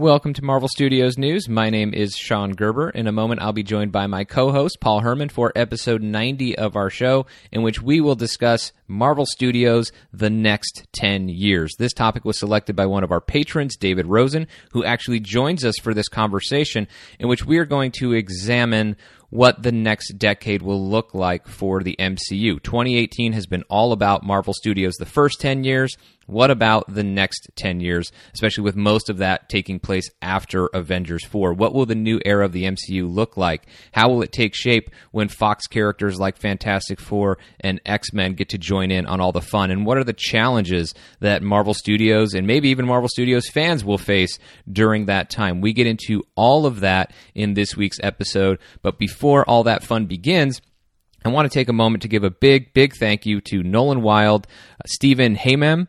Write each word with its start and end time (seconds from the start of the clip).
Welcome 0.00 0.32
to 0.32 0.44
Marvel 0.46 0.66
Studios 0.66 1.18
News. 1.18 1.46
My 1.46 1.68
name 1.68 1.92
is 1.92 2.16
Sean 2.16 2.54
Gerber. 2.54 2.88
In 2.88 3.06
a 3.06 3.12
moment, 3.12 3.42
I'll 3.42 3.52
be 3.52 3.62
joined 3.62 3.92
by 3.92 4.06
my 4.06 4.24
co 4.24 4.50
host, 4.50 4.78
Paul 4.80 5.00
Herman, 5.00 5.28
for 5.28 5.52
episode 5.54 6.00
90 6.00 6.56
of 6.56 6.74
our 6.74 6.88
show, 6.88 7.26
in 7.52 7.60
which 7.60 7.82
we 7.82 8.00
will 8.00 8.14
discuss 8.14 8.72
Marvel 8.88 9.26
Studios 9.26 9.92
the 10.10 10.30
next 10.30 10.86
10 10.92 11.28
years. 11.28 11.74
This 11.78 11.92
topic 11.92 12.24
was 12.24 12.38
selected 12.38 12.74
by 12.74 12.86
one 12.86 13.04
of 13.04 13.12
our 13.12 13.20
patrons, 13.20 13.76
David 13.76 14.06
Rosen, 14.06 14.46
who 14.72 14.82
actually 14.86 15.20
joins 15.20 15.66
us 15.66 15.76
for 15.76 15.92
this 15.92 16.08
conversation, 16.08 16.88
in 17.18 17.28
which 17.28 17.44
we 17.44 17.58
are 17.58 17.66
going 17.66 17.92
to 17.98 18.14
examine 18.14 18.96
what 19.28 19.62
the 19.62 19.70
next 19.70 20.14
decade 20.18 20.62
will 20.62 20.88
look 20.88 21.12
like 21.12 21.46
for 21.46 21.82
the 21.82 21.96
MCU. 21.98 22.62
2018 22.62 23.34
has 23.34 23.46
been 23.46 23.64
all 23.68 23.92
about 23.92 24.24
Marvel 24.24 24.54
Studios 24.54 24.94
the 24.94 25.04
first 25.04 25.42
10 25.42 25.62
years. 25.62 25.94
What 26.30 26.50
about 26.50 26.92
the 26.92 27.02
next 27.02 27.50
10 27.56 27.80
years, 27.80 28.12
especially 28.32 28.62
with 28.62 28.76
most 28.76 29.10
of 29.10 29.18
that 29.18 29.48
taking 29.48 29.80
place 29.80 30.08
after 30.22 30.66
Avengers 30.66 31.24
4? 31.24 31.54
What 31.54 31.74
will 31.74 31.86
the 31.86 31.94
new 31.96 32.20
era 32.24 32.44
of 32.44 32.52
the 32.52 32.64
MCU 32.64 33.12
look 33.12 33.36
like? 33.36 33.66
How 33.92 34.08
will 34.08 34.22
it 34.22 34.30
take 34.30 34.54
shape 34.54 34.90
when 35.10 35.28
Fox 35.28 35.66
characters 35.66 36.20
like 36.20 36.36
Fantastic 36.36 37.00
Four 37.00 37.38
and 37.58 37.80
X 37.84 38.12
Men 38.12 38.34
get 38.34 38.50
to 38.50 38.58
join 38.58 38.92
in 38.92 39.06
on 39.06 39.20
all 39.20 39.32
the 39.32 39.40
fun? 39.40 39.72
And 39.72 39.84
what 39.84 39.98
are 39.98 40.04
the 40.04 40.12
challenges 40.12 40.94
that 41.18 41.42
Marvel 41.42 41.74
Studios 41.74 42.34
and 42.34 42.46
maybe 42.46 42.68
even 42.68 42.86
Marvel 42.86 43.08
Studios 43.08 43.48
fans 43.48 43.84
will 43.84 43.98
face 43.98 44.38
during 44.70 45.06
that 45.06 45.30
time? 45.30 45.60
We 45.60 45.72
get 45.72 45.88
into 45.88 46.22
all 46.36 46.64
of 46.64 46.80
that 46.80 47.12
in 47.34 47.54
this 47.54 47.76
week's 47.76 47.98
episode. 48.02 48.60
But 48.82 48.98
before 48.98 49.44
all 49.48 49.64
that 49.64 49.82
fun 49.82 50.06
begins, 50.06 50.60
I 51.24 51.28
want 51.28 51.50
to 51.50 51.54
take 51.54 51.68
a 51.68 51.74
moment 51.74 52.02
to 52.02 52.08
give 52.08 52.24
a 52.24 52.30
big, 52.30 52.72
big 52.72 52.94
thank 52.94 53.26
you 53.26 53.42
to 53.42 53.62
Nolan 53.62 54.00
Wild, 54.00 54.46
uh, 54.46 54.86
Stephen 54.86 55.34
Haymem, 55.34 55.88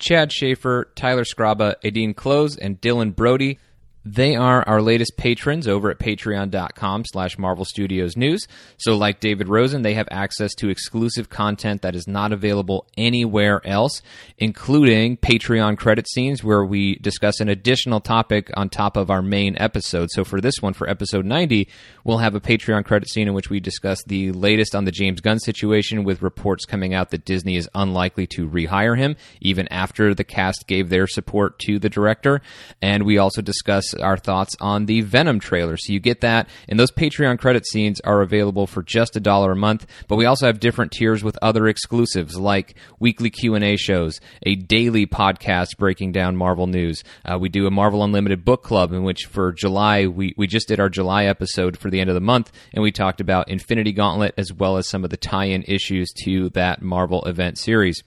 Chad 0.00 0.32
Schaefer, 0.32 0.90
Tyler 0.96 1.24
Scraba, 1.24 1.74
Adine 1.84 2.14
Close, 2.14 2.56
and 2.56 2.80
Dylan 2.80 3.14
Brody. 3.14 3.58
They 4.04 4.34
are 4.34 4.66
our 4.66 4.80
latest 4.80 5.18
patrons 5.18 5.68
over 5.68 5.90
at 5.90 5.98
patreon.com 5.98 7.04
slash 7.04 7.36
Marvel 7.36 7.66
Studios 7.66 8.16
News. 8.16 8.46
So 8.78 8.96
like 8.96 9.20
David 9.20 9.48
Rosen, 9.48 9.82
they 9.82 9.92
have 9.92 10.08
access 10.10 10.54
to 10.54 10.70
exclusive 10.70 11.28
content 11.28 11.82
that 11.82 11.94
is 11.94 12.08
not 12.08 12.32
available 12.32 12.86
anywhere 12.96 13.60
else, 13.66 14.00
including 14.38 15.18
Patreon 15.18 15.76
credit 15.76 16.08
scenes 16.08 16.42
where 16.42 16.64
we 16.64 16.96
discuss 16.96 17.40
an 17.40 17.50
additional 17.50 18.00
topic 18.00 18.50
on 18.56 18.70
top 18.70 18.96
of 18.96 19.10
our 19.10 19.20
main 19.20 19.54
episode. 19.58 20.08
So 20.12 20.24
for 20.24 20.40
this 20.40 20.62
one, 20.62 20.72
for 20.72 20.88
episode 20.88 21.26
90, 21.26 21.68
we'll 22.02 22.18
have 22.18 22.34
a 22.34 22.40
Patreon 22.40 22.86
credit 22.86 23.10
scene 23.10 23.28
in 23.28 23.34
which 23.34 23.50
we 23.50 23.60
discuss 23.60 24.02
the 24.04 24.32
latest 24.32 24.74
on 24.74 24.86
the 24.86 24.92
James 24.92 25.20
Gunn 25.20 25.38
situation 25.38 26.04
with 26.04 26.22
reports 26.22 26.64
coming 26.64 26.94
out 26.94 27.10
that 27.10 27.26
Disney 27.26 27.56
is 27.56 27.68
unlikely 27.74 28.26
to 28.28 28.48
rehire 28.48 28.96
him, 28.96 29.16
even 29.42 29.68
after 29.68 30.14
the 30.14 30.24
cast 30.24 30.66
gave 30.66 30.88
their 30.88 31.06
support 31.06 31.58
to 31.60 31.78
the 31.78 31.90
director. 31.90 32.40
And 32.80 33.04
we 33.04 33.18
also 33.18 33.42
discuss 33.42 33.90
our 34.00 34.16
thoughts 34.16 34.56
on 34.60 34.86
the 34.86 35.00
Venom 35.02 35.40
trailer. 35.40 35.76
So 35.76 35.92
you 35.92 36.00
get 36.00 36.20
that, 36.20 36.48
and 36.68 36.78
those 36.78 36.90
Patreon 36.90 37.38
credit 37.38 37.66
scenes 37.66 38.00
are 38.00 38.22
available 38.22 38.66
for 38.66 38.82
just 38.82 39.16
a 39.16 39.20
dollar 39.20 39.52
a 39.52 39.56
month. 39.56 39.86
But 40.08 40.16
we 40.16 40.26
also 40.26 40.46
have 40.46 40.60
different 40.60 40.92
tiers 40.92 41.22
with 41.22 41.38
other 41.42 41.66
exclusives 41.66 42.38
like 42.38 42.76
weekly 42.98 43.30
Q 43.30 43.54
and 43.54 43.64
A 43.64 43.76
shows, 43.76 44.20
a 44.44 44.54
daily 44.54 45.06
podcast 45.06 45.76
breaking 45.78 46.12
down 46.12 46.36
Marvel 46.36 46.66
news. 46.66 47.02
Uh, 47.24 47.38
we 47.38 47.48
do 47.48 47.66
a 47.66 47.70
Marvel 47.70 48.04
Unlimited 48.04 48.44
book 48.44 48.62
club 48.62 48.92
in 48.92 49.04
which 49.04 49.26
for 49.26 49.52
July 49.52 50.06
we 50.06 50.34
we 50.36 50.46
just 50.46 50.68
did 50.68 50.80
our 50.80 50.88
July 50.88 51.24
episode 51.24 51.76
for 51.76 51.90
the 51.90 52.00
end 52.00 52.10
of 52.10 52.14
the 52.14 52.20
month, 52.20 52.52
and 52.72 52.82
we 52.82 52.92
talked 52.92 53.20
about 53.20 53.48
Infinity 53.48 53.92
Gauntlet 53.92 54.34
as 54.36 54.52
well 54.52 54.76
as 54.76 54.88
some 54.88 55.04
of 55.04 55.10
the 55.10 55.16
tie-in 55.16 55.62
issues 55.64 56.12
to 56.24 56.48
that 56.50 56.82
Marvel 56.82 57.24
event 57.24 57.58
series. 57.58 58.02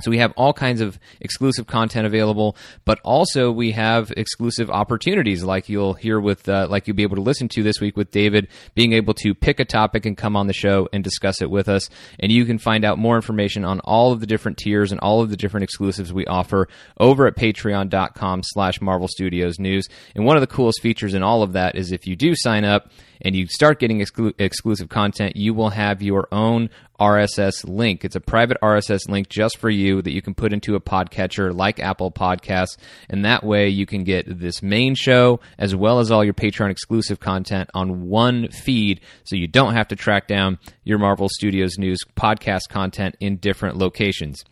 So 0.00 0.10
we 0.10 0.18
have 0.18 0.32
all 0.36 0.52
kinds 0.52 0.80
of 0.80 0.98
exclusive 1.20 1.66
content 1.66 2.06
available, 2.06 2.56
but 2.84 2.98
also 3.04 3.52
we 3.52 3.70
have 3.72 4.12
exclusive 4.16 4.68
opportunities, 4.68 5.44
like 5.44 5.68
you'll 5.68 5.94
hear 5.94 6.18
with, 6.18 6.48
uh, 6.48 6.66
like 6.68 6.88
you'll 6.88 6.96
be 6.96 7.04
able 7.04 7.16
to 7.16 7.22
listen 7.22 7.48
to 7.50 7.62
this 7.62 7.80
week 7.80 7.96
with 7.96 8.10
David, 8.10 8.48
being 8.74 8.92
able 8.92 9.14
to 9.14 9.34
pick 9.34 9.60
a 9.60 9.64
topic 9.64 10.04
and 10.04 10.16
come 10.16 10.36
on 10.36 10.48
the 10.48 10.52
show 10.52 10.88
and 10.92 11.04
discuss 11.04 11.40
it 11.40 11.50
with 11.50 11.68
us. 11.68 11.88
And 12.18 12.32
you 12.32 12.44
can 12.44 12.58
find 12.58 12.84
out 12.84 12.98
more 12.98 13.14
information 13.14 13.64
on 13.64 13.78
all 13.80 14.12
of 14.12 14.18
the 14.18 14.26
different 14.26 14.58
tiers 14.58 14.90
and 14.90 15.00
all 15.00 15.22
of 15.22 15.30
the 15.30 15.36
different 15.36 15.64
exclusives 15.64 16.12
we 16.12 16.26
offer 16.26 16.68
over 16.98 17.26
at 17.28 17.36
patreon.com 17.36 18.42
slash 18.42 18.80
Marvel 18.80 19.08
Studios 19.08 19.60
News. 19.60 19.88
And 20.16 20.24
one 20.24 20.36
of 20.36 20.40
the 20.40 20.48
coolest 20.48 20.80
features 20.82 21.14
in 21.14 21.22
all 21.22 21.42
of 21.42 21.52
that 21.52 21.76
is 21.76 21.92
if 21.92 22.06
you 22.06 22.16
do 22.16 22.34
sign 22.34 22.64
up, 22.64 22.90
and 23.20 23.34
you 23.34 23.46
start 23.46 23.78
getting 23.78 24.00
exclu- 24.00 24.34
exclusive 24.38 24.88
content, 24.88 25.36
you 25.36 25.54
will 25.54 25.70
have 25.70 26.02
your 26.02 26.28
own 26.30 26.68
RSS 27.00 27.64
link. 27.64 28.04
It's 28.04 28.16
a 28.16 28.20
private 28.20 28.56
RSS 28.62 29.08
link 29.08 29.28
just 29.28 29.58
for 29.58 29.70
you 29.70 30.02
that 30.02 30.12
you 30.12 30.22
can 30.22 30.34
put 30.34 30.52
into 30.52 30.74
a 30.74 30.80
podcatcher 30.80 31.54
like 31.54 31.80
Apple 31.80 32.10
Podcasts. 32.10 32.76
And 33.08 33.24
that 33.24 33.44
way 33.44 33.68
you 33.68 33.86
can 33.86 34.04
get 34.04 34.38
this 34.38 34.62
main 34.62 34.94
show 34.94 35.40
as 35.58 35.74
well 35.74 35.98
as 35.98 36.10
all 36.10 36.24
your 36.24 36.34
Patreon 36.34 36.70
exclusive 36.70 37.20
content 37.20 37.70
on 37.74 38.08
one 38.08 38.48
feed 38.48 39.00
so 39.24 39.36
you 39.36 39.46
don't 39.46 39.74
have 39.74 39.88
to 39.88 39.96
track 39.96 40.28
down 40.28 40.58
your 40.84 40.98
Marvel 40.98 41.28
Studios 41.28 41.78
News 41.78 41.98
podcast 42.16 42.68
content 42.68 43.16
in 43.20 43.36
different 43.36 43.76
locations. 43.76 44.44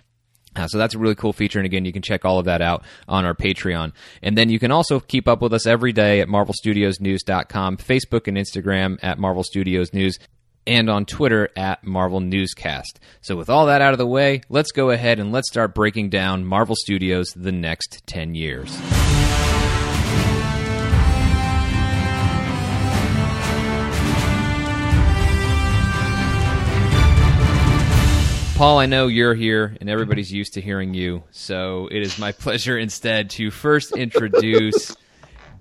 Uh, 0.54 0.66
so 0.66 0.78
that's 0.78 0.94
a 0.94 0.98
really 0.98 1.14
cool 1.14 1.32
feature. 1.32 1.58
And 1.58 1.66
again, 1.66 1.84
you 1.84 1.92
can 1.92 2.02
check 2.02 2.24
all 2.24 2.38
of 2.38 2.44
that 2.44 2.60
out 2.60 2.84
on 3.08 3.24
our 3.24 3.34
Patreon. 3.34 3.92
And 4.22 4.36
then 4.36 4.50
you 4.50 4.58
can 4.58 4.70
also 4.70 5.00
keep 5.00 5.26
up 5.26 5.40
with 5.40 5.54
us 5.54 5.66
every 5.66 5.92
day 5.92 6.20
at 6.20 6.28
marvelstudiosnews.com, 6.28 7.78
Facebook 7.78 8.28
and 8.28 8.36
Instagram 8.36 8.98
at 9.02 9.18
Marvel 9.18 9.44
Studios 9.44 9.94
News, 9.94 10.18
and 10.66 10.88
on 10.88 11.04
Twitter 11.04 11.48
at 11.56 11.84
Marvel 11.84 12.20
Newscast. 12.20 13.00
So 13.20 13.36
with 13.36 13.50
all 13.50 13.66
that 13.66 13.80
out 13.80 13.92
of 13.92 13.98
the 13.98 14.06
way, 14.06 14.42
let's 14.48 14.72
go 14.72 14.90
ahead 14.90 15.18
and 15.18 15.32
let's 15.32 15.48
start 15.48 15.74
breaking 15.74 16.10
down 16.10 16.44
Marvel 16.44 16.76
Studios 16.76 17.32
the 17.34 17.52
next 17.52 18.06
10 18.06 18.34
years. 18.34 18.80
Paul, 28.62 28.78
I 28.78 28.86
know 28.86 29.08
you're 29.08 29.34
here 29.34 29.76
and 29.80 29.90
everybody's 29.90 30.32
used 30.32 30.54
to 30.54 30.60
hearing 30.60 30.94
you, 30.94 31.24
so 31.32 31.88
it 31.90 32.00
is 32.00 32.16
my 32.16 32.30
pleasure 32.32 32.78
instead 32.78 33.30
to 33.30 33.50
first 33.50 33.90
introduce 33.96 34.94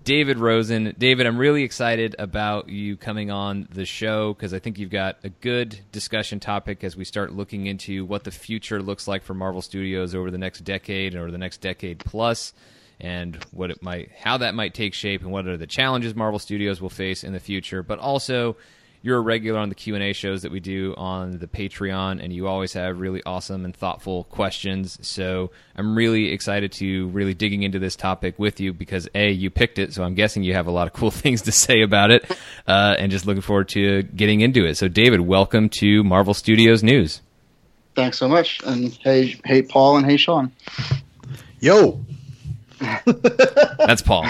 David 0.03 0.39
Rosen. 0.39 0.95
David, 0.97 1.27
I'm 1.27 1.37
really 1.37 1.63
excited 1.63 2.15
about 2.17 2.69
you 2.69 2.97
coming 2.97 3.29
on 3.29 3.67
the 3.71 3.85
show 3.85 4.33
because 4.33 4.51
I 4.51 4.57
think 4.57 4.79
you've 4.79 4.89
got 4.89 5.17
a 5.23 5.29
good 5.29 5.79
discussion 5.91 6.39
topic 6.39 6.83
as 6.83 6.97
we 6.97 7.05
start 7.05 7.33
looking 7.33 7.67
into 7.67 8.03
what 8.05 8.23
the 8.23 8.31
future 8.31 8.81
looks 8.81 9.07
like 9.07 9.21
for 9.21 9.35
Marvel 9.35 9.61
Studios 9.61 10.15
over 10.15 10.31
the 10.31 10.39
next 10.39 10.61
decade 10.61 11.13
or 11.13 11.29
the 11.29 11.37
next 11.37 11.61
decade 11.61 11.99
plus 11.99 12.53
and 12.99 13.43
what 13.51 13.69
it 13.69 13.83
might 13.83 14.11
how 14.11 14.37
that 14.37 14.55
might 14.55 14.73
take 14.73 14.95
shape 14.95 15.21
and 15.21 15.31
what 15.31 15.47
are 15.47 15.57
the 15.57 15.67
challenges 15.67 16.15
Marvel 16.15 16.39
Studios 16.39 16.81
will 16.81 16.89
face 16.89 17.23
in 17.23 17.33
the 17.33 17.39
future, 17.39 17.83
but 17.83 17.99
also 17.99 18.57
you're 19.01 19.17
a 19.17 19.21
regular 19.21 19.59
on 19.59 19.69
the 19.69 19.75
q&a 19.75 20.13
shows 20.13 20.43
that 20.43 20.51
we 20.51 20.59
do 20.59 20.93
on 20.97 21.39
the 21.39 21.47
patreon 21.47 22.23
and 22.23 22.31
you 22.31 22.47
always 22.47 22.73
have 22.73 22.99
really 22.99 23.21
awesome 23.23 23.65
and 23.65 23.75
thoughtful 23.75 24.25
questions. 24.25 24.97
So 25.01 25.51
i'm 25.75 25.95
really 25.95 26.31
excited 26.31 26.71
to 26.73 27.07
really 27.07 27.33
digging 27.33 27.63
into 27.63 27.79
this 27.79 27.95
topic 27.95 28.37
with 28.37 28.59
you 28.59 28.73
because 28.73 29.07
a 29.15 29.31
you 29.31 29.49
picked 29.49 29.79
it 29.79 29.93
so 29.93 30.03
i'm 30.03 30.13
guessing 30.13 30.43
you 30.43 30.53
have 30.53 30.67
a 30.67 30.71
lot 30.71 30.87
of 30.87 30.93
cool 31.01 31.11
things 31.11 31.43
to 31.43 31.51
say 31.51 31.81
about 31.81 32.11
it 32.11 32.29
uh, 32.67 32.95
and 32.97 33.11
just 33.11 33.25
looking 33.25 33.41
forward 33.41 33.69
to 33.69 34.03
getting 34.03 34.41
into 34.41 34.65
it. 34.65 34.75
So 34.77 34.87
david 34.87 35.21
welcome 35.21 35.69
to 35.69 36.03
marvel 36.03 36.33
studios 36.33 36.83
news. 36.83 37.21
Thanks 37.95 38.17
so 38.17 38.27
much. 38.27 38.61
And 38.65 38.93
hey 39.03 39.39
hey 39.45 39.63
paul 39.63 39.97
and 39.97 40.05
hey 40.05 40.17
sean. 40.17 40.51
Yo. 41.59 41.99
That's 43.05 44.01
paul. 44.01 44.25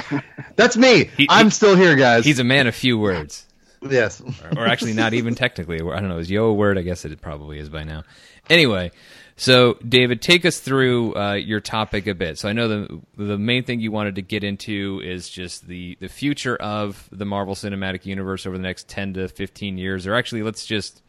That's 0.55 0.75
me. 0.75 1.09
He, 1.17 1.27
i'm 1.29 1.47
he, 1.47 1.51
still 1.51 1.75
here 1.75 1.95
guys. 1.95 2.25
He's 2.25 2.39
a 2.39 2.43
man 2.43 2.67
of 2.67 2.75
few 2.75 2.97
words 2.97 3.45
Yes. 3.81 4.21
or, 4.21 4.59
or, 4.59 4.67
actually, 4.67 4.93
not 4.93 5.13
even 5.13 5.35
technically. 5.35 5.77
I 5.77 5.99
don't 5.99 6.09
know. 6.09 6.19
Is 6.19 6.29
yo 6.29 6.45
a 6.45 6.53
word? 6.53 6.77
I 6.77 6.81
guess 6.81 7.03
it 7.03 7.19
probably 7.21 7.57
is 7.57 7.69
by 7.69 7.83
now. 7.83 8.03
Anyway, 8.49 8.91
so 9.37 9.73
David, 9.87 10.21
take 10.21 10.45
us 10.45 10.59
through 10.59 11.15
uh, 11.15 11.33
your 11.33 11.59
topic 11.59 12.05
a 12.05 12.13
bit. 12.13 12.37
So 12.37 12.47
I 12.47 12.53
know 12.53 12.67
the 12.67 13.01
the 13.17 13.37
main 13.37 13.63
thing 13.63 13.79
you 13.79 13.91
wanted 13.91 14.15
to 14.15 14.21
get 14.21 14.43
into 14.43 15.01
is 15.03 15.29
just 15.29 15.67
the 15.67 15.97
the 15.99 16.09
future 16.09 16.55
of 16.55 17.09
the 17.11 17.25
Marvel 17.25 17.55
Cinematic 17.55 18.05
Universe 18.05 18.45
over 18.45 18.57
the 18.57 18.63
next 18.63 18.87
ten 18.87 19.13
to 19.15 19.27
fifteen 19.27 19.77
years. 19.77 20.05
Or 20.05 20.13
actually, 20.13 20.43
let's 20.43 20.65
just 20.65 21.01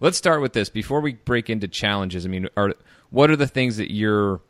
let's 0.00 0.16
start 0.16 0.40
with 0.40 0.52
this 0.52 0.68
before 0.68 1.00
we 1.00 1.14
break 1.14 1.50
into 1.50 1.66
challenges. 1.66 2.24
I 2.24 2.28
mean, 2.28 2.48
are 2.56 2.74
what 3.10 3.30
are 3.30 3.36
the 3.36 3.48
things 3.48 3.76
that 3.78 3.92
you're 3.92 4.40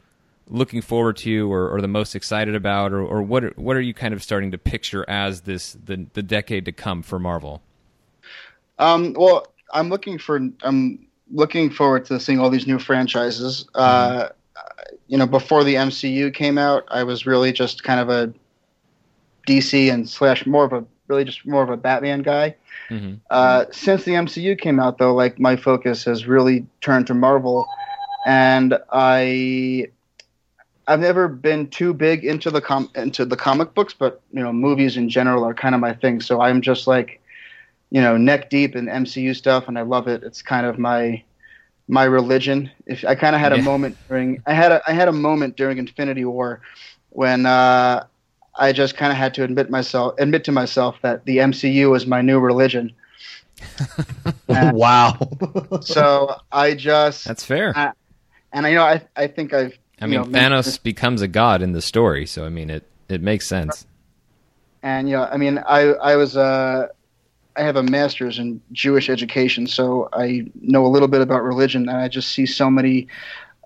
looking 0.48 0.82
forward 0.82 1.16
to 1.16 1.52
or, 1.52 1.68
or 1.68 1.80
the 1.80 1.88
most 1.88 2.14
excited 2.14 2.54
about 2.54 2.92
or, 2.92 3.00
or 3.00 3.22
what 3.22 3.44
are, 3.44 3.52
what 3.56 3.76
are 3.76 3.80
you 3.80 3.94
kind 3.94 4.12
of 4.12 4.22
starting 4.22 4.50
to 4.50 4.58
picture 4.58 5.04
as 5.08 5.42
this 5.42 5.76
the, 5.84 6.06
the 6.12 6.22
decade 6.22 6.64
to 6.66 6.72
come 6.72 7.02
for 7.02 7.18
Marvel? 7.18 7.62
Um, 8.78 9.14
well, 9.14 9.46
I'm 9.72 9.88
looking 9.88 10.18
for 10.18 10.40
I'm 10.62 11.06
looking 11.30 11.70
forward 11.70 12.04
to 12.06 12.20
seeing 12.20 12.40
all 12.40 12.50
these 12.50 12.66
new 12.66 12.78
franchises. 12.78 13.66
Mm-hmm. 13.74 13.78
Uh, 13.80 14.28
you 15.06 15.18
know, 15.18 15.26
before 15.26 15.64
the 15.64 15.74
MCU 15.74 16.32
came 16.32 16.58
out, 16.58 16.84
I 16.88 17.04
was 17.04 17.26
really 17.26 17.52
just 17.52 17.82
kind 17.84 18.00
of 18.00 18.08
a 18.08 18.32
DC 19.46 19.92
and 19.92 20.08
slash 20.08 20.46
more 20.46 20.64
of 20.64 20.72
a 20.72 20.84
really 21.08 21.24
just 21.24 21.46
more 21.46 21.62
of 21.62 21.70
a 21.70 21.76
Batman 21.76 22.22
guy. 22.22 22.56
Mm-hmm. 22.90 23.14
Uh, 23.30 23.66
since 23.70 24.04
the 24.04 24.12
MCU 24.12 24.58
came 24.58 24.80
out, 24.80 24.98
though, 24.98 25.14
like 25.14 25.38
my 25.38 25.56
focus 25.56 26.04
has 26.04 26.26
really 26.26 26.66
turned 26.80 27.06
to 27.08 27.14
Marvel, 27.14 27.66
and 28.26 28.78
I 28.90 29.88
I've 30.86 31.00
never 31.00 31.28
been 31.28 31.68
too 31.68 31.94
big 31.94 32.24
into 32.24 32.50
the 32.50 32.60
com 32.60 32.90
into 32.94 33.24
the 33.24 33.36
comic 33.36 33.74
books, 33.74 33.94
but 33.94 34.20
you 34.32 34.40
know, 34.40 34.52
movies 34.52 34.96
in 34.96 35.08
general 35.08 35.44
are 35.44 35.54
kind 35.54 35.74
of 35.74 35.80
my 35.80 35.94
thing. 35.94 36.20
So 36.20 36.40
I'm 36.40 36.60
just 36.60 36.86
like, 36.86 37.20
you 37.90 38.00
know, 38.00 38.16
neck 38.16 38.50
deep 38.50 38.76
in 38.76 38.86
MCU 38.86 39.34
stuff, 39.34 39.68
and 39.68 39.78
I 39.78 39.82
love 39.82 40.08
it. 40.08 40.22
It's 40.22 40.42
kind 40.42 40.66
of 40.66 40.78
my 40.78 41.22
my 41.88 42.04
religion. 42.04 42.70
If 42.86 43.04
I 43.04 43.14
kind 43.14 43.34
of 43.34 43.40
had 43.40 43.52
a 43.52 43.62
moment 43.62 43.96
during, 44.08 44.42
I 44.46 44.54
had 44.54 44.72
a 44.72 44.82
I 44.86 44.92
had 44.92 45.08
a 45.08 45.12
moment 45.12 45.56
during 45.56 45.78
Infinity 45.78 46.24
War 46.24 46.60
when 47.10 47.46
uh, 47.46 48.04
I 48.56 48.72
just 48.72 48.96
kind 48.96 49.10
of 49.12 49.18
had 49.18 49.34
to 49.34 49.44
admit 49.44 49.70
myself 49.70 50.14
admit 50.18 50.44
to 50.44 50.52
myself 50.52 50.96
that 51.02 51.24
the 51.24 51.38
MCU 51.38 51.90
was 51.90 52.06
my 52.06 52.20
new 52.20 52.38
religion. 52.38 52.92
wow. 54.48 55.18
So 55.80 56.36
I 56.52 56.74
just 56.74 57.24
That's 57.24 57.44
fair. 57.44 57.72
Uh, 57.76 57.92
and 58.52 58.66
I 58.66 58.74
know 58.74 58.82
I 58.82 59.02
I 59.16 59.26
think 59.26 59.52
I've 59.52 59.78
I 60.00 60.06
mean, 60.06 60.20
know, 60.20 60.26
Thanos 60.26 60.82
becomes 60.82 61.22
a 61.22 61.28
god 61.28 61.62
in 61.62 61.72
the 61.72 61.82
story, 61.82 62.26
so 62.26 62.44
I 62.44 62.48
mean, 62.48 62.70
it 62.70 62.84
it 63.08 63.20
makes 63.22 63.46
sense. 63.46 63.86
and 64.82 65.08
you 65.08 65.16
know 65.16 65.24
i 65.24 65.36
mean 65.36 65.58
i 65.66 65.80
i 66.12 66.16
was 66.16 66.36
uh 66.36 66.86
i 67.56 67.62
have 67.62 67.76
a 67.76 67.82
master's 67.82 68.38
in 68.38 68.60
jewish 68.72 69.08
education 69.08 69.66
so 69.66 70.08
i 70.12 70.44
know 70.60 70.84
a 70.84 70.88
little 70.88 71.08
bit 71.08 71.20
about 71.22 71.42
religion 71.42 71.88
and 71.88 71.96
i 71.98 72.08
just 72.08 72.32
see 72.32 72.44
so 72.46 72.70
many 72.70 73.06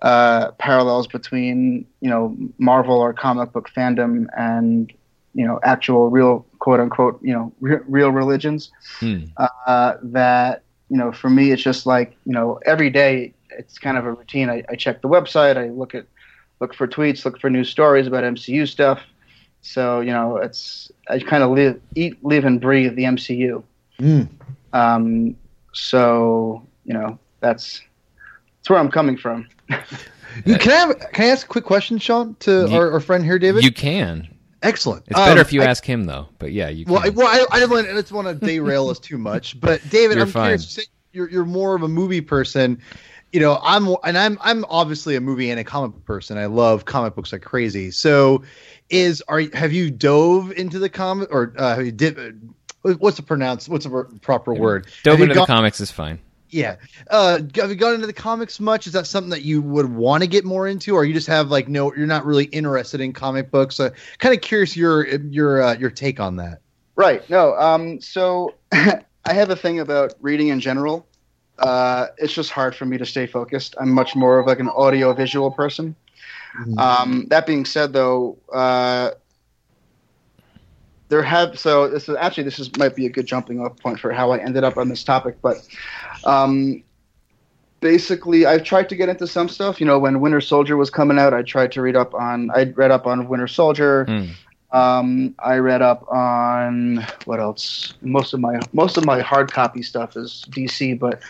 uh 0.01 0.51
parallels 0.51 1.07
between 1.07 1.85
you 2.01 2.09
know 2.09 2.35
marvel 2.57 2.95
or 2.97 3.11
comic 3.13 3.51
book 3.51 3.69
fandom 3.75 4.27
and 4.37 4.93
you 5.33 5.45
know 5.45 5.59
actual 5.63 6.09
real 6.09 6.45
quote 6.59 6.79
unquote 6.79 7.19
you 7.21 7.33
know 7.33 7.51
re- 7.59 7.83
real 7.87 8.11
religions 8.11 8.71
Hmm. 8.99 9.23
uh 9.37 9.95
that 10.03 10.63
you 10.89 10.97
know 10.97 11.11
for 11.11 11.29
me 11.29 11.51
it's 11.51 11.61
just 11.63 11.85
like 11.85 12.15
you 12.25 12.31
know 12.33 12.59
every 12.65 12.89
day 12.89 13.33
it's 13.57 13.77
kind 13.77 13.97
of 13.97 14.05
a 14.05 14.11
routine 14.13 14.49
i, 14.49 14.63
I 14.69 14.75
check 14.75 15.01
the 15.01 15.09
website 15.09 15.57
i 15.57 15.67
look 15.69 15.93
at 15.95 16.05
look 16.59 16.73
for 16.73 16.87
tweets 16.87 17.25
look 17.25 17.39
for 17.39 17.49
new 17.49 17.63
stories 17.63 18.07
about 18.07 18.23
mcu 18.23 18.67
stuff 18.67 19.01
so 19.61 19.99
you 19.99 20.11
know, 20.11 20.37
it's 20.37 20.89
I 21.09 21.19
kind 21.19 21.43
of 21.43 21.51
live, 21.51 21.81
eat, 21.93 22.23
live, 22.23 22.45
and 22.45 22.61
breathe 22.61 22.95
the 22.95 23.03
MCU. 23.03 23.61
Mm. 23.99 24.29
Um, 24.71 25.35
so 25.73 26.65
you 26.85 26.93
know, 26.93 27.19
that's 27.41 27.81
that's 28.57 28.69
where 28.69 28.79
I'm 28.79 28.89
coming 28.89 29.17
from. 29.17 29.47
You- 30.45 30.57
Can 30.59 30.71
I 30.71 30.75
have, 30.75 31.11
can 31.11 31.25
I 31.25 31.29
ask 31.29 31.45
a 31.45 31.49
quick 31.49 31.65
question, 31.65 31.97
Sean, 31.97 32.35
to 32.41 32.67
You- 32.69 32.75
our, 32.77 32.91
our 32.93 32.99
friend 33.01 33.25
here, 33.25 33.37
David? 33.37 33.63
You 33.65 33.71
can. 33.73 34.29
Excellent. 34.61 35.03
It's 35.07 35.19
better 35.19 35.31
Um, 35.31 35.37
if 35.39 35.51
you 35.51 35.61
I- 35.61 35.65
ask 35.65 35.83
him, 35.83 36.05
though. 36.05 36.29
But 36.37 36.53
yeah, 36.53 36.69
you 36.69 36.85
can. 36.85 36.93
Well, 36.93 37.03
I, 37.03 37.09
well, 37.09 37.27
I, 37.27 37.57
I 37.57 37.59
don't 37.59 37.69
want, 37.71 37.87
I 37.89 37.93
just 37.93 38.11
want 38.13 38.27
to 38.27 38.35
derail 38.45 38.87
us 38.89 38.99
too 38.99 39.17
much, 39.17 39.59
but 39.59 39.81
David, 39.89 40.15
You're 40.17 40.25
I'm 40.27 40.31
fine. 40.31 40.43
curious. 40.57 40.79
You're 41.11 41.29
you're 41.29 41.45
more 41.45 41.75
of 41.75 41.81
a 41.83 41.87
movie 41.89 42.21
person. 42.21 42.79
You 43.31 43.39
know, 43.39 43.59
I'm 43.61 43.95
and 44.03 44.17
I'm 44.17 44.37
I'm 44.41 44.65
obviously 44.69 45.15
a 45.15 45.21
movie 45.21 45.51
and 45.51 45.59
a 45.59 45.63
comic 45.63 45.91
book 45.91 46.05
person. 46.05 46.37
I 46.37 46.47
love 46.47 46.85
comic 46.85 47.15
books 47.15 47.31
like 47.31 47.43
crazy. 47.43 47.91
So, 47.91 48.43
is 48.89 49.21
are 49.27 49.41
have 49.53 49.71
you 49.71 49.91
dove 49.91 50.51
into 50.51 50.79
the 50.79 50.89
comic 50.89 51.29
or 51.31 51.53
uh, 51.57 51.75
have 51.75 51.85
you 51.85 51.91
did? 51.91 52.49
What's 52.81 53.17
the 53.17 53.23
pronounce? 53.23 53.69
What's 53.69 53.85
the 53.85 54.19
proper 54.21 54.53
word? 54.53 54.87
Dove 55.03 55.13
Have 55.13 55.19
you 55.19 55.23
into 55.25 55.39
the 55.39 55.45
comics 55.45 55.81
is 55.81 55.91
fine. 55.91 56.19
Yeah. 56.49 56.77
Uh, 57.09 57.39
have 57.55 57.69
you 57.69 57.75
gone 57.75 57.95
into 57.95 58.07
the 58.07 58.13
comics 58.13 58.59
much? 58.59 58.87
Is 58.87 58.93
that 58.93 59.05
something 59.05 59.29
that 59.29 59.43
you 59.43 59.61
would 59.61 59.85
want 59.93 60.23
to 60.23 60.27
get 60.27 60.45
more 60.45 60.67
into, 60.67 60.95
or 60.95 61.05
you 61.05 61.13
just 61.13 61.27
have 61.27 61.49
like 61.49 61.67
no, 61.67 61.93
you're 61.93 62.07
not 62.07 62.25
really 62.25 62.45
interested 62.45 63.01
in 63.01 63.13
comic 63.13 63.51
books? 63.51 63.79
Uh, 63.79 63.91
kind 64.17 64.33
of 64.33 64.41
curious 64.41 64.75
your 64.75 65.05
your 65.07 65.61
uh, 65.61 65.75
your 65.75 65.91
take 65.91 66.19
on 66.19 66.37
that. 66.37 66.59
Right. 66.95 67.27
No. 67.29 67.53
Um. 67.55 68.01
So 68.01 68.55
I 68.71 69.03
have 69.25 69.49
a 69.51 69.55
thing 69.55 69.79
about 69.79 70.15
reading 70.19 70.47
in 70.47 70.59
general. 70.59 71.05
Uh, 71.59 72.07
it's 72.17 72.33
just 72.33 72.51
hard 72.51 72.75
for 72.75 72.85
me 72.85 72.97
to 72.97 73.05
stay 73.05 73.27
focused. 73.27 73.75
I'm 73.79 73.89
much 73.89 74.15
more 74.15 74.39
of 74.39 74.47
like 74.47 74.59
an 74.59 74.69
audio 74.69 75.13
visual 75.13 75.51
person. 75.51 75.95
Mhm. 76.57 76.79
Um, 76.79 77.25
that 77.29 77.45
being 77.45 77.65
said, 77.65 77.93
though, 77.93 78.37
uh, 78.51 79.11
there 81.09 81.23
have 81.23 81.57
so 81.57 81.87
this 81.87 82.07
is 82.07 82.15
actually 82.15 82.43
this 82.43 82.59
is 82.59 82.75
might 82.77 82.95
be 82.95 83.05
a 83.05 83.09
good 83.09 83.25
jumping 83.25 83.59
off 83.59 83.77
point 83.77 83.99
for 83.99 84.11
how 84.11 84.31
I 84.31 84.37
ended 84.37 84.63
up 84.63 84.77
on 84.77 84.89
this 84.89 85.03
topic, 85.03 85.37
but 85.41 85.57
um, 86.23 86.83
basically 87.81 88.45
I've 88.45 88.63
tried 88.63 88.89
to 88.89 88.95
get 88.95 89.09
into 89.09 89.27
some 89.27 89.49
stuff. 89.49 89.79
You 89.79 89.87
know, 89.87 89.99
when 89.99 90.21
Winter 90.21 90.41
Soldier 90.41 90.77
was 90.77 90.89
coming 90.89 91.17
out, 91.17 91.33
I 91.33 91.41
tried 91.41 91.71
to 91.73 91.81
read 91.81 91.95
up 91.95 92.13
on. 92.13 92.51
I 92.51 92.65
read 92.75 92.91
up 92.91 93.07
on 93.07 93.27
Winter 93.27 93.47
Soldier. 93.47 94.05
Hmm. 94.05 94.25
Um, 94.71 95.33
I 95.39 95.55
read 95.57 95.81
up 95.81 96.07
on 96.11 97.03
what 97.25 97.39
else? 97.39 97.95
Most 98.01 98.33
of 98.33 98.39
my 98.39 98.59
most 98.71 98.97
of 98.97 99.05
my 99.05 99.19
hard 99.19 99.51
copy 99.51 99.81
stuff 99.81 100.15
is 100.15 100.45
DC, 100.51 100.99
but 100.99 101.21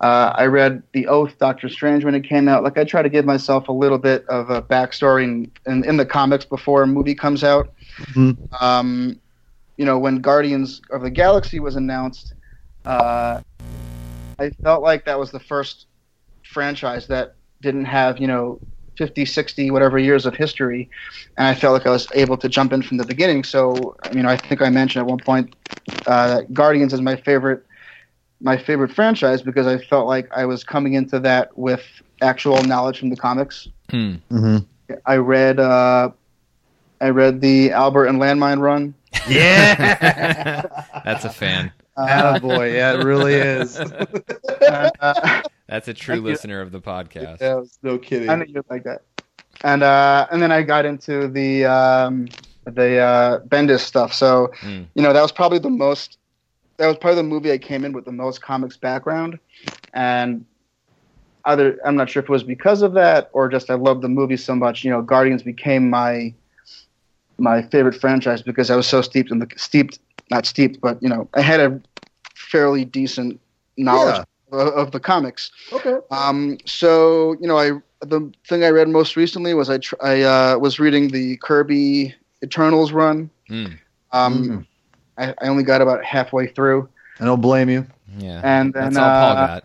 uh, 0.00 0.32
I 0.36 0.46
read 0.46 0.82
The 0.92 1.08
Oath, 1.08 1.36
Doctor 1.38 1.68
Strange 1.68 2.04
when 2.04 2.14
it 2.14 2.22
came 2.22 2.46
out. 2.48 2.62
Like 2.62 2.78
I 2.78 2.84
try 2.84 3.02
to 3.02 3.08
give 3.08 3.24
myself 3.24 3.68
a 3.68 3.72
little 3.72 3.98
bit 3.98 4.24
of 4.28 4.50
a 4.50 4.62
backstory 4.62 5.24
in, 5.24 5.50
in, 5.66 5.84
in 5.84 5.96
the 5.96 6.06
comics 6.06 6.44
before 6.44 6.84
a 6.84 6.86
movie 6.86 7.16
comes 7.16 7.42
out. 7.42 7.72
Mhm. 8.12 8.36
Um, 8.62 9.20
you 9.76 9.84
know, 9.84 9.98
when 9.98 10.20
Guardians 10.20 10.80
of 10.90 11.02
the 11.02 11.10
Galaxy 11.10 11.58
was 11.58 11.74
announced, 11.74 12.34
uh, 12.84 13.40
I 14.38 14.50
felt 14.62 14.82
like 14.82 15.04
that 15.06 15.18
was 15.18 15.32
the 15.32 15.40
first 15.40 15.86
franchise 16.44 17.08
that 17.08 17.34
didn't 17.60 17.86
have 17.86 18.20
you 18.20 18.26
know 18.28 18.60
50, 18.96 19.24
60, 19.24 19.70
whatever 19.70 19.98
years 19.98 20.26
of 20.26 20.34
history, 20.34 20.88
and 21.36 21.46
I 21.46 21.54
felt 21.54 21.72
like 21.72 21.86
I 21.86 21.90
was 21.90 22.08
able 22.14 22.36
to 22.38 22.48
jump 22.48 22.72
in 22.72 22.82
from 22.82 22.96
the 22.96 23.04
beginning. 23.04 23.44
So, 23.44 23.96
you 24.12 24.22
know, 24.22 24.28
I 24.28 24.36
think 24.36 24.62
I 24.62 24.70
mentioned 24.70 25.02
at 25.02 25.06
one 25.06 25.18
point 25.18 25.54
uh, 26.06 26.36
that 26.36 26.54
Guardians 26.54 26.92
is 26.92 27.00
my 27.00 27.16
favorite, 27.16 27.64
my 28.40 28.56
favorite 28.56 28.92
franchise 28.92 29.42
because 29.42 29.66
I 29.66 29.78
felt 29.78 30.06
like 30.06 30.28
I 30.32 30.44
was 30.44 30.64
coming 30.64 30.94
into 30.94 31.18
that 31.20 31.56
with 31.56 31.82
actual 32.22 32.62
knowledge 32.62 32.98
from 32.98 33.10
the 33.10 33.16
comics. 33.16 33.68
Hmm. 33.90 34.16
Mm-hmm. 34.30 34.58
I 35.06 35.16
read, 35.16 35.60
uh, 35.60 36.10
I 37.00 37.08
read 37.10 37.40
the 37.40 37.70
Abnett 37.70 38.08
and 38.08 38.18
Lanning 38.18 38.60
run. 38.60 38.94
Yeah. 39.28 40.66
That's 41.04 41.24
a 41.24 41.30
fan. 41.30 41.72
Uh, 41.96 42.38
boy, 42.40 42.74
yeah, 42.74 42.92
it 42.94 43.04
really 43.04 43.34
is. 43.34 43.78
uh, 43.78 44.90
That's 45.68 45.88
a 45.88 45.94
true 45.94 46.16
Thank 46.16 46.24
you. 46.24 46.30
listener 46.32 46.60
of 46.60 46.72
the 46.72 46.80
podcast. 46.80 47.40
yeah, 47.40 47.62
no 47.82 47.98
kidding. 47.98 48.28
I 48.30 48.36
knew 48.36 48.46
you'd 48.48 48.64
like 48.68 48.84
that. 48.84 49.02
And 49.62 49.82
uh, 49.82 50.26
and 50.30 50.42
then 50.42 50.52
I 50.52 50.62
got 50.62 50.84
into 50.84 51.28
the 51.28 51.64
um, 51.64 52.28
the 52.64 52.98
uh, 52.98 53.38
Bendis 53.40 53.80
stuff. 53.80 54.12
So 54.12 54.50
Mm. 54.62 54.86
you 54.94 55.02
know 55.02 55.12
that 55.12 55.22
was 55.22 55.32
probably 55.32 55.58
the 55.58 55.70
most. 55.70 56.18
That 56.76 56.88
was 56.88 56.96
probably 56.98 57.16
the 57.22 57.28
movie 57.28 57.52
I 57.52 57.58
came 57.58 57.84
in 57.84 57.92
with 57.92 58.04
the 58.04 58.12
most 58.12 58.42
comics 58.42 58.76
background, 58.76 59.38
and 59.94 60.44
either 61.44 61.78
I'm 61.84 61.94
not 61.94 62.10
sure 62.10 62.20
if 62.22 62.28
it 62.28 62.32
was 62.32 62.42
because 62.42 62.82
of 62.82 62.94
that 62.94 63.30
or 63.32 63.48
just 63.48 63.70
I 63.70 63.74
loved 63.74 64.02
the 64.02 64.08
movie 64.08 64.36
so 64.36 64.54
much. 64.56 64.82
You 64.84 64.90
know, 64.90 65.00
Guardians 65.00 65.42
became 65.44 65.88
my 65.88 66.34
my 67.38 67.62
favorite 67.62 67.94
franchise 67.94 68.42
because 68.42 68.70
I 68.70 68.76
was 68.76 68.86
so 68.86 69.02
steeped 69.02 69.30
in 69.30 69.38
the 69.38 69.46
steeped 69.56 69.98
not 70.30 70.46
steeped, 70.46 70.80
but 70.80 71.00
you 71.02 71.08
know 71.08 71.28
I 71.34 71.40
had 71.42 71.60
a 71.60 71.80
fairly 72.54 72.84
decent 72.84 73.40
knowledge 73.76 74.24
of, 74.52 74.68
of 74.68 74.90
the 74.92 75.00
comics. 75.00 75.50
Okay. 75.72 75.96
Um, 76.12 76.58
so 76.64 77.36
you 77.40 77.48
know, 77.48 77.58
I 77.58 77.72
the 78.00 78.32
thing 78.48 78.62
I 78.62 78.68
read 78.68 78.88
most 78.88 79.16
recently 79.16 79.54
was 79.54 79.68
I 79.68 79.78
tr- 79.78 79.96
I 80.00 80.22
uh, 80.22 80.58
was 80.58 80.78
reading 80.78 81.08
the 81.08 81.36
Kirby 81.38 82.14
Eternals 82.44 82.92
run. 82.92 83.28
Mm. 83.50 83.78
Um, 84.12 84.34
Mm. 84.44 84.66
I, 85.16 85.34
I 85.42 85.48
only 85.48 85.64
got 85.64 85.80
about 85.80 86.04
halfway 86.04 86.46
through, 86.48 86.88
I 87.20 87.24
don't 87.24 87.40
blame 87.40 87.68
you. 87.68 87.86
Yeah. 88.18 88.40
and 88.44 88.72
then 88.72 88.92
That's 88.92 88.96
all 88.96 89.10
Paul 89.10 89.36
uh, 89.36 89.46
got. 89.46 89.64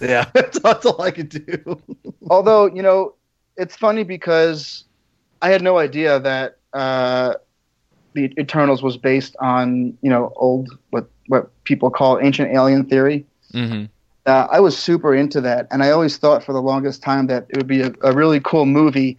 Yeah, 0.00 0.24
that's, 0.34 0.58
that's 0.60 0.86
all 0.86 1.00
I 1.02 1.10
could 1.10 1.28
do. 1.28 1.80
although 2.30 2.66
you 2.66 2.82
know, 2.82 3.14
it's 3.56 3.76
funny 3.76 4.04
because 4.04 4.84
I 5.42 5.50
had 5.50 5.62
no 5.62 5.76
idea 5.78 6.20
that 6.20 6.56
uh, 6.72 7.34
the 8.14 8.32
Eternals 8.38 8.82
was 8.82 8.96
based 8.96 9.36
on 9.40 9.96
you 10.02 10.10
know 10.10 10.32
old 10.36 10.68
what 10.90 11.10
what 11.30 11.50
people 11.64 11.90
call 11.90 12.18
ancient 12.20 12.52
alien 12.54 12.84
theory. 12.84 13.24
hmm 13.52 13.84
uh, 14.26 14.46
I 14.50 14.60
was 14.60 14.76
super 14.76 15.14
into 15.14 15.40
that, 15.40 15.66
and 15.70 15.82
I 15.82 15.90
always 15.90 16.18
thought 16.18 16.44
for 16.44 16.52
the 16.52 16.60
longest 16.60 17.02
time 17.02 17.26
that 17.28 17.46
it 17.48 17.56
would 17.56 17.66
be 17.66 17.80
a, 17.82 17.92
a 18.02 18.12
really 18.12 18.40
cool 18.40 18.66
movie 18.66 19.16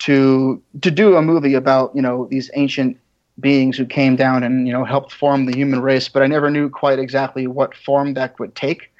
to 0.00 0.62
to 0.80 0.90
do 0.90 1.16
a 1.16 1.22
movie 1.22 1.54
about 1.54 1.94
you 1.94 2.02
know 2.02 2.26
these 2.30 2.50
ancient 2.54 2.96
beings 3.40 3.76
who 3.76 3.84
came 3.84 4.14
down 4.14 4.44
and 4.44 4.66
you 4.66 4.72
know 4.72 4.84
helped 4.84 5.12
form 5.12 5.46
the 5.46 5.56
human 5.56 5.80
race, 5.80 6.08
but 6.08 6.22
I 6.22 6.26
never 6.26 6.50
knew 6.50 6.70
quite 6.70 6.98
exactly 6.98 7.46
what 7.46 7.74
form 7.74 8.14
that 8.14 8.38
would 8.38 8.54
take. 8.54 8.92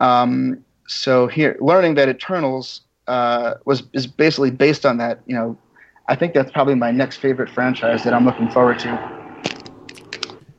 Um, 0.00 0.62
so 0.86 1.28
here, 1.28 1.56
learning 1.60 1.94
that 1.94 2.08
Eternals 2.08 2.82
uh, 3.06 3.54
was 3.64 3.84
is 3.94 4.06
basically 4.06 4.50
based 4.50 4.84
on 4.84 4.98
that, 4.98 5.20
you 5.26 5.34
know, 5.34 5.56
I 6.08 6.14
think 6.14 6.34
that's 6.34 6.50
probably 6.52 6.74
my 6.74 6.90
next 6.90 7.16
favorite 7.16 7.48
franchise 7.48 8.04
that 8.04 8.12
I'm 8.12 8.26
looking 8.26 8.50
forward 8.50 8.78
to. 8.80 8.90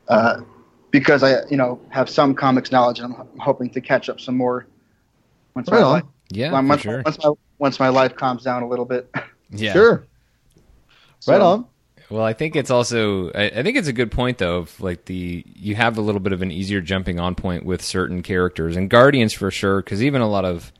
Uh, 0.08 0.40
because 0.98 1.22
I, 1.22 1.44
you 1.50 1.58
know, 1.58 1.78
have 1.90 2.08
some 2.08 2.34
comics 2.34 2.72
knowledge, 2.72 3.00
and 3.00 3.14
I'm 3.14 3.38
hoping 3.38 3.68
to 3.70 3.82
catch 3.82 4.08
up 4.08 4.18
some 4.18 4.34
more 4.34 4.66
once 5.54 5.70
my 5.70 5.82
on. 5.82 5.92
life, 5.92 6.04
Yeah, 6.30 6.52
well, 6.52 6.62
for 6.62 6.68
once, 6.68 6.80
sure. 6.82 7.02
once 7.04 7.18
my 7.22 7.30
once 7.58 7.80
my 7.80 7.88
life 7.90 8.16
calms 8.16 8.42
down 8.44 8.62
a 8.62 8.68
little 8.68 8.86
bit. 8.86 9.10
Yeah. 9.50 9.74
Sure. 9.74 10.04
So- 11.20 11.32
Right 11.32 11.40
on. 11.40 11.66
Well, 12.10 12.24
I 12.24 12.32
think 12.32 12.56
it's 12.56 12.70
also 12.70 13.30
I, 13.32 13.44
I 13.46 13.62
think 13.62 13.76
it's 13.76 13.86
a 13.88 13.92
good 13.92 14.10
point 14.10 14.38
though 14.38 14.58
of 14.58 14.80
like 14.80 15.04
the 15.06 15.44
you 15.54 15.74
have 15.76 15.98
a 15.98 16.00
little 16.00 16.20
bit 16.20 16.32
of 16.32 16.40
an 16.42 16.50
easier 16.50 16.80
jumping 16.80 17.18
on 17.20 17.34
point 17.34 17.64
with 17.64 17.82
certain 17.82 18.22
characters 18.22 18.76
and 18.76 18.88
Guardians 18.90 19.32
for 19.32 19.50
sure 19.52 19.82
because 19.82 20.02
even 20.02 20.20
a 20.20 20.28
lot 20.28 20.44
of 20.44 20.72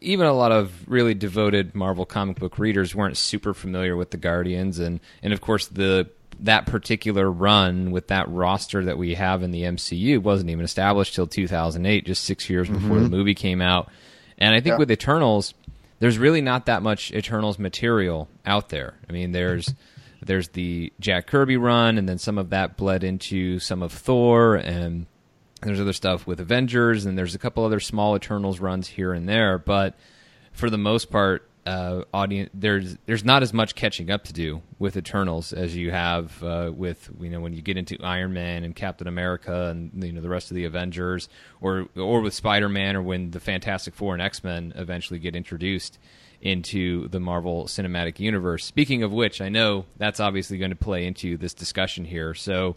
even 0.00 0.26
a 0.26 0.32
lot 0.32 0.50
of 0.52 0.72
really 0.88 1.12
devoted 1.14 1.74
Marvel 1.74 2.06
comic 2.06 2.38
book 2.40 2.58
readers 2.58 2.94
weren't 2.94 3.16
super 3.16 3.52
familiar 3.54 3.96
with 3.96 4.10
the 4.12 4.16
Guardians, 4.16 4.78
and 4.80 4.98
and 5.22 5.32
of 5.32 5.40
course 5.40 5.66
the 5.66 6.08
that 6.40 6.66
particular 6.66 7.30
run 7.30 7.90
with 7.90 8.08
that 8.08 8.28
roster 8.28 8.84
that 8.84 8.98
we 8.98 9.14
have 9.14 9.42
in 9.42 9.50
the 9.50 9.62
MCU 9.62 10.22
wasn't 10.22 10.50
even 10.50 10.64
established 10.64 11.14
till 11.14 11.26
2008, 11.26 12.06
just 12.06 12.24
six 12.24 12.48
years 12.50 12.68
mm-hmm. 12.68 12.80
before 12.80 13.00
the 13.00 13.08
movie 13.08 13.34
came 13.34 13.60
out. 13.60 13.90
And 14.38 14.54
I 14.54 14.60
think 14.60 14.74
Yeah. 14.74 14.78
with 14.78 14.90
Eternals, 14.90 15.54
there's 16.00 16.18
really 16.18 16.40
not 16.40 16.66
that 16.66 16.82
much 16.82 17.12
Eternals 17.12 17.58
material 17.58 18.28
out 18.44 18.68
there. 18.68 18.94
I 19.08 19.12
mean, 19.12 19.32
there's 19.32 19.72
there's 20.24 20.48
the 20.48 20.92
Jack 21.00 21.26
Kirby 21.26 21.56
run, 21.56 21.98
and 21.98 22.08
then 22.08 22.18
some 22.18 22.38
of 22.38 22.50
that 22.50 22.76
bled 22.76 23.04
into 23.04 23.58
some 23.58 23.82
of 23.82 23.92
Thor, 23.92 24.56
and 24.56 25.06
there's 25.62 25.80
other 25.80 25.92
stuff 25.92 26.26
with 26.26 26.40
Avengers, 26.40 27.04
and 27.04 27.16
there's 27.18 27.34
a 27.34 27.38
couple 27.38 27.64
other 27.64 27.80
small 27.80 28.16
Eternals 28.16 28.58
runs 28.58 28.88
here 28.88 29.12
and 29.12 29.28
there. 29.28 29.58
But 29.58 29.94
for 30.52 30.70
the 30.70 30.78
most 30.78 31.10
part, 31.10 31.48
uh, 31.66 32.02
audience 32.12 32.50
there's 32.52 32.96
there's 33.06 33.24
not 33.24 33.42
as 33.42 33.54
much 33.54 33.74
catching 33.74 34.10
up 34.10 34.24
to 34.24 34.32
do 34.32 34.60
with 34.78 34.96
Eternals 34.96 35.52
as 35.52 35.74
you 35.74 35.90
have 35.90 36.42
uh, 36.42 36.70
with 36.74 37.10
you 37.20 37.30
know 37.30 37.40
when 37.40 37.54
you 37.54 37.62
get 37.62 37.78
into 37.78 37.96
Iron 38.02 38.34
Man 38.34 38.64
and 38.64 38.76
Captain 38.76 39.06
America 39.06 39.68
and 39.68 39.90
you 40.04 40.12
know 40.12 40.20
the 40.20 40.28
rest 40.28 40.50
of 40.50 40.56
the 40.56 40.64
Avengers, 40.64 41.28
or 41.62 41.86
or 41.96 42.20
with 42.20 42.34
Spider 42.34 42.68
Man, 42.68 42.96
or 42.96 43.02
when 43.02 43.30
the 43.30 43.40
Fantastic 43.40 43.94
Four 43.94 44.12
and 44.12 44.22
X 44.22 44.44
Men 44.44 44.74
eventually 44.76 45.18
get 45.18 45.34
introduced 45.34 45.98
into 46.42 47.08
the 47.08 47.20
Marvel 47.20 47.64
Cinematic 47.64 48.20
Universe. 48.20 48.64
Speaking 48.66 49.02
of 49.02 49.12
which, 49.12 49.40
I 49.40 49.48
know 49.48 49.86
that's 49.96 50.20
obviously 50.20 50.58
going 50.58 50.70
to 50.72 50.76
play 50.76 51.06
into 51.06 51.36
this 51.36 51.54
discussion 51.54 52.04
here. 52.04 52.34
So. 52.34 52.76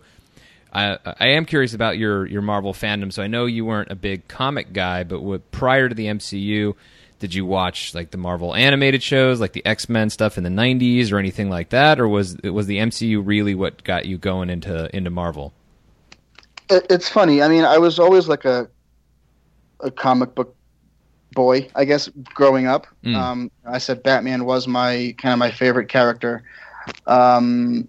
I, 0.69 0.97
I 1.05 1.27
am 1.29 1.45
curious 1.45 1.73
about 1.73 1.97
your, 1.97 2.25
your 2.25 2.41
Marvel 2.41 2.73
fandom. 2.73 3.11
So 3.13 3.23
I 3.23 3.27
know 3.27 3.45
you 3.45 3.63
weren't 3.63 3.89
a 3.89 3.95
big 3.95 4.27
comic 4.27 4.73
guy, 4.73 5.05
but 5.05 5.21
with, 5.21 5.49
prior 5.49 5.87
to 5.87 5.95
the 5.95 6.07
MCU, 6.07 6.75
did 7.19 7.33
you 7.33 7.45
watch 7.45 7.95
like 7.95 8.11
the 8.11 8.17
Marvel 8.17 8.53
animated 8.53 9.01
shows, 9.01 9.39
like 9.39 9.53
the 9.53 9.65
X 9.65 9.89
Men 9.89 10.09
stuff 10.09 10.37
in 10.37 10.43
the 10.43 10.49
'90s, 10.49 11.11
or 11.11 11.17
anything 11.17 11.49
like 11.49 11.69
that, 11.69 11.99
or 11.99 12.07
was 12.07 12.37
was 12.43 12.67
the 12.67 12.77
MCU 12.77 13.21
really 13.25 13.55
what 13.55 13.83
got 13.83 14.05
you 14.05 14.17
going 14.17 14.49
into 14.49 14.95
into 14.95 15.09
Marvel? 15.09 15.53
It, 16.69 16.85
it's 16.89 17.09
funny. 17.09 17.41
I 17.41 17.47
mean, 17.47 17.63
I 17.63 17.77
was 17.77 17.99
always 17.99 18.27
like 18.27 18.45
a 18.45 18.69
a 19.79 19.91
comic 19.91 20.35
book 20.35 20.55
boy, 21.33 21.69
I 21.75 21.85
guess, 21.85 22.09
growing 22.33 22.67
up. 22.67 22.87
Mm. 23.03 23.15
Um, 23.15 23.51
I 23.65 23.77
said 23.79 24.03
Batman 24.03 24.45
was 24.45 24.67
my 24.67 25.15
kind 25.17 25.33
of 25.33 25.39
my 25.39 25.51
favorite 25.51 25.89
character. 25.89 26.43
Um, 27.05 27.87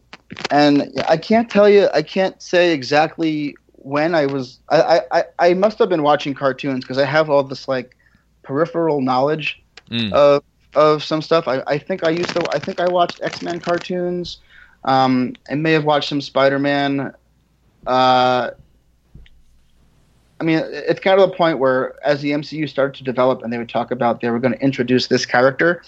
and 0.51 0.91
I 1.09 1.17
can't 1.17 1.51
tell 1.51 1.69
you, 1.69 1.89
I 1.95 2.03
can't 2.03 2.41
say 2.43 2.73
exactly 2.73 3.57
when 3.73 4.15
I 4.15 4.27
was. 4.27 4.59
I 4.71 5.03
I, 5.11 5.25
I 5.39 5.55
must 5.55 5.79
have 5.79 5.91
been 5.91 6.03
watching 6.03 6.35
cartoons 6.35 6.85
because 6.85 6.99
I 6.99 7.05
have 7.05 7.29
all 7.29 7.43
this 7.43 7.69
like 7.69 7.95
peripheral 8.49 9.01
knowledge 9.03 9.63
Mm. 9.91 10.13
of 10.13 10.43
of 10.75 11.03
some 11.03 11.23
stuff. 11.23 11.49
I, 11.49 11.63
I 11.67 11.79
think 11.79 12.05
I 12.05 12.11
used 12.11 12.29
to. 12.31 12.47
I 12.51 12.59
think 12.59 12.79
I 12.79 12.89
watched 12.89 13.23
X 13.23 13.41
Men 13.41 13.59
cartoons. 13.59 14.39
Um, 14.85 15.35
I 15.51 15.55
may 15.55 15.73
have 15.73 15.85
watched 15.85 16.09
some 16.11 16.21
Spider 16.21 16.59
Man. 16.59 17.15
Uh, 17.87 18.51
I 20.41 20.45
mean, 20.45 20.61
it's 20.63 21.01
kind 21.01 21.19
of 21.21 21.31
the 21.31 21.35
point 21.37 21.59
where, 21.59 21.95
as 22.07 22.21
the 22.21 22.33
MCU 22.33 22.69
started 22.69 22.95
to 22.99 23.05
develop, 23.05 23.43
and 23.43 23.53
they 23.53 23.59
would 23.59 23.69
talk 23.71 23.91
about 23.91 24.21
they 24.21 24.31
were 24.31 24.39
going 24.39 24.53
to 24.53 24.61
introduce 24.63 25.07
this 25.09 25.25
character. 25.27 25.83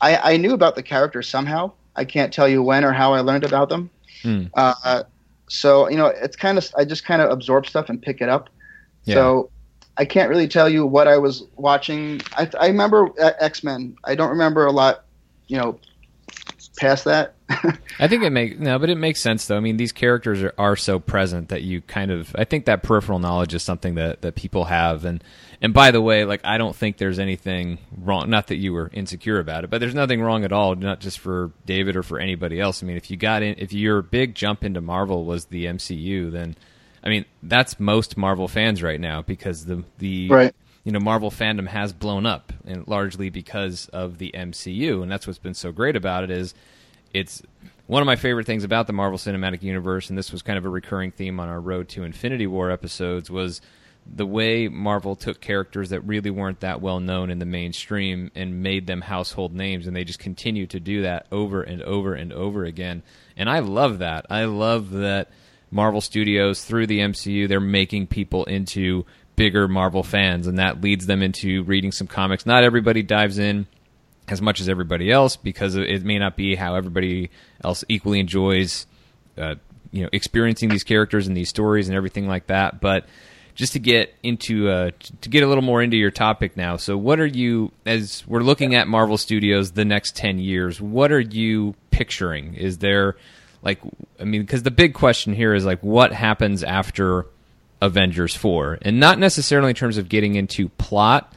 I, 0.00 0.34
I 0.34 0.36
knew 0.36 0.52
about 0.52 0.74
the 0.76 0.82
character 0.82 1.22
somehow. 1.22 1.72
I 1.96 2.04
can't 2.04 2.32
tell 2.32 2.48
you 2.48 2.62
when 2.62 2.84
or 2.84 2.92
how 2.92 3.14
I 3.14 3.20
learned 3.20 3.44
about 3.44 3.68
them. 3.70 3.90
Hmm. 4.22 4.44
Uh, 4.54 5.02
so 5.48 5.88
you 5.88 5.96
know, 5.96 6.06
it's 6.06 6.36
kind 6.36 6.58
of 6.58 6.68
I 6.76 6.84
just 6.84 7.04
kind 7.06 7.22
of 7.22 7.30
absorb 7.30 7.66
stuff 7.66 7.88
and 7.88 8.00
pick 8.00 8.20
it 8.20 8.28
up. 8.28 8.50
Yeah. 9.04 9.14
So 9.14 9.50
I 9.98 10.04
can't 10.04 10.30
really 10.30 10.48
tell 10.48 10.68
you 10.68 10.86
what 10.86 11.08
I 11.08 11.18
was 11.18 11.44
watching. 11.56 12.20
I, 12.32 12.48
I 12.58 12.68
remember 12.68 13.08
uh, 13.20 13.32
X 13.40 13.64
Men. 13.64 13.96
I 14.04 14.14
don't 14.14 14.30
remember 14.30 14.64
a 14.64 14.72
lot, 14.72 15.04
you 15.48 15.58
know, 15.58 15.78
past 16.78 17.04
that. 17.04 17.34
I 17.98 18.06
think 18.06 18.22
it 18.22 18.30
makes 18.30 18.58
no, 18.58 18.78
but 18.78 18.90
it 18.90 18.96
makes 18.96 19.20
sense 19.20 19.46
though. 19.46 19.56
I 19.56 19.60
mean, 19.60 19.76
these 19.76 19.90
characters 19.90 20.42
are, 20.42 20.54
are 20.56 20.76
so 20.76 21.00
present 21.00 21.48
that 21.48 21.62
you 21.62 21.80
kind 21.80 22.10
of. 22.10 22.34
I 22.38 22.44
think 22.44 22.66
that 22.66 22.82
peripheral 22.82 23.18
knowledge 23.18 23.54
is 23.54 23.62
something 23.62 23.96
that 23.96 24.22
that 24.22 24.36
people 24.36 24.64
have, 24.64 25.04
and 25.04 25.22
and 25.60 25.74
by 25.74 25.90
the 25.90 26.00
way, 26.00 26.24
like 26.24 26.42
I 26.44 26.58
don't 26.58 26.76
think 26.76 26.98
there's 26.98 27.18
anything 27.18 27.78
wrong. 27.96 28.30
Not 28.30 28.46
that 28.48 28.56
you 28.56 28.72
were 28.72 28.90
insecure 28.92 29.40
about 29.40 29.64
it, 29.64 29.70
but 29.70 29.80
there's 29.80 29.94
nothing 29.94 30.22
wrong 30.22 30.44
at 30.44 30.52
all. 30.52 30.76
Not 30.76 31.00
just 31.00 31.18
for 31.18 31.50
David 31.66 31.96
or 31.96 32.04
for 32.04 32.20
anybody 32.20 32.60
else. 32.60 32.82
I 32.82 32.86
mean, 32.86 32.96
if 32.96 33.10
you 33.10 33.16
got 33.16 33.42
in, 33.42 33.56
if 33.58 33.72
your 33.72 34.00
big 34.02 34.34
jump 34.34 34.62
into 34.62 34.80
Marvel 34.80 35.24
was 35.24 35.46
the 35.46 35.64
MCU, 35.64 36.30
then 36.30 36.54
I 37.08 37.10
mean 37.10 37.24
that's 37.42 37.80
most 37.80 38.18
Marvel 38.18 38.48
fans 38.48 38.82
right 38.82 39.00
now 39.00 39.22
because 39.22 39.64
the 39.64 39.82
the 39.96 40.28
Right. 40.28 40.54
you 40.84 40.92
know 40.92 41.00
Marvel 41.00 41.30
fandom 41.30 41.66
has 41.66 41.94
blown 41.94 42.26
up, 42.26 42.52
and 42.66 42.86
largely 42.86 43.30
because 43.30 43.88
of 43.88 44.18
the 44.18 44.30
MCU, 44.34 45.02
and 45.02 45.10
that's 45.10 45.26
what's 45.26 45.38
been 45.38 45.54
so 45.54 45.72
great 45.72 45.96
about 45.96 46.22
it 46.22 46.30
is 46.30 46.54
it's 47.14 47.42
one 47.86 48.02
of 48.02 48.06
my 48.06 48.16
favorite 48.16 48.44
things 48.44 48.64
about 48.64 48.86
the 48.86 48.92
Marvel 48.92 49.18
Cinematic 49.18 49.62
Universe, 49.62 50.10
and 50.10 50.18
this 50.18 50.30
was 50.30 50.42
kind 50.42 50.58
of 50.58 50.66
a 50.66 50.68
recurring 50.68 51.10
theme 51.10 51.40
on 51.40 51.48
our 51.48 51.60
Road 51.60 51.88
to 51.90 52.02
Infinity 52.02 52.46
War 52.46 52.70
episodes, 52.70 53.30
was 53.30 53.62
the 54.06 54.26
way 54.26 54.68
Marvel 54.68 55.16
took 55.16 55.40
characters 55.40 55.88
that 55.88 56.00
really 56.02 56.30
weren't 56.30 56.60
that 56.60 56.82
well 56.82 57.00
known 57.00 57.30
in 57.30 57.38
the 57.38 57.46
mainstream 57.46 58.30
and 58.34 58.62
made 58.62 58.86
them 58.86 59.00
household 59.00 59.54
names, 59.54 59.86
and 59.86 59.96
they 59.96 60.04
just 60.04 60.18
continue 60.18 60.66
to 60.66 60.78
do 60.78 61.00
that 61.02 61.26
over 61.32 61.62
and 61.62 61.80
over 61.82 62.12
and 62.12 62.34
over 62.34 62.64
again. 62.64 63.02
And 63.38 63.48
I 63.48 63.60
love 63.60 64.00
that. 64.00 64.26
I 64.28 64.44
love 64.44 64.90
that 64.90 65.30
Marvel 65.70 66.00
Studios 66.00 66.64
through 66.64 66.86
the 66.86 67.00
MCU 67.00 67.48
they're 67.48 67.60
making 67.60 68.06
people 68.06 68.44
into 68.44 69.04
bigger 69.36 69.68
Marvel 69.68 70.02
fans, 70.02 70.46
and 70.46 70.58
that 70.58 70.80
leads 70.80 71.06
them 71.06 71.22
into 71.22 71.62
reading 71.64 71.92
some 71.92 72.06
comics. 72.06 72.44
Not 72.44 72.64
everybody 72.64 73.02
dives 73.02 73.38
in 73.38 73.66
as 74.26 74.42
much 74.42 74.60
as 74.60 74.68
everybody 74.68 75.10
else 75.10 75.36
because 75.36 75.76
it 75.76 76.04
may 76.04 76.18
not 76.18 76.36
be 76.36 76.54
how 76.56 76.74
everybody 76.74 77.30
else 77.64 77.84
equally 77.88 78.20
enjoys 78.20 78.86
uh, 79.38 79.54
you 79.92 80.02
know 80.02 80.08
experiencing 80.12 80.68
these 80.68 80.84
characters 80.84 81.26
and 81.26 81.36
these 81.36 81.48
stories 81.48 81.88
and 81.88 81.96
everything 81.96 82.26
like 82.26 82.48
that. 82.48 82.80
But 82.80 83.06
just 83.54 83.72
to 83.72 83.78
get 83.78 84.14
into 84.22 84.68
uh, 84.68 84.90
to 85.20 85.28
get 85.28 85.42
a 85.42 85.46
little 85.46 85.64
more 85.64 85.82
into 85.82 85.96
your 85.96 86.12
topic 86.12 86.56
now 86.56 86.76
so 86.76 86.96
what 86.96 87.18
are 87.18 87.26
you 87.26 87.72
as 87.84 88.24
we're 88.24 88.40
looking 88.40 88.76
at 88.76 88.86
marvel 88.86 89.18
studios 89.18 89.72
the 89.72 89.84
next 89.84 90.14
10 90.14 90.38
years 90.38 90.80
what 90.80 91.10
are 91.10 91.18
you 91.18 91.74
picturing? 91.98 92.54
Is 92.54 92.78
there 92.78 93.16
like 93.62 93.80
i 94.20 94.24
mean 94.24 94.42
because 94.42 94.62
the 94.62 94.70
big 94.70 94.94
question 94.94 95.32
here 95.32 95.54
is 95.54 95.64
like 95.64 95.80
what 95.82 96.12
happens 96.12 96.62
after 96.62 97.26
avengers 97.80 98.34
4 98.34 98.78
and 98.82 98.98
not 98.98 99.18
necessarily 99.18 99.70
in 99.70 99.76
terms 99.76 99.98
of 99.98 100.08
getting 100.08 100.34
into 100.34 100.68
plot 100.70 101.32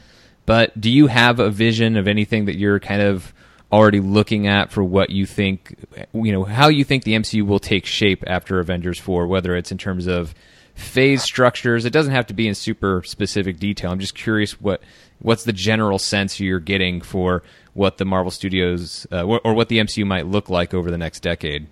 but 0.45 0.79
do 0.79 0.89
you 0.89 1.07
have 1.07 1.39
a 1.39 1.49
vision 1.49 1.97
of 1.97 2.07
anything 2.07 2.45
that 2.45 2.57
you're 2.57 2.79
kind 2.79 3.01
of 3.01 3.33
already 3.71 3.99
looking 3.99 4.47
at 4.47 4.71
for 4.71 4.83
what 4.83 5.09
you 5.09 5.25
think, 5.25 5.75
you 6.13 6.31
know, 6.31 6.43
how 6.43 6.67
you 6.67 6.83
think 6.83 7.03
the 7.03 7.13
MCU 7.13 7.45
will 7.45 7.59
take 7.59 7.85
shape 7.85 8.23
after 8.27 8.59
Avengers 8.59 8.99
4, 8.99 9.27
whether 9.27 9.55
it's 9.55 9.71
in 9.71 9.77
terms 9.77 10.07
of 10.07 10.35
phase 10.75 11.23
structures? 11.23 11.85
It 11.85 11.93
doesn't 11.93 12.13
have 12.13 12.27
to 12.27 12.33
be 12.33 12.47
in 12.47 12.55
super 12.55 13.01
specific 13.03 13.59
detail. 13.59 13.91
I'm 13.91 13.99
just 13.99 14.15
curious 14.15 14.59
what 14.59 14.81
what's 15.19 15.43
the 15.43 15.53
general 15.53 15.99
sense 15.99 16.39
you're 16.39 16.59
getting 16.59 16.99
for 16.99 17.43
what 17.73 17.97
the 17.97 18.05
Marvel 18.05 18.31
Studios 18.31 19.07
uh, 19.11 19.23
or 19.23 19.53
what 19.53 19.69
the 19.69 19.77
MCU 19.77 20.05
might 20.05 20.27
look 20.27 20.49
like 20.49 20.73
over 20.73 20.91
the 20.91 20.97
next 20.97 21.21
decade. 21.21 21.67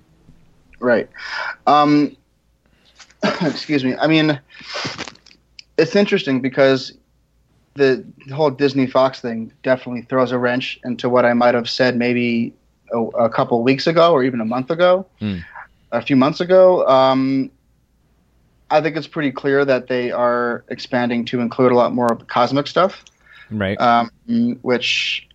Right. 0.79 1.09
Um, 1.67 2.15
excuse 3.41 3.83
me. 3.83 3.95
I 3.95 4.07
mean, 4.07 4.39
it's 5.77 5.95
interesting 5.95 6.41
because 6.41 6.93
the 7.75 8.03
whole 8.33 8.49
Disney 8.49 8.87
Fox 8.87 9.21
thing 9.21 9.51
definitely 9.63 10.01
throws 10.03 10.31
a 10.31 10.37
wrench 10.37 10.79
into 10.83 11.09
what 11.09 11.25
I 11.25 11.33
might 11.33 11.55
have 11.55 11.69
said 11.69 11.95
maybe 11.95 12.53
a, 12.93 12.97
a 12.99 13.29
couple 13.29 13.61
weeks 13.63 13.87
ago 13.87 14.11
or 14.11 14.23
even 14.23 14.41
a 14.41 14.45
month 14.45 14.69
ago, 14.71 15.05
Mm. 15.21 15.43
a 15.91 16.01
few 16.01 16.15
months 16.15 16.41
ago. 16.41 16.85
Um, 16.87 17.51
I 18.71 18.81
think 18.81 18.97
it's 18.97 19.07
pretty 19.07 19.31
clear 19.31 19.65
that 19.65 19.87
they 19.87 20.11
are 20.11 20.63
expanding 20.69 21.25
to 21.25 21.39
include 21.39 21.71
a 21.71 21.75
lot 21.75 21.93
more 21.93 22.11
of 22.11 22.19
the 22.19 22.25
cosmic 22.25 22.67
stuff 22.67 23.03
Right. 23.49 23.79
um, 23.81 24.11
which 24.61 25.27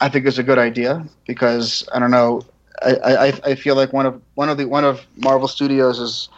I 0.00 0.08
think 0.08 0.26
is 0.26 0.38
a 0.38 0.44
good 0.44 0.58
idea 0.58 1.04
because 1.26 1.88
I 1.92 1.98
don't 1.98 2.12
know. 2.12 2.42
I, 2.82 3.26
I, 3.26 3.26
I 3.44 3.54
feel 3.54 3.74
like 3.74 3.92
one 3.92 4.06
of 4.06 4.20
one 4.34 4.48
of 4.48 4.58
the 4.58 4.66
one 4.66 4.84
of 4.84 5.06
Marvel 5.16 5.48
Studios' 5.48 6.28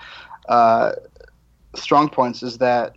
uh, 0.49 0.93
strong 1.75 2.09
points 2.09 2.43
is 2.43 2.59
that 2.59 2.97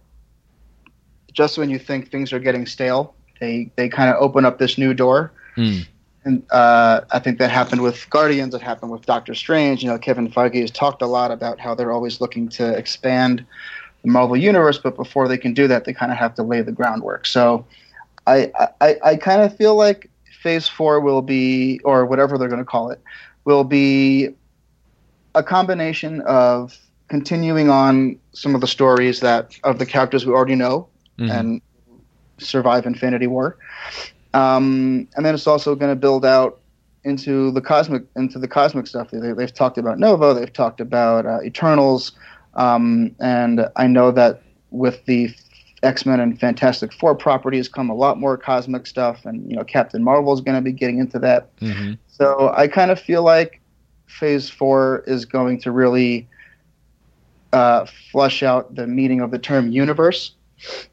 just 1.32 1.58
when 1.58 1.70
you 1.70 1.80
think 1.80 2.10
things 2.10 2.32
are 2.32 2.40
getting 2.40 2.66
stale, 2.66 3.16
they 3.40 3.72
they 3.76 3.90
kind 3.90 4.10
of 4.10 4.16
open 4.22 4.46
up 4.46 4.60
this 4.60 4.78
new 4.78 4.94
door. 4.94 5.32
Mm. 5.58 5.88
And 6.26 6.44
uh, 6.52 7.02
I 7.12 7.20
think 7.20 7.38
that 7.40 7.52
happened 7.52 7.82
with 7.82 8.10
Guardians. 8.10 8.56
It 8.56 8.62
happened 8.62 8.92
with 8.92 9.06
Doctor 9.06 9.36
Strange. 9.36 9.84
You 9.84 9.90
know, 9.90 9.98
Kevin 9.98 10.32
Feige 10.32 10.62
has 10.62 10.72
talked 10.72 11.02
a 11.02 11.08
lot 11.08 11.32
about 11.32 11.60
how 11.60 11.76
they're 11.76 11.92
always 11.92 12.22
looking 12.22 12.48
to 12.50 12.74
expand 12.78 13.46
the 14.04 14.10
Marvel 14.10 14.38
universe, 14.38 14.78
but 14.78 14.96
before 14.96 15.28
they 15.28 15.38
can 15.38 15.54
do 15.54 15.68
that, 15.68 15.84
they 15.84 15.94
kind 15.94 16.12
of 16.12 16.18
have 16.18 16.34
to 16.36 16.44
lay 16.44 16.62
the 16.62 16.72
groundwork. 16.72 17.26
So, 17.26 17.66
I 18.26 18.52
I, 18.80 18.96
I 19.04 19.16
kind 19.18 19.42
of 19.42 19.56
feel 19.58 19.76
like 19.76 20.10
Phase 20.42 20.68
Four 20.68 21.02
will 21.02 21.22
be, 21.22 21.80
or 21.84 22.06
whatever 22.06 22.38
they're 22.38 22.50
going 22.50 22.60
to 22.60 22.66
call 22.66 22.90
it, 22.90 23.02
will 23.46 23.64
be 23.64 24.30
a 25.36 25.44
combination 25.44 26.22
of 26.22 26.78
continuing 27.08 27.70
on 27.70 28.18
some 28.34 28.56
of 28.56 28.62
the 28.62 28.68
stories 28.68 29.20
that 29.20 29.56
of 29.64 29.80
the 29.80 29.86
characters 29.86 30.26
we 30.26 30.34
already 30.34 30.56
know 30.56 30.88
Mhm. 31.20 31.32
and 31.32 31.62
survive 32.40 32.86
Infinity 32.86 33.28
War. 33.28 33.58
Um, 34.34 35.08
and 35.16 35.26
then 35.26 35.36
it's 35.36 35.48
also 35.48 35.76
going 35.76 35.92
to 35.92 35.96
build 35.96 36.26
out 36.26 36.60
into 37.04 37.52
the 37.52 37.62
cosmic 37.62 38.04
into 38.16 38.40
the 38.40 38.48
cosmic 38.48 38.88
stuff. 38.88 39.12
They, 39.12 39.28
have 39.28 39.54
talked 39.54 39.78
about 39.78 40.00
Nova, 40.00 40.34
they've 40.34 40.52
talked 40.52 40.80
about 40.80 41.26
uh, 41.26 41.42
Eternals, 41.44 42.14
um, 42.56 43.14
and 43.20 43.68
I 43.76 43.88
know 43.88 44.12
that 44.12 44.42
with 44.72 45.06
the 45.06 45.30
X 45.84 46.06
Men 46.06 46.20
and 46.20 46.40
Fantastic 46.40 46.94
Four 46.94 47.16
properties 47.16 47.68
come 47.68 47.90
a 47.90 47.96
lot 47.96 48.20
more 48.20 48.38
cosmic 48.38 48.88
stuff, 48.88 49.26
and 49.26 49.50
you 49.50 49.56
know 49.56 49.64
Captain 49.64 50.04
Marvel 50.04 50.34
is 50.34 50.42
going 50.42 50.56
to 50.56 50.62
be 50.62 50.72
getting 50.72 51.00
into 51.00 51.20
that. 51.20 51.56
Mm-hmm. 51.58 51.94
So 52.08 52.52
I 52.56 52.68
kind 52.68 52.90
of 52.90 53.00
feel 53.00 53.24
like 53.24 53.62
Phase 54.08 54.50
Four 54.50 55.04
is 55.08 55.26
going 55.26 55.60
to 55.62 55.72
really 55.72 56.28
uh, 57.52 57.86
flush 58.12 58.44
out 58.44 58.76
the 58.76 58.88
meaning 58.88 59.22
of 59.22 59.32
the 59.32 59.40
term 59.40 59.72
universe. 59.72 60.34
You 60.60 60.86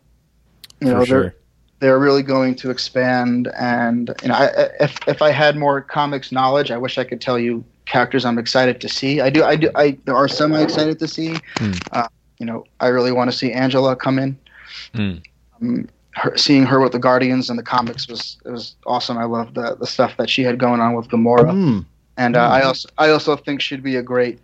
For 0.80 0.86
know, 0.86 1.04
sure. 1.04 1.22
they're 1.22 1.36
they're 1.80 1.98
really 1.98 2.22
going 2.22 2.54
to 2.56 2.70
expand, 2.70 3.50
and 3.58 4.14
you 4.22 4.28
know, 4.28 4.34
I, 4.34 4.68
if 4.80 4.96
if 5.08 5.22
I 5.22 5.30
had 5.30 5.56
more 5.56 5.80
comics 5.80 6.32
knowledge, 6.32 6.70
I 6.70 6.76
wish 6.76 6.98
I 6.98 7.04
could 7.04 7.20
tell 7.20 7.38
you 7.38 7.64
characters 7.86 8.24
I'm 8.24 8.38
excited 8.38 8.80
to 8.80 8.88
see. 8.88 9.20
I 9.20 9.30
do, 9.30 9.42
I 9.42 9.56
do, 9.56 9.70
I 9.74 9.98
there 10.04 10.16
are 10.16 10.28
some 10.28 10.52
I'm 10.52 10.62
excited 10.62 10.98
to 10.98 11.08
see. 11.08 11.34
Mm. 11.56 11.80
Uh, 11.92 12.08
you 12.38 12.46
know, 12.46 12.64
I 12.80 12.88
really 12.88 13.12
want 13.12 13.30
to 13.30 13.36
see 13.36 13.52
Angela 13.52 13.96
come 13.96 14.18
in. 14.18 14.38
Mm. 14.94 15.22
Um, 15.60 15.88
her, 16.12 16.36
seeing 16.36 16.66
her 16.66 16.80
with 16.80 16.92
the 16.92 16.98
Guardians 16.98 17.50
and 17.50 17.58
the 17.58 17.62
comics 17.62 18.08
was 18.08 18.38
it 18.44 18.50
was 18.50 18.76
awesome. 18.86 19.18
I 19.18 19.24
love 19.24 19.54
the 19.54 19.76
the 19.76 19.86
stuff 19.86 20.16
that 20.16 20.28
she 20.28 20.42
had 20.42 20.58
going 20.58 20.80
on 20.80 20.94
with 20.94 21.08
Gamora, 21.08 21.50
mm. 21.50 21.86
and 22.16 22.36
uh, 22.36 22.48
mm. 22.48 22.52
I 22.52 22.62
also 22.62 22.88
I 22.98 23.10
also 23.10 23.36
think 23.36 23.60
she'd 23.60 23.82
be 23.82 23.96
a 23.96 24.02
great 24.02 24.40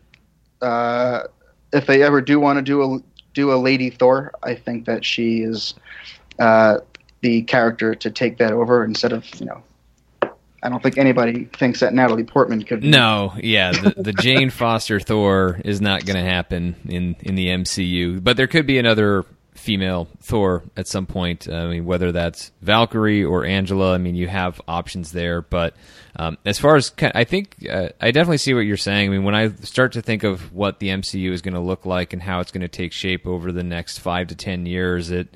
uh, 0.63 1.25
if 1.73 1.87
they 1.87 2.03
ever 2.03 2.21
do 2.21 2.39
want 2.39 2.59
to 2.59 2.63
do 2.63 2.83
a 2.83 2.99
do 3.35 3.53
a 3.53 3.57
Lady 3.57 3.91
Thor. 3.91 4.33
I 4.43 4.55
think 4.55 4.87
that 4.87 5.05
she 5.05 5.41
is 5.41 5.75
uh, 6.39 6.79
the 7.21 7.43
character 7.43 7.95
to 7.95 8.11
take 8.11 8.39
that 8.39 8.53
over 8.53 8.85
instead 8.85 9.13
of 9.13 9.25
you 9.41 9.47
know 9.47 9.63
I 10.63 10.69
don't 10.69 10.83
think 10.83 10.99
anybody 10.99 11.45
thinks 11.45 11.81
that 11.81 11.95
Natalie 11.95 12.25
Portman 12.25 12.63
could. 12.65 12.83
No, 12.83 13.35
yeah, 13.41 13.71
the, 13.71 13.95
the 14.03 14.13
Jane 14.13 14.51
Foster 14.51 14.99
Thor 14.99 15.61
is 15.65 15.81
not 15.81 16.05
going 16.05 16.17
to 16.17 16.29
happen 16.29 16.75
in 16.89 17.17
in 17.21 17.35
the 17.35 17.49
MCU, 17.49 18.23
but 18.23 18.37
there 18.37 18.47
could 18.47 18.67
be 18.67 18.79
another 18.79 19.25
female 19.67 20.07
Thor 20.23 20.63
at 20.77 20.87
some 20.87 21.07
point. 21.07 21.49
I 21.49 21.67
mean, 21.67 21.87
whether 21.87 22.13
that's 22.13 22.53
Valkyrie 22.63 23.25
or 23.25 23.45
Angela, 23.45 23.95
I 23.95 23.99
mean, 23.99 24.15
you 24.15 24.29
have 24.29 24.61
options 24.69 25.11
there. 25.11 25.43
But 25.43 25.75
um, 26.15 26.39
as 26.45 26.61
far 26.61 26.77
as 26.77 26.93
I 27.01 27.25
think, 27.25 27.57
uh, 27.69 27.89
I 28.01 28.13
definitely 28.13 28.39
see 28.39 28.55
what 28.55 28.61
you're 28.61 28.77
saying. 28.77 29.09
I 29.09 29.13
mean, 29.13 29.25
when 29.25 29.35
I 29.35 29.49
start 29.49 29.95
to 29.95 30.03
think 30.03 30.23
of 30.23 30.53
what 30.53 30.79
the 30.79 30.91
MCU 30.91 31.33
is 31.33 31.43
going 31.43 31.55
to 31.55 31.61
look 31.61 31.85
like 31.85 32.13
and 32.13 32.23
how 32.23 32.39
it's 32.39 32.53
going 32.53 32.61
to 32.61 32.69
take 32.69 32.93
shape 32.93 33.27
over 33.27 33.51
the 33.51 33.65
next 33.65 33.99
five 33.99 34.29
to 34.29 34.37
ten 34.37 34.67
years, 34.67 35.11
it 35.11 35.35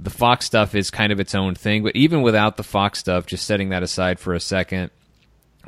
the 0.00 0.10
Fox 0.10 0.44
stuff 0.44 0.74
is 0.74 0.90
kind 0.90 1.12
of 1.12 1.20
its 1.20 1.32
own 1.32 1.54
thing. 1.54 1.84
But 1.84 1.94
even 1.94 2.22
without 2.22 2.56
the 2.56 2.64
Fox 2.64 2.98
stuff, 2.98 3.26
just 3.26 3.46
setting 3.46 3.68
that 3.68 3.84
aside 3.84 4.18
for 4.18 4.34
a 4.34 4.40
second, 4.40 4.90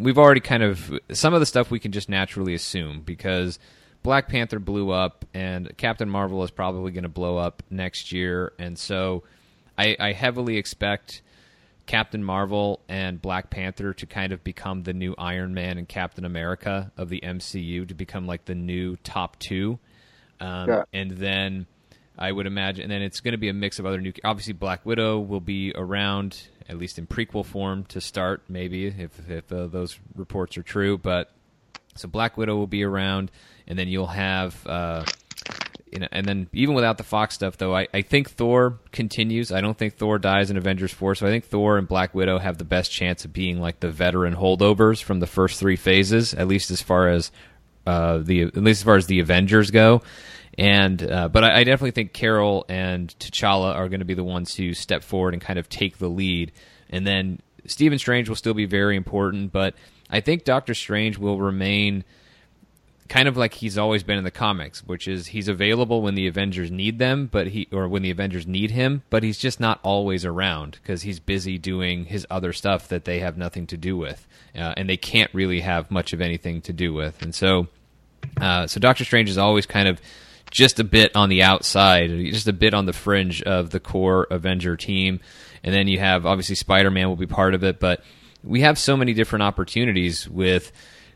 we've 0.01 0.19
already 0.19 0.41
kind 0.41 0.65
of 0.65 0.99
some 1.13 1.33
of 1.33 1.39
the 1.39 1.47
stuff 1.47 1.71
we 1.71 1.79
can 1.79 1.93
just 1.93 2.09
naturally 2.09 2.55
assume 2.55 3.03
because 3.03 3.61
Black 4.05 4.29
Panther 4.29 4.61
blew 4.61 4.91
up 4.91 5.25
and 5.35 5.77
Captain 5.77 6.09
Marvel 6.09 6.45
is 6.45 6.53
probably 6.53 6.93
going 6.93 7.03
to 7.03 7.09
blow 7.09 7.37
up 7.37 7.65
next 7.71 8.13
year, 8.13 8.53
and 8.61 8.79
so 8.79 9.25
I, 9.77 9.97
I 9.99 10.13
heavily 10.13 10.57
expect. 10.57 11.23
Captain 11.87 12.25
Marvel 12.25 12.81
and 12.89 13.21
Black 13.21 13.51
Panther 13.51 13.93
to 13.93 14.07
kind 14.07 14.33
of 14.33 14.43
become 14.43 14.85
the 14.85 14.95
new 14.95 15.15
Iron 15.19 15.53
Man 15.53 15.77
and 15.77 15.87
Captain 15.87 16.25
America 16.25 16.91
of 16.97 17.11
the 17.11 17.21
MCU 17.21 17.87
to 17.87 17.93
become 17.93 18.27
like 18.27 18.47
the 18.47 18.55
new 18.55 18.97
top 18.97 19.39
two. 19.39 19.79
Um, 20.41 20.69
yeah. 20.69 20.85
And 20.95 21.11
then 21.11 21.67
I 22.19 22.33
would 22.33 22.47
imagine. 22.47 22.85
And 22.85 22.91
then 22.91 23.03
it's 23.03 23.21
going 23.21 23.33
to 23.33 23.39
be 23.39 23.51
a 23.51 23.53
mix 23.53 23.79
of 23.79 23.85
other 23.85 24.01
new. 24.01 24.15
Obviously, 24.25 24.55
Black 24.55 24.87
Widow 24.87 25.21
will 25.21 25.41
be 25.41 25.73
around 25.75 26.49
at 26.69 26.79
least 26.79 26.99
in 26.99 27.07
prequel 27.07 27.45
form 27.45 27.85
to 27.85 28.01
start, 28.01 28.43
maybe 28.49 28.87
if 28.87 29.29
if 29.29 29.53
uh, 29.53 29.67
those 29.67 29.99
reports 30.15 30.57
are 30.57 30.63
true. 30.63 30.97
But 30.97 31.33
so 31.97 32.09
Black 32.09 32.37
Widow 32.37 32.57
will 32.57 32.67
be 32.67 32.83
around, 32.83 33.31
and 33.67 33.79
then 33.79 33.89
you'll 33.89 34.07
have. 34.07 34.67
Uh, 34.67 35.05
you 35.91 36.01
know, 36.01 36.09
and 36.11 36.27
then 36.27 36.49
even 36.53 36.75
without 36.75 36.99
the 36.99 37.05
Fox 37.05 37.37
stuff, 37.37 37.57
though, 37.57 37.75
I, 37.75 37.87
I 37.95 38.03
think 38.03 38.29
Thor 38.31 38.81
continues. 38.91 39.53
I 39.53 39.61
don't 39.61 39.79
think 39.79 39.95
Thor 39.95 40.19
dies 40.19 40.51
in 40.51 40.57
Avengers 40.57 40.93
Four, 40.93 41.15
so 41.15 41.25
I 41.25 41.31
think 41.31 41.45
Thor 41.45 41.79
and 41.79 41.87
Black 41.87 42.17
Widow 42.17 42.39
have 42.41 42.59
the 42.59 42.65
best 42.65 42.91
chance 42.91 43.25
of 43.25 43.33
being 43.33 43.61
like 43.61 43.79
the 43.79 43.91
veteran 43.91 44.35
holdovers 44.35 45.01
from 45.01 45.21
the 45.21 45.29
first 45.29 45.61
three 45.61 45.77
phases, 45.77 46.35
at 46.35 46.49
least 46.49 46.73
as 46.73 46.83
far 46.83 47.09
as 47.09 47.31
uh, 47.87 48.19
the 48.19 48.43
at 48.43 48.57
least 48.57 48.81
as 48.81 48.85
far 48.85 48.97
as 48.97 49.07
the 49.07 49.21
Avengers 49.21 49.71
go. 49.71 50.03
And 50.59 51.01
uh, 51.01 51.29
but 51.29 51.45
I, 51.45 51.61
I, 51.61 51.65
definitely 51.65 51.93
think 51.93 52.13
Carol 52.13 52.65
and 52.69 53.09
T'Challa 53.19 53.75
are 53.75 53.89
going 53.89 54.01
to 54.01 54.07
be 54.07 54.15
the 54.15 54.25
ones 54.25 54.55
who 54.55 54.73
step 54.73 55.03
forward 55.03 55.35
and 55.35 55.43
kind 55.43 55.59
of 55.59 55.69
take 55.69 55.99
the 55.99 56.09
lead. 56.09 56.53
And 56.91 57.07
then 57.07 57.41
Stephen 57.67 57.99
Strange 57.99 58.29
will 58.29 58.37
still 58.37 58.55
be 58.55 58.67
very 58.67 58.97
important, 58.97 59.53
but 59.53 59.75
I 60.11 60.21
think 60.21 60.45
Doctor 60.45 60.75
Strange 60.75 61.19
will 61.19 61.41
remain 61.41 62.05
kind 63.09 63.29
of 63.29 63.37
like 63.37 63.55
he's 63.55 63.77
always 63.77 64.03
been 64.03 64.17
in 64.17 64.25
the 64.25 64.31
comics, 64.31 64.83
which 64.85 65.07
is 65.07 65.29
he's 65.29 65.49
available 65.49 66.01
when 66.01 66.15
the 66.15 66.27
Avengers 66.27 66.71
need 66.71 66.99
them, 66.99 67.29
but 67.31 67.49
he 67.49 67.69
or 67.71 67.87
when 67.89 68.03
the 68.03 68.11
Avengers 68.11 68.47
need 68.47 68.71
him, 68.71 69.03
but 69.11 69.23
he's 69.23 69.39
just 69.39 69.61
not 69.61 69.79
always 69.83 70.25
around 70.25 70.79
because 70.83 71.03
he's 71.03 71.21
busy 71.21 71.59
doing 71.59 72.07
his 72.07 72.27
other 72.31 72.53
stuff 72.53 72.89
that 72.89 73.05
they 73.05 73.21
have 73.21 73.37
nothing 73.37 73.67
to 73.67 73.77
do 73.77 73.97
with, 73.97 74.27
uh, 74.57 74.73
and 74.77 74.89
they 74.89 74.97
can't 74.97 75.33
really 75.35 75.61
have 75.61 75.91
much 75.91 76.13
of 76.13 76.21
anything 76.21 76.63
to 76.63 76.73
do 76.73 76.95
with. 76.95 77.21
And 77.21 77.35
so, 77.35 77.69
uh, 78.41 78.67
so 78.67 78.81
Doctor 78.81 79.05
Strange 79.05 79.29
is 79.29 79.39
always 79.39 79.67
kind 79.67 79.87
of 79.89 80.01
just 80.51 80.81
a 80.81 80.85
bit 80.85 81.15
on 81.15 81.29
the 81.29 81.43
outside, 81.43 82.09
just 82.09 82.49
a 82.49 82.53
bit 82.53 82.73
on 82.73 82.87
the 82.87 82.93
fringe 82.93 83.43
of 83.43 83.71
the 83.71 83.81
core 83.81 84.27
Avenger 84.31 84.77
team. 84.77 85.21
And 85.63 85.75
then 85.75 85.89
you 85.89 85.99
have 85.99 86.25
obviously 86.25 86.55
Spider 86.55 86.91
Man 86.91 87.09
will 87.09 87.17
be 87.17 87.27
part 87.27 87.55
of 87.55 87.65
it, 87.65 87.81
but 87.81 88.03
we 88.43 88.63
have 88.63 88.79
so 88.79 88.97
many 88.97 89.13
different 89.13 89.43
opportunities 89.43 90.27
with. 90.29 90.73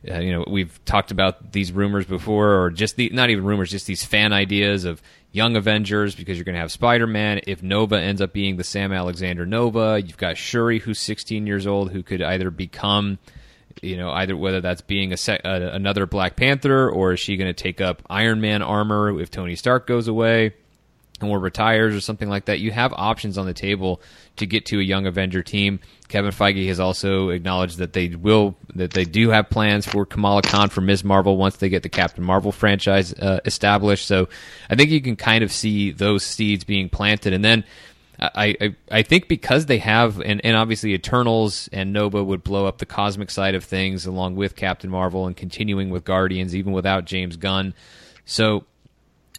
Uh, 0.09 0.19
you 0.19 0.33
know, 0.33 0.45
we've 0.47 0.85
talked 0.85 1.11
about 1.11 1.53
these 1.53 1.73
rumors 1.73 2.07
before, 2.07 2.63
or 2.63 2.71
just 2.71 2.97
the 2.97 3.11
not 3.11 3.31
even 3.31 3.45
rumors, 3.45 3.71
just 3.71 3.87
these 3.87 4.05
fan 4.05 4.33
ideas 4.33 4.85
of 4.85 5.03
young 5.33 5.57
Avengers 5.57 6.15
because 6.15 6.37
you're 6.37 6.45
going 6.45 6.55
to 6.55 6.61
have 6.61 6.73
Spider 6.73 7.07
Man. 7.07 7.41
If 7.47 7.63
Nova 7.63 8.01
ends 8.01 8.21
up 8.21 8.33
being 8.33 8.57
the 8.57 8.65
Sam 8.65 8.93
Alexander 8.93 9.45
Nova, 9.45 10.01
you've 10.01 10.17
got 10.17 10.37
Shuri, 10.37 10.79
who's 10.79 10.99
16 11.01 11.47
years 11.47 11.67
old, 11.67 11.91
who 11.91 12.03
could 12.03 12.23
either 12.23 12.51
become 12.51 13.19
you 13.81 13.97
know, 13.97 14.11
either 14.11 14.37
whether 14.37 14.61
that's 14.61 14.81
being 14.81 15.13
a 15.13 15.17
sec- 15.17 15.43
uh, 15.45 15.71
another 15.73 16.05
Black 16.05 16.35
Panther 16.35 16.91
or 16.91 17.13
is 17.13 17.21
she 17.21 17.37
going 17.37 17.53
to 17.53 17.63
take 17.63 17.81
up 17.81 18.03
Iron 18.11 18.41
Man 18.41 18.61
armor 18.61 19.21
if 19.21 19.31
Tony 19.31 19.55
Stark 19.55 19.87
goes 19.87 20.09
away 20.09 20.55
or 21.23 21.39
retires 21.39 21.95
or 21.95 22.01
something 22.01 22.29
like 22.29 22.47
that. 22.47 22.61
You 22.61 22.71
have 22.71 22.93
options 22.93 23.39
on 23.39 23.47
the 23.47 23.55
table 23.55 24.01
to 24.37 24.47
get 24.47 24.67
to 24.67 24.79
a 24.79 24.83
young 24.83 25.07
Avenger 25.07 25.43
team. 25.43 25.81
Kevin 26.09 26.31
Feige 26.31 26.67
has 26.69 26.81
also 26.81 27.31
acknowledged 27.31 27.79
that 27.79 27.93
they 27.93 28.09
will 28.09 28.57
that 28.75 28.93
they 28.93 29.05
do 29.05 29.31
have 29.31 29.51
plans 29.51 29.87
for 29.87 30.07
Kamala 30.07 30.43
Khan 30.43 30.71
for 30.71 30.81
Ms. 30.81 31.05
Marvel 31.05 31.37
once 31.37 31.57
they 31.57 31.69
get 31.69 31.83
the 31.83 31.89
Captain 31.89 32.25
Marvel 32.25 32.53
franchise 32.53 33.13
uh, 33.15 33.41
established. 33.45 34.07
So 34.07 34.29
I 34.71 34.75
think 34.75 34.91
you 34.91 35.01
can 35.01 35.17
kind 35.17 35.45
of 35.45 35.53
see 35.53 35.91
those 35.91 36.25
seeds 36.25 36.65
being 36.65 36.89
planted, 36.89 37.33
and 37.33 37.45
then 37.45 37.65
I, 38.21 38.57
I, 38.61 38.77
I 38.91 39.03
think 39.03 39.29
because 39.29 39.67
they 39.67 39.79
have 39.79 40.21
and, 40.21 40.45
and 40.45 40.57
obviously 40.57 40.93
Eternals 40.93 41.69
and 41.73 41.93
Nova 41.93 42.23
would 42.23 42.43
blow 42.43 42.67
up 42.67 42.79
the 42.79 42.87
cosmic 42.87 43.31
side 43.31 43.55
of 43.55 43.65
things 43.65 44.07
along 44.07 44.35
with 44.35 44.57
Captain 44.57 44.91
Marvel 44.91 45.27
and 45.27 45.37
continuing 45.37 45.91
with 45.91 46.05
Guardians 46.05 46.55
even 46.57 46.73
without 46.73 47.05
James 47.05 47.37
Gunn. 47.37 47.75
So 48.25 48.65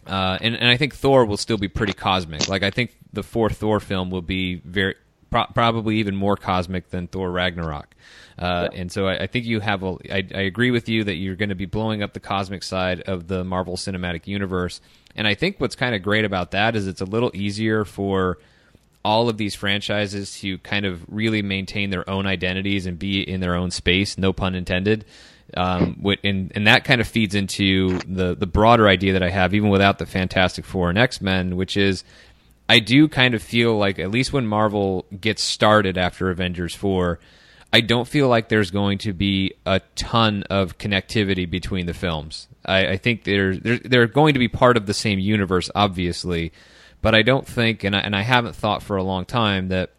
uh, 0.06 0.38
and 0.40 0.56
and 0.56 0.68
I 0.68 0.76
think 0.76 0.94
Thor 0.94 1.24
will 1.24 1.36
still 1.36 1.58
be 1.58 1.68
pretty 1.68 1.92
cosmic. 1.92 2.48
Like 2.48 2.62
I 2.62 2.70
think 2.70 2.96
the 3.12 3.22
fourth 3.22 3.58
Thor 3.58 3.80
film 3.80 4.10
will 4.10 4.22
be 4.22 4.56
very 4.56 4.94
pro- 5.30 5.46
probably 5.46 5.96
even 5.96 6.16
more 6.16 6.36
cosmic 6.36 6.90
than 6.90 7.06
Thor 7.06 7.30
Ragnarok. 7.30 7.94
Uh, 8.38 8.68
yeah. 8.72 8.80
And 8.80 8.92
so 8.92 9.06
I, 9.06 9.24
I, 9.24 9.26
think 9.26 9.44
you 9.44 9.60
have 9.60 9.82
a. 9.82 9.96
I, 10.10 10.26
I 10.34 10.40
agree 10.42 10.70
with 10.70 10.88
you 10.88 11.04
that 11.04 11.14
you're 11.14 11.36
going 11.36 11.50
to 11.50 11.54
be 11.54 11.66
blowing 11.66 12.02
up 12.02 12.12
the 12.12 12.20
cosmic 12.20 12.62
side 12.62 13.02
of 13.02 13.28
the 13.28 13.44
Marvel 13.44 13.76
Cinematic 13.76 14.26
Universe. 14.26 14.80
And 15.14 15.26
I 15.26 15.34
think 15.34 15.60
what's 15.60 15.76
kind 15.76 15.94
of 15.94 16.02
great 16.02 16.24
about 16.24 16.52
that 16.52 16.76
is 16.76 16.86
it's 16.86 17.00
a 17.00 17.06
little 17.06 17.30
easier 17.34 17.84
for 17.84 18.38
all 19.04 19.28
of 19.28 19.36
these 19.38 19.54
franchises 19.54 20.38
to 20.40 20.58
kind 20.58 20.84
of 20.84 21.04
really 21.08 21.42
maintain 21.42 21.90
their 21.90 22.08
own 22.08 22.26
identities 22.26 22.86
and 22.86 22.98
be 22.98 23.20
in 23.22 23.40
their 23.40 23.54
own 23.54 23.70
space, 23.70 24.18
no 24.18 24.32
pun 24.32 24.54
intended. 24.54 25.04
Um, 25.56 26.04
and, 26.24 26.52
and 26.54 26.66
that 26.66 26.84
kind 26.84 27.00
of 27.00 27.08
feeds 27.08 27.34
into 27.34 27.98
the, 28.00 28.34
the 28.34 28.46
broader 28.46 28.88
idea 28.88 29.14
that 29.14 29.22
I 29.22 29.30
have, 29.30 29.54
even 29.54 29.70
without 29.70 29.98
the 29.98 30.06
Fantastic 30.06 30.64
Four 30.64 30.90
and 30.90 30.98
X 30.98 31.20
Men, 31.20 31.56
which 31.56 31.76
is 31.76 32.04
I 32.68 32.78
do 32.78 33.08
kind 33.08 33.34
of 33.34 33.42
feel 33.42 33.76
like, 33.76 33.98
at 33.98 34.10
least 34.10 34.32
when 34.32 34.46
Marvel 34.46 35.06
gets 35.20 35.42
started 35.42 35.98
after 35.98 36.30
Avengers 36.30 36.74
4, 36.74 37.18
I 37.72 37.80
don't 37.80 38.06
feel 38.06 38.28
like 38.28 38.48
there's 38.48 38.70
going 38.70 38.98
to 38.98 39.12
be 39.12 39.54
a 39.66 39.80
ton 39.94 40.44
of 40.50 40.78
connectivity 40.78 41.48
between 41.48 41.86
the 41.86 41.94
films. 41.94 42.48
I, 42.64 42.86
I 42.86 42.96
think 42.96 43.24
they're, 43.24 43.56
they're, 43.56 43.78
they're 43.78 44.06
going 44.06 44.34
to 44.34 44.40
be 44.40 44.48
part 44.48 44.76
of 44.76 44.86
the 44.86 44.94
same 44.94 45.18
universe, 45.18 45.70
obviously 45.74 46.52
but 47.02 47.14
I 47.14 47.22
don't 47.22 47.46
think, 47.46 47.84
and 47.84 47.96
I, 47.96 48.00
and 48.00 48.14
I 48.14 48.22
haven't 48.22 48.56
thought 48.56 48.82
for 48.82 48.96
a 48.96 49.02
long 49.02 49.24
time 49.24 49.68
that 49.68 49.90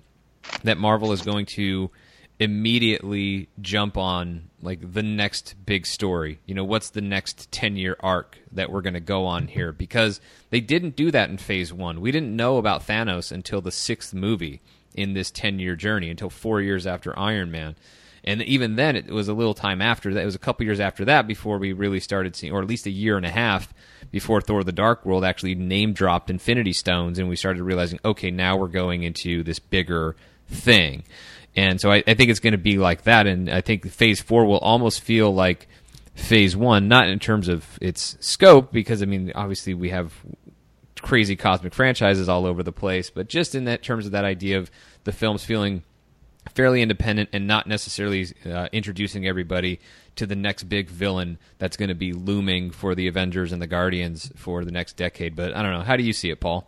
that 0.64 0.78
Marvel 0.78 1.12
is 1.12 1.22
going 1.22 1.46
to 1.46 1.92
immediately 2.40 3.48
jump 3.62 3.98
on 3.98 4.50
like 4.62 4.94
the 4.94 5.04
next 5.04 5.56
big 5.66 5.86
story. 5.86 6.40
You 6.46 6.56
know, 6.56 6.64
what's 6.64 6.90
the 6.90 7.02
next 7.02 7.52
10-year 7.52 7.98
arc 8.00 8.38
that 8.52 8.72
we're 8.72 8.82
going 8.82 8.94
to 8.94 9.00
go 9.00 9.26
on 9.26 9.48
here 9.48 9.72
because 9.72 10.22
they 10.50 10.62
didn't 10.62 10.96
do 10.96 11.12
that 11.12 11.30
in 11.30 11.38
phase 11.38 11.74
1. 11.74 12.02
We 12.02 12.12
didn't 12.12 12.36
know 12.36 12.58
about 12.58 12.86
Thanos 12.86 13.32
until 13.32 13.62
the 13.62 13.70
6th 13.70 14.14
movie 14.14 14.62
in 14.94 15.14
this 15.14 15.32
10-year 15.32 15.76
journey 15.76 16.10
until 16.10 16.30
4 16.30 16.62
years 16.62 16.86
after 16.86 17.18
Iron 17.18 17.52
Man. 17.52 17.76
And 18.24 18.44
even 18.44 18.76
then 18.76 18.96
it 18.96 19.08
was 19.08 19.28
a 19.28 19.34
little 19.34 19.56
time 19.56 19.82
after 19.82 20.14
that. 20.14 20.22
It 20.22 20.26
was 20.26 20.36
a 20.36 20.40
couple 20.40 20.66
years 20.66 20.80
after 20.80 21.06
that 21.06 21.28
before 21.28 21.58
we 21.58 21.74
really 21.74 22.00
started 22.00 22.36
seeing 22.36 22.54
or 22.54 22.62
at 22.62 22.68
least 22.68 22.86
a 22.86 22.92
year 22.92 23.18
and 23.18 23.26
a 23.26 23.32
half 23.32 23.74
before 24.12 24.42
Thor 24.42 24.64
the 24.64 24.72
Dark 24.72 25.06
World 25.06 25.26
actually 25.26 25.56
name 25.56 25.94
dropped 25.94 26.30
Infinity 26.30 26.74
Stones 26.74 27.18
and 27.18 27.30
we 27.30 27.36
started 27.36 27.64
realizing 27.64 28.00
okay, 28.06 28.30
now 28.30 28.58
we're 28.58 28.68
going 28.68 29.04
into 29.04 29.44
this 29.44 29.58
bigger 29.58 30.16
thing. 30.48 31.04
And 31.56 31.82
so 31.82 31.92
I, 31.92 32.04
I 32.08 32.14
think 32.14 32.30
it's 32.30 32.40
going 32.40 32.54
to 32.54 32.58
be 32.58 32.78
like 32.78 33.04
that. 33.04 33.28
And 33.28 33.50
I 33.50 33.62
think 33.62 33.90
phase 33.90 34.22
four 34.22 34.46
will 34.46 34.60
almost 34.60 35.02
feel 35.02 35.34
like 35.34 35.68
phase 36.14 36.56
one, 36.56 36.88
not 36.88 37.08
in 37.08 37.20
terms 37.20 37.48
of 37.48 37.78
its 37.82 38.18
scope, 38.20 38.72
because 38.72 39.02
I 39.02 39.06
mean, 39.06 39.32
obviously 39.36 39.74
we 39.74 39.90
have 39.90 40.14
crazy 41.02 41.36
cosmic 41.36 41.74
franchises 41.74 42.30
all 42.30 42.46
over 42.46 42.64
the 42.64 42.72
place, 42.72 43.10
but 43.10 43.28
just 43.28 43.56
in 43.56 43.66
that 43.66 43.84
terms 43.84 44.06
of 44.06 44.12
that 44.12 44.24
idea 44.24 44.60
of 44.60 44.70
the 45.04 45.12
films 45.12 45.44
feeling 45.44 45.84
fairly 46.54 46.82
independent 46.82 47.30
and 47.34 47.48
not 47.48 47.68
necessarily 47.68 48.28
uh, 48.46 48.68
introducing 48.72 49.28
everybody 49.28 49.80
to 50.16 50.26
the 50.26 50.36
next 50.36 50.64
big 50.64 50.90
villain 50.90 51.38
that's 51.58 51.78
going 51.78 51.90
to 51.90 51.96
be 51.96 52.14
looming 52.14 52.72
for 52.72 52.96
the 52.96 53.08
Avengers 53.08 53.52
and 53.52 53.62
the 53.62 53.68
Guardians 53.68 54.32
for 54.36 54.66
the 54.66 54.72
next 54.72 54.98
decade. 54.98 55.36
But 55.36 55.56
I 55.56 55.62
don't 55.62 55.72
know. 55.72 55.82
How 55.82 55.96
do 55.96 56.04
you 56.04 56.14
see 56.14 56.30
it, 56.30 56.40
Paul? 56.40 56.68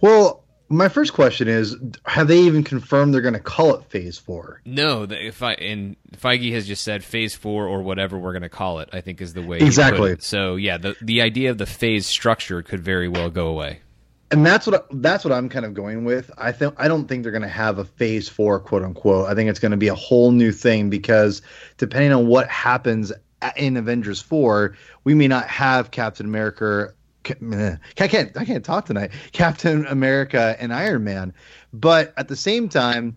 Well, 0.00 0.42
my 0.68 0.88
first 0.88 1.12
question 1.12 1.48
is: 1.48 1.76
Have 2.04 2.28
they 2.28 2.40
even 2.40 2.64
confirmed 2.64 3.14
they're 3.14 3.20
going 3.20 3.34
to 3.34 3.40
call 3.40 3.74
it 3.76 3.84
Phase 3.84 4.18
Four? 4.18 4.60
No, 4.64 5.06
if 5.08 5.42
I 5.42 5.52
and 5.54 5.96
Feige 6.16 6.52
has 6.52 6.66
just 6.66 6.82
said 6.82 7.04
Phase 7.04 7.34
Four 7.34 7.66
or 7.66 7.82
whatever 7.82 8.18
we're 8.18 8.32
going 8.32 8.42
to 8.42 8.48
call 8.48 8.80
it. 8.80 8.88
I 8.92 9.00
think 9.00 9.20
is 9.20 9.32
the 9.32 9.42
way 9.42 9.58
exactly. 9.58 10.16
So 10.18 10.56
yeah, 10.56 10.78
the 10.78 10.96
the 11.00 11.22
idea 11.22 11.50
of 11.50 11.58
the 11.58 11.66
phase 11.66 12.06
structure 12.06 12.62
could 12.62 12.80
very 12.80 13.08
well 13.08 13.30
go 13.30 13.48
away. 13.48 13.80
And 14.32 14.44
that's 14.44 14.66
what 14.66 14.88
that's 14.90 15.24
what 15.24 15.32
I'm 15.32 15.48
kind 15.48 15.64
of 15.64 15.74
going 15.74 16.04
with. 16.04 16.32
I 16.36 16.50
think 16.50 16.74
I 16.78 16.88
don't 16.88 17.06
think 17.06 17.22
they're 17.22 17.32
going 17.32 17.42
to 17.42 17.48
have 17.48 17.78
a 17.78 17.84
Phase 17.84 18.28
Four, 18.28 18.58
quote 18.58 18.82
unquote. 18.82 19.28
I 19.28 19.34
think 19.34 19.48
it's 19.50 19.60
going 19.60 19.70
to 19.70 19.76
be 19.76 19.88
a 19.88 19.94
whole 19.94 20.32
new 20.32 20.50
thing 20.50 20.90
because 20.90 21.42
depending 21.76 22.12
on 22.12 22.26
what 22.26 22.48
happens 22.48 23.12
in 23.56 23.76
Avengers 23.76 24.20
Four, 24.20 24.76
we 25.04 25.14
may 25.14 25.28
not 25.28 25.46
have 25.46 25.92
Captain 25.92 26.26
America 26.26 26.92
I 27.30 28.08
can't 28.08 28.36
I 28.36 28.44
can't 28.44 28.64
talk 28.64 28.86
tonight. 28.86 29.12
Captain 29.32 29.86
America 29.86 30.56
and 30.58 30.72
Iron 30.72 31.04
Man, 31.04 31.32
but 31.72 32.12
at 32.16 32.28
the 32.28 32.36
same 32.36 32.68
time, 32.68 33.16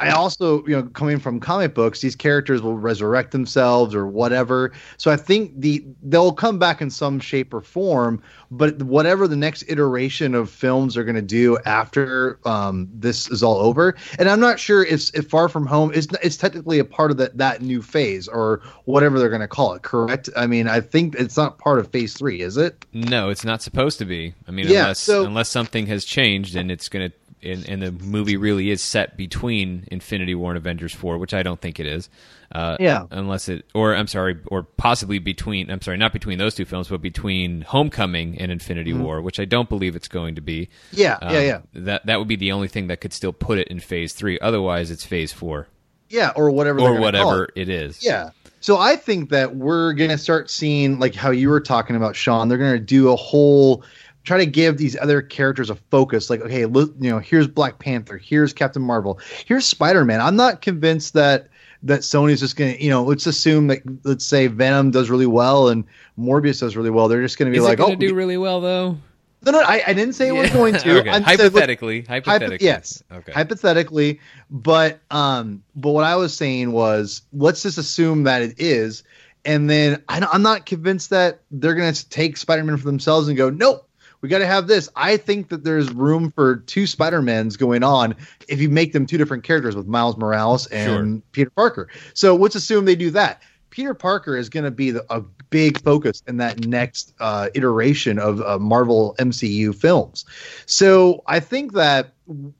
I 0.00 0.10
also 0.10 0.64
you 0.66 0.76
know 0.76 0.82
coming 0.84 1.18
from 1.18 1.40
comic 1.40 1.74
books, 1.74 2.00
these 2.00 2.16
characters 2.16 2.62
will 2.62 2.76
resurrect 2.76 3.32
themselves 3.32 3.94
or 3.94 4.06
whatever. 4.06 4.72
So 4.96 5.10
I 5.10 5.16
think 5.16 5.52
the 5.60 5.84
they'll 6.02 6.32
come 6.32 6.58
back 6.58 6.80
in 6.80 6.90
some 6.90 7.20
shape 7.20 7.52
or 7.52 7.60
form. 7.60 8.22
But 8.50 8.82
whatever 8.82 9.28
the 9.28 9.36
next 9.36 9.64
iteration 9.68 10.34
of 10.34 10.50
films 10.50 10.96
are 10.96 11.04
going 11.04 11.14
to 11.14 11.22
do 11.22 11.58
after 11.64 12.40
um, 12.44 12.88
this 12.92 13.30
is 13.30 13.44
all 13.44 13.58
over, 13.58 13.94
and 14.18 14.28
I'm 14.28 14.40
not 14.40 14.58
sure 14.58 14.84
if, 14.84 15.14
if 15.14 15.28
Far 15.28 15.48
From 15.48 15.66
Home 15.66 15.92
is 15.92 16.08
it's 16.22 16.36
technically 16.36 16.80
a 16.80 16.84
part 16.84 17.10
of 17.10 17.18
that 17.18 17.38
that 17.38 17.62
new 17.62 17.80
phase 17.80 18.26
or 18.26 18.62
whatever 18.86 19.18
they're 19.18 19.28
going 19.28 19.40
to 19.40 19.48
call 19.48 19.74
it. 19.74 19.82
Correct? 19.82 20.28
I 20.36 20.46
mean, 20.46 20.66
I 20.66 20.80
think 20.80 21.14
it's 21.14 21.36
not 21.36 21.58
part 21.58 21.78
of 21.78 21.88
Phase 21.92 22.14
Three, 22.14 22.40
is 22.40 22.56
it? 22.56 22.84
No, 22.92 23.28
it's 23.28 23.44
not 23.44 23.62
supposed 23.62 23.98
to 23.98 24.04
be. 24.04 24.34
I 24.48 24.50
mean, 24.50 24.66
yeah, 24.66 24.80
unless 24.80 24.98
so, 24.98 25.24
unless 25.24 25.48
something 25.48 25.86
has 25.86 26.04
changed 26.04 26.56
and 26.56 26.70
it's 26.70 26.88
going 26.88 27.10
to 27.10 27.16
and, 27.42 27.68
and, 27.68 27.82
the 27.82 27.92
movie 27.92 28.36
really 28.36 28.70
is 28.70 28.82
set 28.82 29.16
between 29.16 29.84
Infinity 29.90 30.34
War 30.34 30.50
and 30.50 30.58
Avengers 30.58 30.94
Four, 30.94 31.18
which 31.18 31.34
I 31.34 31.42
don't 31.42 31.60
think 31.60 31.80
it 31.80 31.86
is. 31.86 32.08
Uh, 32.52 32.76
yeah. 32.80 33.06
Unless 33.10 33.48
it, 33.48 33.64
or 33.74 33.94
I'm 33.94 34.06
sorry, 34.06 34.38
or 34.46 34.62
possibly 34.62 35.18
between. 35.18 35.70
I'm 35.70 35.80
sorry, 35.80 35.96
not 35.96 36.12
between 36.12 36.38
those 36.38 36.54
two 36.54 36.64
films, 36.64 36.88
but 36.88 37.00
between 37.00 37.62
Homecoming 37.62 38.38
and 38.38 38.50
Infinity 38.50 38.92
mm-hmm. 38.92 39.02
War, 39.02 39.22
which 39.22 39.38
I 39.38 39.44
don't 39.44 39.68
believe 39.68 39.96
it's 39.96 40.08
going 40.08 40.34
to 40.34 40.40
be. 40.40 40.68
Yeah, 40.92 41.18
um, 41.22 41.34
yeah, 41.34 41.40
yeah. 41.40 41.60
That 41.74 42.06
that 42.06 42.18
would 42.18 42.28
be 42.28 42.36
the 42.36 42.52
only 42.52 42.68
thing 42.68 42.88
that 42.88 43.00
could 43.00 43.12
still 43.12 43.32
put 43.32 43.58
it 43.58 43.68
in 43.68 43.80
Phase 43.80 44.12
Three. 44.12 44.38
Otherwise, 44.40 44.90
it's 44.90 45.04
Phase 45.04 45.32
Four. 45.32 45.68
Yeah, 46.08 46.32
or 46.34 46.50
whatever. 46.50 46.80
Or 46.80 47.00
whatever 47.00 47.44
it. 47.44 47.52
it 47.62 47.68
is. 47.68 48.04
Yeah. 48.04 48.30
So 48.60 48.76
I 48.76 48.96
think 48.96 49.30
that 49.30 49.56
we're 49.56 49.94
gonna 49.94 50.18
start 50.18 50.50
seeing 50.50 50.98
like 50.98 51.14
how 51.14 51.30
you 51.30 51.48
were 51.48 51.60
talking 51.60 51.96
about, 51.96 52.14
Sean. 52.14 52.48
They're 52.48 52.58
gonna 52.58 52.78
do 52.78 53.10
a 53.10 53.16
whole 53.16 53.84
try 54.24 54.38
to 54.38 54.46
give 54.46 54.76
these 54.76 54.96
other 54.98 55.22
characters 55.22 55.70
a 55.70 55.74
focus 55.74 56.30
like 56.30 56.40
okay 56.40 56.66
look 56.66 56.92
you 57.00 57.10
know 57.10 57.18
here's 57.18 57.46
black 57.46 57.78
panther 57.78 58.16
here's 58.16 58.52
captain 58.52 58.82
marvel 58.82 59.18
here's 59.46 59.66
spider-man 59.66 60.20
i'm 60.20 60.36
not 60.36 60.60
convinced 60.60 61.14
that 61.14 61.48
that 61.82 62.00
sony's 62.00 62.40
just 62.40 62.56
gonna 62.56 62.76
you 62.78 62.90
know 62.90 63.02
let's 63.02 63.26
assume 63.26 63.66
that 63.68 63.80
let's 64.04 64.24
say 64.24 64.46
venom 64.46 64.90
does 64.90 65.10
really 65.10 65.26
well 65.26 65.68
and 65.68 65.84
morbius 66.18 66.60
does 66.60 66.76
really 66.76 66.90
well 66.90 67.08
they're 67.08 67.22
just 67.22 67.38
gonna 67.38 67.50
be 67.50 67.56
Is 67.56 67.64
like 67.64 67.80
oh 67.80 67.94
do 67.94 68.14
really 68.14 68.36
well 68.36 68.60
though 68.60 68.98
no, 69.42 69.52
no, 69.52 69.60
I, 69.60 69.82
I 69.86 69.92
didn't 69.94 70.14
say 70.14 70.28
it 70.28 70.32
was 70.32 70.50
going 70.50 70.74
to. 70.74 70.98
okay. 71.00 71.08
Hypothetically, 71.22 72.02
said, 72.02 72.08
hypothetically, 72.08 72.56
hypo- 72.56 72.64
yes, 72.64 73.02
okay. 73.10 73.32
hypothetically. 73.32 74.20
But 74.50 75.00
um, 75.10 75.62
but 75.74 75.92
what 75.92 76.04
I 76.04 76.16
was 76.16 76.36
saying 76.36 76.72
was, 76.72 77.22
let's 77.32 77.62
just 77.62 77.78
assume 77.78 78.24
that 78.24 78.42
it 78.42 78.60
is, 78.60 79.02
and 79.46 79.70
then 79.70 80.02
I, 80.08 80.26
I'm 80.30 80.42
not 80.42 80.66
convinced 80.66 81.08
that 81.10 81.40
they're 81.50 81.74
going 81.74 81.92
to 81.92 82.08
take 82.10 82.36
Spider-Man 82.36 82.76
for 82.76 82.84
themselves 82.84 83.28
and 83.28 83.36
go, 83.36 83.48
nope, 83.48 83.88
we 84.20 84.28
got 84.28 84.38
to 84.38 84.46
have 84.46 84.66
this. 84.66 84.88
I 84.96 85.16
think 85.16 85.48
that 85.48 85.64
there's 85.64 85.92
room 85.92 86.30
for 86.30 86.56
two 86.56 86.86
Spider-Mans 86.86 87.56
going 87.56 87.82
on 87.82 88.14
if 88.48 88.60
you 88.60 88.68
make 88.68 88.92
them 88.92 89.06
two 89.06 89.18
different 89.18 89.44
characters 89.44 89.74
with 89.74 89.86
Miles 89.86 90.16
Morales 90.16 90.66
and 90.68 91.16
sure. 91.16 91.22
Peter 91.32 91.50
Parker. 91.50 91.88
So 92.14 92.36
let's 92.36 92.54
assume 92.54 92.84
they 92.84 92.96
do 92.96 93.10
that. 93.10 93.42
Peter 93.70 93.94
Parker 93.94 94.36
is 94.36 94.48
going 94.48 94.64
to 94.64 94.70
be 94.70 94.90
the, 94.90 95.04
a 95.10 95.20
big 95.50 95.80
focus 95.80 96.22
in 96.26 96.36
that 96.38 96.66
next 96.66 97.14
uh, 97.20 97.48
iteration 97.54 98.18
of 98.18 98.40
uh, 98.42 98.58
Marvel 98.58 99.14
MCU 99.18 99.74
films. 99.74 100.24
So 100.66 101.22
I 101.26 101.40
think 101.40 101.72
that 101.74 102.12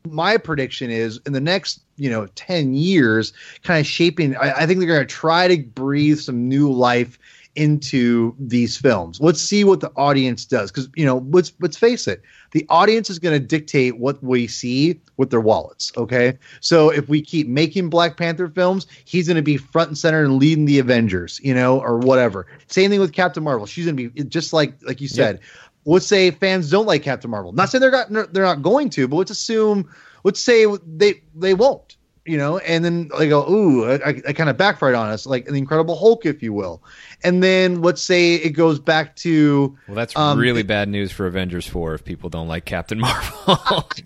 my 0.09 0.37
prediction 0.37 0.91
is 0.91 1.21
in 1.27 1.33
the 1.33 1.41
next 1.41 1.81
you 1.97 2.11
know 2.11 2.27
10 2.35 2.75
years 2.75 3.33
kind 3.63 3.79
of 3.79 3.87
shaping 3.87 4.35
I, 4.37 4.63
I 4.63 4.67
think 4.67 4.81
they're 4.81 4.89
going 4.89 5.01
to 5.01 5.07
try 5.07 5.47
to 5.47 5.63
breathe 5.63 6.19
some 6.19 6.49
new 6.49 6.73
life 6.73 7.19
into 7.57 8.35
these 8.39 8.77
films. 8.77 9.21
Let's 9.21 9.41
see 9.41 9.65
what 9.65 9.81
the 9.81 9.91
audience 9.97 10.45
does 10.45 10.71
because 10.71 10.89
you 10.95 11.05
know 11.05 11.27
let's 11.31 11.53
let's 11.61 11.77
face 11.77 12.07
it, 12.07 12.23
the 12.53 12.65
audience 12.69 13.11
is 13.11 13.19
going 13.19 13.39
to 13.39 13.45
dictate 13.45 13.99
what 13.99 14.23
we 14.23 14.47
see 14.47 15.01
with 15.17 15.31
their 15.31 15.41
wallets. 15.41 15.93
Okay, 15.97 16.39
so 16.61 16.91
if 16.91 17.09
we 17.09 17.21
keep 17.21 17.49
making 17.49 17.91
Black 17.91 18.17
Panther 18.17 18.49
films, 18.49 18.87
he's 19.05 19.27
going 19.27 19.37
to 19.37 19.43
be 19.43 19.57
front 19.57 19.89
and 19.89 19.99
center 19.99 20.23
and 20.23 20.39
leading 20.39 20.65
the 20.65 20.79
Avengers, 20.79 21.41
you 21.43 21.55
know, 21.55 21.81
or 21.81 21.99
whatever. 21.99 22.47
Same 22.69 22.91
thing 22.91 23.01
with 23.01 23.13
Captain 23.13 23.43
Marvel. 23.43 23.67
She's 23.67 23.87
going 23.87 23.97
to 23.97 24.09
be 24.11 24.25
just 24.25 24.53
like 24.53 24.75
like 24.83 25.01
you 25.01 25.09
said. 25.09 25.37
Yep. 25.37 25.45
Let's 25.87 26.07
say 26.07 26.31
fans 26.31 26.71
don't 26.71 26.87
like 26.87 27.03
Captain 27.03 27.31
Marvel. 27.31 27.53
Not 27.53 27.71
saying 27.71 27.81
they're 27.81 28.07
not 28.11 28.33
they're 28.33 28.45
not 28.45 28.63
going 28.63 28.91
to, 28.91 29.09
but 29.09 29.17
let's 29.17 29.31
assume 29.31 29.91
let's 30.25 30.41
say 30.41 30.67
they 30.87 31.23
they 31.35 31.55
won't 31.55 31.90
you 32.27 32.37
know, 32.37 32.59
and 32.59 32.85
then 32.85 33.11
they 33.19 33.29
go, 33.29 33.49
ooh, 33.51 33.91
I, 33.91 34.21
I 34.29 34.33
kind 34.33 34.51
of 34.51 34.57
backfired 34.57 34.95
on 34.95 35.09
us, 35.09 35.27
like 35.27 35.49
an 35.49 35.55
Incredible 35.55 35.97
Hulk, 35.97 36.27
if 36.27 36.43
you 36.43 36.53
will. 36.53 36.83
And 37.25 37.43
then 37.43 37.81
let's 37.81 38.03
say 38.03 38.35
it 38.35 38.51
goes 38.51 38.79
back 38.79 39.17
to. 39.17 39.77
Well, 39.89 39.95
that's 39.95 40.15
um, 40.17 40.39
really 40.39 40.63
bad 40.63 40.89
news 40.89 41.11
for 41.13 41.27
Avengers 41.27 41.67
4 41.67 41.95
if 41.95 42.05
people 42.05 42.29
don't 42.29 42.49
like 42.49 42.67
Captain 42.67 42.99
Marvel. 43.01 43.59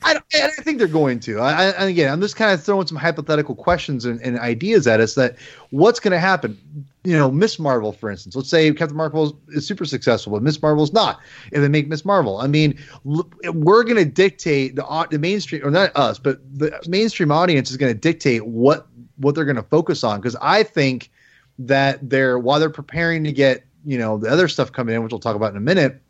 I, 0.03 0.17
I, 0.17 0.21
I, 0.35 0.49
think 0.63 0.79
they're 0.79 0.87
going 0.87 1.21
to. 1.21 1.41
I, 1.41 1.71
I, 1.71 1.85
again, 1.87 2.13
I'm 2.13 2.21
just 2.21 2.37
kind 2.37 2.53
of 2.53 2.63
throwing 2.63 2.87
some 2.87 2.97
hypothetical 2.97 3.57
questions 3.57 4.05
and, 4.05 4.21
and 4.23 4.39
ideas 4.39 4.87
at 4.87 5.01
us 5.01 5.15
that 5.17 5.37
what's 5.71 5.99
going 5.99 6.13
to 6.13 6.21
happen? 6.21 6.87
You 7.05 7.17
know, 7.19 7.31
Miss 7.31 7.59
Marvel, 7.59 7.93
for 7.93 8.11
instance. 8.11 8.35
Let's 8.35 8.49
say 8.49 8.73
Captain 8.73 8.97
Marvel 8.97 9.39
is 9.49 9.67
super 9.67 9.85
successful, 9.85 10.33
but 10.33 10.43
Miss 10.43 10.61
Marvel's 10.61 10.93
not. 10.93 11.21
and 11.53 11.63
they 11.63 11.69
make 11.69 11.87
Miss 11.87 12.05
Marvel, 12.05 12.39
I 12.39 12.47
mean, 12.47 12.79
we're 13.05 13.85
going 13.85 13.97
to 13.97 14.07
dictate 14.07 14.77
the 14.77 15.07
the 15.11 15.19
mainstream, 15.19 15.67
or 15.67 15.71
not 15.71 15.95
us, 15.95 16.19
but 16.19 16.39
the 16.59 16.81
mainstream 16.89 17.31
audience 17.31 17.71
is 17.71 17.77
going 17.77 17.93
to 17.93 17.99
dictate 17.99 18.47
what 18.47 18.87
what 19.17 19.35
they're 19.35 19.45
going 19.45 19.57
to 19.57 19.63
focus 19.63 20.03
on. 20.03 20.21
Because 20.21 20.37
I 20.41 20.63
think 20.63 21.11
that 21.59 22.09
they're 22.09 22.39
while 22.39 22.59
they're 22.59 22.71
preparing 22.71 23.25
to 23.25 23.33
get 23.33 23.65
you 23.85 23.99
know 23.99 24.17
the 24.17 24.29
other 24.29 24.49
stuff 24.49 24.73
coming 24.73 24.95
in, 24.95 25.03
which 25.03 25.13
we'll 25.13 25.21
talk 25.21 25.37
about 25.37 25.51
in 25.51 25.57
a 25.59 25.61
minute 25.61 26.01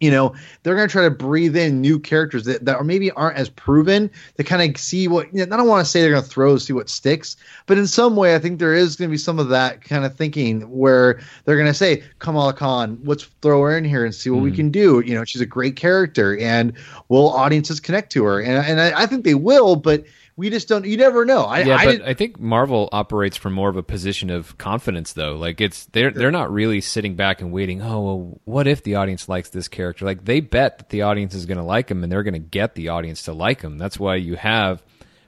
you 0.00 0.10
know 0.10 0.34
they're 0.62 0.74
going 0.74 0.88
to 0.88 0.92
try 0.92 1.02
to 1.02 1.10
breathe 1.10 1.56
in 1.56 1.80
new 1.80 1.98
characters 1.98 2.44
that, 2.44 2.64
that 2.64 2.76
are 2.76 2.84
maybe 2.84 3.10
aren't 3.12 3.36
as 3.36 3.48
proven 3.48 4.10
to 4.36 4.44
kind 4.44 4.68
of 4.68 4.80
see 4.80 5.08
what 5.08 5.32
you 5.32 5.44
know, 5.44 5.54
i 5.54 5.56
don't 5.56 5.68
want 5.68 5.84
to 5.84 5.90
say 5.90 6.00
they're 6.00 6.10
going 6.10 6.22
to 6.22 6.28
throw 6.28 6.56
see 6.58 6.72
what 6.72 6.88
sticks 6.88 7.36
but 7.66 7.78
in 7.78 7.86
some 7.86 8.16
way 8.16 8.34
i 8.34 8.38
think 8.38 8.58
there 8.58 8.74
is 8.74 8.96
going 8.96 9.08
to 9.08 9.12
be 9.12 9.18
some 9.18 9.38
of 9.38 9.48
that 9.48 9.82
kind 9.82 10.04
of 10.04 10.14
thinking 10.14 10.62
where 10.62 11.20
they're 11.44 11.56
going 11.56 11.66
to 11.66 11.74
say 11.74 12.02
kamala 12.18 12.52
khan 12.52 12.98
let's 13.04 13.24
throw 13.42 13.60
her 13.62 13.76
in 13.76 13.84
here 13.84 14.04
and 14.04 14.14
see 14.14 14.30
what 14.30 14.40
mm. 14.40 14.44
we 14.44 14.52
can 14.52 14.70
do 14.70 15.00
you 15.00 15.14
know 15.14 15.24
she's 15.24 15.40
a 15.40 15.46
great 15.46 15.76
character 15.76 16.36
and 16.38 16.72
will 17.08 17.30
audiences 17.30 17.80
connect 17.80 18.12
to 18.12 18.24
her 18.24 18.40
and, 18.40 18.66
and 18.66 18.80
I, 18.80 19.02
I 19.02 19.06
think 19.06 19.24
they 19.24 19.34
will 19.34 19.76
but 19.76 20.04
we 20.38 20.50
just 20.50 20.68
don't. 20.68 20.86
You 20.86 20.96
never 20.96 21.24
know. 21.24 21.42
I, 21.42 21.62
yeah, 21.62 21.76
I 21.76 21.84
but 21.84 22.02
I 22.02 22.14
think 22.14 22.38
Marvel 22.38 22.88
operates 22.92 23.36
from 23.36 23.54
more 23.54 23.68
of 23.68 23.76
a 23.76 23.82
position 23.82 24.30
of 24.30 24.56
confidence, 24.56 25.12
though. 25.12 25.34
Like 25.34 25.60
it's 25.60 25.86
they're 25.86 26.12
they're 26.12 26.30
not 26.30 26.52
really 26.52 26.80
sitting 26.80 27.16
back 27.16 27.40
and 27.40 27.50
waiting. 27.50 27.82
Oh, 27.82 28.00
well, 28.00 28.40
what 28.44 28.68
if 28.68 28.84
the 28.84 28.94
audience 28.94 29.28
likes 29.28 29.48
this 29.48 29.66
character? 29.66 30.04
Like 30.04 30.24
they 30.24 30.38
bet 30.38 30.78
that 30.78 30.90
the 30.90 31.02
audience 31.02 31.34
is 31.34 31.44
going 31.44 31.58
to 31.58 31.64
like 31.64 31.90
him, 31.90 32.04
and 32.04 32.12
they're 32.12 32.22
going 32.22 32.34
to 32.34 32.38
get 32.38 32.76
the 32.76 32.90
audience 32.90 33.24
to 33.24 33.32
like 33.32 33.62
him. 33.62 33.78
That's 33.78 33.98
why 33.98 34.14
you 34.14 34.36
have 34.36 34.80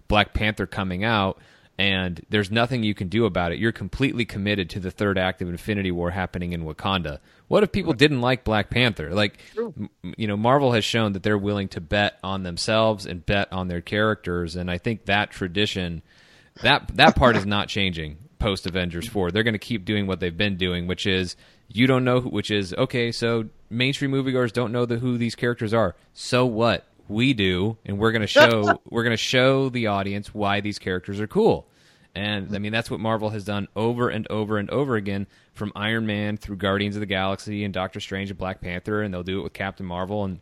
Black 0.07 0.33
Panther 0.33 0.69
coming 0.69 1.03
out 1.03 1.41
and 1.81 2.21
there's 2.29 2.51
nothing 2.51 2.83
you 2.83 2.93
can 2.93 3.09
do 3.09 3.25
about 3.25 3.53
it. 3.53 3.59
You're 3.59 3.73
completely 3.73 4.27
committed 4.27 4.69
to 4.69 4.81
the 4.81 4.91
third 4.91 5.17
act 5.17 5.41
of 5.41 5.49
Infinity 5.49 5.91
War 5.91 6.11
happening 6.11 6.53
in 6.53 6.65
Wakanda. 6.65 7.21
What 7.49 7.63
if 7.63 7.73
people 7.73 7.95
didn't 7.95 8.21
like 8.21 8.45
Black 8.45 8.69
Panther? 8.69 9.15
Like, 9.15 9.39
m- 9.57 9.89
you 10.19 10.27
know, 10.27 10.37
Marvel 10.37 10.73
has 10.73 10.85
shown 10.85 11.15
that 11.15 11.23
they're 11.23 11.39
willing 11.39 11.69
to 11.69 11.81
bet 11.81 12.19
on 12.23 12.43
themselves 12.43 13.07
and 13.07 13.25
bet 13.25 13.51
on 13.51 13.69
their 13.69 13.81
characters, 13.81 14.57
and 14.57 14.71
I 14.71 14.77
think 14.77 15.07
that 15.07 15.31
tradition, 15.31 16.03
that 16.61 16.95
that 16.97 17.17
part 17.17 17.35
is 17.35 17.47
not 17.47 17.69
changing 17.69 18.19
post 18.39 18.67
Avengers 18.67 19.09
four. 19.09 19.31
They're 19.31 19.43
going 19.43 19.55
to 19.55 19.59
keep 19.59 19.87
doing 19.87 20.07
what 20.07 20.21
they've 20.21 20.37
been 20.37 20.59
doing, 20.59 20.87
which 20.87 21.07
is 21.07 21.35
you 21.69 21.87
don't 21.87 22.05
know, 22.05 22.21
who, 22.21 22.29
which 22.29 22.51
is 22.51 22.75
okay. 22.75 23.11
So 23.11 23.49
mainstream 23.71 24.11
moviegoers 24.11 24.53
don't 24.53 24.71
know 24.71 24.85
the, 24.85 24.99
who 24.99 25.17
these 25.17 25.35
characters 25.35 25.73
are. 25.73 25.97
So 26.13 26.45
what? 26.45 26.87
We 27.09 27.33
do, 27.33 27.79
and 27.87 27.99
we're 27.99 28.13
going 28.13 28.21
to 28.27 28.27
show 28.27 28.83
we're 28.91 29.03
going 29.03 29.17
to 29.17 29.17
show 29.17 29.71
the 29.71 29.87
audience 29.87 30.35
why 30.35 30.61
these 30.61 30.79
characters 30.79 31.21
are 31.23 31.27
cool. 31.27 31.67
And 32.15 32.55
I 32.55 32.59
mean, 32.59 32.73
that's 32.73 32.91
what 32.91 32.99
Marvel 32.99 33.31
has 33.31 33.45
done 33.45 33.69
over 33.77 34.09
and 34.09 34.27
over 34.31 34.59
and 34.59 34.69
over 34.71 34.97
again 34.97 35.27
from 35.53 35.73
Iron 35.77 36.07
Man 36.07 36.37
through 36.37 36.57
Guardians 36.57 36.97
of 36.97 37.01
the 37.01 37.07
Galaxy 37.07 37.65
and 37.65 37.73
Doctor 37.73 38.01
Strange 38.01 38.31
and 38.31 38.39
Black 38.39 38.61
Panther, 38.61 39.03
and 39.03 39.15
they'll 39.15 39.23
do 39.23 39.41
it 39.41 39.43
with 39.43 39.53
Captain 39.53 39.87
Marvel. 39.87 40.25
And 40.25 40.41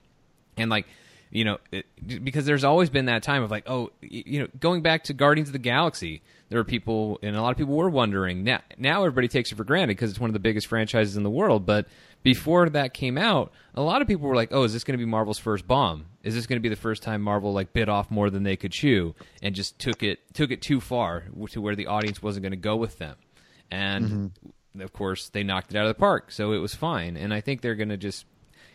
and 0.57 0.70
like 0.70 0.87
you 1.31 1.44
know 1.44 1.59
it, 1.70 1.85
because 2.24 2.46
there's 2.46 2.64
always 2.64 2.88
been 2.88 3.04
that 3.07 3.22
time 3.22 3.42
of 3.42 3.50
like 3.50 3.68
oh 3.68 3.90
you 4.00 4.40
know 4.40 4.48
going 4.59 4.81
back 4.81 5.04
to 5.04 5.12
Guardians 5.12 5.50
of 5.50 5.52
the 5.52 5.59
Galaxy, 5.59 6.22
there 6.48 6.59
were 6.59 6.64
people 6.64 7.18
and 7.22 7.37
a 7.37 7.42
lot 7.42 7.50
of 7.50 7.59
people 7.59 7.74
were 7.74 7.90
wondering. 7.90 8.44
Now 8.44 8.61
now 8.78 9.00
everybody 9.00 9.28
takes 9.28 9.52
it 9.52 9.57
for 9.57 9.64
granted 9.64 9.88
because 9.88 10.11
it's 10.11 10.20
one 10.20 10.31
of 10.31 10.35
the 10.35 10.40
biggest 10.40 10.68
franchises 10.68 11.16
in 11.16 11.22
the 11.22 11.31
world, 11.31 11.66
but 11.66 11.87
before 12.22 12.68
that 12.68 12.94
came 12.94 13.16
out, 13.16 13.52
a 13.74 13.83
lot 13.83 14.02
of 14.02 14.09
people 14.09 14.28
were 14.28 14.37
like, 14.37 14.50
"Oh, 14.52 14.64
is 14.64 14.72
this 14.72 14.85
going 14.85 14.98
to 14.98 15.04
be 15.04 15.09
Marvel's 15.09 15.38
first 15.38 15.66
bomb? 15.66 16.07
Is 16.22 16.35
this 16.35 16.46
going 16.46 16.57
to 16.57 16.62
be 16.62 16.68
the 16.68 16.76
first 16.76 17.02
time 17.02 17.22
Marvel 17.22 17.52
like 17.52 17.72
bit 17.72 17.88
off 17.88 18.11
more 18.11 18.31
than 18.31 18.42
they 18.42 18.57
could 18.57 18.72
chew 18.72 19.14
and 19.42 19.54
just 19.54 19.78
took 19.78 20.02
it 20.02 20.20
took 20.35 20.50
it 20.50 20.61
too 20.62 20.81
far 20.81 21.24
to 21.50 21.61
where 21.61 21.76
the 21.76 21.87
audience 21.87 22.22
wasn't 22.22 22.42
going 22.42 22.52
to 22.52 22.57
go 22.57 22.76
with 22.76 22.98
them?" 22.98 23.16
And 23.70 24.04
mm-hmm. 24.04 24.81
of 24.81 24.92
course, 24.92 25.28
they 25.28 25.42
knocked 25.42 25.72
it 25.72 25.78
out 25.78 25.87
of 25.87 25.90
the 25.90 26.00
park, 26.00 26.33
so 26.33 26.52
it 26.52 26.59
was 26.59 26.74
fine. 26.74 27.16
And 27.16 27.33
I 27.33 27.40
think 27.40 27.61
they're 27.61 27.74
going 27.74 27.90
to 27.90 27.96
just 27.96 28.24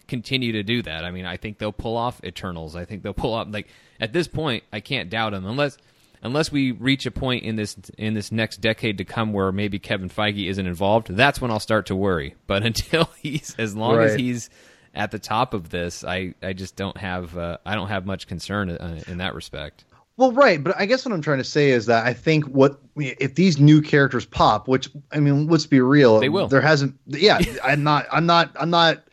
continue 0.08 0.52
to 0.54 0.64
do 0.64 0.82
that. 0.84 1.06
I 1.06 1.12
mean, 1.12 1.26
I 1.26 1.38
think 1.38 1.58
they'll 1.58 1.72
pull 1.72 1.98
off 1.98 2.24
Eternals. 2.24 2.76
I 2.76 2.86
think 2.86 3.04
they'll 3.04 3.14
pull 3.14 3.34
off 3.34 3.48
like 3.50 3.68
at 4.00 4.14
this 4.14 4.28
point, 4.28 4.64
I 4.72 4.80
can't 4.80 5.10
doubt 5.10 5.32
them 5.32 5.46
unless 5.46 5.78
unless 6.24 6.52
we 6.52 6.72
reach 6.72 7.06
a 7.06 7.12
point 7.12 7.44
in 7.44 7.56
this 7.56 7.78
in 7.98 8.16
this 8.16 8.32
next 8.32 8.62
decade 8.62 8.98
to 8.98 9.06
come 9.06 9.34
where 9.34 9.52
maybe 9.52 9.78
Kevin 9.78 10.10
Feige 10.10 10.50
isn't 10.50 10.66
involved. 10.66 11.10
That's 11.10 11.40
when 11.40 11.52
I'll 11.52 11.60
start 11.60 11.88
to 11.88 11.96
worry. 11.96 12.36
But 12.48 12.64
until 12.64 13.10
he's 13.20 13.56
as 13.58 13.76
long 13.76 14.00
as 14.00 14.16
he's 14.16 14.50
at 14.94 15.12
the 15.12 15.18
top 15.20 15.54
of 15.54 15.70
this, 15.70 16.04
I 16.04 16.36
I 16.42 16.54
just 16.54 16.76
don't 16.76 16.98
have 16.98 17.38
uh, 17.38 17.58
I 17.66 17.76
don't 17.76 17.90
have 17.90 18.06
much 18.06 18.28
concern 18.28 18.70
uh, 18.70 19.02
in 19.08 19.18
that 19.18 19.34
respect. 19.36 19.86
Well, 20.16 20.32
right, 20.32 20.64
but 20.64 20.76
I 20.78 20.86
guess 20.86 21.04
what 21.06 21.14
I'm 21.14 21.22
trying 21.22 21.40
to 21.40 21.44
say 21.44 21.72
is 21.72 21.88
that 21.88 22.06
I 22.06 22.14
think 22.14 22.46
what 22.46 22.80
if 22.96 23.34
these 23.34 23.60
new 23.60 23.82
characters 23.82 24.26
pop, 24.26 24.68
which 24.68 24.90
I 25.12 25.20
mean, 25.20 25.48
let's 25.48 25.66
be 25.66 25.82
real, 25.82 26.20
They 26.20 26.30
will. 26.30 26.48
There 26.48 26.62
hasn't, 26.62 26.96
yeah. 27.08 27.40
I'm 27.64 27.84
not, 27.84 28.06
I'm 28.12 28.26
not, 28.28 28.52
I'm 28.60 28.70
not. 28.70 29.04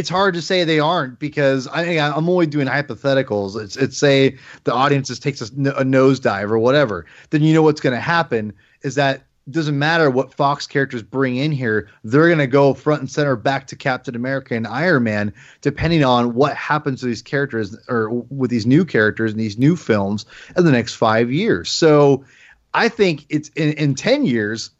It's 0.00 0.08
hard 0.08 0.32
to 0.32 0.42
say 0.42 0.64
they 0.64 0.80
aren't 0.80 1.18
because 1.18 1.66
I, 1.68 1.98
I'm 1.98 2.26
only 2.26 2.46
doing 2.46 2.66
hypotheticals. 2.66 3.62
It's, 3.62 3.76
it's 3.76 3.98
say 3.98 4.38
the 4.64 4.72
audience 4.72 5.08
just 5.08 5.22
takes 5.22 5.42
a, 5.42 5.44
a 5.44 5.84
nosedive 5.84 6.50
or 6.50 6.58
whatever. 6.58 7.04
Then 7.28 7.42
you 7.42 7.52
know 7.52 7.62
what's 7.62 7.82
going 7.82 7.94
to 7.94 8.00
happen 8.00 8.54
is 8.82 8.94
that 8.94 9.24
doesn't 9.50 9.78
matter 9.78 10.10
what 10.10 10.32
Fox 10.32 10.66
characters 10.66 11.02
bring 11.02 11.36
in 11.36 11.52
here. 11.52 11.90
They're 12.02 12.28
going 12.28 12.38
to 12.38 12.46
go 12.46 12.72
front 12.72 13.00
and 13.00 13.10
center 13.10 13.36
back 13.36 13.66
to 13.68 13.76
Captain 13.76 14.16
America 14.16 14.54
and 14.54 14.66
Iron 14.66 15.02
Man, 15.02 15.34
depending 15.60 16.02
on 16.02 16.34
what 16.34 16.56
happens 16.56 17.00
to 17.00 17.06
these 17.06 17.20
characters 17.22 17.76
or 17.88 18.08
with 18.08 18.50
these 18.50 18.66
new 18.66 18.86
characters 18.86 19.32
and 19.32 19.40
these 19.40 19.58
new 19.58 19.76
films 19.76 20.24
in 20.56 20.64
the 20.64 20.72
next 20.72 20.94
five 20.94 21.30
years. 21.30 21.70
So 21.70 22.24
I 22.72 22.88
think 22.88 23.26
it's 23.28 23.50
in, 23.50 23.74
in 23.74 23.94
10 23.94 24.24
years, 24.24 24.70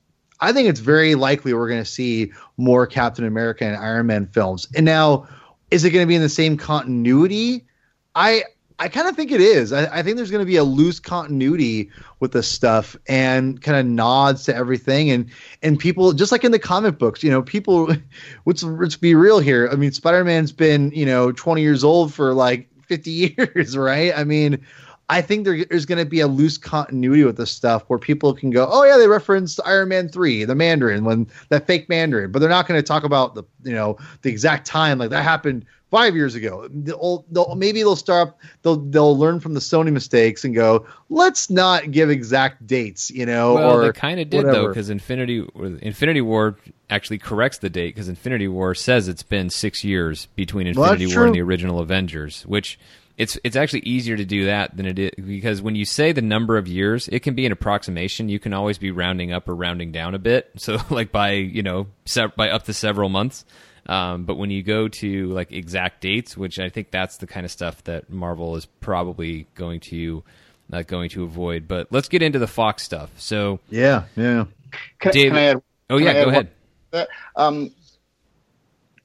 I 0.40 0.53
think 0.53 0.68
it's 0.68 0.81
very 0.81 1.14
likely 1.14 1.53
we're 1.55 1.68
going 1.68 1.83
to 1.83 1.90
see 1.90 2.33
more 2.57 2.87
Captain 2.87 3.24
America 3.24 3.64
and 3.64 3.76
Iron 3.76 4.07
Man 4.07 4.26
films. 4.26 4.66
And 4.74 4.85
now, 4.85 5.29
is 5.70 5.85
it 5.85 5.90
going 5.90 6.03
to 6.03 6.09
be 6.09 6.14
in 6.14 6.22
the 6.22 6.29
same 6.29 6.57
continuity? 6.57 7.66
I 8.14 8.44
I 8.81 8.88
kind 8.88 9.07
of 9.07 9.14
think 9.14 9.31
it 9.31 9.42
is. 9.42 9.74
I, 9.74 9.98
I 9.98 10.03
think 10.03 10.16
there's 10.16 10.31
going 10.31 10.40
to 10.40 10.46
be 10.46 10.57
a 10.57 10.64
loose 10.64 10.98
continuity 10.98 11.90
with 12.18 12.33
this 12.33 12.48
stuff 12.48 12.96
and 13.07 13.61
kind 13.61 13.76
of 13.76 13.85
nods 13.85 14.44
to 14.44 14.57
everything 14.57 15.11
and 15.11 15.31
and 15.62 15.79
people 15.79 16.14
just 16.14 16.33
like 16.33 16.44
in 16.44 16.53
the 16.53 16.59
comic 16.59 16.98
books, 16.98 17.22
you 17.22 17.31
know, 17.31 17.42
people. 17.42 17.94
Let's 18.46 18.62
let's 18.62 18.96
be 18.96 19.14
real 19.14 19.38
here. 19.38 19.68
I 19.70 19.76
mean, 19.76 19.92
Spider 19.92 20.24
Man's 20.24 20.50
been 20.50 20.90
you 20.92 21.05
know 21.05 21.31
20 21.31 21.61
years 21.61 21.85
old 21.85 22.12
for 22.12 22.33
like 22.33 22.68
50 22.87 23.11
years, 23.38 23.76
right? 23.76 24.12
I 24.16 24.24
mean. 24.24 24.64
I 25.11 25.20
think 25.20 25.44
there, 25.44 25.64
there's 25.64 25.87
going 25.87 25.99
to 25.99 26.09
be 26.09 26.20
a 26.20 26.29
loose 26.29 26.57
continuity 26.57 27.25
with 27.25 27.37
this 27.37 27.51
stuff 27.51 27.83
where 27.88 27.99
people 27.99 28.33
can 28.33 28.51
go, 28.51 28.68
oh 28.70 28.85
yeah, 28.85 28.96
they 28.96 29.09
referenced 29.09 29.59
Iron 29.64 29.88
Man 29.88 30.09
three, 30.09 30.44
the 30.44 30.55
Mandarin, 30.55 31.05
when 31.05 31.27
that 31.49 31.66
fake 31.66 31.88
Mandarin, 31.88 32.31
but 32.31 32.38
they're 32.38 32.49
not 32.49 32.68
going 32.68 32.79
to 32.79 32.87
talk 32.87 33.03
about 33.03 33.35
the 33.35 33.42
you 33.64 33.75
know 33.75 33.99
the 34.23 34.31
exact 34.31 34.68
time 34.68 34.99
like 34.99 35.11
that 35.11 35.25
happened 35.25 35.66
five 35.90 36.14
years 36.14 36.37
ago. 36.37 36.68
They'll, 36.73 37.27
they'll, 37.33 37.57
maybe 37.57 37.81
they'll 37.81 37.96
start 37.96 38.37
they'll 38.62 38.77
they'll 38.77 39.18
learn 39.18 39.40
from 39.40 39.55
the 39.55 39.61
Sony 39.61 39.92
mistakes 39.92 40.44
and 40.44 40.55
go, 40.55 40.87
let's 41.09 41.51
not 41.51 41.90
give 41.90 42.09
exact 42.09 42.64
dates, 42.68 43.11
you 43.11 43.27
know, 43.27 43.55
Well, 43.55 43.79
or 43.79 43.87
they 43.87 43.92
kind 43.92 44.20
of 44.20 44.31
did 44.31 44.46
though, 44.46 44.68
because 44.68 44.90
Infinity 44.90 45.44
Infinity 45.83 46.20
War 46.20 46.57
actually 46.88 47.18
corrects 47.18 47.59
the 47.59 47.68
date 47.68 47.96
because 47.96 48.09
Infinity 48.09 48.46
War 48.46 48.77
says 48.77 49.09
it's 49.09 49.25
been 49.25 49.51
six 49.51 49.83
years 49.83 50.27
between 50.37 50.73
Well, 50.75 50.92
Infinity 50.92 51.16
War 51.16 51.27
and 51.27 51.35
the 51.35 51.42
original 51.42 51.81
Avengers, 51.81 52.42
which 52.46 52.79
it's 53.20 53.38
it's 53.44 53.54
actually 53.54 53.80
easier 53.80 54.16
to 54.16 54.24
do 54.24 54.46
that 54.46 54.76
than 54.76 54.87
it 54.87 54.98
is 54.98 55.11
because 55.24 55.61
when 55.62 55.74
you 55.76 55.85
say 55.85 56.12
the 56.12 56.22
number 56.22 56.56
of 56.56 56.66
years, 56.66 57.06
it 57.09 57.20
can 57.20 57.35
be 57.35 57.44
an 57.46 57.52
approximation. 57.52 58.28
You 58.28 58.38
can 58.40 58.52
always 58.54 58.78
be 58.78 58.90
rounding 58.90 59.30
up 59.33 59.48
or 59.48 59.54
rounding 59.54 59.92
down 59.92 60.14
a 60.14 60.18
bit, 60.18 60.50
so 60.56 60.78
like 60.90 61.12
by 61.12 61.33
you 61.33 61.62
know 61.62 61.87
sev- 62.06 62.35
by 62.35 62.50
up 62.50 62.64
to 62.64 62.72
several 62.72 63.09
months. 63.09 63.44
Um, 63.87 64.24
but 64.24 64.37
when 64.37 64.50
you 64.50 64.62
go 64.62 64.88
to 64.88 65.26
like 65.33 65.52
exact 65.52 66.00
dates, 66.00 66.37
which 66.37 66.59
I 66.59 66.68
think 66.68 66.90
that's 66.90 67.18
the 67.18 67.26
kind 67.26 67.44
of 67.44 67.50
stuff 67.50 67.83
that 67.85 68.11
Marvel 68.11 68.56
is 68.56 68.66
probably 68.66 69.46
going 69.54 69.80
to 69.80 70.22
not 70.68 70.87
going 70.87 71.11
to 71.11 71.24
avoid. 71.24 71.66
But 71.68 71.88
let's 71.90 72.09
get 72.09 72.22
into 72.22 72.38
the 72.38 72.46
Fox 72.46 72.83
stuff. 72.83 73.11
So. 73.18 73.59
yeah, 73.68 74.04
yeah. 74.16 74.44
Can, 74.98 75.12
David- 75.12 75.28
can 75.30 75.37
I 75.38 75.42
add? 75.42 75.62
Oh 75.90 75.96
Can 75.98 76.06
yeah, 76.06 76.11
I 76.11 76.14
go 76.14 76.24
one- 76.26 76.35
ahead. 76.35 76.48
that? 76.92 77.09
Um, 77.37 77.70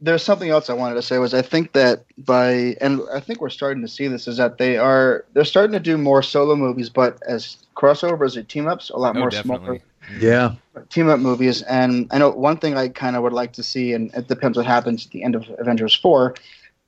there's 0.06 0.24
something 0.24 0.50
else 0.50 0.70
I 0.70 0.74
wanted 0.74 0.96
to 0.96 1.02
say 1.02 1.18
was 1.18 1.34
I 1.34 1.42
think 1.42 1.74
that 1.74 2.06
by 2.18 2.76
and 2.82 3.02
I 3.14 3.20
think 3.20 3.42
we're 3.42 3.50
starting 3.50 3.82
to 3.82 3.88
see 3.88 4.08
this 4.08 4.28
is 4.28 4.38
that 4.38 4.58
they 4.58 4.78
are 4.78 5.26
they're 5.34 5.46
starting 5.46 5.74
to 5.74 5.80
do 5.80 5.98
more 5.98 6.22
solo 6.24 6.56
movies, 6.56 6.90
but 6.90 7.22
as 7.28 7.58
crossovers 7.76 8.38
or 8.38 8.44
team 8.44 8.68
ups, 8.68 8.90
a 8.90 8.98
lot 8.98 9.16
Oh, 9.16 9.20
more 9.20 9.30
definitely. 9.30 9.82
Yeah. 10.20 10.54
team 10.90 11.10
up 11.10 11.20
movies. 11.20 11.64
And 11.64 12.08
I 12.12 12.20
know 12.20 12.30
one 12.30 12.58
thing 12.58 12.78
I 12.78 12.90
kind 12.90 13.16
of 13.16 13.24
would 13.24 13.34
like 13.34 13.54
to 13.54 13.64
see, 13.64 13.94
and 13.94 14.14
it 14.14 14.28
depends 14.28 14.58
what 14.58 14.66
happens 14.68 15.06
at 15.06 15.12
the 15.12 15.24
end 15.24 15.36
of 15.36 15.44
Avengers 15.58 15.96
four, 15.96 16.36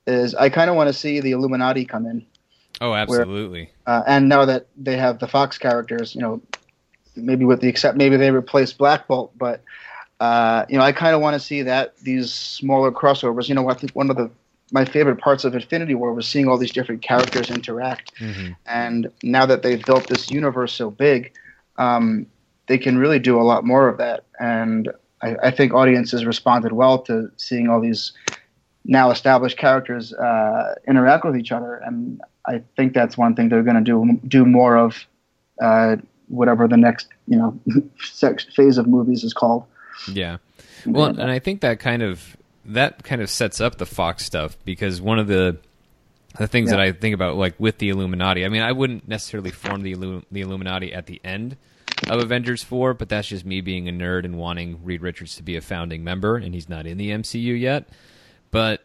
is 0.06 0.34
I 0.34 0.48
kind 0.48 0.70
of 0.70 0.76
want 0.76 0.88
to 0.88 0.92
see 0.94 1.20
the 1.20 1.32
Illuminati 1.32 1.84
come 1.84 2.06
in. 2.06 2.24
Oh, 2.80 2.94
absolutely. 2.94 3.70
Uh, 3.86 4.02
and 4.06 4.28
now 4.28 4.44
that 4.44 4.66
they 4.76 4.96
have 4.96 5.18
the 5.18 5.26
Fox 5.26 5.58
characters, 5.58 6.14
you 6.14 6.20
know, 6.20 6.40
maybe 7.16 7.44
with 7.44 7.60
the 7.60 7.68
except 7.68 7.96
maybe 7.96 8.16
they 8.16 8.30
replace 8.30 8.72
Black 8.72 9.08
Bolt, 9.08 9.36
but 9.36 9.62
uh, 10.20 10.64
you 10.68 10.78
know, 10.78 10.84
I 10.84 10.92
kind 10.92 11.14
of 11.14 11.20
want 11.20 11.34
to 11.34 11.40
see 11.40 11.62
that 11.62 11.96
these 11.98 12.32
smaller 12.32 12.90
crossovers. 12.90 13.48
You 13.48 13.54
know, 13.54 13.68
I 13.68 13.74
think 13.74 13.92
one 13.92 14.10
of 14.10 14.16
the 14.16 14.30
my 14.70 14.84
favorite 14.84 15.18
parts 15.18 15.44
of 15.44 15.54
Infinity 15.54 15.94
War 15.94 16.12
was 16.12 16.26
seeing 16.26 16.46
all 16.48 16.58
these 16.58 16.72
different 16.72 17.00
characters 17.00 17.50
interact. 17.50 18.14
Mhm. 18.16 18.54
And 18.66 19.10
now 19.22 19.46
that 19.46 19.62
they've 19.62 19.82
built 19.82 20.08
this 20.08 20.30
universe 20.30 20.74
so 20.74 20.90
big, 20.90 21.32
um, 21.78 22.26
they 22.66 22.76
can 22.76 22.98
really 22.98 23.18
do 23.18 23.40
a 23.40 23.42
lot 23.42 23.64
more 23.64 23.88
of 23.88 23.96
that. 23.96 24.24
And 24.38 24.90
I, 25.22 25.36
I 25.44 25.50
think 25.50 25.72
audiences 25.72 26.26
responded 26.26 26.72
well 26.72 26.98
to 27.02 27.30
seeing 27.36 27.68
all 27.68 27.80
these 27.80 28.12
now 28.84 29.10
established 29.10 29.56
characters 29.56 30.12
uh, 30.12 30.74
interact 30.86 31.24
with 31.24 31.36
each 31.36 31.52
other. 31.52 31.76
And 31.76 32.20
I 32.46 32.62
think 32.76 32.92
that's 32.92 33.16
one 33.16 33.34
thing 33.34 33.48
they're 33.48 33.62
going 33.62 33.82
to 33.82 33.90
do 33.92 34.20
do 34.28 34.44
more 34.44 34.76
of, 34.76 35.06
uh, 35.62 35.96
whatever 36.28 36.68
the 36.68 36.76
next 36.76 37.08
you 37.26 37.38
know 37.38 37.58
phase 38.54 38.76
of 38.76 38.86
movies 38.86 39.24
is 39.24 39.32
called. 39.32 39.64
Yeah. 40.10 40.38
Well, 40.86 41.06
and 41.06 41.30
I 41.30 41.38
think 41.38 41.60
that 41.62 41.80
kind 41.80 42.02
of 42.02 42.36
that 42.66 43.02
kind 43.02 43.22
of 43.22 43.30
sets 43.30 43.60
up 43.60 43.78
the 43.78 43.86
Fox 43.86 44.24
stuff 44.24 44.56
because 44.64 45.00
one 45.00 45.18
of 45.18 45.26
the 45.26 45.58
the 46.38 46.46
things 46.46 46.70
Yeah. 46.70 46.76
that 46.76 46.82
I 46.82 46.92
think 46.92 47.14
about 47.14 47.36
like 47.36 47.54
with 47.58 47.78
the 47.78 47.88
Illuminati. 47.88 48.44
I 48.44 48.48
mean, 48.48 48.62
I 48.62 48.72
wouldn't 48.72 49.08
necessarily 49.08 49.50
form 49.50 49.82
the 49.82 49.94
Illu- 49.94 50.24
the 50.30 50.40
Illuminati 50.42 50.92
at 50.92 51.06
the 51.06 51.20
end 51.24 51.56
of 52.08 52.20
Avengers 52.22 52.62
4, 52.62 52.94
but 52.94 53.08
that's 53.08 53.28
just 53.28 53.44
me 53.44 53.60
being 53.60 53.88
a 53.88 53.92
nerd 53.92 54.24
and 54.24 54.38
wanting 54.38 54.80
Reed 54.84 55.02
Richards 55.02 55.34
to 55.36 55.42
be 55.42 55.56
a 55.56 55.60
founding 55.60 56.04
member 56.04 56.36
and 56.36 56.54
he's 56.54 56.68
not 56.68 56.86
in 56.86 56.96
the 56.98 57.10
MCU 57.10 57.58
yet. 57.58 57.88
But 58.50 58.84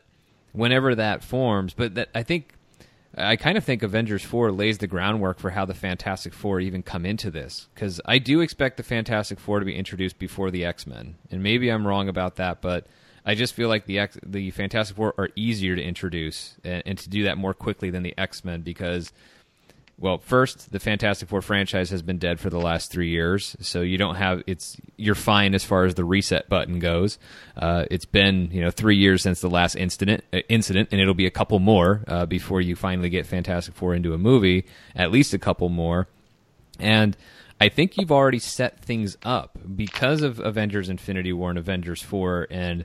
whenever 0.52 0.96
that 0.96 1.24
forms, 1.24 1.74
but 1.74 1.96
that 1.96 2.10
I 2.16 2.24
think 2.24 2.54
I 3.16 3.36
kind 3.36 3.58
of 3.58 3.64
think 3.64 3.84
Avengers 3.84 4.24
4 4.24 4.52
lays 4.52 4.80
the 4.80 4.88
groundwork 4.88 5.40
for 5.40 5.52
how 5.52 5.66
the 5.66 5.76
Fantastic 5.76 6.34
Four 6.34 6.60
even 6.60 6.82
come 6.82 7.06
into 7.06 7.30
this. 7.30 7.68
Because 7.74 8.02
I 8.06 8.18
do 8.18 8.42
expect 8.42 8.78
the 8.78 8.84
Fantastic 8.84 9.40
Four 9.40 9.60
to 9.60 9.66
be 9.66 9.76
introduced 9.76 10.18
before 10.18 10.50
the 10.50 10.66
X 10.66 10.88
Men. 10.88 11.16
And 11.30 11.44
maybe 11.44 11.70
I'm 11.70 11.86
wrong 11.86 12.10
about 12.10 12.38
that, 12.38 12.62
but 12.62 12.88
I 13.26 13.36
just 13.36 13.54
feel 13.54 13.70
like 13.70 13.86
the 13.86 14.00
X, 14.00 14.18
the 14.26 14.50
Fantastic 14.52 14.96
Four 14.96 15.14
are 15.18 15.30
easier 15.36 15.76
to 15.76 15.82
introduce 15.82 16.56
and, 16.64 16.82
and 16.86 16.98
to 16.98 17.10
do 17.10 17.24
that 17.26 17.38
more 17.38 17.54
quickly 17.54 17.92
than 17.92 18.04
the 18.04 18.18
X 18.18 18.44
Men 18.44 18.62
because 18.62 19.14
well, 19.98 20.18
first, 20.18 20.72
the 20.72 20.80
Fantastic 20.80 21.30
Four 21.30 21.42
franchise 21.42 21.92
has 21.92 22.02
been 22.02 22.18
dead 22.18 22.40
for 22.40 22.50
the 22.50 22.60
last 22.60 22.92
three 22.92 23.10
years, 23.10 23.56
so 23.62 23.82
you 23.82 23.98
don't 23.98 24.16
have 24.16 24.42
it's 24.48 24.76
you're 24.98 25.16
fine 25.16 25.54
as 25.54 25.64
far 25.64 25.86
as 25.86 25.96
the 25.96 26.04
reset 26.04 26.50
button 26.50 26.80
goes. 26.80 27.20
Uh, 27.56 27.86
it's 27.92 28.06
been 28.06 28.50
you 28.52 28.62
know 28.62 28.72
three 28.72 28.98
years 28.98 29.22
since 29.22 29.40
the 29.40 29.50
last 29.50 29.76
incident 29.76 30.24
uh, 30.34 30.40
incident, 30.50 30.90
and 30.92 31.00
it'll 31.00 31.14
be 31.14 31.28
a 31.28 31.32
couple 31.32 31.60
more 31.60 32.04
uh, 32.08 32.26
before 32.26 32.60
you 32.60 32.76
finally 32.76 33.10
get 33.10 33.28
Fantastic 33.28 33.76
Four 33.76 33.94
into 33.94 34.14
a 34.14 34.18
movie, 34.18 34.66
at 34.96 35.12
least 35.12 35.34
a 35.34 35.40
couple 35.40 35.70
more, 35.70 36.08
and. 36.80 37.16
I 37.62 37.70
think 37.70 37.96
you've 37.96 38.12
already 38.12 38.40
set 38.40 38.80
things 38.80 39.16
up 39.24 39.58
because 39.76 40.22
of 40.22 40.40
Avengers 40.40 40.90
Infinity 40.90 41.32
War 41.32 41.50
and 41.50 41.58
Avengers 41.58 42.02
4 42.02 42.48
and 42.52 42.84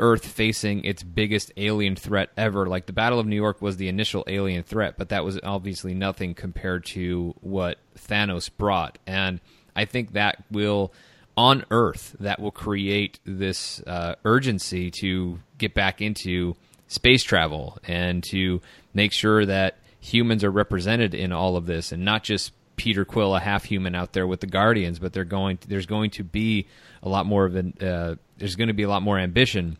Earth 0.00 0.26
facing 0.26 0.84
its 0.84 1.02
biggest 1.02 1.52
alien 1.56 1.94
threat 1.94 2.30
ever. 2.36 2.66
Like 2.66 2.86
the 2.86 2.92
Battle 2.92 3.20
of 3.20 3.26
New 3.26 3.36
York 3.36 3.62
was 3.62 3.76
the 3.76 3.88
initial 3.88 4.24
alien 4.26 4.64
threat, 4.64 4.94
but 4.96 5.10
that 5.10 5.24
was 5.24 5.38
obviously 5.44 5.94
nothing 5.94 6.34
compared 6.34 6.84
to 6.86 7.34
what 7.40 7.78
Thanos 7.96 8.50
brought. 8.54 8.98
And 9.06 9.40
I 9.76 9.84
think 9.84 10.12
that 10.12 10.42
will, 10.50 10.92
on 11.36 11.64
Earth, 11.70 12.16
that 12.18 12.40
will 12.40 12.50
create 12.50 13.20
this 13.24 13.80
uh, 13.86 14.16
urgency 14.24 14.90
to 15.02 15.38
get 15.58 15.74
back 15.74 16.00
into 16.00 16.56
space 16.88 17.22
travel 17.22 17.78
and 17.84 18.24
to 18.24 18.60
make 18.94 19.12
sure 19.12 19.46
that 19.46 19.78
humans 20.00 20.42
are 20.42 20.50
represented 20.50 21.14
in 21.14 21.30
all 21.30 21.56
of 21.56 21.66
this 21.66 21.92
and 21.92 22.04
not 22.04 22.24
just 22.24 22.52
Peter 22.76 23.04
Quill, 23.04 23.36
a 23.36 23.40
half 23.40 23.64
human 23.64 23.94
out 23.94 24.14
there 24.14 24.26
with 24.26 24.40
the 24.40 24.46
Guardians, 24.46 24.98
but 24.98 25.12
they're 25.12 25.22
going. 25.22 25.58
To, 25.58 25.68
there's 25.68 25.84
going 25.84 26.08
to 26.12 26.24
be 26.24 26.66
a 27.02 27.10
lot 27.10 27.26
more 27.26 27.44
of 27.44 27.54
an. 27.54 27.74
Uh, 27.78 28.14
there's 28.38 28.56
going 28.56 28.68
to 28.68 28.74
be 28.74 28.84
a 28.84 28.88
lot 28.88 29.02
more 29.02 29.18
ambition 29.18 29.76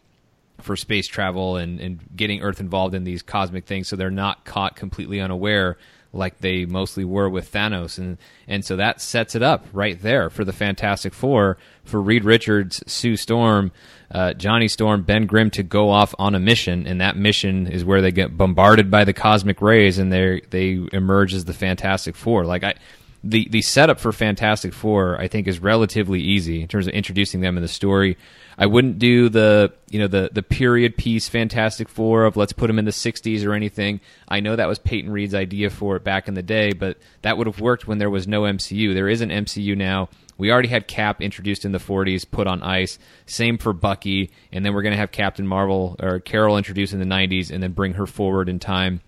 for 0.62 0.76
space 0.76 1.06
travel 1.06 1.56
and, 1.56 1.80
and 1.80 2.00
getting 2.14 2.42
Earth 2.42 2.60
involved 2.60 2.94
in 2.94 3.04
these 3.04 3.22
cosmic 3.22 3.66
things, 3.66 3.88
so 3.88 3.96
they're 3.96 4.10
not 4.10 4.44
caught 4.44 4.76
completely 4.76 5.20
unaware 5.20 5.76
like 6.12 6.38
they 6.38 6.64
mostly 6.64 7.04
were 7.04 7.28
with 7.28 7.52
Thanos, 7.52 7.98
and 7.98 8.18
and 8.48 8.64
so 8.64 8.76
that 8.76 9.00
sets 9.00 9.34
it 9.34 9.42
up 9.42 9.66
right 9.72 10.00
there 10.00 10.28
for 10.28 10.44
the 10.44 10.52
Fantastic 10.52 11.14
Four 11.14 11.56
for 11.84 12.00
Reed 12.00 12.24
Richards, 12.24 12.82
Sue 12.86 13.16
Storm, 13.16 13.70
uh, 14.10 14.34
Johnny 14.34 14.68
Storm, 14.68 15.02
Ben 15.02 15.26
Grimm 15.26 15.50
to 15.50 15.62
go 15.62 15.90
off 15.90 16.14
on 16.18 16.34
a 16.34 16.40
mission, 16.40 16.86
and 16.86 17.00
that 17.00 17.16
mission 17.16 17.66
is 17.66 17.84
where 17.84 18.02
they 18.02 18.10
get 18.10 18.36
bombarded 18.36 18.90
by 18.90 19.04
the 19.04 19.12
cosmic 19.12 19.62
rays, 19.62 19.98
and 19.98 20.12
they 20.12 20.42
they 20.50 20.80
emerge 20.92 21.32
as 21.32 21.44
the 21.44 21.54
Fantastic 21.54 22.16
Four. 22.16 22.44
Like 22.44 22.64
I. 22.64 22.74
The, 23.22 23.48
the 23.50 23.60
setup 23.60 24.00
for 24.00 24.12
Fantastic 24.12 24.72
Four, 24.72 25.20
I 25.20 25.28
think, 25.28 25.46
is 25.46 25.58
relatively 25.58 26.20
easy 26.20 26.62
in 26.62 26.68
terms 26.68 26.86
of 26.86 26.94
introducing 26.94 27.42
them 27.42 27.58
in 27.58 27.62
the 27.62 27.68
story. 27.68 28.16
I 28.56 28.66
wouldn't 28.66 28.98
do 28.98 29.28
the 29.28 29.72
you 29.90 29.98
know 29.98 30.06
the 30.06 30.30
the 30.32 30.42
period 30.42 30.96
piece 30.96 31.28
Fantastic 31.28 31.88
Four 31.88 32.24
of 32.24 32.36
let's 32.36 32.54
put 32.54 32.68
them 32.68 32.78
in 32.78 32.86
the 32.86 32.90
'60s 32.90 33.44
or 33.46 33.52
anything. 33.52 34.00
I 34.28 34.40
know 34.40 34.56
that 34.56 34.68
was 34.68 34.78
Peyton 34.78 35.10
Reed's 35.10 35.34
idea 35.34 35.68
for 35.68 35.96
it 35.96 36.04
back 36.04 36.28
in 36.28 36.34
the 36.34 36.42
day, 36.42 36.72
but 36.72 36.96
that 37.20 37.36
would 37.36 37.46
have 37.46 37.60
worked 37.60 37.86
when 37.86 37.98
there 37.98 38.10
was 38.10 38.26
no 38.26 38.42
MCU. 38.42 38.94
There 38.94 39.08
is 39.08 39.20
an 39.20 39.30
MCU 39.30 39.76
now. 39.76 40.08
We 40.38 40.50
already 40.50 40.68
had 40.68 40.88
Cap 40.88 41.20
introduced 41.20 41.66
in 41.66 41.72
the 41.72 41.78
40s, 41.78 42.30
put 42.30 42.46
on 42.46 42.62
ice. 42.62 42.98
Same 43.26 43.58
for 43.58 43.74
Bucky, 43.74 44.30
and 44.50 44.64
then 44.64 44.72
we're 44.72 44.80
going 44.80 44.94
to 44.94 44.98
have 44.98 45.12
Captain 45.12 45.46
Marvel 45.46 45.96
or 46.00 46.20
Carol 46.20 46.56
introduced 46.56 46.94
in 46.94 46.98
the 46.98 47.04
90s, 47.04 47.50
and 47.50 47.62
then 47.62 47.72
bring 47.72 47.94
her 47.94 48.06
forward 48.06 48.48
in 48.48 48.58
time 48.58 49.02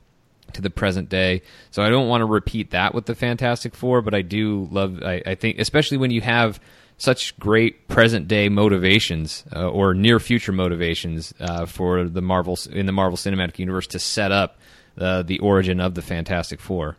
to 0.54 0.62
the 0.62 0.70
present 0.70 1.08
day. 1.08 1.42
So 1.70 1.82
I 1.82 1.90
don't 1.90 2.08
want 2.08 2.22
to 2.22 2.26
repeat 2.26 2.70
that 2.70 2.94
with 2.94 3.06
the 3.06 3.14
Fantastic 3.14 3.74
Four, 3.74 4.02
but 4.02 4.14
I 4.14 4.22
do 4.22 4.68
love. 4.70 5.02
I, 5.02 5.22
I 5.26 5.34
think, 5.34 5.58
especially 5.58 5.98
when 5.98 6.10
you 6.10 6.20
have 6.20 6.60
such 6.98 7.38
great 7.38 7.88
present 7.88 8.28
day 8.28 8.48
motivations 8.48 9.44
uh, 9.54 9.68
or 9.68 9.94
near 9.94 10.20
future 10.20 10.52
motivations 10.52 11.34
uh, 11.40 11.66
for 11.66 12.04
the 12.04 12.22
Marvel 12.22 12.58
in 12.70 12.86
the 12.86 12.92
Marvel 12.92 13.16
Cinematic 13.16 13.58
Universe 13.58 13.86
to 13.88 13.98
set 13.98 14.30
up 14.30 14.58
uh, 14.98 15.22
the 15.22 15.38
origin 15.40 15.80
of 15.80 15.94
the 15.94 16.02
Fantastic 16.02 16.60
Four. 16.60 16.96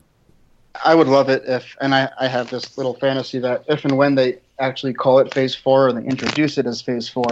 I 0.83 0.95
would 0.95 1.07
love 1.07 1.29
it 1.29 1.43
if, 1.45 1.77
and 1.79 1.93
I, 1.93 2.09
I 2.19 2.27
have 2.27 2.49
this 2.49 2.77
little 2.77 2.95
fantasy 2.95 3.39
that 3.39 3.63
if 3.67 3.85
and 3.85 3.97
when 3.97 4.15
they 4.15 4.39
actually 4.59 4.93
call 4.93 5.19
it 5.19 5.33
Phase 5.33 5.55
Four 5.55 5.87
and 5.89 5.97
they 5.97 6.09
introduce 6.09 6.57
it 6.57 6.65
as 6.65 6.81
Phase 6.81 7.07
Four, 7.07 7.29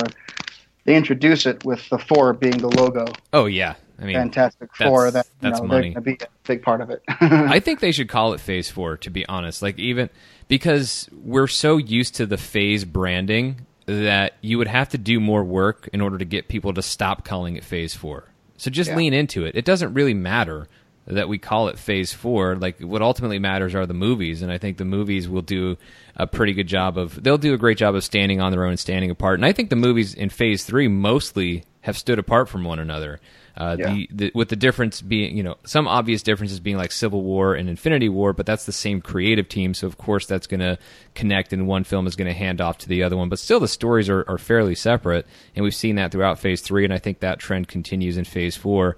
they 0.86 0.96
introduce 0.96 1.46
it 1.46 1.64
with 1.66 1.88
the 1.90 1.98
four 1.98 2.34
being 2.34 2.58
the 2.58 2.70
logo. 2.70 3.06
Oh 3.34 3.46
yeah, 3.46 3.76
I 4.00 4.06
mean, 4.06 4.16
Fantastic 4.16 4.76
Four. 4.76 5.12
That 5.12 5.28
you 5.42 5.50
know, 5.50 5.68
they're 5.68 5.82
going 5.82 5.94
to 5.94 6.02
be 6.02 6.18
a 6.22 6.28
big 6.48 6.64
part 6.64 6.82
of 6.82 6.90
it. 6.90 7.04
I 7.08 7.60
think 7.60 7.80
they 7.80 7.92
should 7.92 8.10
call 8.10 8.34
it 8.34 8.40
Phase 8.40 8.70
Four. 8.70 8.98
To 8.98 9.10
be 9.10 9.26
honest, 9.28 9.62
like 9.62 9.78
even 9.80 10.10
because 10.48 11.10
we're 11.14 11.48
so 11.48 11.78
used 11.78 12.16
to 12.16 12.26
the 12.26 12.38
phase 12.38 12.84
branding 12.84 13.66
that 13.86 14.34
you 14.42 14.58
would 14.58 14.68
have 14.68 14.90
to 14.90 14.98
do 14.98 15.20
more 15.20 15.44
work 15.44 15.90
in 15.94 16.02
order 16.02 16.18
to 16.18 16.26
get 16.26 16.48
people 16.48 16.74
to 16.74 16.82
stop 16.82 17.26
calling 17.26 17.56
it 17.56 17.64
phase 17.64 17.94
four. 17.94 18.26
So 18.58 18.70
just 18.70 18.90
yeah. 18.90 18.98
lean 18.98 19.14
into 19.14 19.46
it. 19.46 19.56
It 19.56 19.66
doesn't 19.66 19.94
really 19.94 20.14
matter 20.14 20.68
that 21.08 21.28
we 21.28 21.38
call 21.38 21.68
it 21.68 21.80
phase 21.80 22.14
four. 22.14 22.56
Like 22.56 22.80
what 22.80 23.02
ultimately 23.02 23.40
matters 23.40 23.74
are 23.74 23.86
the 23.86 23.94
movies, 23.94 24.42
and 24.42 24.52
I 24.52 24.58
think 24.58 24.78
the 24.78 24.86
movies 24.86 25.28
will 25.28 25.42
do 25.42 25.78
a 26.16 26.28
pretty 26.28 26.54
good 26.54 26.68
job 26.68 26.98
of. 26.98 27.22
They'll 27.22 27.38
do 27.38 27.54
a 27.54 27.58
great 27.58 27.78
job 27.78 27.96
of 27.96 28.04
standing 28.04 28.40
on 28.40 28.52
their 28.52 28.66
own, 28.66 28.78
standing 28.78 29.10
apart. 29.10 29.40
And 29.40 29.46
I 29.46 29.52
think 29.52 29.70
the 29.70 29.76
movies 29.76 30.14
in 30.14 30.30
phase 30.30 30.64
three 30.64 30.88
mostly 30.88 31.64
have 31.82 31.98
stood 31.98 32.20
apart 32.20 32.50
from 32.50 32.64
one 32.64 32.80
another. 32.80 33.20
Uh, 33.62 33.76
yeah. 33.78 33.94
the, 33.94 34.10
the, 34.12 34.32
with 34.34 34.50
the 34.50 34.56
difference 34.56 35.02
being, 35.02 35.38
you 35.38 35.44
know, 35.44 35.56
some 35.66 35.88
obvious 35.88 36.24
differences 36.24 36.60
being 36.60 36.78
like 36.78 36.92
Civil 36.92 37.22
War 37.22 37.54
and 37.54 37.70
Infinity 37.70 38.10
War, 38.10 38.34
but 38.34 38.48
that's 38.48 38.66
the 38.66 38.72
same 38.72 39.02
creative 39.02 39.48
team, 39.48 39.76
so 39.76 39.86
of 39.86 40.00
course 40.00 40.26
that's 40.26 40.48
going 40.48 40.62
to 40.62 40.80
connect, 41.14 41.54
and 41.54 41.68
one 41.68 41.84
film 41.84 42.08
is 42.08 42.16
going 42.16 42.28
to 42.28 42.34
hand 42.34 42.60
off 42.60 42.80
to 42.80 42.90
the 42.90 43.04
other 43.04 43.16
one. 43.16 43.30
But 43.30 43.38
still, 43.38 43.60
the 43.60 43.68
stories 43.68 44.10
are, 44.10 44.26
are 44.28 44.40
fairly 44.40 44.74
separate, 44.74 45.28
and 45.56 45.64
we've 45.64 45.76
seen 45.76 45.98
that 45.98 46.12
throughout 46.12 46.40
Phase 46.40 46.62
Three, 46.62 46.86
and 46.86 46.92
I 46.92 46.98
think 46.98 47.20
that 47.20 47.38
trend 47.38 47.68
continues 47.68 48.18
in 48.18 48.26
Phase 48.26 48.58
Four. 48.58 48.98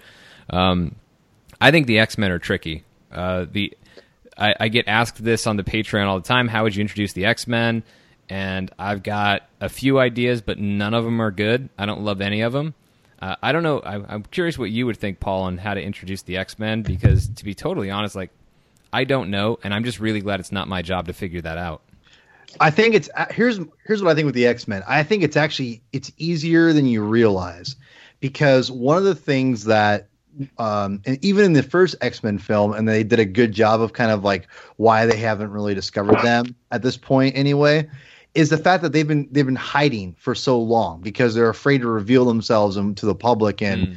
Um, 0.50 0.96
I 1.60 1.72
think 1.72 1.88
the 1.88 2.00
X 2.00 2.18
Men 2.18 2.32
are 2.32 2.40
tricky. 2.40 2.86
Uh, 3.12 3.46
the 3.52 3.76
I, 4.38 4.56
I 4.62 4.68
get 4.70 4.88
asked 4.88 5.22
this 5.22 5.46
on 5.46 5.58
the 5.58 5.64
Patreon 5.64 6.08
all 6.08 6.22
the 6.22 6.28
time. 6.28 6.48
How 6.48 6.64
would 6.64 6.74
you 6.74 6.82
introduce 6.82 7.12
the 7.12 7.26
X 7.26 7.48
Men? 7.48 7.84
And 8.30 8.72
I've 8.80 9.04
got 9.04 9.42
a 9.60 9.68
few 9.68 10.00
ideas, 10.00 10.42
but 10.42 10.58
none 10.58 10.94
of 10.94 11.04
them 11.04 11.22
are 11.22 11.32
good. 11.32 11.68
I 11.78 11.86
don't 11.86 12.04
love 12.06 12.22
any 12.22 12.40
of 12.40 12.54
them. 12.54 12.76
Uh, 13.24 13.38
I 13.42 13.54
don't 13.54 13.64
know. 13.64 13.80
I, 13.80 14.16
am 14.16 14.24
curious 14.24 14.58
what 14.58 14.70
you 14.70 14.86
would 14.86 14.98
think, 14.98 15.22
Paul, 15.22 15.44
on 15.44 15.58
how 15.58 15.74
to 15.74 15.82
introduce 15.82 16.24
the 16.24 16.36
X 16.36 16.60
Men. 16.60 16.82
Because 16.82 17.30
to 17.30 17.46
be 17.46 17.56
totally 17.56 17.90
honest, 17.90 18.18
like 18.18 18.32
I 18.92 19.06
don't 19.06 19.30
know, 19.32 19.60
and 19.64 19.74
I'm 19.74 19.86
just 19.86 20.02
really 20.02 20.20
glad 20.20 20.42
it's 20.42 20.52
not 20.52 20.68
my 20.68 20.82
job 20.82 21.08
to 21.08 21.14
figure 21.14 21.40
that 21.40 21.58
out. 21.58 21.84
I 22.60 22.70
think 22.70 22.96
it's 22.96 23.10
uh, 23.16 23.28
here's 23.30 23.62
here's 23.88 24.04
what 24.04 24.12
I 24.12 24.16
think 24.16 24.26
with 24.26 24.36
the 24.36 24.46
X 24.46 24.68
Men. 24.68 24.84
I 24.86 25.04
think 25.04 25.24
it's 25.24 25.38
actually 25.38 25.82
it's 25.94 26.12
easier 26.18 26.74
than 26.74 26.86
you 26.86 27.02
realize 27.02 27.78
because 28.20 28.70
one 28.70 28.98
of 28.98 29.06
the 29.06 29.16
things 29.16 29.64
that 29.64 30.10
um, 30.58 31.02
and 31.06 31.18
even 31.24 31.46
in 31.46 31.54
the 31.54 31.64
first 31.64 31.96
X 32.02 32.24
Men 32.24 32.38
film, 32.40 32.74
and 32.74 32.90
they 32.90 33.06
did 33.06 33.20
a 33.20 33.26
good 33.26 33.54
job 33.54 33.80
of 33.80 33.94
kind 33.94 34.12
of 34.12 34.26
like 34.26 34.52
why 34.76 35.06
they 35.06 35.18
haven't 35.18 35.52
really 35.52 35.74
discovered 35.74 36.20
them 36.24 36.58
at 36.72 36.82
this 36.82 36.98
point 36.98 37.38
anyway, 37.38 37.90
is 38.36 38.50
the 38.50 38.58
fact 38.58 38.82
that 38.84 38.92
they've 38.94 39.08
been 39.08 39.28
they've 39.32 39.46
been 39.46 39.56
hiding 39.56 40.16
for 40.20 40.34
so 40.34 40.60
long 40.60 41.02
because 41.02 41.36
they're 41.36 41.50
afraid 41.50 41.82
to 41.82 41.88
reveal 41.88 42.26
themselves 42.26 42.76
to 42.76 43.06
the 43.06 43.16
public 43.16 43.62
and 43.62 43.88
mm. 43.88 43.96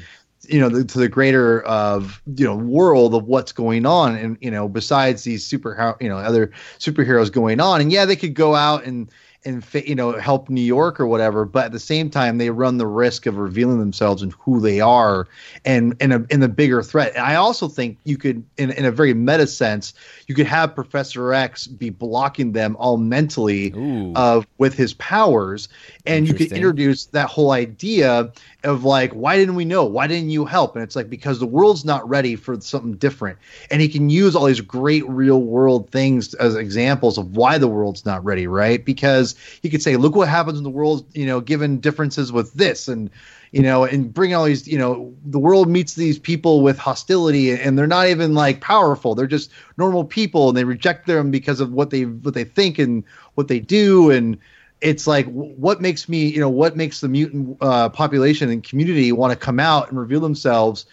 you 0.49 0.61
know 0.61 0.69
the, 0.69 0.85
to 0.85 0.99
the 0.99 1.09
greater 1.09 1.63
of 1.63 2.21
you 2.37 2.45
know 2.45 2.57
world 2.57 3.15
of 3.15 3.25
what's 3.25 3.53
going 3.53 3.87
on 3.87 4.15
and 4.15 4.37
you 4.41 4.51
know 4.51 4.69
besides 4.69 5.25
these 5.25 5.45
super 5.45 5.97
you 6.01 6.09
know 6.09 6.19
other 6.19 6.49
superheroes 6.79 7.33
going 7.33 7.61
on 7.61 7.81
and 7.81 7.93
yeah 7.93 8.05
they 8.05 8.17
could 8.17 8.35
go 8.35 8.55
out 8.55 8.85
and 8.85 9.11
and 9.45 9.65
you 9.75 9.95
know 9.95 10.13
help 10.13 10.49
New 10.49 10.61
York 10.61 10.99
or 10.99 11.07
whatever, 11.07 11.45
but 11.45 11.67
at 11.67 11.73
the 11.73 11.81
same 11.81 12.11
time 12.11 12.39
they 12.39 12.51
run 12.51 12.79
the 12.79 12.87
risk 12.87 13.27
of 13.27 13.37
revealing 13.37 13.79
themselves 13.79 14.23
and 14.23 14.33
who 14.41 14.61
they 14.61 14.81
are 14.81 15.29
and 15.65 15.95
in 16.01 16.13
a 16.13 16.25
in 16.31 16.41
the 16.41 16.49
bigger 16.49 16.83
threat. 16.83 17.13
And 17.15 17.25
I 17.25 17.37
also 17.37 17.69
think 17.69 17.99
you 18.05 18.17
could 18.17 18.45
in 18.57 18.71
in 18.71 18.85
a 18.85 18.91
very 18.91 19.15
meta 19.15 19.47
sense, 19.47 19.95
you 20.27 20.35
could 20.35 20.47
have 20.47 20.75
Professor 20.75 21.33
X 21.33 21.67
be 21.67 21.91
blocking 21.91 22.53
them 22.53 22.77
all 22.79 22.97
mentally 22.97 23.73
of 24.17 24.47
with 24.59 24.75
his 24.75 24.95
powers 24.95 25.69
and 26.07 26.27
you 26.27 26.35
could 26.35 26.53
introduce 26.53 27.07
that 27.07 27.29
whole 27.29 27.53
idea 27.53 28.33
of 28.65 28.85
like 28.85 29.13
why 29.13 29.37
didn't 29.37 29.55
we 29.55 29.65
know? 29.65 29.85
Why 29.85 30.07
didn't 30.07 30.31
you 30.31 30.45
help? 30.45 30.75
And 30.75 30.83
it's 30.83 30.97
like 30.97 31.09
because 31.09 31.39
the 31.39 31.47
world's 31.47 31.85
not 31.85 32.07
ready 32.09 32.37
for 32.37 32.61
something 32.61 32.95
different. 32.95 33.39
And 33.71 33.81
he 33.81 33.89
can 33.89 34.11
use 34.11 34.35
all 34.35 34.47
these 34.47 34.61
great 34.61 35.09
real 35.09 35.43
world 35.43 35.91
things 35.91 36.35
as 36.35 36.57
examples 36.57 37.19
of 37.19 37.37
why 37.37 37.59
the 37.59 37.69
world's 37.69 38.05
not 38.05 38.25
ready 38.25 38.47
right? 38.47 38.85
Because 38.85 39.36
he 39.63 39.71
could 39.71 39.83
say 39.83 39.97
look 39.97 40.15
what 40.15 40.29
happens 40.29 40.59
in 40.59 40.65
the 40.65 40.71
world 40.71 41.07
you 41.15 41.27
know 41.27 41.41
given 41.41 41.79
differences 41.79 42.33
with 42.33 42.53
this 42.55 42.89
and 42.89 43.11
you 43.53 43.63
know 43.63 43.85
and 43.85 44.13
bring 44.13 44.35
all 44.35 44.45
these 44.45 44.67
you 44.67 44.79
know 44.79 45.15
the 45.25 45.39
world 45.39 45.69
meets 45.69 45.95
these 45.95 46.19
people 46.19 46.63
with 46.63 46.79
hostility 46.79 47.51
and 47.53 47.79
they're 47.79 47.87
not 47.87 48.09
even 48.09 48.35
like 48.35 48.61
powerful. 48.61 49.15
They're 49.15 49.27
just 49.27 49.51
normal 49.79 50.05
people 50.05 50.49
and 50.49 50.57
they 50.57 50.65
reject 50.65 51.07
them 51.07 51.31
because 51.31 51.61
of 51.61 51.73
what 51.73 51.91
they 51.91 52.03
what 52.03 52.35
they 52.35 52.45
think 52.45 52.79
and 52.79 53.05
what 53.35 53.49
they 53.49 53.61
do 53.61 54.11
and 54.11 54.39
it's 54.81 55.07
like 55.07 55.27
what 55.27 55.81
makes 55.81 56.09
me 56.09 56.27
you 56.27 56.41
know 56.41 56.51
what 56.51 56.77
makes 56.77 57.01
the 57.01 57.09
mutant 57.09 57.57
uh, 57.61 57.89
population 57.89 58.51
and 58.51 58.63
community 58.63 59.11
want 59.13 59.33
to 59.33 59.39
come 59.39 59.59
out 59.59 59.89
and 59.89 59.99
reveal 59.99 60.21
themselves 60.21 60.87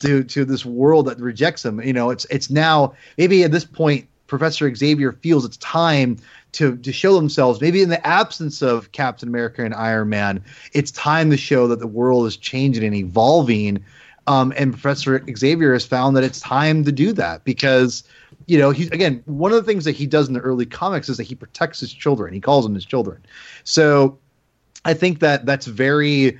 to 0.00 0.24
to 0.24 0.44
this 0.44 0.66
world 0.66 1.06
that 1.06 1.18
rejects 1.18 1.62
them? 1.62 1.80
You 1.80 1.92
know 1.92 2.10
it's 2.10 2.26
it's 2.30 2.50
now 2.50 2.94
maybe 3.16 3.44
at 3.44 3.52
this 3.52 3.64
point 3.64 4.08
professor 4.26 4.72
xavier 4.74 5.12
feels 5.12 5.44
it's 5.44 5.56
time 5.58 6.18
to 6.52 6.76
to 6.78 6.92
show 6.92 7.14
themselves 7.14 7.60
maybe 7.60 7.82
in 7.82 7.88
the 7.88 8.06
absence 8.06 8.62
of 8.62 8.92
captain 8.92 9.28
america 9.28 9.64
and 9.64 9.74
iron 9.74 10.08
man 10.08 10.42
it's 10.72 10.90
time 10.90 11.30
to 11.30 11.36
show 11.36 11.68
that 11.68 11.78
the 11.78 11.86
world 11.86 12.26
is 12.26 12.36
changing 12.36 12.84
and 12.84 12.94
evolving 12.94 13.84
Um, 14.28 14.52
and 14.58 14.72
Professor 14.72 15.24
Xavier 15.34 15.72
has 15.72 15.86
found 15.86 16.14
that 16.16 16.22
it's 16.22 16.38
time 16.38 16.84
to 16.84 16.92
do 16.92 17.14
that 17.14 17.44
because, 17.44 18.04
you 18.46 18.58
know, 18.58 18.70
he's 18.72 18.90
again 18.90 19.22
one 19.24 19.52
of 19.52 19.56
the 19.56 19.62
things 19.62 19.84
that 19.86 19.96
he 19.96 20.06
does 20.06 20.28
in 20.28 20.34
the 20.34 20.40
early 20.40 20.66
comics 20.66 21.08
is 21.08 21.16
that 21.16 21.26
he 21.26 21.34
protects 21.34 21.80
his 21.80 21.94
children. 21.94 22.34
He 22.34 22.40
calls 22.40 22.66
them 22.66 22.74
his 22.74 22.84
children. 22.84 23.24
So, 23.64 24.18
I 24.84 24.92
think 24.92 25.20
that 25.20 25.46
that's 25.46 25.66
very 25.66 26.38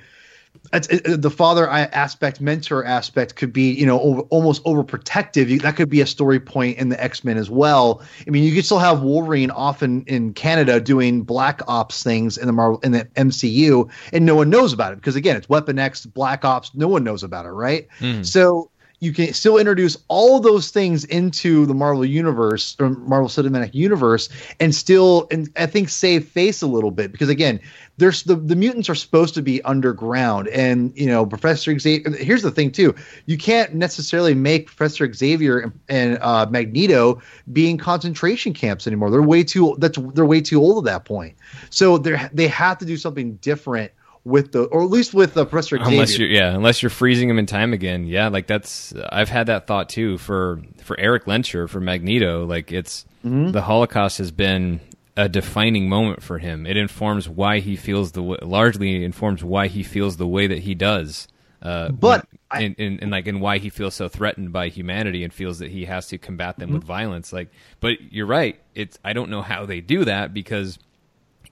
it, 0.73 0.91
uh, 0.91 1.13
uh, 1.13 1.17
the 1.17 1.29
father 1.29 1.69
uh, 1.69 1.87
aspect, 1.91 2.41
mentor 2.41 2.83
aspect 2.85 3.35
could 3.35 3.51
be, 3.51 3.71
you 3.71 3.85
know, 3.85 3.99
over, 4.01 4.21
almost 4.21 4.63
overprotective. 4.63 5.47
You, 5.47 5.59
that 5.59 5.75
could 5.75 5.89
be 5.89 6.01
a 6.01 6.05
story 6.05 6.39
point 6.39 6.77
in 6.77 6.89
the 6.89 7.01
X 7.03 7.23
Men 7.23 7.37
as 7.37 7.49
well. 7.49 8.01
I 8.25 8.29
mean, 8.29 8.43
you 8.43 8.53
could 8.53 8.65
still 8.65 8.79
have 8.79 9.01
Wolverine 9.01 9.51
often 9.51 10.03
in 10.05 10.33
Canada 10.33 10.79
doing 10.79 11.23
Black 11.23 11.61
Ops 11.67 12.03
things 12.03 12.37
in 12.37 12.47
the 12.47 12.53
Marvel 12.53 12.79
in 12.81 12.91
the 12.91 13.05
MCU, 13.15 13.89
and 14.13 14.25
no 14.25 14.35
one 14.35 14.49
knows 14.49 14.73
about 14.73 14.93
it 14.93 14.97
because 14.97 15.15
again, 15.15 15.35
it's 15.35 15.49
Weapon 15.49 15.79
X, 15.79 16.05
Black 16.05 16.45
Ops. 16.45 16.73
No 16.75 16.87
one 16.87 17.03
knows 17.03 17.23
about 17.23 17.45
it, 17.45 17.49
right? 17.49 17.87
Mm. 17.99 18.25
So 18.25 18.69
you 18.99 19.13
can 19.13 19.33
still 19.33 19.57
introduce 19.57 19.97
all 20.07 20.39
those 20.39 20.71
things 20.71 21.05
into 21.05 21.65
the 21.65 21.73
Marvel 21.73 22.05
universe 22.05 22.75
or 22.79 22.89
Marvel 22.89 23.29
Cinematic 23.29 23.73
Universe 23.73 24.29
and 24.59 24.75
still 24.75 25.27
and 25.31 25.49
I 25.55 25.65
think 25.65 25.89
save 25.89 26.27
face 26.27 26.61
a 26.61 26.67
little 26.67 26.91
bit 26.91 27.11
because 27.11 27.29
again, 27.29 27.59
there's 27.97 28.23
the, 28.23 28.35
the 28.35 28.55
mutants 28.55 28.89
are 28.89 28.95
supposed 28.95 29.33
to 29.35 29.41
be 29.41 29.61
underground 29.63 30.47
and 30.49 30.91
you 30.95 31.07
know 31.07 31.25
Professor 31.25 31.77
Xavier 31.77 32.11
here's 32.17 32.41
the 32.41 32.51
thing 32.51 32.71
too. 32.71 32.93
You 33.25 33.37
can't 33.37 33.73
necessarily 33.73 34.33
make 34.33 34.67
Professor 34.67 35.11
Xavier 35.11 35.59
and, 35.59 35.79
and 35.87 36.17
uh, 36.21 36.47
Magneto 36.49 37.21
being 37.53 37.77
concentration 37.77 38.53
camps 38.53 38.85
anymore. 38.85 39.11
They're 39.11 39.21
way 39.21 39.43
too 39.43 39.77
that's 39.79 39.97
they're 40.13 40.25
way 40.25 40.41
too 40.41 40.59
old 40.59 40.85
at 40.85 40.91
that 40.91 41.05
point. 41.05 41.35
So 41.69 41.97
they 41.97 42.29
they 42.33 42.47
have 42.47 42.77
to 42.79 42.85
do 42.85 42.97
something 42.97 43.35
different 43.35 43.91
with 44.23 44.51
the 44.51 44.63
or 44.63 44.83
at 44.83 44.89
least 44.89 45.13
with 45.13 45.33
the 45.33 45.45
Professor 45.45 45.77
Xavier. 45.77 45.91
Unless 45.91 46.17
you're 46.17 46.29
yeah, 46.29 46.55
unless 46.55 46.81
you're 46.81 46.89
freezing 46.89 47.29
him 47.29 47.39
in 47.39 47.45
time 47.45 47.73
again. 47.73 48.05
Yeah, 48.05 48.27
like 48.27 48.47
that's 48.47 48.93
I've 49.09 49.29
had 49.29 49.47
that 49.47 49.67
thought 49.67 49.89
too 49.89 50.17
for 50.17 50.61
for 50.83 50.99
Erik 50.99 51.25
Lehnsherr 51.25 51.69
for 51.69 51.79
Magneto. 51.79 52.45
Like 52.45 52.71
it's 52.71 53.05
mm-hmm. 53.25 53.51
the 53.51 53.61
Holocaust 53.61 54.17
has 54.17 54.31
been 54.31 54.81
a 55.17 55.27
defining 55.27 55.89
moment 55.89 56.23
for 56.23 56.37
him. 56.37 56.65
It 56.65 56.77
informs 56.77 57.27
why 57.27 57.59
he 57.59 57.75
feels 57.75 58.13
the 58.13 58.21
largely 58.21 59.03
informs 59.03 59.43
why 59.43 59.67
he 59.67 59.83
feels 59.83 60.17
the 60.17 60.27
way 60.27 60.47
that 60.47 60.59
he 60.59 60.75
does. 60.75 61.27
Uh, 61.61 61.89
but 61.89 62.25
and, 62.51 62.73
and, 62.79 63.01
and, 63.01 63.11
like 63.11 63.27
and 63.27 63.41
why 63.41 63.57
he 63.57 63.69
feels 63.69 63.93
so 63.93 64.07
threatened 64.07 64.53
by 64.53 64.69
humanity 64.69 65.25
and 65.25 65.33
feels 65.33 65.59
that 65.59 65.69
he 65.69 65.83
has 65.83 66.07
to 66.07 66.17
combat 66.17 66.57
them 66.57 66.69
mm-hmm. 66.69 66.75
with 66.75 66.85
violence. 66.85 67.33
Like, 67.33 67.49
but 67.81 67.99
you're 68.11 68.27
right. 68.27 68.57
It's 68.75 68.97
I 69.03 69.11
don't 69.11 69.29
know 69.29 69.41
how 69.41 69.65
they 69.65 69.81
do 69.81 70.05
that 70.05 70.33
because 70.33 70.79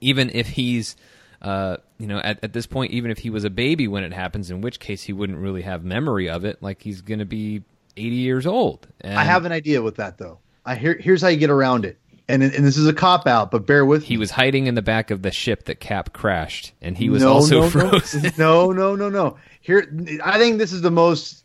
even 0.00 0.30
if 0.32 0.48
he's 0.48 0.96
uh, 1.42 1.76
you 1.98 2.06
know, 2.06 2.18
at, 2.18 2.42
at 2.42 2.52
this 2.52 2.66
point, 2.66 2.92
even 2.92 3.10
if 3.10 3.18
he 3.18 3.30
was 3.30 3.44
a 3.44 3.50
baby 3.50 3.88
when 3.88 4.04
it 4.04 4.12
happens, 4.12 4.50
in 4.50 4.60
which 4.60 4.80
case 4.80 5.02
he 5.02 5.12
wouldn't 5.12 5.38
really 5.38 5.62
have 5.62 5.84
memory 5.84 6.28
of 6.28 6.44
it, 6.44 6.62
like 6.62 6.82
he's 6.82 7.00
going 7.00 7.20
to 7.20 7.24
be 7.24 7.62
80 7.96 8.16
years 8.16 8.46
old. 8.46 8.86
And 9.00 9.18
I 9.18 9.24
have 9.24 9.44
an 9.44 9.52
idea 9.52 9.82
with 9.82 9.96
that, 9.96 10.18
though. 10.18 10.38
I 10.64 10.74
here's 10.74 11.22
how 11.22 11.28
you 11.28 11.36
get 11.36 11.50
around 11.50 11.84
it. 11.84 11.98
And, 12.30 12.42
and 12.42 12.52
this 12.52 12.76
is 12.76 12.86
a 12.86 12.92
cop 12.92 13.26
out, 13.26 13.50
but 13.50 13.66
bear 13.66 13.86
with 13.86 14.02
me. 14.02 14.08
he 14.08 14.14
me. 14.14 14.18
was 14.18 14.30
hiding 14.30 14.66
in 14.66 14.74
the 14.74 14.82
back 14.82 15.10
of 15.10 15.22
the 15.22 15.30
ship 15.30 15.64
that 15.64 15.80
Cap 15.80 16.12
crashed, 16.12 16.72
and 16.82 16.98
he 16.98 17.08
was 17.08 17.22
no, 17.22 17.32
also 17.32 17.62
no, 17.62 17.70
frozen. 17.70 18.30
No, 18.38 18.70
no, 18.70 18.94
no, 18.94 19.08
no. 19.08 19.38
Here, 19.62 19.90
I 20.22 20.38
think 20.38 20.58
this 20.58 20.72
is 20.72 20.82
the 20.82 20.90
most 20.90 21.44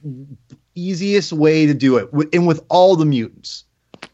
easiest 0.76 1.32
way 1.32 1.66
to 1.66 1.74
do 1.74 1.96
it, 1.98 2.10
and 2.34 2.46
with 2.46 2.66
all 2.68 2.98
the 2.98 3.06
mutants, 3.06 3.64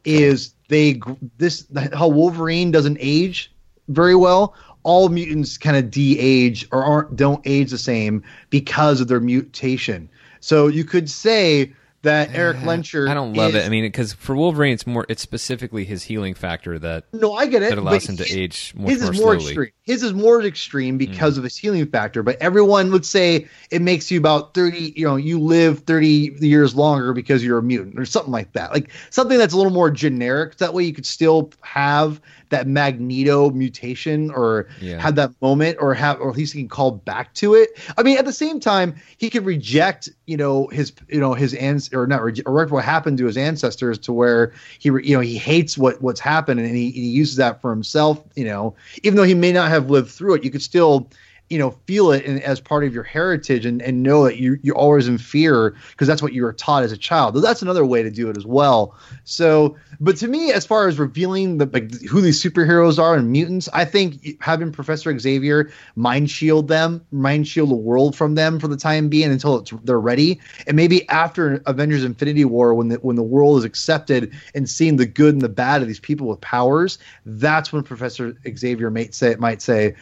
is 0.05 0.53
they 0.67 1.01
this 1.37 1.65
how 1.91 2.07
Wolverine 2.07 2.69
doesn't 2.69 2.97
age 2.99 3.51
very 3.87 4.15
well 4.15 4.53
all 4.83 5.09
mutants 5.09 5.57
kind 5.57 5.77
of 5.77 5.91
de-age 5.91 6.67
or 6.71 6.83
aren't 6.83 7.15
don't 7.15 7.41
age 7.45 7.71
the 7.71 7.77
same 7.77 8.23
because 8.49 9.01
of 9.01 9.07
their 9.07 9.19
mutation. 9.19 10.09
So 10.39 10.67
you 10.67 10.83
could 10.83 11.09
say 11.09 11.73
that 12.01 12.33
Erik 12.33 12.57
Lehnsherr. 12.57 13.09
I 13.09 13.13
don't 13.13 13.33
love 13.33 13.55
is, 13.55 13.63
it. 13.63 13.65
I 13.65 13.69
mean, 13.69 13.83
because 13.83 14.13
for 14.13 14.35
Wolverine, 14.35 14.73
it's 14.73 14.87
more. 14.87 15.05
It's 15.09 15.21
specifically 15.21 15.83
his 15.83 16.03
healing 16.03 16.33
factor 16.33 16.79
that. 16.79 17.05
No, 17.11 17.33
I 17.33 17.45
get 17.47 17.61
it. 17.61 17.69
That 17.69 17.77
allows 17.77 18.07
him 18.07 18.17
to 18.17 18.31
age 18.31 18.73
more, 18.75 18.89
his 18.89 19.01
more, 19.01 19.11
is 19.11 19.19
more 19.19 19.33
slowly. 19.33 19.51
extreme. 19.51 19.71
His 19.89 20.03
is 20.03 20.13
more 20.13 20.39
extreme 20.43 20.99
because 20.99 21.33
mm. 21.33 21.37
of 21.39 21.43
his 21.45 21.57
healing 21.57 21.87
factor. 21.87 22.21
But 22.21 22.39
everyone 22.39 22.91
would 22.91 23.07
say 23.07 23.47
it 23.71 23.81
makes 23.81 24.11
you 24.11 24.19
about 24.19 24.53
thirty. 24.53 24.93
You 24.95 25.03
know, 25.03 25.15
you 25.15 25.39
live 25.39 25.79
thirty 25.79 26.31
years 26.39 26.75
longer 26.75 27.11
because 27.11 27.43
you're 27.43 27.57
a 27.57 27.63
mutant 27.63 27.99
or 27.99 28.05
something 28.05 28.31
like 28.31 28.53
that. 28.53 28.71
Like 28.71 28.91
something 29.09 29.39
that's 29.39 29.51
a 29.51 29.57
little 29.57 29.73
more 29.73 29.89
generic. 29.89 30.57
That 30.57 30.75
way, 30.75 30.83
you 30.83 30.93
could 30.93 31.07
still 31.07 31.51
have 31.61 32.21
that 32.49 32.67
Magneto 32.67 33.49
mutation 33.51 34.31
or 34.31 34.67
yeah. 34.81 34.99
have 34.99 35.15
that 35.15 35.31
moment 35.41 35.77
or 35.79 35.93
have 35.93 36.19
or 36.19 36.29
at 36.29 36.35
least 36.35 36.53
he 36.53 36.61
can 36.61 36.69
call 36.69 36.91
back 36.91 37.33
to 37.35 37.55
it. 37.55 37.69
I 37.97 38.03
mean, 38.03 38.17
at 38.17 38.25
the 38.25 38.33
same 38.33 38.59
time, 38.59 38.95
he 39.17 39.29
could 39.29 39.45
reject, 39.45 40.09
you 40.25 40.37
know, 40.37 40.67
his 40.67 40.93
you 41.07 41.19
know 41.19 41.33
his 41.33 41.53
ans 41.55 41.91
or 41.93 42.07
not 42.07 42.21
reject 42.21 42.47
what 42.47 42.83
happened 42.83 43.17
to 43.19 43.25
his 43.25 43.37
ancestors 43.37 43.97
to 43.99 44.13
where 44.13 44.53
he 44.79 44.89
you 44.89 45.15
know 45.15 45.21
he 45.21 45.37
hates 45.37 45.77
what 45.77 46.01
what's 46.01 46.19
happened 46.19 46.59
and 46.59 46.75
he, 46.75 46.91
he 46.91 47.07
uses 47.07 47.37
that 47.37 47.61
for 47.61 47.71
himself. 47.71 48.23
You 48.35 48.45
know, 48.45 48.75
even 49.03 49.15
though 49.15 49.23
he 49.23 49.35
may 49.35 49.51
not 49.51 49.69
have 49.69 49.78
lived 49.87 50.09
through 50.09 50.35
it, 50.35 50.43
you 50.43 50.51
could 50.51 50.61
still 50.61 51.09
you 51.49 51.57
know 51.57 51.71
feel 51.85 52.11
it 52.11 52.23
in, 52.25 52.41
as 52.41 52.59
part 52.59 52.83
of 52.83 52.93
your 52.93 53.03
heritage 53.03 53.65
and, 53.65 53.81
and 53.81 54.03
know 54.03 54.23
that 54.23 54.37
you 54.37 54.59
you're 54.61 54.77
always 54.77 55.07
in 55.07 55.17
fear 55.17 55.75
because 55.91 56.07
that's 56.07 56.21
what 56.21 56.33
you 56.33 56.43
were 56.43 56.53
taught 56.53 56.83
as 56.83 56.91
a 56.91 56.97
child. 56.97 57.35
That's 57.35 57.61
another 57.61 57.85
way 57.85 58.03
to 58.03 58.11
do 58.11 58.29
it 58.29 58.37
as 58.37 58.45
well. 58.45 58.95
So, 59.23 59.75
but 59.99 60.17
to 60.17 60.27
me, 60.27 60.51
as 60.51 60.65
far 60.65 60.87
as 60.87 60.99
revealing 60.99 61.57
the 61.57 61.65
like, 61.65 61.91
who 62.03 62.21
these 62.21 62.41
superheroes 62.41 62.99
are 62.99 63.15
and 63.15 63.31
mutants, 63.31 63.67
I 63.73 63.85
think 63.85 64.41
having 64.41 64.71
Professor 64.71 65.17
Xavier 65.17 65.71
mind 65.95 66.29
shield 66.29 66.67
them, 66.67 67.05
mind 67.11 67.47
shield 67.47 67.69
the 67.69 67.75
world 67.75 68.15
from 68.15 68.35
them 68.35 68.59
for 68.59 68.67
the 68.67 68.77
time 68.77 69.09
being 69.09 69.31
until 69.31 69.61
they're 69.83 69.99
ready, 69.99 70.39
and 70.67 70.75
maybe 70.75 71.07
after 71.09 71.61
Avengers: 71.65 72.03
Infinity 72.03 72.45
War, 72.45 72.73
when 72.73 72.89
the 72.89 72.95
when 72.97 73.15
the 73.15 73.23
world 73.23 73.57
is 73.57 73.63
accepted 73.63 74.33
and 74.53 74.69
seeing 74.69 74.97
the 74.97 75.05
good 75.05 75.33
and 75.33 75.41
the 75.41 75.49
bad 75.49 75.81
of 75.81 75.87
these 75.87 75.99
people 75.99 76.27
with 76.27 76.41
powers, 76.41 76.99
that's 77.25 77.73
when 77.73 77.83
Professor 77.83 78.37
Xavier 78.55 78.91
might 78.91 79.15
say 79.15 79.35
might 79.35 79.61
say 79.61 79.95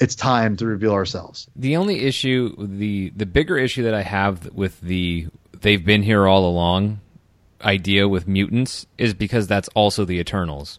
it's 0.00 0.14
time 0.14 0.56
to 0.56 0.66
reveal 0.66 0.92
ourselves. 0.92 1.48
The 1.56 1.76
only 1.76 2.00
issue, 2.00 2.54
the 2.58 3.10
the 3.14 3.26
bigger 3.26 3.56
issue 3.56 3.84
that 3.84 3.94
I 3.94 4.02
have 4.02 4.52
with 4.52 4.80
the 4.80 5.28
they've 5.60 5.84
been 5.84 6.02
here 6.02 6.26
all 6.26 6.48
along 6.48 7.00
idea 7.62 8.06
with 8.08 8.28
mutants 8.28 8.86
is 8.98 9.14
because 9.14 9.46
that's 9.46 9.68
also 9.68 10.04
the 10.04 10.18
Eternals. 10.18 10.78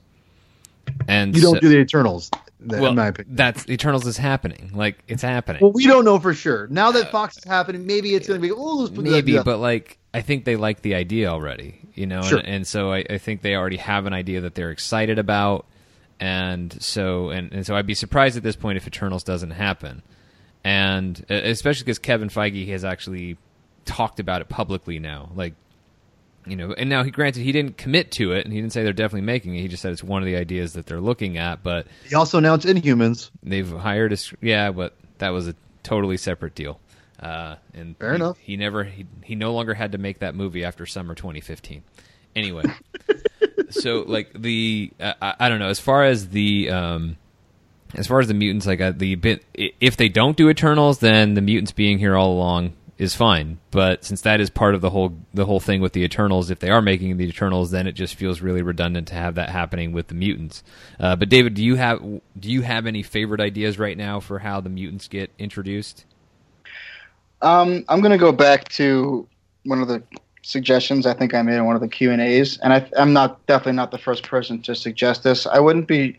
And 1.08 1.36
you 1.36 1.42
don't 1.42 1.56
so, 1.56 1.62
do 1.62 1.70
the 1.70 1.80
Eternals. 1.80 2.30
Well, 2.64 2.88
in 2.88 2.96
my 2.96 3.08
opinion. 3.08 3.36
that's 3.36 3.68
Eternals 3.70 4.08
is 4.08 4.18
happening. 4.18 4.72
Like 4.74 4.98
it's 5.08 5.22
happening. 5.22 5.62
Well, 5.62 5.72
we 5.72 5.86
don't 5.86 6.06
know 6.06 6.20
for 6.20 6.34
sure. 6.34 6.68
Now 6.68 6.92
that 6.92 7.08
uh, 7.08 7.12
Fox 7.12 7.38
is 7.38 7.44
happening, 7.44 7.86
maybe 7.86 8.16
it's 8.16 8.28
going 8.28 8.42
to 8.42 8.48
be. 8.48 8.54
Oh, 8.56 8.88
maybe, 8.88 9.38
but 9.40 9.60
like 9.60 9.98
I 10.14 10.22
think 10.22 10.46
they 10.46 10.56
like 10.56 10.82
the 10.82 10.96
idea 10.96 11.30
already. 11.30 11.80
You 11.94 12.08
know, 12.08 12.22
sure. 12.24 12.40
and, 12.40 12.48
and, 12.48 12.68
so 12.68 12.92
I, 12.92 13.06
I 13.10 13.18
think 13.20 13.42
they 13.42 13.56
already 13.56 13.78
have 13.78 14.06
an 14.06 14.14
idea 14.14 14.42
that 14.42 14.56
they're 14.56 14.72
excited 14.72 15.18
about 15.18 15.66
and 16.20 16.82
so 16.82 17.30
and, 17.30 17.52
and 17.52 17.66
so 17.66 17.76
I'd 17.76 17.88
be 17.88 17.96
surprised 17.96 18.38
at 18.38 18.44
this 18.44 18.56
point 18.56 18.78
if 18.78 18.88
Eternals 18.88 19.24
doesn't 19.24 19.52
happen, 19.52 20.02
and 20.64 21.24
especially 21.30 21.84
because 21.84 22.00
Kevin 22.00 22.30
Feige 22.30 22.68
has 22.70 22.86
actually 22.86 23.38
talked 23.86 24.20
about 24.20 24.42
it 24.42 24.50
publicly 24.50 25.00
now, 25.00 25.30
like 25.36 25.54
you 26.48 26.56
know, 26.56 26.74
and 26.74 26.90
now 26.90 27.04
he 27.04 27.12
granted 27.12 27.42
he 27.42 27.52
didn't 27.52 27.78
commit 27.78 28.12
to 28.12 28.32
it, 28.34 28.46
and 28.46 28.54
he 28.54 28.62
didn't 28.62 28.74
say 28.74 28.84
they're 28.84 28.94
definitely 28.94 29.26
making 29.26 29.56
it. 29.56 29.62
He 29.62 29.68
just 29.68 29.82
said 29.82 29.92
it's 29.92 30.04
one 30.04 30.22
of 30.22 30.26
the 30.26 30.36
ideas 30.36 30.74
that 30.74 30.86
they're 30.86 31.02
looking 31.02 31.38
at. 31.38 31.64
But 31.64 31.88
he 32.08 32.16
also 32.16 32.38
announced 32.38 32.68
Inhumans. 32.68 33.32
They've 33.44 33.70
hired 33.70 34.14
a 34.14 34.18
yeah, 34.42 34.72
but 34.72 34.96
that 35.18 35.30
was 35.30 35.48
a 35.48 35.56
totally 35.84 36.18
separate 36.18 36.56
deal. 36.56 36.80
Uh, 37.20 37.56
and 37.74 37.98
fair 37.98 38.12
he, 38.12 38.16
enough. 38.16 38.38
He 38.38 38.58
never 38.58 38.84
he, 38.84 39.06
he 39.24 39.36
no 39.36 39.54
longer 39.54 39.74
had 39.74 39.94
to 39.94 39.98
make 39.98 40.20
that 40.20 40.36
movie 40.36 40.64
after 40.64 40.86
summer 40.86 41.16
2015. 41.16 41.84
Anyway, 42.36 42.64
so 43.70 44.04
like 44.08 44.32
the 44.34 44.92
uh, 45.00 45.14
I, 45.22 45.36
I, 45.40 45.50
don't 45.50 45.60
know 45.60 45.70
as 45.70 45.80
far 45.80 46.04
as 46.04 46.30
the 46.30 46.70
um 46.70 47.18
as 47.94 48.08
far 48.08 48.20
as 48.20 48.28
the 48.28 48.34
mutants 48.34 48.66
like 48.66 48.82
uh, 48.82 48.94
the 48.96 49.16
bit 49.16 49.44
if 49.54 49.98
they 49.98 50.10
don't 50.10 50.38
do 50.38 50.50
Eternals, 50.50 51.00
then 51.00 51.34
the 51.34 51.42
mutants 51.42 51.72
being 51.72 52.00
here 52.00 52.16
all 52.16 52.32
along 52.32 52.74
is 52.98 53.14
fine. 53.14 53.60
But 53.72 54.06
since 54.06 54.22
that 54.22 54.40
is 54.40 54.50
part 54.50 54.76
of 54.76 54.82
the 54.82 54.90
whole 54.90 55.18
the 55.34 55.46
whole 55.46 55.60
thing 55.60 55.82
with 55.82 55.94
the 55.94 56.04
Eternals, 56.04 56.50
if 56.50 56.60
they 56.60 56.70
are 56.70 56.82
making 56.82 57.18
the 57.18 57.28
Eternals, 57.28 57.72
then 57.72 57.88
it 57.88 57.94
just 57.94 58.16
feels 58.16 58.42
really 58.42 58.62
redundant 58.62 59.08
to 59.10 59.16
have 59.16 59.36
that 59.36 59.50
happening 59.50 59.92
with 59.92 60.08
the 60.08 60.16
mutants. 60.16 60.64
Uh, 61.00 61.16
but 61.16 61.30
David, 61.30 61.54
do 61.54 61.64
you 61.64 61.76
have 61.76 62.00
do 62.02 62.52
you 62.52 62.62
have 62.62 62.86
any 62.86 63.04
favorite 63.04 63.42
ideas 63.42 63.78
right 63.78 63.98
now 63.98 64.20
for 64.20 64.40
how 64.40 64.62
the 64.62 64.70
mutants 64.70 65.08
get 65.08 65.32
introduced? 65.38 66.06
Um, 67.42 67.86
I'm 67.90 68.00
going 68.00 68.12
to 68.12 68.18
go 68.18 68.32
back 68.32 68.70
to 68.70 69.28
one 69.66 69.82
of 69.82 69.88
the 69.88 70.02
suggestions 70.46 71.08
I 71.08 71.14
think 71.14 71.34
I 71.34 71.42
made 71.42 71.56
in 71.56 71.66
one 71.66 71.76
of 71.76 71.82
the 71.82 71.88
Q 71.88 72.12
and 72.12 72.22
A's, 72.22 72.60
and 72.60 72.72
I, 72.72 72.88
am 72.96 73.14
not 73.14 73.44
definitely 73.48 73.74
not 73.74 73.90
the 73.90 73.98
first 73.98 74.24
person 74.24 74.62
to 74.64 74.76
suggest 74.76 75.24
this. 75.24 75.48
I 75.48 75.60
wouldn't 75.60 75.88
be. 75.88 76.18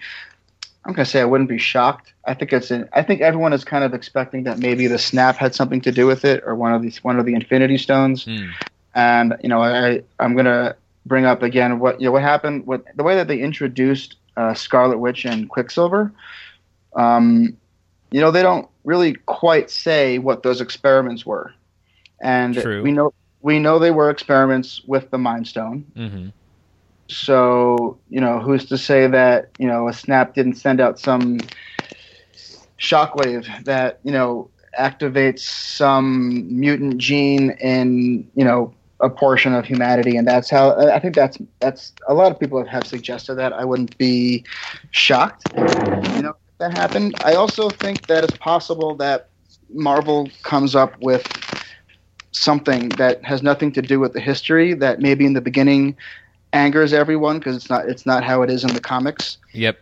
I'm 0.85 0.93
gonna 0.93 1.07
say 1.07 1.20
I 1.20 1.24
wouldn't 1.24 1.49
be 1.49 1.59
shocked. 1.59 2.12
I 2.24 2.35
think 2.35 2.53
it's. 2.53 2.70
An, 2.72 2.89
I 2.93 3.03
think 3.03 3.20
everyone 3.20 3.53
is 3.53 3.64
kind 3.64 3.85
of 3.85 3.95
expecting 3.95 4.45
that 4.45 4.59
maybe 4.59 4.89
the 4.89 4.99
snap 4.99 5.37
had 5.37 5.55
something 5.55 5.81
to 5.83 5.93
do 5.93 6.07
with 6.07 6.24
it, 6.24 6.43
or 6.45 6.57
one 6.57 6.74
of 6.74 6.83
these 6.83 7.03
one 7.05 7.18
of 7.18 7.24
the 7.24 7.35
Infinity 7.35 7.79
Stones. 7.79 8.24
Mm. 8.24 8.51
And 8.95 9.37
you 9.43 9.49
know, 9.49 9.62
I 9.62 10.03
I'm 10.18 10.37
gonna 10.37 10.74
bring 11.07 11.24
up 11.24 11.43
again 11.43 11.79
what 11.79 12.01
you 12.01 12.07
know 12.07 12.12
what 12.12 12.22
happened 12.22 12.66
with 12.66 12.83
the 12.97 13.05
way 13.05 13.14
that 13.14 13.29
they 13.29 13.39
introduced 13.39 14.16
uh, 14.37 14.55
Scarlet 14.55 14.99
Witch 14.99 15.24
and 15.24 15.49
Quicksilver. 15.49 16.12
Um, 16.97 17.57
you 18.11 18.20
know, 18.20 18.33
they 18.33 18.43
don't 18.43 18.68
really 18.85 19.14
quite 19.14 19.70
say 19.70 20.18
what 20.18 20.43
those 20.43 20.61
experiments 20.61 21.24
were. 21.24 21.53
and 22.20 22.55
True. 22.55 22.83
we 22.83 22.91
know 22.91 23.12
we 23.47 23.61
know 23.61 23.79
they 23.79 23.93
were 23.93 24.11
experiments 24.11 24.83
with 24.89 25.09
the 25.13 25.19
Mind 25.19 25.47
Stone. 25.47 25.85
hmm 25.95 26.29
So 27.09 28.01
you 28.11 28.21
know, 28.21 28.41
who's 28.41 28.65
to 28.67 28.77
say 28.77 29.07
that 29.07 29.53
you 29.57 29.69
know 29.69 29.87
a 29.89 29.93
snap 29.93 30.35
didn't 30.35 30.57
send 30.57 30.81
out 30.81 30.99
some 30.99 31.39
shockwave 32.81 33.47
that 33.65 34.01
you 34.03 34.11
know 34.11 34.51
activates 34.79 35.45
some 35.81 36.45
mutant 36.61 36.99
gene 36.99 37.53
in 37.61 38.29
you 38.35 38.45
know 38.45 38.75
a 38.99 39.09
portion 39.09 39.55
of 39.55 39.65
humanity, 39.65 40.17
and 40.17 40.27
that's 40.27 40.51
how 40.51 40.65
I 40.91 40.99
think 40.99 41.15
that's 41.15 41.39
that's 41.61 41.93
a 42.09 42.15
lot 42.15 42.33
of 42.33 42.41
people 42.41 42.65
have 42.67 42.85
suggested 42.85 43.37
that. 43.37 43.53
I 43.53 43.65
wouldn't 43.65 43.97
be 43.97 44.45
shocked, 44.91 45.45
you 45.57 46.23
know, 46.25 46.35
if 46.51 46.59
that 46.59 46.73
happened. 46.73 47.15
I 47.23 47.35
also 47.37 47.71
think 47.71 48.09
that 48.09 48.25
it's 48.25 48.37
possible 48.39 48.97
that 48.97 49.29
Marvel 49.73 50.29
comes 50.43 50.75
up 50.75 50.99
with 51.01 51.23
something 52.37 52.91
that 52.91 53.24
has 53.24 53.43
nothing 53.43 53.72
to 53.72 53.82
do 53.82 53.99
with 53.99 54.12
the 54.12 54.20
history 54.20 54.74
that 54.74 55.01
maybe 55.01 55.24
in 55.24 55.32
the 55.32 55.41
beginning 55.41 55.97
angers 56.53 56.93
everyone 56.93 57.39
because 57.39 57.57
it's 57.57 57.70
not 57.70 57.89
it's 57.89 58.07
not 58.07 58.22
how 58.24 58.43
it 58.43 58.51
is 58.51 58.64
in 58.64 58.72
the 58.74 58.80
comics. 58.80 59.39
Yep. 59.53 59.78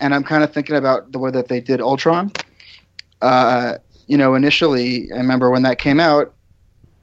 And 0.00 0.14
I'm 0.14 0.24
kind 0.24 0.42
of 0.42 0.52
thinking 0.52 0.74
about 0.74 1.12
the 1.12 1.18
way 1.18 1.30
that 1.30 1.48
they 1.48 1.60
did 1.60 1.80
Ultron. 1.80 2.32
Uh, 3.20 3.78
you 4.08 4.18
know, 4.18 4.34
initially, 4.34 5.10
I 5.12 5.16
remember 5.18 5.50
when 5.50 5.62
that 5.62 5.78
came 5.78 6.00
out. 6.00 6.34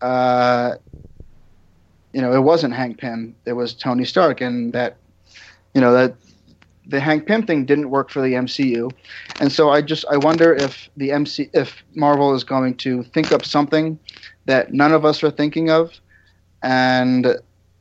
Uh, 0.02 0.76
you 2.12 2.22
know, 2.22 2.34
it 2.34 2.42
wasn't 2.42 2.74
Hank 2.74 2.98
Pym; 2.98 3.36
it 3.46 3.54
was 3.54 3.74
Tony 3.74 4.04
Stark, 4.04 4.42
and 4.42 4.74
that, 4.74 4.98
you 5.74 5.80
know, 5.80 5.94
that 5.94 6.16
the 6.88 7.00
Hank 7.00 7.26
Pym 7.26 7.46
thing 7.46 7.66
didn't 7.66 7.90
work 7.90 8.10
for 8.10 8.22
the 8.22 8.34
MCU, 8.34 8.92
and 9.40 9.50
so 9.50 9.70
I 9.70 9.82
just 9.82 10.04
I 10.12 10.18
wonder 10.18 10.54
if 10.54 10.90
the 10.98 11.12
MC 11.12 11.50
if 11.54 11.84
Marvel 11.96 12.34
is 12.34 12.44
going 12.44 12.76
to 12.78 13.04
think 13.04 13.32
up 13.32 13.46
something 13.46 13.98
that 14.50 14.74
none 14.74 14.92
of 14.92 15.06
us 15.06 15.24
are 15.24 15.30
thinking 15.30 15.70
of, 15.70 15.94
and 16.64 17.28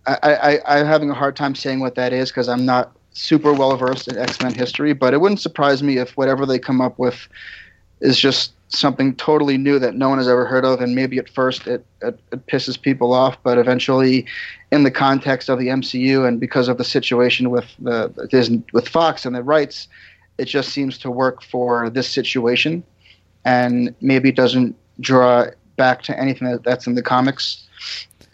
I, 0.06 0.60
I, 0.66 0.78
I'm 0.78 0.86
having 0.86 1.08
a 1.08 1.14
hard 1.14 1.34
time 1.34 1.54
saying 1.54 1.80
what 1.80 1.94
that 1.94 2.12
is 2.12 2.28
because 2.28 2.46
I'm 2.46 2.66
not 2.66 2.94
super 3.12 3.54
well 3.54 3.74
versed 3.76 4.06
in 4.06 4.18
X 4.18 4.40
Men 4.42 4.52
history, 4.52 4.92
but 4.92 5.14
it 5.14 5.20
wouldn't 5.22 5.40
surprise 5.40 5.82
me 5.82 5.96
if 5.96 6.14
whatever 6.18 6.44
they 6.44 6.58
come 6.58 6.82
up 6.82 6.98
with 6.98 7.26
is 8.00 8.18
just 8.18 8.52
something 8.68 9.14
totally 9.16 9.56
new 9.56 9.78
that 9.78 9.94
no 9.94 10.10
one 10.10 10.18
has 10.18 10.28
ever 10.28 10.44
heard 10.44 10.66
of, 10.66 10.82
and 10.82 10.94
maybe 10.94 11.16
at 11.16 11.30
first 11.30 11.66
it, 11.66 11.86
it, 12.02 12.20
it 12.32 12.46
pisses 12.48 12.80
people 12.80 13.14
off, 13.14 13.42
but 13.42 13.56
eventually, 13.56 14.26
in 14.70 14.82
the 14.82 14.90
context 14.90 15.48
of 15.48 15.58
the 15.58 15.68
MCU 15.68 16.28
and 16.28 16.38
because 16.38 16.68
of 16.68 16.76
the 16.76 16.84
situation 16.84 17.48
with 17.48 17.64
the 17.78 18.28
Disney, 18.30 18.62
with 18.74 18.86
Fox 18.86 19.24
and 19.24 19.34
the 19.34 19.42
rights, 19.42 19.88
it 20.36 20.44
just 20.44 20.68
seems 20.68 20.98
to 20.98 21.10
work 21.10 21.42
for 21.42 21.88
this 21.88 22.10
situation, 22.10 22.84
and 23.46 23.94
maybe 24.02 24.30
doesn't 24.30 24.76
draw 25.00 25.46
back 25.78 26.02
to 26.02 26.20
anything 26.20 26.50
that, 26.50 26.62
that's 26.62 26.86
in 26.86 26.94
the 26.94 27.02
comics. 27.02 27.66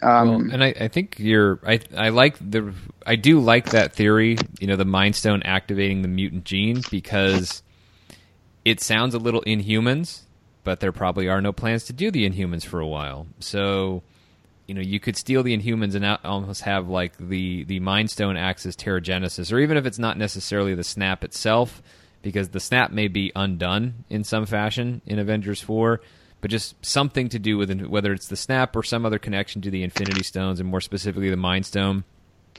Um, 0.01 0.27
well, 0.27 0.53
and 0.53 0.63
I, 0.63 0.73
I 0.81 0.87
think 0.89 1.15
you're. 1.19 1.59
I 1.65 1.79
I 1.95 2.09
like 2.09 2.37
the. 2.37 2.73
I 3.05 3.15
do 3.15 3.39
like 3.39 3.69
that 3.69 3.93
theory. 3.93 4.37
You 4.59 4.67
know, 4.67 4.75
the 4.75 4.83
Mind 4.83 5.15
Stone 5.15 5.43
activating 5.43 6.01
the 6.01 6.09
mutant 6.09 6.43
gene 6.43 6.81
because 6.91 7.63
it 8.65 8.81
sounds 8.81 9.13
a 9.13 9.19
little 9.19 9.41
Inhumans, 9.43 10.23
but 10.65 10.81
there 10.81 10.91
probably 10.91 11.29
are 11.29 11.41
no 11.41 11.53
plans 11.53 11.85
to 11.85 11.93
do 11.93 12.11
the 12.11 12.29
Inhumans 12.29 12.65
for 12.65 12.81
a 12.81 12.87
while. 12.87 13.27
So, 13.39 14.03
you 14.67 14.73
know, 14.73 14.81
you 14.81 14.99
could 14.99 15.15
steal 15.15 15.43
the 15.43 15.57
Inhumans 15.57 15.95
and 15.95 16.05
almost 16.25 16.63
have 16.63 16.89
like 16.89 17.17
the 17.17 17.63
the 17.63 17.79
Mind 17.79 18.11
Stone 18.11 18.35
acts 18.35 18.65
as 18.65 18.75
Terrigenesis, 18.75 19.53
or 19.53 19.59
even 19.59 19.77
if 19.77 19.85
it's 19.85 19.99
not 19.99 20.17
necessarily 20.17 20.75
the 20.75 20.83
snap 20.83 21.23
itself, 21.23 21.81
because 22.21 22.49
the 22.49 22.59
snap 22.59 22.91
may 22.91 23.07
be 23.07 23.31
undone 23.33 24.03
in 24.09 24.25
some 24.25 24.45
fashion 24.45 25.01
in 25.05 25.19
Avengers 25.19 25.61
Four 25.61 26.01
but 26.45 26.51
just 26.51 26.85
something 26.85 27.27
to 27.27 27.39
do 27.39 27.57
with 27.57 27.71
whether 27.87 28.13
it's 28.13 28.27
the 28.27 28.35
snap 28.35 28.75
or 28.75 28.83
some 28.83 29.03
other 29.03 29.17
connection 29.17 29.63
to 29.63 29.71
the 29.71 29.81
Infinity 29.81 30.21
Stones, 30.21 30.59
and 30.59 30.69
more 30.69 30.79
specifically 30.79 31.31
the 31.31 31.35
Mind 31.35 31.65
Stone 31.65 32.03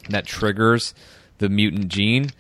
that 0.09 0.27
triggers 0.27 0.93
the 1.39 1.49
mutant 1.49 1.87
gene. 1.87 2.31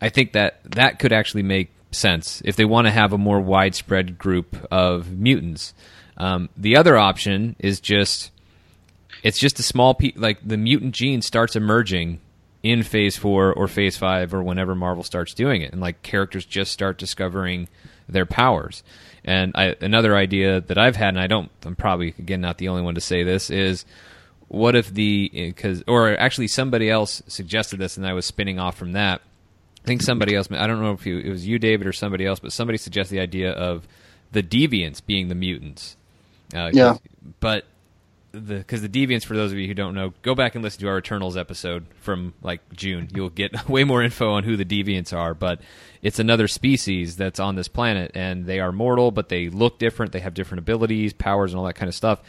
I 0.00 0.08
think 0.08 0.34
that 0.34 0.60
that 0.62 1.00
could 1.00 1.12
actually 1.12 1.42
make 1.42 1.72
sense 1.90 2.42
if 2.44 2.54
they 2.54 2.64
want 2.64 2.86
to 2.86 2.92
have 2.92 3.12
a 3.12 3.18
more 3.18 3.40
widespread 3.40 4.18
group 4.18 4.56
of 4.70 5.10
mutants. 5.10 5.74
Um, 6.16 6.48
the 6.56 6.76
other 6.76 6.96
option 6.96 7.56
is 7.58 7.80
just 7.80 8.30
it's 9.24 9.40
just 9.40 9.58
a 9.58 9.64
small 9.64 9.94
pe- 9.94 10.12
like 10.14 10.46
the 10.46 10.56
mutant 10.56 10.94
gene 10.94 11.22
starts 11.22 11.56
emerging 11.56 12.20
in 12.62 12.84
phase 12.84 13.16
4 13.16 13.52
or 13.52 13.66
phase 13.66 13.96
5 13.96 14.32
or 14.32 14.44
whenever 14.44 14.76
Marvel 14.76 15.02
starts 15.02 15.34
doing 15.34 15.60
it 15.60 15.72
and 15.72 15.80
like 15.80 16.04
characters 16.04 16.44
just 16.44 16.70
start 16.70 16.98
discovering 16.98 17.68
their 18.08 18.26
powers. 18.26 18.84
And 19.24 19.52
I, 19.54 19.74
another 19.80 20.16
idea 20.16 20.60
that 20.60 20.76
I've 20.76 20.96
had, 20.96 21.08
and 21.08 21.20
I 21.20 21.26
don't, 21.26 21.50
I'm 21.64 21.76
probably 21.76 22.14
again 22.18 22.40
not 22.40 22.58
the 22.58 22.68
only 22.68 22.82
one 22.82 22.94
to 22.94 23.00
say 23.00 23.22
this, 23.22 23.50
is 23.50 23.84
what 24.48 24.76
if 24.76 24.92
the 24.92 25.30
because 25.32 25.82
or 25.86 26.16
actually 26.18 26.48
somebody 26.48 26.90
else 26.90 27.22
suggested 27.26 27.78
this, 27.78 27.96
and 27.96 28.06
I 28.06 28.12
was 28.12 28.26
spinning 28.26 28.58
off 28.58 28.76
from 28.76 28.92
that. 28.92 29.20
I 29.82 29.86
think 29.86 30.02
somebody 30.02 30.34
else, 30.34 30.48
I 30.50 30.66
don't 30.66 30.80
know 30.80 30.92
if 30.92 31.04
you, 31.04 31.18
it 31.18 31.28
was 31.28 31.46
you, 31.46 31.58
David, 31.58 31.86
or 31.86 31.92
somebody 31.92 32.24
else, 32.24 32.40
but 32.40 32.52
somebody 32.52 32.78
suggested 32.78 33.16
the 33.16 33.20
idea 33.20 33.52
of 33.52 33.86
the 34.32 34.42
deviants 34.42 35.04
being 35.04 35.28
the 35.28 35.34
mutants. 35.34 35.96
Uh, 36.54 36.70
Yeah. 36.72 36.96
But 37.40 37.64
the 38.34 38.56
because 38.56 38.82
the 38.82 38.88
deviants, 38.88 39.24
for 39.24 39.34
those 39.36 39.52
of 39.52 39.58
you 39.58 39.66
who 39.66 39.74
don't 39.74 39.94
know, 39.94 40.12
go 40.22 40.34
back 40.34 40.54
and 40.54 40.64
listen 40.64 40.80
to 40.80 40.88
our 40.88 40.98
Eternals 40.98 41.36
episode 41.36 41.86
from 42.00 42.34
like 42.42 42.60
June. 42.74 43.08
You'll 43.14 43.30
get 43.30 43.68
way 43.68 43.84
more 43.84 44.02
info 44.02 44.32
on 44.32 44.44
who 44.44 44.56
the 44.56 44.64
deviants 44.64 45.16
are. 45.16 45.34
But 45.34 45.60
it's 46.02 46.18
another 46.18 46.48
species 46.48 47.16
that's 47.16 47.40
on 47.40 47.54
this 47.54 47.68
planet, 47.68 48.12
and 48.14 48.44
they 48.44 48.60
are 48.60 48.72
mortal, 48.72 49.10
but 49.10 49.28
they 49.28 49.48
look 49.48 49.78
different. 49.78 50.12
They 50.12 50.20
have 50.20 50.34
different 50.34 50.60
abilities, 50.60 51.12
powers, 51.12 51.52
and 51.52 51.58
all 51.58 51.66
that 51.66 51.74
kind 51.74 51.88
of 51.88 51.94
stuff. 51.94 52.20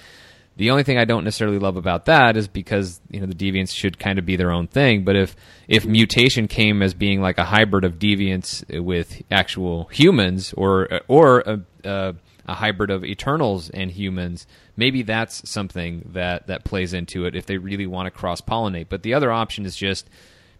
The 0.57 0.71
only 0.71 0.83
thing 0.83 0.97
I 0.97 1.03
don't 1.03 1.25
necessarily 1.25 1.59
love 1.59 1.75
about 1.75 2.05
that 2.05 2.37
is 2.37 2.47
because 2.47 3.01
you 3.09 3.19
know 3.19 3.25
the 3.25 3.35
deviants 3.35 3.73
should 3.73 3.99
kind 3.99 4.17
of 4.17 4.25
be 4.25 4.37
their 4.37 4.51
own 4.51 4.67
thing. 4.67 5.03
But 5.03 5.17
if 5.17 5.35
if 5.67 5.85
mutation 5.85 6.47
came 6.47 6.81
as 6.81 6.93
being 6.93 7.21
like 7.21 7.37
a 7.37 7.43
hybrid 7.43 7.83
of 7.83 7.99
deviants 7.99 8.63
with 8.81 9.21
actual 9.29 9.85
humans, 9.85 10.53
or 10.55 11.01
or 11.09 11.39
a, 11.41 11.61
a, 11.83 12.15
a 12.47 12.53
hybrid 12.53 12.89
of 12.89 13.03
Eternals 13.03 13.69
and 13.69 13.91
humans, 13.91 14.47
maybe 14.77 15.03
that's 15.03 15.47
something 15.49 16.09
that 16.13 16.47
that 16.47 16.63
plays 16.63 16.93
into 16.93 17.25
it 17.25 17.35
if 17.35 17.45
they 17.45 17.57
really 17.57 17.87
want 17.87 18.07
to 18.07 18.11
cross 18.11 18.41
pollinate. 18.41 18.87
But 18.89 19.03
the 19.03 19.13
other 19.13 19.31
option 19.31 19.65
is 19.65 19.75
just 19.75 20.09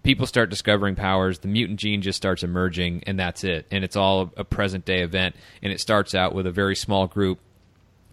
people 0.04 0.28
start 0.28 0.50
discovering 0.50 0.96
powers, 0.96 1.40
the 1.40 1.48
mutant 1.48 1.80
gene 1.80 2.02
just 2.02 2.18
starts 2.18 2.44
emerging, 2.44 3.04
and 3.08 3.20
that's 3.20 3.44
it. 3.44 3.66
And 3.72 3.84
it's 3.84 3.96
all 3.96 4.32
a 4.38 4.44
present 4.44 4.86
day 4.86 5.02
event, 5.02 5.36
and 5.62 5.72
it 5.74 5.80
starts 5.80 6.14
out 6.14 6.34
with 6.34 6.46
a 6.46 6.52
very 6.52 6.76
small 6.76 7.08
group 7.08 7.40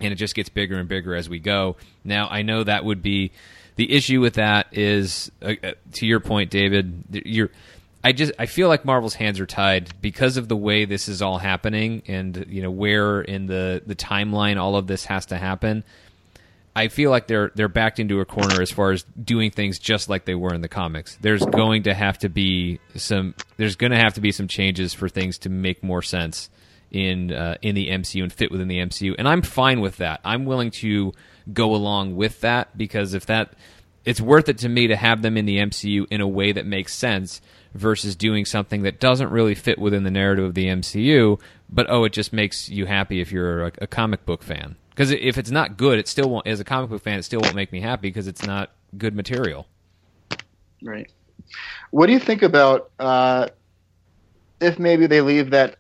and 0.03 0.13
it 0.13 0.17
just 0.17 0.35
gets 0.35 0.49
bigger 0.49 0.79
and 0.79 0.89
bigger 0.89 1.15
as 1.15 1.29
we 1.29 1.39
go. 1.39 1.77
Now, 2.05 2.29
I 2.29 2.43
know 2.43 2.65
that 2.65 2.85
would 2.85 3.03
be 3.03 3.33
the 3.77 3.93
issue 3.93 4.21
with 4.21 4.35
that 4.35 4.67
is 4.73 5.31
uh, 5.41 5.55
uh, 5.63 5.73
to 5.93 6.07
your 6.07 6.21
point, 6.21 6.51
David. 6.51 7.05
You're, 7.25 7.51
I 8.05 8.13
just 8.13 8.33
I 8.39 8.47
feel 8.47 8.69
like 8.69 8.85
Marvel's 8.85 9.15
hands 9.15 9.39
are 9.39 9.47
tied 9.47 9.91
because 10.01 10.37
of 10.37 10.49
the 10.49 10.57
way 10.57 10.85
this 10.85 11.09
is 11.09 11.23
all 11.23 11.39
happening, 11.39 12.03
and 12.09 12.47
you 12.49 12.63
know 12.63 12.71
where 12.71 13.21
in 13.21 13.47
the 13.47 13.83
the 13.87 13.95
timeline 13.95 14.61
all 14.61 14.77
of 14.77 14.87
this 14.87 15.05
has 15.05 15.27
to 15.27 15.39
happen. 15.39 15.85
I 16.75 16.89
feel 16.89 17.11
like 17.11 17.27
they're 17.27 17.53
they're 17.55 17.69
backed 17.69 18.01
into 18.01 18.21
a 18.21 18.25
corner 18.25 18.61
as 18.61 18.71
far 18.71 18.93
as 18.93 19.05
doing 19.23 19.51
things 19.51 19.79
just 19.79 20.09
like 20.09 20.25
they 20.25 20.35
were 20.35 20.53
in 20.53 20.63
the 20.63 20.69
comics. 20.69 21.17
There's 21.21 21.45
going 21.45 21.85
to 21.85 21.95
have 21.95 22.19
to 22.19 22.29
be 22.29 22.81
some 22.97 23.35
there's 23.57 23.77
going 23.77 23.93
to 23.93 23.99
have 23.99 24.15
to 24.15 24.21
be 24.21 24.33
some 24.33 24.49
changes 24.49 24.95
for 24.95 25.09
things 25.09 25.39
to 25.39 25.51
make 25.51 25.85
more 25.85 26.03
sense 26.03 26.51
in 26.91 27.33
uh, 27.33 27.57
in 27.63 27.75
the 27.77 27.89
MCU 27.89 28.23
and 28.23 28.33
fit 28.33 28.51
within 28.51 28.69
the 28.69 28.79
MCU, 28.79 29.15
and 29.17 29.29
I'm 29.29 29.43
fine 29.43 29.81
with 29.81 29.99
that. 29.99 30.21
I'm 30.25 30.45
willing 30.45 30.71
to 30.73 31.13
go 31.53 31.75
along 31.75 32.17
with 32.17 32.41
that 32.41 32.77
because 32.77 33.15
if 33.15 33.27
that 33.27 33.53
it's 34.05 34.21
worth 34.21 34.49
it 34.49 34.59
to 34.59 34.69
me 34.69 34.89
to 34.89 34.97
have 34.97 35.23
them 35.23 35.37
in 35.37 35.45
the 35.47 35.59
MCU 35.59 36.07
in 36.11 36.21
a 36.21 36.27
way 36.27 36.51
that 36.53 36.67
makes 36.67 36.95
sense 36.95 37.41
versus 37.75 38.15
doing 38.17 38.45
something 38.45 38.83
that 38.83 39.01
doesn't 39.01 39.31
really 39.31 39.55
fit 39.55 39.79
within 39.79 40.05
the 40.05 40.11
narrative 40.11 40.45
of 40.45 40.55
the 40.55 40.67
MCU, 40.67 41.41
but 41.71 41.87
oh, 41.89 42.05
it 42.05 42.13
just 42.13 42.33
makes 42.33 42.69
you 42.69 42.87
happy 42.87 43.21
if 43.21 43.33
you're 43.33 43.67
a, 43.67 43.73
a 43.83 43.87
comic 43.87 44.27
book 44.27 44.43
fan. 44.43 44.77
Because 44.91 45.11
if 45.11 45.39
it's 45.39 45.51
not 45.51 45.79
good, 45.79 45.99
it 45.99 46.07
still 46.07 46.29
won't. 46.29 46.47
As 46.47 46.61
a 46.61 46.65
comic 46.65 46.91
book 46.91 47.03
fan, 47.03 47.19
it 47.19 47.23
still 47.23 47.41
won't 47.41 47.55
make 47.55 47.73
me 47.73 47.81
happy 47.81 48.09
because 48.09 48.27
it's 48.27 48.45
not 48.45 48.71
good 48.99 49.15
material. 49.15 49.67
Right. 50.83 51.11
What 51.91 52.07
do 52.07 52.13
you 52.13 52.19
think 52.19 52.43
about 52.43 52.91
uh, 52.99 53.49
if 54.61 54.79
maybe 54.79 55.07
they 55.07 55.23
leave 55.23 55.51
that 55.51 55.77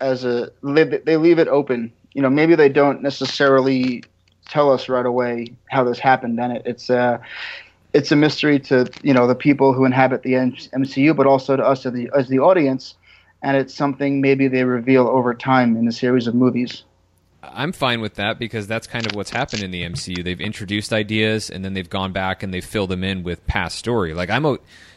as 0.00 0.24
a 0.24 0.50
they 0.62 1.16
leave 1.16 1.38
it 1.38 1.48
open? 1.48 1.92
You 2.12 2.22
know, 2.22 2.30
maybe 2.30 2.54
they 2.54 2.68
don't 2.68 3.02
necessarily 3.02 4.04
tell 4.48 4.70
us 4.70 4.88
right 4.88 5.06
away 5.06 5.56
how 5.70 5.84
this 5.84 5.98
happened, 5.98 6.38
and 6.38 6.58
it, 6.58 6.62
it's 6.66 6.90
a 6.90 7.20
it's 7.94 8.10
a 8.10 8.16
mystery 8.16 8.58
to 8.58 8.90
you 9.02 9.14
know 9.14 9.26
the 9.26 9.34
people 9.34 9.72
who 9.72 9.84
inhabit 9.84 10.22
the 10.22 10.32
MCU, 10.32 11.16
but 11.16 11.26
also 11.26 11.56
to 11.56 11.64
us 11.64 11.86
as 11.86 11.92
the 11.94 12.10
as 12.14 12.28
the 12.28 12.40
audience, 12.40 12.96
and 13.42 13.56
it's 13.56 13.72
something 13.72 14.20
maybe 14.20 14.48
they 14.48 14.64
reveal 14.64 15.06
over 15.06 15.32
time 15.32 15.76
in 15.76 15.88
a 15.88 15.92
series 15.92 16.26
of 16.26 16.34
movies. 16.34 16.82
I'm 17.42 17.72
fine 17.72 18.00
with 18.00 18.14
that 18.14 18.38
because 18.38 18.66
that's 18.66 18.86
kind 18.86 19.06
of 19.06 19.14
what's 19.14 19.30
happened 19.30 19.62
in 19.62 19.70
the 19.70 19.82
MCU. 19.82 20.24
They've 20.24 20.40
introduced 20.40 20.94
ideas 20.94 21.50
and 21.50 21.62
then 21.62 21.74
they've 21.74 21.88
gone 21.88 22.12
back 22.12 22.42
and 22.42 22.52
they've 22.52 22.64
filled 22.64 22.88
them 22.88 23.04
in 23.04 23.22
with 23.22 23.46
past 23.46 23.78
story. 23.78 24.14
Like 24.14 24.30
I'm 24.30 24.46
a, 24.46 24.56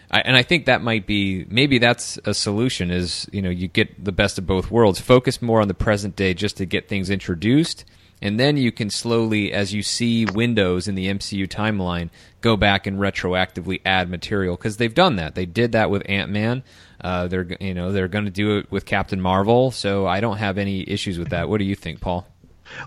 I, 0.10 0.22
and 0.22 0.38
I 0.38 0.44
think 0.44 0.66
that 0.66 0.82
might 0.82 1.06
be 1.06 1.46
maybe 1.50 1.78
that's 1.78 2.18
a 2.26 2.34
solution. 2.34 2.90
Is 2.90 3.28
you 3.32 3.42
know 3.42 3.50
you 3.50 3.68
get 3.68 4.04
the 4.04 4.12
best 4.12 4.38
of 4.38 4.48
both 4.48 4.72
worlds. 4.72 5.00
Focus 5.00 5.42
more 5.42 5.62
on 5.62 5.68
the 5.68 5.74
present 5.74 6.16
day 6.16 6.34
just 6.34 6.58
to 6.58 6.66
get 6.66 6.88
things 6.88 7.10
introduced, 7.10 7.86
and 8.22 8.40
then 8.40 8.58
you 8.58 8.72
can 8.72 8.90
slowly, 8.90 9.54
as 9.54 9.74
you 9.74 9.84
see 9.84 10.26
windows 10.26 10.88
in 10.88 10.96
the 10.96 11.08
MCU 11.08 11.48
timeline, 11.48 12.10
go 12.42 12.58
back 12.58 12.88
and 12.88 13.00
retroactively 13.00 13.82
add 13.86 14.10
material 14.10 14.56
because 14.56 14.78
they've 14.78 14.94
done 14.94 15.18
that. 15.18 15.36
They 15.36 15.46
did 15.46 15.74
that 15.74 15.90
with 15.90 16.04
Ant 16.08 16.32
Man. 16.32 16.64
Uh, 17.00 17.28
they're 17.28 17.48
you 17.60 17.74
know 17.74 17.92
they're 17.92 18.08
going 18.08 18.26
to 18.26 18.32
do 18.32 18.58
it 18.58 18.72
with 18.72 18.86
Captain 18.86 19.22
Marvel. 19.22 19.72
So 19.72 20.08
I 20.08 20.20
don't 20.20 20.38
have 20.38 20.58
any 20.58 20.88
issues 20.90 21.20
with 21.20 21.30
that. 21.30 21.48
What 21.48 21.60
do 21.60 21.66
you 21.66 21.76
think, 21.76 22.02
Paul? 22.02 22.28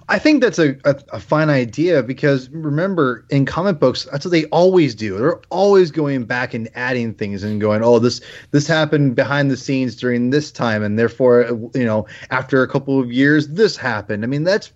I 0.09 0.19
think 0.19 0.43
that's 0.43 0.59
a, 0.59 0.77
a, 0.85 0.97
a, 1.15 1.21
fine 1.21 1.49
idea 1.49 2.03
because 2.03 2.51
remember 2.51 3.25
in 3.31 3.47
comic 3.47 3.79
books 3.79 4.07
that's 4.11 4.27
what 4.27 4.31
they 4.31 4.45
always 4.47 4.95
do. 4.95 5.17
They're 5.17 5.41
always 5.49 5.91
going 5.91 6.25
back 6.25 6.53
and 6.53 6.69
adding 6.75 7.15
things 7.15 7.43
and 7.43 7.61
going, 7.61 7.83
oh 7.83 7.99
this 7.99 8.21
this 8.51 8.67
happened 8.67 9.15
behind 9.17 9.51
the 9.51 9.57
scenes 9.57 9.97
during 9.97 10.31
this 10.31 10.53
time 10.53 10.83
and 10.83 10.99
therefore 10.99 11.71
you 11.75 11.85
know 11.85 12.07
after 12.31 12.63
a 12.63 12.69
couple 12.69 13.01
of 13.01 13.11
years 13.11 13.49
this 13.49 13.77
happened. 13.77 14.23
I 14.23 14.27
mean 14.27 14.45
that's 14.45 14.73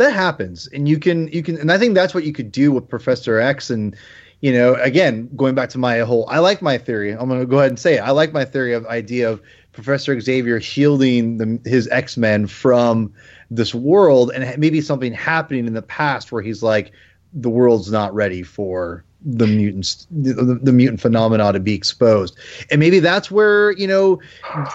that 0.00 0.12
happens 0.12 0.66
and 0.68 0.88
you 0.88 0.98
can 0.98 1.28
you 1.28 1.42
can 1.42 1.56
and 1.58 1.70
I 1.70 1.78
think 1.78 1.94
that's 1.94 2.14
what 2.14 2.24
you 2.24 2.32
could 2.32 2.50
do 2.50 2.72
with 2.72 2.88
Professor 2.88 3.38
X 3.38 3.70
and 3.70 3.94
you 4.40 4.52
know 4.52 4.74
again 4.74 5.28
going 5.36 5.54
back 5.54 5.68
to 5.70 5.78
my 5.78 5.98
whole 6.00 6.26
I 6.28 6.38
like 6.38 6.62
my 6.62 6.78
theory. 6.78 7.12
I'm 7.12 7.28
going 7.28 7.40
to 7.40 7.46
go 7.46 7.58
ahead 7.58 7.70
and 7.70 7.78
say 7.78 7.96
it. 7.96 8.00
I 8.00 8.10
like 8.10 8.32
my 8.32 8.44
theory 8.44 8.72
of 8.72 8.86
idea 8.86 9.30
of 9.30 9.42
Professor 9.72 10.18
Xavier 10.20 10.60
shielding 10.60 11.36
the, 11.36 11.60
his 11.68 11.88
X 11.88 12.16
Men 12.16 12.46
from 12.46 13.12
this 13.50 13.74
world, 13.74 14.30
and 14.34 14.58
maybe 14.58 14.80
something 14.80 15.12
happening 15.12 15.66
in 15.66 15.74
the 15.74 15.82
past 15.82 16.32
where 16.32 16.42
he's 16.42 16.62
like, 16.62 16.92
the 17.32 17.50
world's 17.50 17.90
not 17.90 18.14
ready 18.14 18.42
for 18.42 19.04
the 19.24 19.46
mutants 19.46 20.06
the, 20.10 20.58
the, 20.62 20.72
mutant 20.72 21.00
phenomena 21.00 21.52
to 21.52 21.60
be 21.60 21.74
exposed 21.74 22.38
and 22.70 22.80
maybe 22.80 23.00
that's 23.00 23.30
where 23.30 23.72
you 23.72 23.86
know 23.86 24.18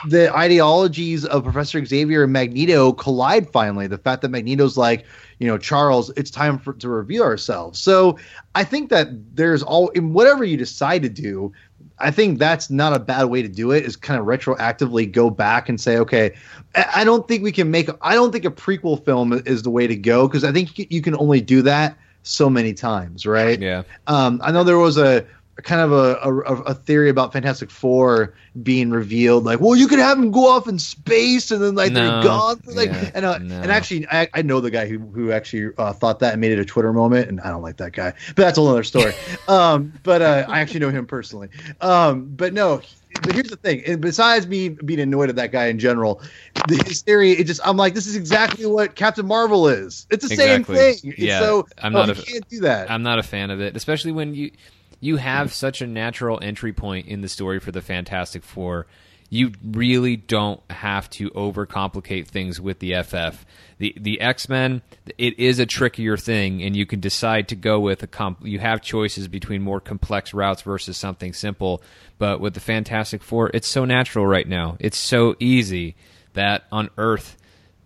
the 0.09 0.31
ideologies 0.35 1.25
of 1.25 1.43
professor 1.43 1.83
xavier 1.83 2.23
and 2.23 2.33
magneto 2.33 2.93
collide 2.93 3.49
finally 3.51 3.87
the 3.87 3.97
fact 3.97 4.21
that 4.21 4.29
magneto's 4.29 4.77
like 4.77 5.05
you 5.39 5.47
know 5.47 5.57
charles 5.57 6.11
it's 6.11 6.29
time 6.29 6.59
for 6.59 6.73
to 6.73 6.89
reveal 6.89 7.23
ourselves 7.23 7.79
so 7.79 8.17
i 8.53 8.63
think 8.63 8.89
that 8.89 9.07
there's 9.35 9.63
all 9.63 9.89
in 9.89 10.13
whatever 10.13 10.43
you 10.43 10.57
decide 10.57 11.01
to 11.01 11.09
do 11.09 11.51
I 11.97 12.11
think 12.11 12.39
that's 12.39 12.69
not 12.69 12.93
a 12.93 12.99
bad 12.99 13.25
way 13.25 13.41
to 13.41 13.47
do 13.47 13.71
it. 13.71 13.85
Is 13.85 13.95
kind 13.95 14.19
of 14.19 14.25
retroactively 14.25 15.09
go 15.09 15.29
back 15.29 15.69
and 15.69 15.79
say, 15.79 15.97
okay, 15.97 16.35
I 16.75 17.05
don't 17.05 17.25
think 17.25 17.41
we 17.41 17.53
can 17.53 17.71
make. 17.71 17.89
I 18.01 18.15
don't 18.15 18.33
think 18.33 18.43
a 18.43 18.51
prequel 18.51 19.03
film 19.05 19.31
is 19.45 19.63
the 19.63 19.69
way 19.69 19.87
to 19.87 19.95
go 19.95 20.27
because 20.27 20.43
I 20.43 20.51
think 20.51 20.91
you 20.91 21.01
can 21.01 21.15
only 21.15 21.39
do 21.39 21.61
that 21.61 21.97
so 22.25 22.49
many 22.49 22.73
times, 22.73 23.25
right? 23.25 23.59
Yeah. 23.59 23.83
Um, 24.07 24.41
I 24.43 24.51
know 24.51 24.63
there 24.63 24.77
was 24.77 24.97
a 24.97 25.25
kind 25.63 25.79
of 25.79 25.91
a, 25.93 26.15
a, 26.21 26.55
a, 26.63 26.73
theory 26.73 27.09
about 27.09 27.31
Fantastic 27.31 27.71
Four 27.71 28.33
being 28.61 28.89
revealed, 28.89 29.45
like, 29.45 29.61
well, 29.61 29.75
you 29.75 29.87
could 29.87 29.99
have 29.99 30.17
them 30.17 30.31
go 30.31 30.49
off 30.49 30.67
in 30.67 30.77
space 30.77 31.49
and 31.49 31.61
then 31.61 31.75
like 31.75 31.93
no, 31.93 32.01
they're 32.01 32.23
gone. 32.23 32.61
Like, 32.65 32.89
yeah, 32.89 33.11
and 33.13 33.25
uh, 33.25 33.37
no. 33.37 33.61
and 33.61 33.71
actually, 33.71 34.05
I, 34.11 34.27
I 34.33 34.41
know 34.41 34.59
the 34.59 34.71
guy 34.71 34.87
who 34.87 34.99
who 34.99 35.31
actually 35.31 35.73
uh, 35.77 35.93
thought 35.93 36.19
that 36.19 36.33
and 36.33 36.41
made 36.41 36.51
it 36.51 36.59
a 36.59 36.65
Twitter 36.65 36.91
moment, 36.91 37.29
and 37.29 37.39
I 37.39 37.49
don't 37.49 37.61
like 37.61 37.77
that 37.77 37.93
guy, 37.93 38.13
but 38.27 38.35
that's 38.35 38.57
a 38.57 38.61
whole 38.61 38.69
other 38.69 38.83
story. 38.83 39.13
um, 39.47 39.93
but 40.03 40.21
uh, 40.21 40.45
I 40.49 40.59
actually 40.59 40.81
know 40.81 40.89
him 40.89 41.05
personally. 41.05 41.49
Um, 41.79 42.25
but 42.35 42.53
no. 42.53 42.81
But 43.21 43.33
here's 43.33 43.49
the 43.49 43.55
thing. 43.55 43.83
And 43.85 44.01
besides 44.01 44.47
me 44.47 44.69
being 44.69 44.99
annoyed 44.99 45.29
at 45.29 45.35
that 45.37 45.51
guy 45.51 45.67
in 45.67 45.79
general, 45.79 46.21
his 46.69 47.01
theory, 47.01 47.31
it 47.31 47.45
just 47.45 47.61
I'm 47.65 47.77
like, 47.77 47.93
this 47.93 48.07
is 48.07 48.15
exactly 48.15 48.65
what 48.65 48.95
Captain 48.95 49.25
Marvel 49.25 49.67
is. 49.67 50.05
It's 50.09 50.27
the 50.27 50.33
exactly. 50.33 50.75
same 50.75 50.95
thing. 50.95 51.13
Yeah, 51.17 51.39
so 51.39 51.67
I'm 51.81 51.95
oh, 51.95 52.05
not. 52.05 52.17
a, 52.17 52.21
can't 52.21 52.47
do 52.49 52.59
that. 52.61 52.91
I'm 52.91 53.03
not 53.03 53.19
a 53.19 53.23
fan 53.23 53.51
of 53.51 53.61
it, 53.61 53.75
especially 53.75 54.11
when 54.11 54.33
you 54.33 54.51
you 54.99 55.17
have 55.17 55.53
such 55.53 55.81
a 55.81 55.87
natural 55.87 56.39
entry 56.41 56.73
point 56.73 57.07
in 57.07 57.21
the 57.21 57.29
story 57.29 57.59
for 57.59 57.71
the 57.71 57.81
Fantastic 57.81 58.43
Four. 58.43 58.87
You 59.29 59.51
really 59.63 60.15
don't 60.15 60.61
have 60.69 61.09
to 61.11 61.29
overcomplicate 61.31 62.27
things 62.27 62.61
with 62.61 62.79
the 62.79 63.01
FF. 63.01 63.45
The 63.77 63.93
the 63.99 64.21
X 64.21 64.47
Men, 64.47 64.81
it 65.17 65.37
is 65.39 65.59
a 65.59 65.65
trickier 65.65 66.15
thing, 66.15 66.61
and 66.63 66.75
you 66.75 66.85
can 66.85 66.99
decide 66.99 67.47
to 67.49 67.55
go 67.55 67.79
with 67.79 68.03
a 68.03 68.07
comp. 68.07 68.45
You 68.45 68.59
have 68.59 68.81
choices 68.81 69.27
between 69.27 69.61
more 69.61 69.81
complex 69.81 70.33
routes 70.33 70.61
versus 70.61 70.97
something 70.97 71.33
simple. 71.33 71.81
But 72.17 72.39
with 72.39 72.53
the 72.53 72.59
Fantastic 72.59 73.23
Four, 73.23 73.51
it's 73.53 73.67
so 73.67 73.83
natural 73.83 74.25
right 74.25 74.47
now. 74.47 74.77
It's 74.79 74.97
so 74.97 75.35
easy 75.39 75.95
that 76.33 76.65
on 76.71 76.89
Earth 76.97 77.35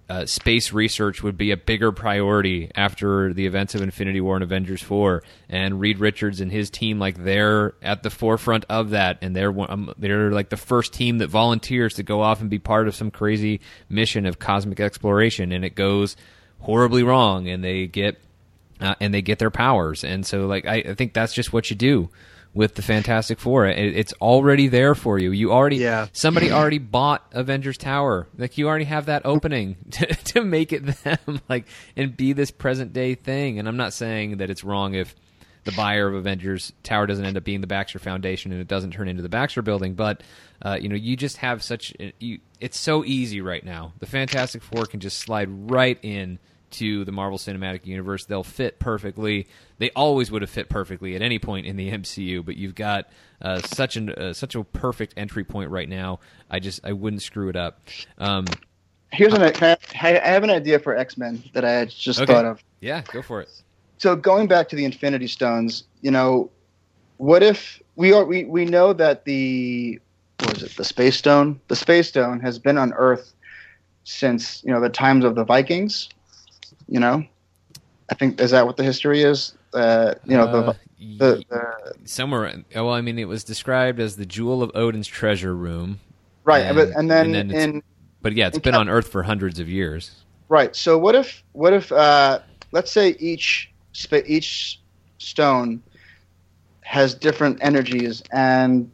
uh, 0.10 0.26
space 0.26 0.74
research 0.74 1.22
would 1.22 1.38
be 1.38 1.52
a 1.52 1.58
bigger 1.58 1.92
priority 1.92 2.72
after 2.74 3.32
the 3.32 3.46
events 3.46 3.76
of 3.76 3.82
Infinity 3.82 4.20
War 4.20 4.36
and 4.36 4.44
Avengers 4.44 4.82
4. 4.82 5.22
And 5.50 5.80
Reed 5.80 6.00
Richards 6.00 6.42
and 6.42 6.52
his 6.52 6.70
team, 6.72 6.98
like 6.98 7.24
they're 7.24 7.76
at 7.84 8.02
the 8.02 8.10
forefront 8.10 8.66
of 8.70 8.90
that, 8.92 9.20
and 9.22 9.36
they're 9.36 9.54
um, 9.72 9.94
they're 9.98 10.32
like 10.32 10.50
the 10.50 10.58
first 10.58 10.94
team 10.94 11.20
that 11.20 11.28
volunteers 11.28 11.96
to 11.96 12.04
go 12.04 12.22
off 12.22 12.42
and 12.42 12.50
be 12.50 12.60
part 12.60 12.88
of 12.88 12.96
some 12.96 13.12
crazy 13.12 13.62
mission 13.88 14.26
of 14.26 14.40
cosmic 14.40 14.80
exploration, 14.80 15.52
and 15.52 15.64
it 15.64 15.76
goes 15.76 16.16
horribly 16.60 17.04
wrong, 17.04 17.48
and 17.48 17.64
they 17.64 17.86
get 17.86 18.20
uh, 18.82 18.96
and 19.00 19.14
they 19.14 19.22
get 19.22 19.38
their 19.38 19.52
powers, 19.52 20.04
and 20.04 20.26
so 20.26 20.48
like 20.48 20.66
I, 20.66 20.76
I 20.78 20.94
think 20.96 21.14
that's 21.14 21.34
just 21.34 21.54
what 21.54 21.70
you 21.70 21.76
do 21.76 22.10
with 22.60 22.76
the 22.76 22.82
Fantastic 22.82 23.40
Four. 23.40 23.68
It, 23.68 23.96
it's 23.96 24.12
already 24.20 24.68
there 24.68 24.94
for 24.94 25.18
you. 25.18 25.32
You 25.32 25.54
already 25.54 25.78
yeah. 25.78 26.08
somebody 26.12 26.52
already 26.52 26.78
bought 26.78 27.26
Avengers 27.32 27.78
Tower. 27.78 28.28
Like 28.38 28.58
you 28.58 28.68
already 28.68 28.84
have 28.84 29.06
that 29.06 29.22
opening 29.24 29.78
to, 29.92 30.06
to 30.08 30.44
make 30.44 30.74
it 30.74 30.86
them 30.86 31.40
like 31.50 31.68
and 31.96 32.18
be 32.18 32.34
this 32.34 32.52
present 32.52 32.92
day 32.92 33.16
thing. 33.16 33.60
And 33.60 33.68
I'm 33.70 33.78
not 33.78 33.94
saying 33.94 34.38
that 34.38 34.50
it's 34.50 34.66
wrong 34.66 34.94
if 34.94 35.16
the 35.64 35.72
buyer 35.72 36.10
of 36.10 36.16
Avengers 36.16 36.74
Tower 36.84 37.08
doesn't 37.08 37.24
end 37.24 37.38
up 37.38 37.46
being 37.46 37.62
the 37.62 37.68
Baxter 37.68 37.98
Foundation 37.98 38.52
and 38.52 38.60
it 38.60 38.68
doesn't 38.68 38.92
turn 38.92 39.08
into 39.08 39.24
the 39.24 39.30
Baxter 39.30 39.62
Building, 39.62 39.94
but 39.94 40.22
uh, 40.62 40.78
you 40.82 40.90
know 40.90 40.98
you 40.98 41.16
just 41.16 41.38
have 41.38 41.64
such 41.64 41.94
you, 42.20 42.40
it's 42.60 42.78
so 42.78 43.06
easy 43.06 43.40
right 43.40 43.64
now. 43.64 43.94
The 44.00 44.06
Fantastic 44.06 44.64
Four 44.64 44.86
can 44.86 45.00
just 45.00 45.20
slide 45.20 45.48
right 45.72 45.98
in 46.02 46.40
to 46.72 47.06
the 47.06 47.12
Marvel 47.12 47.38
Cinematic 47.38 47.86
Universe. 47.86 48.26
They'll 48.26 48.44
fit 48.44 48.80
perfectly. 48.80 49.48
They 49.78 49.90
always 49.92 50.32
would 50.32 50.42
have 50.42 50.50
fit 50.50 50.70
perfectly 50.70 51.16
at 51.16 51.22
any 51.22 51.40
point 51.40 51.66
in 51.66 51.76
the 51.76 51.92
MCU, 51.92 52.44
but 52.44 52.56
you've 52.56 52.76
got 52.76 53.10
uh, 53.42 53.60
such 53.60 53.96
an 53.96 54.10
uh, 54.10 54.34
such 54.34 54.56
a 54.56 54.64
perfect 54.64 55.14
entry 55.18 55.44
point 55.44 55.72
right 55.72 55.90
now. 55.90 56.20
I 56.50 56.60
just 56.60 56.86
I 56.86 56.94
wouldn't 56.94 57.22
screw 57.22 57.50
it 57.50 57.56
up. 57.56 57.82
Um, 58.18 58.46
Here's 59.12 59.34
an 59.34 59.42
I 59.42 59.78
have 59.96 60.44
an 60.44 60.52
idea 60.52 60.80
for 60.80 60.96
X 60.96 61.18
Men 61.18 61.44
that 61.54 61.66
I 61.66 61.72
had 61.72 61.90
just 61.90 62.22
okay. 62.22 62.32
thought 62.32 62.46
of. 62.46 62.64
Yeah, 62.80 63.02
go 63.02 63.22
for 63.22 63.42
it. 63.42 63.50
So 63.98 64.16
going 64.16 64.48
back 64.48 64.70
to 64.70 64.76
the 64.76 64.86
Infinity 64.86 65.28
Stones, 65.28 65.84
you 66.02 66.12
know, 66.12 66.52
what 67.18 67.44
if 67.44 67.82
we 67.96 68.14
are 68.14 68.24
we 68.24 68.46
we 68.46 68.66
know 68.66 68.94
that 68.94 69.26
the 69.26 70.00
what 70.40 70.54
was 70.54 70.64
it 70.64 70.78
the 70.78 70.86
Space 70.86 71.18
Stone? 71.18 71.60
The 71.68 71.76
Space 71.76 72.08
Stone 72.08 72.40
has 72.42 72.60
been 72.60 72.78
on 72.78 72.94
Earth 72.94 73.34
since 74.04 74.64
you 74.64 74.72
know 74.72 74.80
the 74.80 74.90
times 74.90 75.26
of 75.26 75.36
the 75.36 75.44
Vikings 75.44 76.10
you 76.90 77.00
know, 77.00 77.24
I 78.10 78.16
think 78.16 78.42
is 78.42 78.52
that 78.52 78.66
what 78.66 78.78
the 78.78 78.84
history 78.84 79.22
is. 79.22 79.54
Uh, 79.74 80.16
you 80.26 80.36
know, 80.36 80.52
the, 80.52 80.58
uh, 80.58 80.74
the, 81.00 81.44
the, 81.48 81.94
somewhere. 82.06 82.64
Well, 82.74 82.90
I 82.90 83.02
mean, 83.02 83.20
it 83.20 83.28
was 83.28 83.44
described 83.44 84.00
as 84.00 84.16
the 84.16 84.26
jewel 84.26 84.64
of 84.64 84.72
Odin's 84.74 85.08
treasure 85.08 85.56
room. 85.56 86.00
Right, 86.44 86.66
and, 86.66 86.76
but 86.76 86.90
and 86.90 87.10
then, 87.10 87.36
and 87.36 87.52
then 87.52 87.70
in, 87.70 87.84
but 88.22 88.34
yeah, 88.34 88.48
it's 88.48 88.58
been 88.58 88.76
on 88.76 88.90
Earth 88.90 89.08
for 89.08 89.22
hundreds 89.22 89.60
of 89.60 89.70
years. 89.70 90.24
Right. 90.50 90.76
So 90.76 90.98
what 90.98 91.14
if 91.14 91.44
what 91.52 91.74
if 91.74 91.92
uh, 91.92 92.40
let's 92.72 92.92
say 92.92 93.16
each 93.20 93.72
each 94.26 94.82
stone 95.20 95.84
has 96.82 97.14
different 97.14 97.60
energies 97.62 98.24
and 98.32 98.90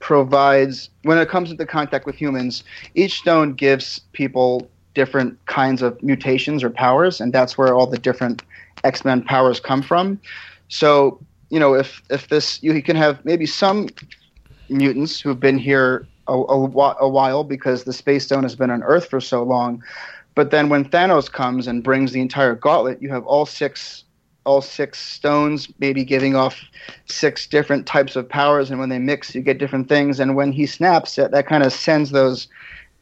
provides 0.00 0.90
when 1.04 1.16
it 1.16 1.28
comes 1.28 1.50
into 1.50 1.64
contact 1.64 2.06
with 2.06 2.14
humans 2.14 2.64
each 2.94 3.18
stone 3.18 3.52
gives 3.52 4.00
people 4.12 4.68
different 4.94 5.44
kinds 5.46 5.82
of 5.82 6.02
mutations 6.02 6.62
or 6.62 6.70
powers, 6.70 7.20
and 7.20 7.32
that's 7.32 7.56
where 7.56 7.74
all 7.74 7.86
the 7.86 7.98
different 7.98 8.42
X 8.84 9.04
Men 9.04 9.22
powers 9.22 9.60
come 9.60 9.82
from. 9.82 10.20
So 10.68 11.20
you 11.50 11.58
know, 11.60 11.74
if 11.74 12.02
if 12.10 12.28
this 12.28 12.62
you 12.62 12.82
can 12.82 12.96
have 12.96 13.24
maybe 13.24 13.46
some 13.46 13.88
mutants 14.68 15.20
who've 15.20 15.40
been 15.40 15.58
here 15.58 16.06
a, 16.28 16.34
a, 16.34 16.96
a 17.00 17.08
while 17.08 17.44
because 17.44 17.84
the 17.84 17.92
space 17.92 18.24
stone 18.24 18.44
has 18.44 18.54
been 18.54 18.70
on 18.70 18.82
Earth 18.82 19.08
for 19.08 19.20
so 19.20 19.42
long. 19.42 19.82
But 20.36 20.52
then 20.52 20.68
when 20.68 20.84
Thanos 20.84 21.30
comes 21.30 21.66
and 21.66 21.82
brings 21.82 22.12
the 22.12 22.20
entire 22.20 22.54
gauntlet, 22.54 23.02
you 23.02 23.10
have 23.10 23.26
all 23.26 23.46
six 23.46 24.04
all 24.46 24.62
six 24.62 24.98
stones 24.98 25.68
maybe 25.80 26.02
giving 26.02 26.34
off 26.34 26.62
six 27.04 27.46
different 27.46 27.86
types 27.86 28.16
of 28.16 28.26
powers 28.26 28.70
and 28.70 28.80
when 28.80 28.88
they 28.88 28.98
mix 28.98 29.34
you 29.34 29.42
get 29.42 29.58
different 29.58 29.86
things 29.86 30.18
and 30.18 30.34
when 30.34 30.50
he 30.50 30.64
snaps 30.64 31.18
it 31.18 31.30
that 31.30 31.46
kind 31.46 31.62
of 31.62 31.70
sends 31.72 32.10
those 32.10 32.48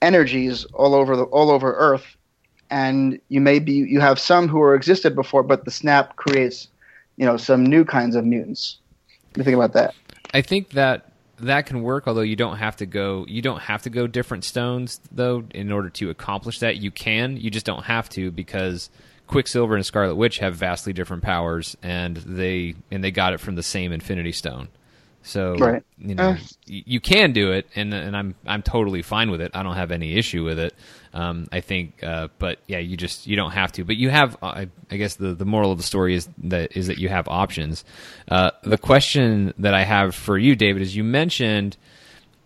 energies 0.02 0.64
all 0.66 0.94
over 0.94 1.16
the 1.16 1.24
all 1.24 1.50
over 1.50 1.74
Earth, 1.74 2.16
and 2.70 3.20
you 3.28 3.40
may 3.40 3.58
be 3.58 3.72
you 3.72 4.00
have 4.00 4.18
some 4.18 4.48
who 4.48 4.60
are 4.60 4.74
existed 4.74 5.14
before, 5.14 5.42
but 5.42 5.64
the 5.64 5.70
snap 5.70 6.16
creates 6.16 6.68
you 7.16 7.26
know 7.26 7.36
some 7.36 7.64
new 7.64 7.84
kinds 7.84 8.16
of 8.16 8.24
mutants. 8.24 8.78
You 9.36 9.44
think 9.44 9.56
about 9.56 9.72
that? 9.74 9.94
I 10.34 10.42
think 10.42 10.70
that 10.70 11.08
that 11.40 11.66
can 11.66 11.82
work 11.82 12.06
although 12.06 12.20
you 12.20 12.36
don't 12.36 12.56
have 12.56 12.76
to 12.76 12.86
go 12.86 13.24
you 13.28 13.40
don't 13.40 13.60
have 13.60 13.82
to 13.82 13.90
go 13.90 14.06
different 14.06 14.44
stones 14.44 15.00
though 15.12 15.44
in 15.52 15.70
order 15.70 15.88
to 15.88 16.10
accomplish 16.10 16.58
that 16.58 16.78
you 16.78 16.90
can 16.90 17.36
you 17.36 17.50
just 17.50 17.66
don't 17.66 17.84
have 17.84 18.08
to 18.08 18.30
because 18.30 18.90
quicksilver 19.26 19.76
and 19.76 19.86
scarlet 19.86 20.16
witch 20.16 20.38
have 20.38 20.56
vastly 20.56 20.92
different 20.92 21.22
powers 21.22 21.76
and 21.82 22.16
they 22.18 22.74
and 22.90 23.04
they 23.04 23.10
got 23.10 23.32
it 23.32 23.38
from 23.38 23.54
the 23.54 23.62
same 23.62 23.92
infinity 23.92 24.32
stone 24.32 24.68
So 25.28 25.56
Right. 25.56 25.82
you 25.98 26.14
know 26.14 26.30
Uh. 26.30 26.36
you 26.64 27.00
can 27.00 27.32
do 27.32 27.52
it, 27.52 27.66
and 27.76 27.92
and 27.92 28.16
I'm 28.16 28.34
I'm 28.46 28.62
totally 28.62 29.02
fine 29.02 29.30
with 29.30 29.42
it. 29.42 29.50
I 29.54 29.62
don't 29.62 29.76
have 29.76 29.90
any 29.92 30.14
issue 30.16 30.42
with 30.42 30.58
it. 30.58 30.74
Um, 31.12 31.46
I 31.52 31.60
think, 31.60 32.02
uh, 32.02 32.28
but 32.38 32.58
yeah, 32.66 32.78
you 32.78 32.96
just 32.96 33.26
you 33.26 33.36
don't 33.36 33.50
have 33.50 33.70
to. 33.72 33.84
But 33.84 33.96
you 33.96 34.08
have. 34.08 34.38
I, 34.42 34.68
I 34.90 34.96
guess 34.96 35.16
the 35.16 35.34
the 35.34 35.44
moral 35.44 35.70
of 35.70 35.76
the 35.76 35.84
story 35.84 36.14
is 36.14 36.28
that 36.44 36.74
is 36.76 36.86
that 36.86 36.96
you 36.96 37.10
have 37.10 37.28
options. 37.28 37.84
Uh, 38.26 38.52
the 38.62 38.78
question 38.78 39.52
that 39.58 39.74
I 39.74 39.84
have 39.84 40.14
for 40.14 40.38
you, 40.38 40.56
David, 40.56 40.80
is 40.80 40.96
you 40.96 41.04
mentioned 41.04 41.76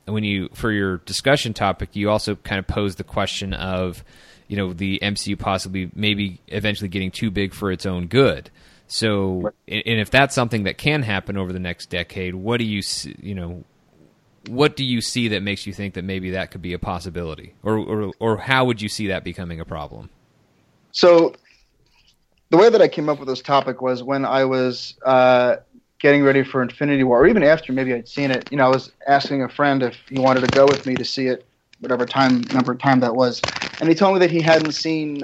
when 0.07 0.25
you 0.25 0.49
for 0.53 0.73
your 0.73 0.97
discussion 0.99 1.55
topic, 1.55 1.91
you 1.95 2.11
also 2.11 2.35
kind 2.35 2.59
of 2.59 2.67
posed 2.67 2.99
the 2.99 3.05
question 3.05 3.53
of 3.55 4.03
you 4.49 4.57
know 4.57 4.73
the 4.73 4.99
MCU 5.01 5.39
possibly 5.39 5.89
maybe 5.95 6.41
eventually 6.49 6.89
getting 6.89 7.13
too 7.13 7.31
big 7.31 7.55
for 7.55 7.71
its 7.71 7.87
own 7.87 8.09
good. 8.09 8.51
So, 8.95 9.55
and 9.67 10.01
if 10.01 10.11
that's 10.11 10.35
something 10.35 10.65
that 10.65 10.77
can 10.77 11.03
happen 11.03 11.39
over 11.39 11.51
the 11.51 11.59
next 11.59 11.89
decade, 11.89 12.35
what 12.35 12.59
do 12.59 12.65
you 12.65 12.83
see, 12.83 13.17
you 13.23 13.35
know 13.35 13.65
what 14.49 14.77
do 14.77 14.85
you 14.85 15.01
see 15.01 15.29
that 15.29 15.43
makes 15.43 15.67
you 15.67 15.73
think 15.73 15.95
that 15.95 16.05
maybe 16.05 16.33
that 16.33 16.51
could 16.51 16.61
be 16.61 16.75
a 16.75 16.79
possibility, 16.79 17.55
or 17.63 17.79
or 17.79 18.13
or 18.21 18.37
how 18.37 18.67
would 18.67 18.83
you 18.83 18.91
see 18.91 19.07
that 19.07 19.25
becoming 19.25 19.61
a 19.61 19.65
problem? 19.65 20.11
So 20.91 21.35
the 22.51 22.59
way 22.59 22.69
that 22.69 22.83
I 22.83 22.89
came 22.89 23.09
up 23.09 23.19
with 23.19 23.29
this 23.29 23.41
topic 23.41 23.81
was 23.81 24.03
when 24.03 24.27
I 24.27 24.45
was 24.45 24.95
uh, 25.07 25.57
getting 25.99 26.23
ready 26.23 26.45
for 26.45 26.61
Infinity 26.61 27.05
War, 27.05 27.23
or 27.23 27.27
even 27.27 27.43
after 27.43 27.73
maybe 27.73 27.95
I'd 27.95 28.07
seen 28.07 28.31
it. 28.31 28.47
You 28.51 28.59
know, 28.59 28.67
I 28.67 28.69
was 28.69 28.93
asking 29.09 29.43
a 29.43 29.49
friend 29.49 29.83
if 29.83 29.97
he 30.11 30.19
wanted 30.19 30.41
to 30.41 30.49
go 30.49 30.67
with 30.67 30.85
me 30.85 30.97
to 30.97 31.05
see 31.05 31.29
it, 31.29 31.47
whatever 31.81 32.05
time 32.05 32.43
number 32.53 32.73
of 32.73 32.79
time 32.79 33.01
that 33.01 33.15
was, 33.15 33.41
and 33.81 33.89
he 33.89 33.95
told 33.95 34.13
me 34.13 34.21
that 34.21 34.31
he 34.31 34.43
hadn't 34.43 34.73
seen 34.73 35.23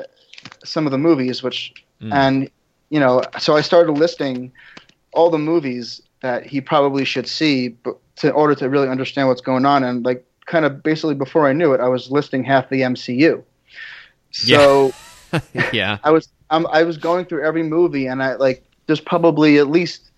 some 0.64 0.86
of 0.86 0.90
the 0.90 0.98
movies, 0.98 1.42
which 1.42 1.74
Mm. 2.00 2.12
and 2.12 2.50
you 2.90 3.00
know, 3.00 3.22
so 3.38 3.56
I 3.56 3.60
started 3.60 3.92
listing 3.92 4.52
all 5.12 5.30
the 5.30 5.38
movies 5.38 6.00
that 6.22 6.46
he 6.46 6.60
probably 6.60 7.04
should 7.04 7.28
see, 7.28 7.68
but 7.68 7.96
to, 8.16 8.28
in 8.28 8.32
order 8.34 8.54
to 8.56 8.68
really 8.68 8.88
understand 8.88 9.28
what's 9.28 9.40
going 9.40 9.64
on, 9.66 9.84
and 9.84 10.04
like 10.04 10.24
kind 10.46 10.64
of 10.64 10.82
basically 10.82 11.14
before 11.14 11.46
I 11.48 11.52
knew 11.52 11.72
it, 11.72 11.80
I 11.80 11.88
was 11.88 12.10
listing 12.10 12.44
half 12.44 12.68
the 12.68 12.82
MCU. 12.82 13.44
So. 14.30 14.94
yeah, 15.72 15.98
I 16.04 16.10
was 16.10 16.28
um, 16.50 16.66
I 16.72 16.82
was 16.84 16.96
going 16.96 17.26
through 17.26 17.44
every 17.44 17.62
movie, 17.62 18.06
and 18.06 18.22
I 18.22 18.36
like 18.36 18.64
there's 18.86 19.00
probably 19.00 19.58
at 19.58 19.68
least 19.68 20.10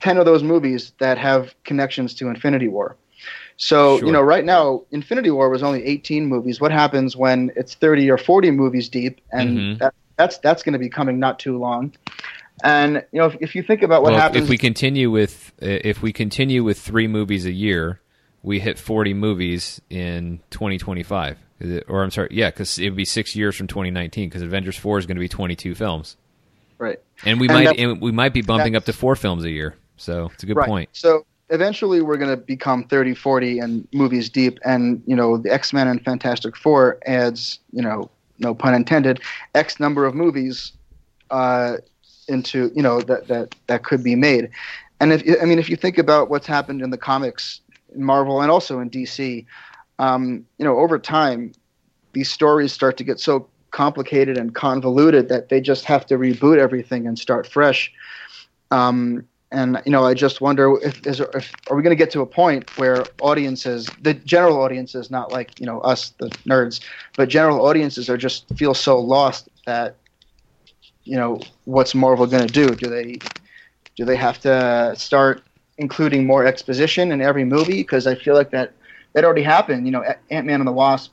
ten 0.00 0.18
of 0.18 0.24
those 0.24 0.42
movies 0.42 0.92
that 1.00 1.18
have 1.18 1.54
connections 1.64 2.14
to 2.14 2.28
Infinity 2.28 2.68
War. 2.68 2.96
So 3.56 3.98
Sure. 3.98 4.06
you 4.06 4.12
know, 4.12 4.20
right 4.22 4.44
now, 4.44 4.82
Infinity 4.90 5.30
War 5.30 5.48
was 5.48 5.62
only 5.62 5.84
18 5.84 6.26
movies. 6.26 6.60
What 6.60 6.72
happens 6.72 7.16
when 7.16 7.50
it's 7.56 7.74
30 7.74 8.10
or 8.10 8.18
40 8.18 8.50
movies 8.50 8.88
deep, 8.88 9.20
and 9.32 9.58
Mhm. 9.58 9.78
that, 9.78 9.94
that's 10.16 10.38
that's 10.38 10.62
going 10.62 10.74
to 10.74 10.78
be 10.78 10.88
coming 10.88 11.18
not 11.18 11.38
too 11.38 11.58
long. 11.58 11.92
And 12.62 13.04
you 13.12 13.20
know, 13.20 13.26
if, 13.26 13.36
if 13.40 13.54
you 13.54 13.62
think 13.62 13.82
about 13.82 14.02
what 14.02 14.12
well, 14.12 14.20
happens, 14.20 14.44
if 14.44 14.50
we 14.50 14.58
continue 14.58 15.10
with 15.10 15.52
if 15.58 16.02
we 16.02 16.12
continue 16.12 16.62
with 16.62 16.78
three 16.78 17.08
movies 17.08 17.46
a 17.46 17.52
year, 17.52 18.00
we 18.42 18.60
hit 18.60 18.78
forty 18.78 19.14
movies 19.14 19.80
in 19.90 20.40
twenty 20.50 20.78
twenty 20.78 21.02
five. 21.02 21.38
Or 21.88 22.02
I'm 22.02 22.10
sorry, 22.10 22.28
yeah, 22.32 22.50
because 22.50 22.78
it 22.78 22.90
would 22.90 22.96
be 22.96 23.04
six 23.04 23.34
years 23.34 23.56
from 23.56 23.68
2019. 23.68 24.28
Because 24.28 24.42
Avengers 24.42 24.76
Four 24.76 24.98
is 24.98 25.06
going 25.06 25.16
to 25.16 25.20
be 25.20 25.28
22 25.28 25.74
films, 25.74 26.16
right, 26.78 26.98
and 27.24 27.40
we 27.40 27.48
And 27.48 27.54
might 27.64 27.78
and 27.78 28.00
we 28.00 28.12
might 28.12 28.34
be 28.34 28.42
bumping 28.42 28.76
up 28.76 28.84
to 28.84 28.92
four 28.92 29.16
films 29.16 29.44
a 29.44 29.50
year. 29.50 29.74
So 29.96 30.30
it's 30.34 30.42
a 30.42 30.46
good 30.46 30.56
right. 30.56 30.68
point. 30.68 30.90
So 30.92 31.24
eventually 31.50 32.02
we're 32.02 32.16
going 32.16 32.30
to 32.30 32.36
become 32.36 32.84
30, 32.84 33.14
40 33.14 33.58
and 33.60 33.88
movies 33.92 34.28
deep. 34.28 34.58
And, 34.64 35.02
you 35.06 35.16
know, 35.16 35.36
the 35.36 35.52
X 35.52 35.72
Men 35.72 35.88
and 35.88 36.02
Fantastic 36.04 36.56
Four 36.56 36.98
adds, 37.06 37.60
you 37.72 37.82
know, 37.82 38.10
no 38.44 38.54
pun 38.54 38.74
intended, 38.74 39.20
X 39.54 39.80
number 39.80 40.04
of 40.04 40.14
movies 40.14 40.72
uh, 41.30 41.78
into, 42.28 42.70
you 42.74 42.82
know, 42.82 43.00
that, 43.00 43.26
that, 43.28 43.54
that 43.66 43.82
could 43.82 44.04
be 44.04 44.14
made. 44.14 44.50
And 45.00 45.12
if, 45.12 45.42
I 45.42 45.44
mean, 45.44 45.58
if 45.58 45.68
you 45.68 45.76
think 45.76 45.98
about 45.98 46.30
what's 46.30 46.46
happened 46.46 46.80
in 46.80 46.90
the 46.90 46.98
comics, 46.98 47.60
in 47.94 48.04
Marvel 48.04 48.40
and 48.40 48.50
also 48.50 48.78
in 48.80 48.90
DC, 48.90 49.44
um, 49.98 50.46
you 50.58 50.64
know, 50.64 50.78
over 50.78 50.98
time, 50.98 51.52
these 52.12 52.30
stories 52.30 52.72
start 52.72 52.96
to 52.98 53.04
get 53.04 53.18
so 53.18 53.48
complicated 53.70 54.38
and 54.38 54.54
convoluted 54.54 55.28
that 55.28 55.48
they 55.48 55.60
just 55.60 55.84
have 55.84 56.06
to 56.06 56.16
reboot 56.16 56.58
everything 56.58 57.06
and 57.06 57.18
start 57.18 57.46
fresh. 57.46 57.92
Um, 58.70 59.26
and 59.54 59.80
you 59.86 59.92
know, 59.92 60.04
I 60.04 60.14
just 60.14 60.40
wonder 60.40 60.76
if, 60.82 61.06
is, 61.06 61.20
if 61.20 61.52
are 61.70 61.76
we 61.76 61.82
going 61.82 61.96
to 61.96 61.96
get 61.96 62.10
to 62.12 62.20
a 62.20 62.26
point 62.26 62.76
where 62.76 63.04
audiences, 63.20 63.88
the 64.02 64.14
general 64.14 64.60
audiences, 64.60 65.10
not 65.10 65.30
like 65.30 65.58
you 65.60 65.66
know 65.66 65.80
us, 65.80 66.12
the 66.18 66.28
nerds, 66.46 66.80
but 67.16 67.28
general 67.28 67.64
audiences 67.64 68.10
are 68.10 68.16
just 68.16 68.46
feel 68.56 68.74
so 68.74 68.98
lost 68.98 69.48
that 69.64 69.96
you 71.04 71.16
know 71.16 71.40
what's 71.64 71.94
Marvel 71.94 72.26
going 72.26 72.46
to 72.46 72.52
do? 72.52 72.74
Do 72.74 72.90
they 72.90 73.18
do 73.96 74.04
they 74.04 74.16
have 74.16 74.40
to 74.40 74.94
start 74.96 75.42
including 75.78 76.26
more 76.26 76.44
exposition 76.44 77.12
in 77.12 77.20
every 77.20 77.44
movie? 77.44 77.78
Because 77.78 78.06
I 78.06 78.16
feel 78.16 78.34
like 78.34 78.50
that 78.50 78.72
that 79.12 79.24
already 79.24 79.42
happened. 79.42 79.86
You 79.86 79.92
know, 79.92 80.04
Ant 80.30 80.46
Man 80.46 80.60
and 80.60 80.66
the 80.66 80.72
Wasp 80.72 81.12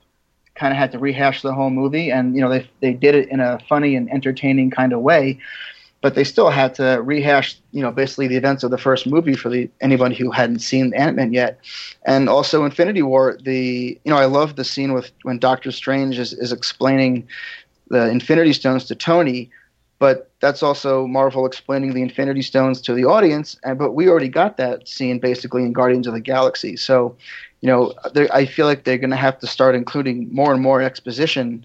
kind 0.56 0.74
of 0.74 0.78
had 0.78 0.92
to 0.94 1.00
rehash 1.00 1.44
the 1.44 1.54
whole 1.54 1.70
movie, 1.70 2.12
and 2.12 2.36
you 2.36 2.42
know 2.42 2.50
they 2.50 2.68
they 2.80 2.94
did 2.94 3.14
it 3.14 3.30
in 3.30 3.40
a 3.40 3.60
funny 3.70 3.96
and 3.96 4.12
entertaining 4.12 4.72
kind 4.72 4.94
of 4.94 5.02
way 5.02 5.40
but 6.02 6.16
they 6.16 6.24
still 6.24 6.50
had 6.50 6.74
to 6.76 7.02
rehash, 7.04 7.58
you 7.72 7.82
know, 7.82 7.92
basically 7.92 8.28
the 8.28 8.36
events 8.36 8.64
of 8.64 8.72
the 8.72 8.78
first 8.78 9.06
movie 9.06 9.36
for 9.36 9.50
the 9.50 9.70
anybody 9.82 10.16
who 10.16 10.32
hadn't 10.32 10.60
seen 10.60 10.94
Ant 10.96 11.16
Man 11.16 11.32
yet, 11.32 11.60
and 12.06 12.28
also 12.28 12.66
Infinity 12.66 13.04
War. 13.04 13.38
The 13.42 14.00
you 14.04 14.12
know 14.12 14.18
I 14.18 14.26
love 14.26 14.56
the 14.56 14.66
scene 14.66 14.94
with 14.94 15.12
when 15.24 15.38
Doctor 15.38 15.72
Strange 15.72 16.18
is, 16.18 16.34
is 16.34 16.52
explaining 16.52 17.28
the 17.90 18.10
Infinity 18.10 18.54
Stones 18.54 18.86
to 18.86 18.96
Tony, 18.96 19.52
but 20.00 20.32
that's 20.40 20.64
also 20.64 21.06
Marvel 21.06 21.46
explaining 21.46 21.94
the 21.94 22.02
Infinity 22.02 22.42
Stones 22.42 22.82
to 22.82 22.94
the 22.94 23.06
audience. 23.06 23.56
And 23.64 23.78
but 23.78 23.92
we 23.92 24.10
already 24.10 24.30
got 24.30 24.58
that 24.58 24.88
scene 24.88 25.20
basically 25.20 25.62
in 25.62 25.72
Guardians 25.72 26.08
of 26.08 26.14
the 26.14 26.20
Galaxy. 26.20 26.76
So, 26.78 27.16
you 27.62 27.68
know, 27.68 27.94
I 28.34 28.46
feel 28.46 28.66
like 28.66 28.86
they're 28.86 28.98
going 28.98 29.12
to 29.12 29.16
have 29.16 29.38
to 29.40 29.48
start 29.48 29.76
including 29.76 30.34
more 30.34 30.52
and 30.52 30.64
more 30.64 30.82
exposition 30.82 31.64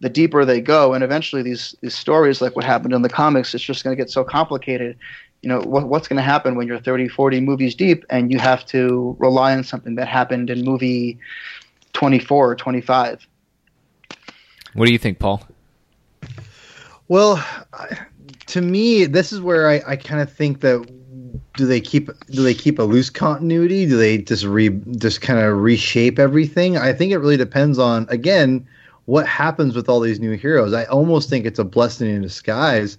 the 0.00 0.08
deeper 0.08 0.44
they 0.44 0.60
go, 0.60 0.94
and 0.94 1.02
eventually 1.02 1.42
these 1.42 1.74
these 1.80 1.94
stories, 1.94 2.40
like 2.40 2.54
what 2.56 2.64
happened 2.64 2.94
in 2.94 3.02
the 3.02 3.08
comics, 3.08 3.54
it's 3.54 3.64
just 3.64 3.84
going 3.84 3.96
to 3.96 4.00
get 4.00 4.10
so 4.10 4.24
complicated. 4.24 4.96
You 5.42 5.48
know, 5.48 5.60
what, 5.60 5.88
what's 5.88 6.08
going 6.08 6.16
to 6.16 6.22
happen 6.22 6.56
when 6.56 6.66
you're 6.66 6.80
30, 6.80 7.08
40 7.08 7.40
movies 7.40 7.74
deep, 7.74 8.04
and 8.10 8.32
you 8.32 8.38
have 8.38 8.66
to 8.66 9.16
rely 9.18 9.56
on 9.56 9.62
something 9.62 9.94
that 9.94 10.08
happened 10.08 10.50
in 10.50 10.64
movie 10.64 11.18
24 11.92 12.50
or 12.50 12.56
25? 12.56 13.26
What 14.74 14.86
do 14.86 14.92
you 14.92 14.98
think, 14.98 15.18
Paul? 15.18 15.42
Well, 17.08 17.44
I- 17.72 17.98
to 18.46 18.60
me, 18.62 19.04
this 19.04 19.32
is 19.32 19.40
where 19.40 19.68
I, 19.68 19.82
I 19.86 19.96
kind 19.96 20.22
of 20.22 20.32
think 20.32 20.60
that 20.60 20.86
do 21.56 21.66
they 21.66 21.80
keep 21.80 22.08
do 22.30 22.42
they 22.42 22.54
keep 22.54 22.78
a 22.78 22.82
loose 22.82 23.10
continuity? 23.10 23.84
Do 23.84 23.96
they 23.96 24.18
just 24.18 24.44
re 24.44 24.70
just 24.96 25.20
kind 25.20 25.38
of 25.38 25.58
reshape 25.58 26.18
everything? 26.18 26.76
I 26.76 26.92
think 26.92 27.12
it 27.12 27.18
really 27.18 27.36
depends 27.36 27.78
on 27.78 28.06
again 28.08 28.66
what 29.08 29.26
happens 29.26 29.74
with 29.74 29.88
all 29.88 30.00
these 30.00 30.20
new 30.20 30.36
heroes. 30.36 30.74
I 30.74 30.84
almost 30.84 31.30
think 31.30 31.46
it's 31.46 31.58
a 31.58 31.64
blessing 31.64 32.10
in 32.10 32.20
disguise, 32.20 32.98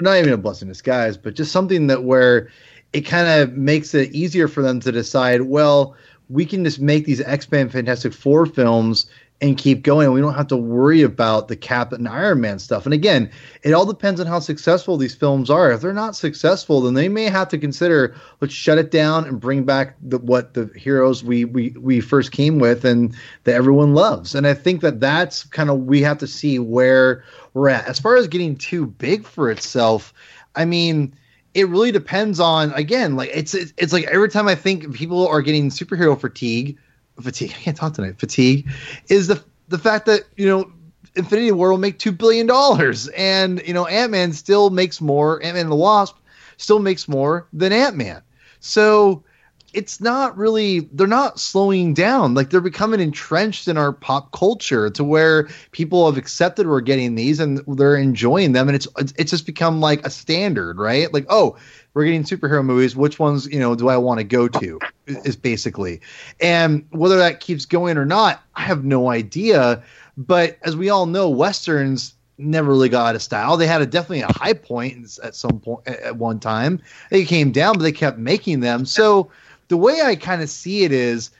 not 0.00 0.16
even 0.16 0.32
a 0.32 0.38
blessing 0.38 0.66
in 0.66 0.72
disguise, 0.72 1.18
but 1.18 1.34
just 1.34 1.52
something 1.52 1.88
that 1.88 2.04
where 2.04 2.48
it 2.94 3.02
kind 3.02 3.28
of 3.28 3.52
makes 3.52 3.92
it 3.92 4.10
easier 4.12 4.48
for 4.48 4.62
them 4.62 4.80
to 4.80 4.90
decide. 4.90 5.42
Well, 5.42 5.94
we 6.30 6.46
can 6.46 6.64
just 6.64 6.80
make 6.80 7.04
these 7.04 7.20
X 7.20 7.50
Men 7.50 7.68
Fantastic 7.68 8.14
Four 8.14 8.46
films 8.46 9.04
and 9.42 9.58
keep 9.58 9.82
going. 9.82 10.12
We 10.12 10.20
don't 10.20 10.34
have 10.34 10.46
to 10.46 10.56
worry 10.56 11.02
about 11.02 11.48
the 11.48 11.56
Cap 11.56 11.92
and 11.92 12.08
Iron 12.08 12.40
Man 12.40 12.60
stuff. 12.60 12.84
And 12.84 12.94
again, 12.94 13.28
it 13.64 13.72
all 13.72 13.84
depends 13.84 14.20
on 14.20 14.26
how 14.28 14.38
successful 14.38 14.96
these 14.96 15.16
films 15.16 15.50
are. 15.50 15.72
If 15.72 15.80
they're 15.80 15.92
not 15.92 16.14
successful, 16.14 16.80
then 16.80 16.94
they 16.94 17.08
may 17.08 17.24
have 17.24 17.48
to 17.48 17.58
consider 17.58 18.14
let's 18.40 18.54
shut 18.54 18.78
it 18.78 18.92
down 18.92 19.26
and 19.26 19.40
bring 19.40 19.64
back 19.64 19.96
the, 20.00 20.18
what 20.18 20.54
the 20.54 20.70
heroes 20.76 21.24
we, 21.24 21.44
we 21.44 21.70
we 21.70 22.00
first 22.00 22.30
came 22.30 22.60
with 22.60 22.84
and 22.84 23.16
that 23.42 23.56
everyone 23.56 23.94
loves. 23.94 24.36
And 24.36 24.46
I 24.46 24.54
think 24.54 24.80
that 24.82 25.00
that's 25.00 25.42
kind 25.42 25.70
of 25.70 25.80
we 25.80 26.02
have 26.02 26.18
to 26.18 26.28
see 26.28 26.60
where 26.60 27.24
we're 27.52 27.68
at. 27.68 27.86
As 27.86 27.98
far 27.98 28.14
as 28.14 28.28
getting 28.28 28.54
too 28.54 28.86
big 28.86 29.26
for 29.26 29.50
itself, 29.50 30.14
I 30.54 30.66
mean, 30.66 31.14
it 31.52 31.68
really 31.68 31.90
depends 31.90 32.38
on 32.38 32.72
again, 32.74 33.16
like 33.16 33.30
it's 33.34 33.54
it's, 33.54 33.72
it's 33.76 33.92
like 33.92 34.04
every 34.04 34.28
time 34.28 34.46
I 34.46 34.54
think 34.54 34.94
people 34.94 35.26
are 35.26 35.42
getting 35.42 35.68
superhero 35.70 36.18
fatigue, 36.18 36.78
fatigue. 37.22 37.52
I 37.56 37.60
can't 37.60 37.76
talk 37.76 37.94
tonight. 37.94 38.18
Fatigue 38.18 38.68
is 39.08 39.28
the 39.28 39.42
the 39.68 39.78
fact 39.78 40.06
that 40.06 40.22
you 40.36 40.46
know 40.46 40.70
Infinity 41.14 41.52
War 41.52 41.70
will 41.70 41.78
make 41.78 41.98
two 41.98 42.12
billion 42.12 42.46
dollars, 42.46 43.08
and 43.08 43.62
you 43.66 43.74
know 43.74 43.86
Ant 43.86 44.12
Man 44.12 44.32
still 44.32 44.70
makes 44.70 45.00
more. 45.00 45.42
Ant 45.42 45.54
Man 45.54 45.66
and 45.66 45.72
the 45.72 45.76
Wasp 45.76 46.16
still 46.56 46.78
makes 46.78 47.08
more 47.08 47.46
than 47.52 47.72
Ant 47.72 47.96
Man. 47.96 48.22
So 48.60 49.24
it's 49.72 50.00
not 50.00 50.36
really 50.36 50.80
they're 50.92 51.06
not 51.06 51.40
slowing 51.40 51.94
down. 51.94 52.34
Like 52.34 52.50
they're 52.50 52.60
becoming 52.60 53.00
entrenched 53.00 53.68
in 53.68 53.78
our 53.78 53.92
pop 53.92 54.32
culture 54.32 54.90
to 54.90 55.04
where 55.04 55.48
people 55.70 56.06
have 56.06 56.18
accepted 56.18 56.66
we're 56.66 56.80
getting 56.80 57.14
these 57.14 57.40
and 57.40 57.58
they're 57.66 57.96
enjoying 57.96 58.52
them. 58.52 58.68
And 58.68 58.76
it's 58.76 58.88
it's, 58.98 59.30
just 59.30 59.46
become 59.46 59.80
like 59.80 60.04
a 60.06 60.10
standard 60.10 60.78
right? 60.78 61.12
Like 61.12 61.26
oh 61.28 61.56
we're 61.94 62.04
getting 62.04 62.24
superhero 62.24 62.64
movies. 62.64 62.94
Which 62.94 63.18
ones 63.18 63.46
you 63.46 63.58
know 63.58 63.74
do 63.74 63.88
i 63.88 63.96
want 63.96 64.18
to 64.18 64.24
go 64.24 64.48
to? 64.48 64.78
Is 65.06 65.36
basically. 65.36 66.00
And 66.40 66.86
whether 66.90 67.16
that 67.18 67.40
keeps 67.40 67.64
going 67.64 67.96
or 67.96 68.04
not 68.04 68.42
i 68.54 68.62
have 68.62 68.84
no 68.84 69.10
idea. 69.10 69.82
But 70.16 70.58
as 70.62 70.76
we 70.76 70.90
all 70.90 71.06
know 71.06 71.30
westerns 71.30 72.14
never 72.38 72.70
really 72.70 72.88
got 72.88 73.08
out 73.08 73.14
of 73.14 73.22
style. 73.22 73.56
They 73.56 73.66
had 73.66 73.82
a 73.82 73.86
definitely 73.86 74.22
a 74.22 74.32
high 74.32 74.54
point 74.54 75.18
at 75.22 75.34
some 75.34 75.60
point 75.60 75.86
at 75.86 76.16
one 76.16 76.40
time. 76.40 76.80
They 77.10 77.24
came 77.24 77.52
down, 77.52 77.74
but 77.74 77.82
they 77.82 77.92
kept 77.92 78.18
making 78.18 78.60
them. 78.60 78.84
So 78.84 79.30
the 79.68 79.76
way 79.76 80.00
I 80.02 80.16
kind 80.16 80.42
of 80.42 80.50
see 80.50 80.84
it 80.84 80.92
is, 80.92 81.30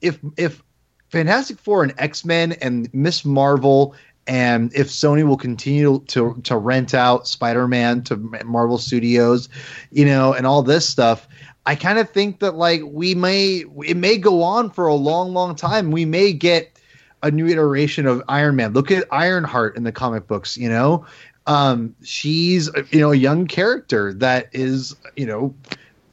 if 0.00 0.18
if 0.36 0.62
Fantastic 1.08 1.58
Four 1.58 1.82
and 1.82 1.94
X 1.98 2.24
Men 2.24 2.52
and 2.52 2.92
Miss 2.92 3.24
Marvel 3.24 3.94
and 4.26 4.74
if 4.74 4.88
Sony 4.88 5.26
will 5.26 5.36
continue 5.36 6.00
to 6.08 6.40
to 6.44 6.56
rent 6.56 6.94
out 6.94 7.28
Spider 7.28 7.68
Man 7.68 8.02
to 8.04 8.16
Marvel 8.44 8.78
Studios, 8.78 9.48
you 9.90 10.04
know, 10.04 10.32
and 10.32 10.46
all 10.46 10.62
this 10.62 10.88
stuff, 10.88 11.28
I 11.64 11.74
kind 11.74 11.98
of 11.98 12.10
think 12.10 12.40
that 12.40 12.56
like 12.56 12.82
we 12.84 13.14
may 13.14 13.64
it 13.84 13.96
may 13.96 14.18
go 14.18 14.42
on 14.42 14.70
for 14.70 14.86
a 14.86 14.94
long, 14.94 15.32
long 15.32 15.54
time. 15.54 15.90
We 15.90 16.04
may 16.04 16.32
get 16.32 16.78
a 17.22 17.30
new 17.30 17.46
iteration 17.46 18.06
of 18.06 18.22
Iron 18.28 18.56
Man. 18.56 18.72
Look 18.72 18.90
at 18.90 19.06
Ironheart 19.10 19.76
in 19.76 19.84
the 19.84 19.92
comic 19.92 20.26
books, 20.26 20.56
you 20.56 20.68
know. 20.68 21.06
Um, 21.46 21.94
she's 22.02 22.68
you 22.90 23.00
know 23.00 23.12
a 23.12 23.16
young 23.16 23.46
character 23.46 24.12
that 24.14 24.48
is 24.52 24.96
you 25.14 25.26
know 25.26 25.54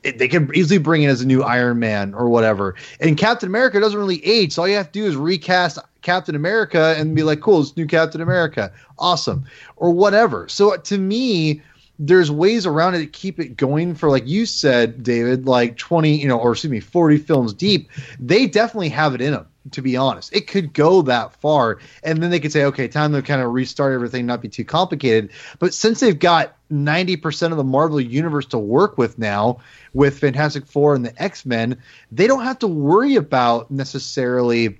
they 0.04 0.28
could 0.28 0.56
easily 0.56 0.78
bring 0.78 1.04
in 1.04 1.10
as 1.10 1.22
a 1.22 1.28
new 1.28 1.43
Iron 1.43 1.80
Man 1.80 2.14
or 2.14 2.30
whatever. 2.30 2.76
And 2.99 3.18
Captain 3.18 3.47
America 3.47 3.80
doesn't 3.80 3.97
really 3.97 4.24
age, 4.26 4.54
so 4.54 4.62
all 4.62 4.68
you 4.68 4.76
have 4.76 4.91
to 4.91 4.99
do 4.99 5.06
is 5.06 5.16
recast 5.16 5.80
Captain 6.01 6.36
America 6.36 6.95
and 6.97 7.16
be 7.16 7.24
like, 7.24 7.41
"Cool, 7.41 7.62
it's 7.62 7.76
new 7.78 7.88
Captain 7.88 8.22
America, 8.22 8.72
awesome," 8.99 9.45
or 9.78 9.91
whatever. 9.91 10.47
So 10.49 10.76
to 10.76 10.97
me, 10.97 11.62
there's 11.99 12.32
ways 12.32 12.66
around 12.66 12.95
it 12.95 12.99
to 12.99 13.08
keep 13.08 13.39
it 13.39 13.56
going 13.56 13.93
for 13.93 14.10
like 14.10 14.28
you 14.28 14.47
said 14.47 15.04
david 15.04 15.45
like 15.45 15.78
20 15.78 16.18
you 16.18 16.28
know 16.28 16.39
or 16.39 16.51
excuse 16.51 16.72
me 16.72 16.80
40 16.80 17.18
films 17.18 17.54
deep. 17.54 17.89
They 18.20 18.47
definitely 18.47 18.89
have 18.89 19.14
it 19.14 19.22
in 19.22 19.34
them 19.34 19.45
to 19.72 19.82
be 19.82 19.95
honest. 19.95 20.34
It 20.36 20.47
could 20.47 20.74
go 20.74 21.01
that 21.03 21.34
far 21.41 21.80
and 22.03 22.22
then 22.22 22.30
they 22.30 22.39
could 22.39 22.51
say 22.51 22.66
okay 22.66 22.88
time 22.88 23.14
to 23.14 23.22
kind 23.22 23.41
of 23.41 23.51
restart 23.51 23.93
everything 23.93 24.26
not 24.26 24.41
be 24.41 24.49
too 24.49 24.66
complicated. 24.66 25.32
But 25.59 25.74
since 25.74 25.99
they've 25.99 26.18
got 26.18 26.55
90% 26.72 27.51
of 27.51 27.57
the 27.57 27.64
marvel 27.64 28.01
universe 28.01 28.45
to 28.47 28.57
work 28.57 28.97
with 28.97 29.18
now 29.18 29.59
with 29.93 30.20
fantastic 30.20 30.66
four 30.66 30.95
and 30.95 31.05
the 31.05 31.22
x-men 31.22 31.78
they 32.11 32.26
don't 32.26 32.43
have 32.43 32.59
to 32.59 32.68
worry 32.68 33.16
about 33.16 33.70
necessarily 33.70 34.80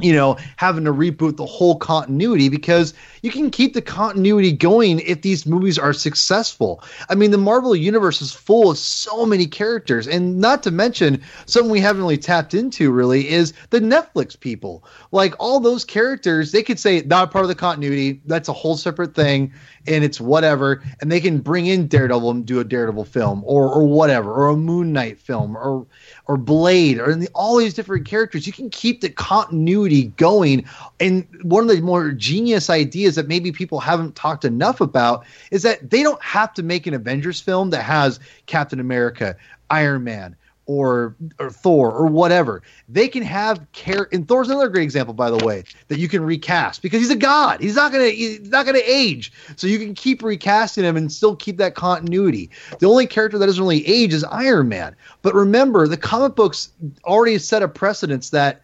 you 0.00 0.12
know, 0.12 0.36
having 0.56 0.84
to 0.84 0.92
reboot 0.92 1.36
the 1.36 1.46
whole 1.46 1.76
continuity 1.76 2.48
because 2.48 2.94
you 3.22 3.30
can 3.30 3.50
keep 3.50 3.74
the 3.74 3.82
continuity 3.82 4.52
going 4.52 5.00
if 5.00 5.22
these 5.22 5.44
movies 5.44 5.78
are 5.78 5.92
successful. 5.92 6.82
I 7.08 7.14
mean, 7.14 7.30
the 7.30 7.38
Marvel 7.38 7.74
universe 7.74 8.22
is 8.22 8.32
full 8.32 8.70
of 8.70 8.78
so 8.78 9.26
many 9.26 9.46
characters, 9.46 10.06
and 10.06 10.38
not 10.38 10.62
to 10.62 10.70
mention 10.70 11.22
something 11.46 11.70
we 11.70 11.80
haven't 11.80 12.02
really 12.02 12.18
tapped 12.18 12.54
into 12.54 12.92
really 12.92 13.28
is 13.28 13.52
the 13.70 13.80
Netflix 13.80 14.38
people. 14.38 14.84
Like 15.10 15.34
all 15.38 15.60
those 15.60 15.84
characters, 15.84 16.52
they 16.52 16.62
could 16.62 16.78
say 16.78 17.00
not 17.02 17.30
part 17.30 17.44
of 17.44 17.48
the 17.48 17.54
continuity. 17.54 18.20
That's 18.26 18.48
a 18.48 18.52
whole 18.52 18.76
separate 18.76 19.14
thing, 19.14 19.52
and 19.88 20.04
it's 20.04 20.20
whatever. 20.20 20.82
And 21.00 21.10
they 21.10 21.20
can 21.20 21.38
bring 21.38 21.66
in 21.66 21.88
Daredevil 21.88 22.30
and 22.30 22.46
do 22.46 22.60
a 22.60 22.64
Daredevil 22.64 23.04
film, 23.04 23.42
or 23.44 23.72
or 23.72 23.86
whatever, 23.86 24.32
or 24.32 24.48
a 24.48 24.56
Moon 24.56 24.92
Knight 24.92 25.18
film, 25.18 25.56
or 25.56 25.86
or 26.26 26.36
Blade, 26.36 26.98
or 26.98 27.14
the, 27.14 27.28
all 27.34 27.56
these 27.56 27.74
different 27.74 28.06
characters. 28.06 28.46
You 28.46 28.52
can 28.52 28.70
keep 28.70 29.00
the 29.00 29.08
continuity 29.10 30.08
going. 30.16 30.64
And 31.00 31.26
one 31.42 31.68
of 31.68 31.74
the 31.74 31.80
more 31.82 32.12
genius 32.12 32.70
ideas 32.70 33.14
that 33.16 33.28
maybe 33.28 33.52
people 33.52 33.80
haven't 33.80 34.14
talked 34.14 34.44
enough 34.44 34.80
about 34.80 35.24
is 35.50 35.62
that 35.62 35.90
they 35.90 36.02
don't 36.02 36.22
have 36.22 36.52
to 36.54 36.62
make 36.62 36.86
an 36.86 36.94
Avengers 36.94 37.40
film 37.40 37.70
that 37.70 37.82
has 37.82 38.20
Captain 38.46 38.80
America, 38.80 39.36
Iron 39.70 40.04
Man, 40.04 40.36
or 40.68 41.16
or 41.40 41.50
Thor 41.50 41.90
or 41.90 42.06
whatever. 42.06 42.62
They 42.88 43.08
can 43.08 43.22
have 43.24 43.66
care 43.72 44.06
and 44.12 44.28
Thor's 44.28 44.48
another 44.48 44.68
great 44.68 44.84
example, 44.84 45.14
by 45.14 45.30
the 45.30 45.44
way, 45.44 45.64
that 45.88 45.98
you 45.98 46.08
can 46.08 46.22
recast 46.22 46.82
because 46.82 47.00
he's 47.00 47.10
a 47.10 47.16
god. 47.16 47.60
He's 47.60 47.74
not 47.74 47.90
gonna 47.90 48.10
he's 48.10 48.48
not 48.50 48.66
gonna 48.66 48.80
age. 48.84 49.32
So 49.56 49.66
you 49.66 49.78
can 49.78 49.94
keep 49.94 50.22
recasting 50.22 50.84
him 50.84 50.96
and 50.96 51.10
still 51.10 51.34
keep 51.34 51.56
that 51.56 51.74
continuity. 51.74 52.50
The 52.78 52.86
only 52.86 53.06
character 53.06 53.38
that 53.38 53.46
doesn't 53.46 53.62
really 53.62 53.86
age 53.88 54.12
is 54.12 54.22
Iron 54.24 54.68
Man. 54.68 54.94
But 55.22 55.34
remember, 55.34 55.88
the 55.88 55.96
comic 55.96 56.36
books 56.36 56.70
already 57.04 57.38
set 57.38 57.62
a 57.62 57.68
precedence 57.68 58.30
that 58.30 58.60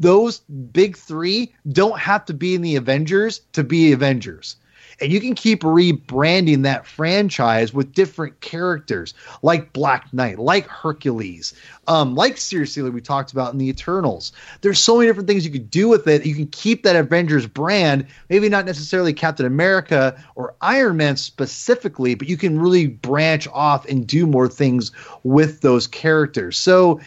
those 0.00 0.38
big 0.72 0.96
three 0.96 1.52
don't 1.68 1.98
have 1.98 2.24
to 2.24 2.34
be 2.34 2.54
in 2.54 2.62
the 2.62 2.76
Avengers 2.76 3.42
to 3.52 3.62
be 3.62 3.92
Avengers 3.92 4.56
and 5.00 5.12
you 5.12 5.20
can 5.20 5.34
keep 5.34 5.62
rebranding 5.62 6.62
that 6.62 6.86
franchise 6.86 7.72
with 7.72 7.92
different 7.92 8.40
characters 8.40 9.14
like 9.42 9.72
Black 9.72 10.12
Knight, 10.12 10.38
like 10.38 10.66
Hercules, 10.66 11.54
um, 11.86 12.14
like 12.14 12.38
seriously, 12.38 12.82
like 12.82 12.92
we 12.92 13.00
talked 13.00 13.32
about 13.32 13.52
in 13.52 13.58
the 13.58 13.68
Eternals. 13.68 14.32
There's 14.62 14.78
so 14.78 14.96
many 14.96 15.08
different 15.08 15.28
things 15.28 15.44
you 15.44 15.52
could 15.52 15.70
do 15.70 15.88
with 15.88 16.06
it. 16.06 16.24
You 16.24 16.34
can 16.34 16.46
keep 16.48 16.82
that 16.84 16.96
Avengers 16.96 17.46
brand, 17.46 18.06
maybe 18.30 18.48
not 18.48 18.64
necessarily 18.64 19.12
Captain 19.12 19.46
America 19.46 20.22
or 20.34 20.54
Iron 20.60 20.96
Man 20.96 21.16
specifically, 21.16 22.14
but 22.14 22.28
you 22.28 22.36
can 22.36 22.58
really 22.58 22.86
branch 22.86 23.46
off 23.48 23.86
and 23.86 24.06
do 24.06 24.26
more 24.26 24.48
things 24.48 24.92
with 25.24 25.60
those 25.60 25.86
characters. 25.86 26.56
So 26.56 27.00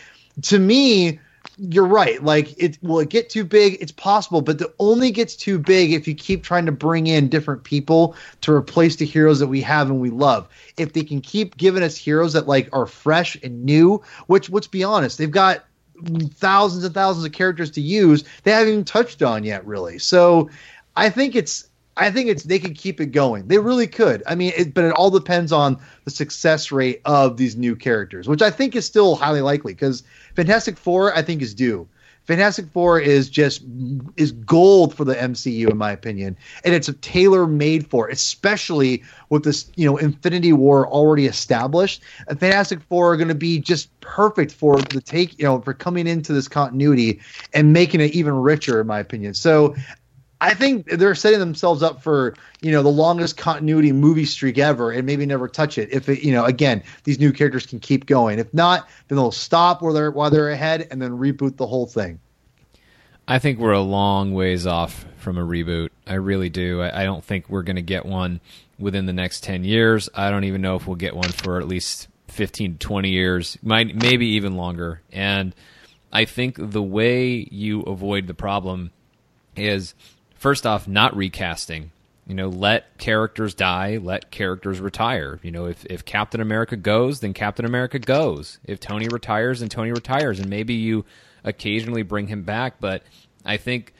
to 0.43 0.59
me, 0.59 1.19
you're 1.57 1.85
right. 1.85 2.23
Like 2.23 2.53
it 2.61 2.77
will 2.81 2.99
it 2.99 3.09
get 3.09 3.29
too 3.29 3.43
big? 3.43 3.77
It's 3.81 3.91
possible, 3.91 4.41
but 4.41 4.61
it 4.61 4.73
only 4.79 5.11
gets 5.11 5.35
too 5.35 5.59
big 5.59 5.91
if 5.91 6.07
you 6.07 6.15
keep 6.15 6.43
trying 6.43 6.65
to 6.65 6.71
bring 6.71 7.07
in 7.07 7.27
different 7.27 7.63
people 7.63 8.15
to 8.41 8.53
replace 8.53 8.95
the 8.95 9.05
heroes 9.05 9.39
that 9.39 9.47
we 9.47 9.61
have 9.61 9.89
and 9.89 9.99
we 9.99 10.09
love. 10.09 10.47
If 10.77 10.93
they 10.93 11.03
can 11.03 11.21
keep 11.21 11.57
giving 11.57 11.83
us 11.83 11.97
heroes 11.97 12.33
that 12.33 12.47
like 12.47 12.69
are 12.73 12.85
fresh 12.85 13.37
and 13.43 13.63
new, 13.65 14.01
which 14.27 14.49
let's 14.49 14.67
be 14.67 14.83
honest, 14.83 15.17
they've 15.17 15.29
got 15.29 15.65
thousands 16.35 16.85
and 16.85 16.93
thousands 16.93 17.25
of 17.25 17.33
characters 17.33 17.71
to 17.71 17.81
use 17.81 18.23
they 18.43 18.51
haven't 18.51 18.71
even 18.71 18.85
touched 18.85 19.21
on 19.21 19.43
yet, 19.43 19.65
really. 19.65 19.99
So 19.99 20.49
I 20.95 21.09
think 21.09 21.35
it's 21.35 21.68
I 21.99 22.11
think 22.11 22.29
it's 22.29 22.43
they 22.43 22.59
could 22.59 22.75
keep 22.75 23.01
it 23.01 23.07
going. 23.07 23.47
They 23.47 23.57
really 23.57 23.87
could. 23.87 24.23
I 24.25 24.35
mean, 24.35 24.53
it, 24.55 24.73
but 24.73 24.85
it 24.85 24.93
all 24.93 25.11
depends 25.11 25.51
on 25.51 25.79
the 26.05 26.11
success 26.11 26.71
rate 26.71 27.01
of 27.05 27.37
these 27.37 27.55
new 27.55 27.75
characters, 27.75 28.27
which 28.27 28.41
I 28.41 28.49
think 28.49 28.75
is 28.75 28.85
still 28.85 29.15
highly 29.15 29.41
likely 29.41 29.73
because 29.73 30.03
Fantastic 30.35 30.77
Four 30.77 31.15
I 31.15 31.21
think 31.21 31.41
is 31.41 31.53
due. 31.53 31.87
Fantastic 32.29 32.67
Four 32.67 32.99
is 32.99 33.27
just 33.27 33.63
is 34.15 34.31
gold 34.31 34.93
for 34.93 35.03
the 35.03 35.15
MCU 35.15 35.67
in 35.71 35.77
my 35.77 35.91
opinion, 35.91 36.37
and 36.63 36.75
it's 36.75 36.87
a 36.87 36.93
tailor 36.93 37.47
made 37.47 37.87
for, 37.89 38.07
especially 38.07 39.03
with 39.29 39.43
this 39.43 39.71
you 39.75 39.85
know 39.85 39.97
Infinity 39.97 40.53
War 40.53 40.87
already 40.87 41.25
established. 41.25 42.03
And 42.27 42.39
Fantastic 42.39 42.81
Four 42.83 43.13
are 43.13 43.17
going 43.17 43.29
to 43.29 43.35
be 43.35 43.57
just 43.57 43.89
perfect 43.99 44.51
for 44.51 44.79
the 44.79 45.01
take 45.01 45.39
you 45.39 45.45
know 45.45 45.59
for 45.59 45.73
coming 45.73 46.05
into 46.05 46.31
this 46.31 46.47
continuity 46.47 47.19
and 47.55 47.73
making 47.73 47.99
it 47.99 48.11
even 48.11 48.35
richer 48.35 48.79
in 48.79 48.85
my 48.85 48.99
opinion. 48.99 49.33
So 49.33 49.75
I 50.41 50.53
think 50.53 50.89
they're 50.89 51.15
setting 51.15 51.39
themselves 51.39 51.83
up 51.83 52.01
for 52.01 52.33
you 52.61 52.71
know 52.71 52.81
the 52.81 52.89
longest 52.89 53.35
continuity 53.37 53.91
movie 53.91 54.25
streak 54.25 54.57
ever, 54.57 54.91
and 54.91 55.05
maybe 55.05 55.25
never 55.25 55.47
touch 55.47 55.77
it. 55.77 55.91
If 55.91 56.07
it, 56.07 56.23
you 56.23 56.31
know, 56.31 56.45
again, 56.45 56.81
these 57.03 57.19
new 57.19 57.33
characters 57.33 57.65
can 57.65 57.79
keep 57.79 58.05
going. 58.05 58.39
If 58.39 58.53
not, 58.53 58.87
then 59.07 59.17
they'll 59.17 59.31
stop 59.31 59.81
where 59.81 59.93
they're 59.93 60.11
while 60.11 60.29
they're 60.29 60.49
ahead, 60.49 60.87
and 60.91 61.01
then 61.01 61.11
reboot 61.11 61.57
the 61.57 61.67
whole 61.67 61.85
thing. 61.85 62.19
I 63.27 63.37
think 63.37 63.59
we're 63.59 63.73
a 63.73 63.81
long 63.81 64.33
ways 64.33 64.65
off 64.65 65.05
from 65.17 65.37
a 65.37 65.45
reboot. 65.45 65.89
I 66.07 66.15
really 66.15 66.49
do. 66.49 66.81
I, 66.81 67.01
I 67.01 67.03
don't 67.03 67.23
think 67.23 67.49
we're 67.49 67.61
going 67.63 67.75
to 67.75 67.81
get 67.81 68.05
one 68.05 68.39
within 68.79 69.05
the 69.05 69.13
next 69.13 69.43
ten 69.43 69.63
years. 69.63 70.09
I 70.15 70.31
don't 70.31 70.45
even 70.45 70.61
know 70.61 70.75
if 70.75 70.87
we'll 70.87 70.95
get 70.95 71.15
one 71.15 71.29
for 71.29 71.59
at 71.59 71.67
least 71.67 72.07
fifteen 72.29 72.73
to 72.73 72.79
twenty 72.79 73.09
years, 73.09 73.57
might 73.61 73.93
maybe 73.93 74.27
even 74.27 74.55
longer. 74.55 75.01
And 75.11 75.53
I 76.13 76.23
think 76.23 76.55
the 76.57 76.81
way 76.81 77.47
you 77.51 77.81
avoid 77.81 78.27
the 78.27 78.33
problem 78.33 78.91
is 79.55 79.93
first 80.39 80.65
off, 80.65 80.87
not 80.87 81.15
recasting. 81.15 81.91
You 82.25 82.35
know, 82.35 82.47
let 82.47 82.97
characters 82.97 83.53
die, 83.53 83.97
let 83.97 84.31
characters 84.31 84.79
retire. 84.79 85.39
You 85.43 85.51
know, 85.51 85.65
if, 85.65 85.85
if 85.85 86.05
Captain 86.05 86.41
America 86.41 86.77
goes, 86.77 87.19
then 87.19 87.33
Captain 87.33 87.65
America 87.65 87.99
goes. 87.99 88.59
If 88.63 88.79
Tony 88.79 89.07
retires, 89.07 89.59
then 89.59 89.69
Tony 89.69 89.91
retires. 89.91 90.39
And 90.39 90.49
maybe 90.49 90.75
you 90.75 91.05
occasionally 91.43 92.03
bring 92.03 92.27
him 92.27 92.43
back. 92.43 92.75
But 92.79 93.01
I 93.43 93.57
think, 93.57 93.93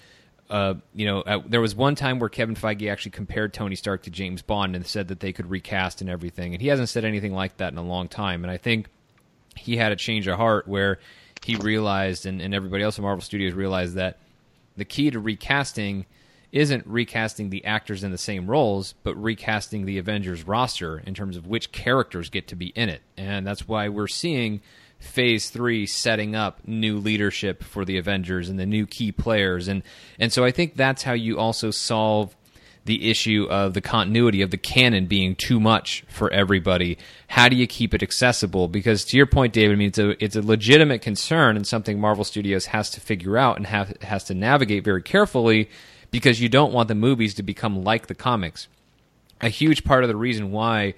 uh, 0.49 0.75
you 0.93 1.07
know, 1.07 1.21
uh, 1.21 1.39
there 1.45 1.59
was 1.59 1.73
one 1.73 1.95
time 1.95 2.19
where 2.19 2.29
Kevin 2.29 2.55
Feige 2.55 2.91
actually 2.91 3.11
compared 3.11 3.51
Tony 3.51 3.75
Stark 3.75 4.03
to 4.03 4.11
James 4.11 4.43
Bond 4.43 4.75
and 4.75 4.85
said 4.85 5.07
that 5.07 5.21
they 5.21 5.33
could 5.33 5.49
recast 5.49 5.99
and 5.99 6.09
everything. 6.09 6.53
And 6.53 6.61
he 6.61 6.67
hasn't 6.67 6.89
said 6.89 7.05
anything 7.05 7.33
like 7.33 7.57
that 7.57 7.71
in 7.73 7.79
a 7.79 7.83
long 7.83 8.07
time. 8.07 8.43
And 8.43 8.51
I 8.51 8.57
think 8.57 8.89
he 9.55 9.77
had 9.77 9.91
a 9.91 9.95
change 9.95 10.27
of 10.27 10.37
heart 10.37 10.67
where 10.67 10.99
he 11.43 11.55
realized, 11.55 12.27
and, 12.27 12.41
and 12.41 12.53
everybody 12.53 12.83
else 12.83 12.99
at 12.99 13.01
Marvel 13.01 13.23
Studios 13.23 13.53
realized 13.53 13.95
that 13.95 14.19
the 14.77 14.85
key 14.85 15.09
to 15.09 15.19
recasting– 15.19 16.05
isn't 16.51 16.85
recasting 16.87 17.49
the 17.49 17.63
actors 17.65 18.03
in 18.03 18.11
the 18.11 18.17
same 18.17 18.49
roles, 18.49 18.95
but 19.03 19.15
recasting 19.15 19.85
the 19.85 19.97
Avengers 19.97 20.47
roster 20.47 20.99
in 20.99 21.13
terms 21.13 21.37
of 21.37 21.47
which 21.47 21.71
characters 21.71 22.29
get 22.29 22.47
to 22.47 22.55
be 22.55 22.67
in 22.67 22.89
it. 22.89 23.01
And 23.17 23.45
that's 23.45 23.67
why 23.67 23.89
we're 23.89 24.07
seeing 24.07 24.61
phase 24.97 25.49
three 25.49 25.85
setting 25.85 26.35
up 26.35 26.59
new 26.67 26.97
leadership 26.97 27.63
for 27.63 27.85
the 27.85 27.97
Avengers 27.97 28.49
and 28.49 28.59
the 28.59 28.65
new 28.65 28.85
key 28.85 29.11
players. 29.11 29.67
And, 29.67 29.83
and 30.19 30.33
so 30.33 30.43
I 30.43 30.51
think 30.51 30.75
that's 30.75 31.03
how 31.03 31.13
you 31.13 31.39
also 31.39 31.71
solve 31.71 32.35
the 32.85 33.11
issue 33.11 33.45
of 33.51 33.75
the 33.75 33.81
continuity 33.81 34.41
of 34.41 34.49
the 34.49 34.57
canon 34.57 35.05
being 35.05 35.35
too 35.35 35.59
much 35.59 36.03
for 36.07 36.31
everybody. 36.31 36.97
How 37.27 37.47
do 37.47 37.55
you 37.55 37.67
keep 37.67 37.93
it 37.93 38.01
accessible? 38.01 38.67
Because 38.67 39.05
to 39.05 39.17
your 39.17 39.27
point, 39.27 39.53
David, 39.53 39.73
I 39.73 39.77
mean 39.77 39.89
it's 39.89 39.99
a 39.99 40.23
it's 40.23 40.35
a 40.35 40.41
legitimate 40.41 41.01
concern 41.01 41.55
and 41.55 41.67
something 41.67 41.99
Marvel 41.99 42.23
Studios 42.23 42.67
has 42.67 42.89
to 42.91 42.99
figure 42.99 43.37
out 43.37 43.57
and 43.57 43.67
have, 43.67 43.95
has 44.01 44.23
to 44.25 44.33
navigate 44.33 44.83
very 44.83 45.03
carefully 45.03 45.69
because 46.11 46.41
you 46.41 46.49
don't 46.49 46.73
want 46.73 46.87
the 46.87 46.95
movies 46.95 47.33
to 47.35 47.43
become 47.43 47.83
like 47.83 48.07
the 48.07 48.15
comics. 48.15 48.67
A 49.41 49.49
huge 49.49 49.83
part 49.83 50.03
of 50.03 50.07
the 50.07 50.15
reason 50.15 50.51
why 50.51 50.95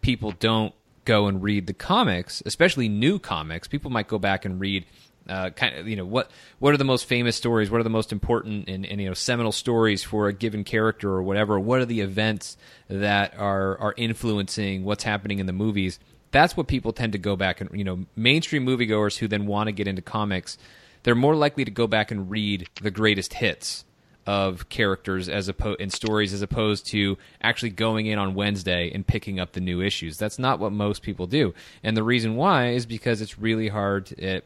people 0.00 0.32
don't 0.32 0.74
go 1.04 1.26
and 1.26 1.42
read 1.42 1.66
the 1.66 1.72
comics, 1.72 2.42
especially 2.44 2.88
new 2.88 3.18
comics, 3.18 3.66
people 3.66 3.90
might 3.90 4.08
go 4.08 4.18
back 4.18 4.44
and 4.44 4.60
read 4.60 4.84
uh, 5.28 5.50
kind 5.50 5.76
of 5.76 5.86
you 5.86 5.94
know 5.94 6.06
what 6.06 6.30
what 6.58 6.72
are 6.72 6.78
the 6.78 6.84
most 6.84 7.04
famous 7.04 7.36
stories? 7.36 7.70
What 7.70 7.80
are 7.80 7.84
the 7.84 7.90
most 7.90 8.12
important 8.12 8.68
and, 8.68 8.86
and, 8.86 8.98
you 8.98 9.08
know 9.08 9.14
seminal 9.14 9.52
stories 9.52 10.02
for 10.02 10.28
a 10.28 10.32
given 10.32 10.64
character 10.64 11.10
or 11.10 11.22
whatever? 11.22 11.60
What 11.60 11.80
are 11.80 11.84
the 11.84 12.00
events 12.00 12.56
that 12.88 13.38
are 13.38 13.76
are 13.78 13.94
influencing 13.98 14.84
what's 14.84 15.04
happening 15.04 15.38
in 15.38 15.44
the 15.44 15.52
movies? 15.52 15.98
That's 16.30 16.56
what 16.56 16.66
people 16.66 16.92
tend 16.92 17.12
to 17.12 17.18
go 17.18 17.36
back 17.36 17.60
and 17.60 17.70
you 17.72 17.84
know 17.84 18.06
mainstream 18.16 18.64
moviegoers 18.64 19.18
who 19.18 19.28
then 19.28 19.46
want 19.46 19.68
to 19.68 19.72
get 19.72 19.86
into 19.86 20.02
comics 20.02 20.56
they're 21.02 21.14
more 21.14 21.36
likely 21.36 21.64
to 21.64 21.70
go 21.70 21.86
back 21.86 22.10
and 22.10 22.30
read 22.30 22.68
the 22.82 22.90
greatest 22.90 23.34
hits 23.34 23.84
of 24.28 24.68
characters 24.68 25.26
as 25.30 25.48
opposed 25.48 25.80
in 25.80 25.88
stories 25.88 26.34
as 26.34 26.42
opposed 26.42 26.84
to 26.84 27.16
actually 27.40 27.70
going 27.70 28.04
in 28.04 28.18
on 28.18 28.34
Wednesday 28.34 28.92
and 28.92 29.06
picking 29.06 29.40
up 29.40 29.52
the 29.52 29.60
new 29.60 29.80
issues. 29.80 30.18
That's 30.18 30.38
not 30.38 30.58
what 30.58 30.70
most 30.70 31.00
people 31.00 31.26
do, 31.26 31.54
and 31.82 31.96
the 31.96 32.02
reason 32.02 32.36
why 32.36 32.72
is 32.72 32.84
because 32.84 33.22
it's 33.22 33.38
really 33.38 33.68
hard 33.68 34.04
to, 34.06 34.42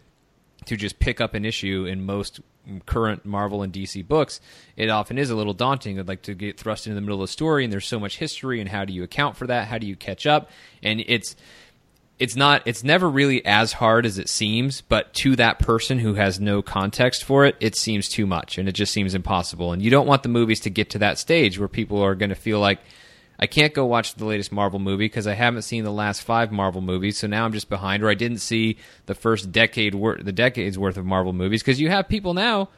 to 0.66 0.76
just 0.76 1.00
pick 1.00 1.20
up 1.20 1.34
an 1.34 1.44
issue 1.44 1.84
in 1.84 2.06
most 2.06 2.38
current 2.86 3.24
Marvel 3.24 3.62
and 3.62 3.72
DC 3.72 4.06
books, 4.06 4.40
it 4.76 4.88
often 4.88 5.18
is 5.18 5.30
a 5.30 5.34
little 5.34 5.52
daunting. 5.52 6.04
Like 6.06 6.22
to 6.22 6.34
get 6.34 6.60
thrust 6.60 6.86
into 6.86 6.94
the 6.94 7.00
middle 7.00 7.20
of 7.20 7.28
the 7.28 7.32
story, 7.32 7.64
and 7.64 7.72
there's 7.72 7.88
so 7.88 7.98
much 7.98 8.18
history, 8.18 8.60
and 8.60 8.70
how 8.70 8.84
do 8.84 8.92
you 8.92 9.02
account 9.02 9.36
for 9.36 9.48
that? 9.48 9.66
How 9.66 9.78
do 9.78 9.86
you 9.88 9.96
catch 9.96 10.28
up? 10.28 10.48
And 10.80 11.02
it's 11.08 11.34
it's 12.22 12.36
not 12.36 12.62
it's 12.66 12.84
never 12.84 13.10
really 13.10 13.44
as 13.44 13.72
hard 13.72 14.06
as 14.06 14.16
it 14.16 14.28
seems, 14.28 14.80
but 14.80 15.12
to 15.14 15.34
that 15.34 15.58
person 15.58 15.98
who 15.98 16.14
has 16.14 16.38
no 16.38 16.62
context 16.62 17.24
for 17.24 17.44
it, 17.46 17.56
it 17.58 17.74
seems 17.74 18.08
too 18.08 18.26
much, 18.26 18.58
and 18.58 18.68
it 18.68 18.76
just 18.76 18.92
seems 18.92 19.16
impossible. 19.16 19.72
And 19.72 19.82
you 19.82 19.90
don't 19.90 20.06
want 20.06 20.22
the 20.22 20.28
movies 20.28 20.60
to 20.60 20.70
get 20.70 20.90
to 20.90 21.00
that 21.00 21.18
stage 21.18 21.58
where 21.58 21.66
people 21.66 22.00
are 22.00 22.14
going 22.14 22.28
to 22.28 22.36
feel 22.36 22.60
like 22.60 22.78
I 23.40 23.48
can't 23.48 23.74
go 23.74 23.86
watch 23.86 24.14
the 24.14 24.24
latest 24.24 24.52
Marvel 24.52 24.78
movie 24.78 25.06
because 25.06 25.26
I 25.26 25.34
haven't 25.34 25.62
seen 25.62 25.82
the 25.82 25.90
last 25.90 26.22
five 26.22 26.52
Marvel 26.52 26.80
movies, 26.80 27.18
so 27.18 27.26
now 27.26 27.44
I'm 27.44 27.52
just 27.52 27.68
behind. 27.68 28.04
Or 28.04 28.08
I 28.08 28.14
didn't 28.14 28.38
see 28.38 28.76
the 29.06 29.16
first 29.16 29.50
decade, 29.50 29.96
wor- 29.96 30.22
the 30.22 30.30
decades 30.30 30.78
worth 30.78 30.96
of 30.96 31.04
Marvel 31.04 31.32
movies 31.32 31.60
because 31.60 31.80
you 31.80 31.90
have 31.90 32.08
people 32.08 32.34
now. 32.34 32.68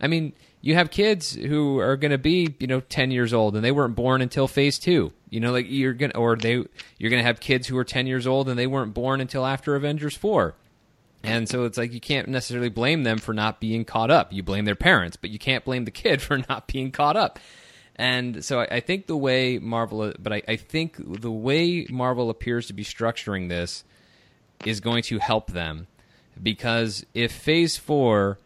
I 0.00 0.06
mean, 0.06 0.32
you 0.60 0.74
have 0.74 0.92
kids 0.92 1.34
who 1.34 1.80
are 1.80 1.96
going 1.96 2.12
to 2.12 2.18
be, 2.18 2.54
you 2.60 2.68
know, 2.68 2.78
ten 2.78 3.10
years 3.10 3.34
old 3.34 3.56
and 3.56 3.64
they 3.64 3.72
weren't 3.72 3.96
born 3.96 4.22
until 4.22 4.46
Phase 4.46 4.78
Two. 4.78 5.12
You 5.28 5.40
know, 5.40 5.52
like 5.52 5.66
you're 5.68 5.92
gonna, 5.92 6.14
or 6.16 6.36
they, 6.36 6.64
you're 6.98 7.10
gonna 7.10 7.22
have 7.22 7.40
kids 7.40 7.66
who 7.66 7.76
are 7.78 7.84
ten 7.84 8.06
years 8.06 8.26
old 8.26 8.48
and 8.48 8.58
they 8.58 8.66
weren't 8.66 8.94
born 8.94 9.20
until 9.20 9.44
after 9.44 9.74
Avengers 9.74 10.16
Four. 10.16 10.54
And 11.22 11.48
so 11.48 11.64
it's 11.64 11.76
like 11.76 11.92
you 11.92 12.00
can't 12.00 12.28
necessarily 12.28 12.68
blame 12.68 13.02
them 13.02 13.18
for 13.18 13.34
not 13.34 13.60
being 13.60 13.84
caught 13.84 14.10
up. 14.10 14.32
You 14.32 14.42
blame 14.42 14.64
their 14.64 14.76
parents, 14.76 15.16
but 15.16 15.30
you 15.30 15.38
can't 15.38 15.64
blame 15.64 15.84
the 15.84 15.90
kid 15.90 16.22
for 16.22 16.38
not 16.38 16.68
being 16.68 16.92
caught 16.92 17.16
up. 17.16 17.38
And 17.96 18.44
so 18.44 18.60
I, 18.60 18.68
I 18.70 18.80
think 18.80 19.06
the 19.06 19.16
way 19.16 19.58
Marvel, 19.58 20.12
but 20.18 20.32
I, 20.32 20.42
I 20.46 20.56
think 20.56 20.96
the 20.98 21.30
way 21.30 21.86
Marvel 21.90 22.30
appears 22.30 22.66
to 22.68 22.72
be 22.72 22.84
structuring 22.84 23.48
this 23.48 23.84
is 24.64 24.80
going 24.80 25.02
to 25.04 25.18
help 25.18 25.50
them 25.50 25.86
because 26.40 27.04
if 27.14 27.32
Phase 27.32 27.76
Four 27.76 28.38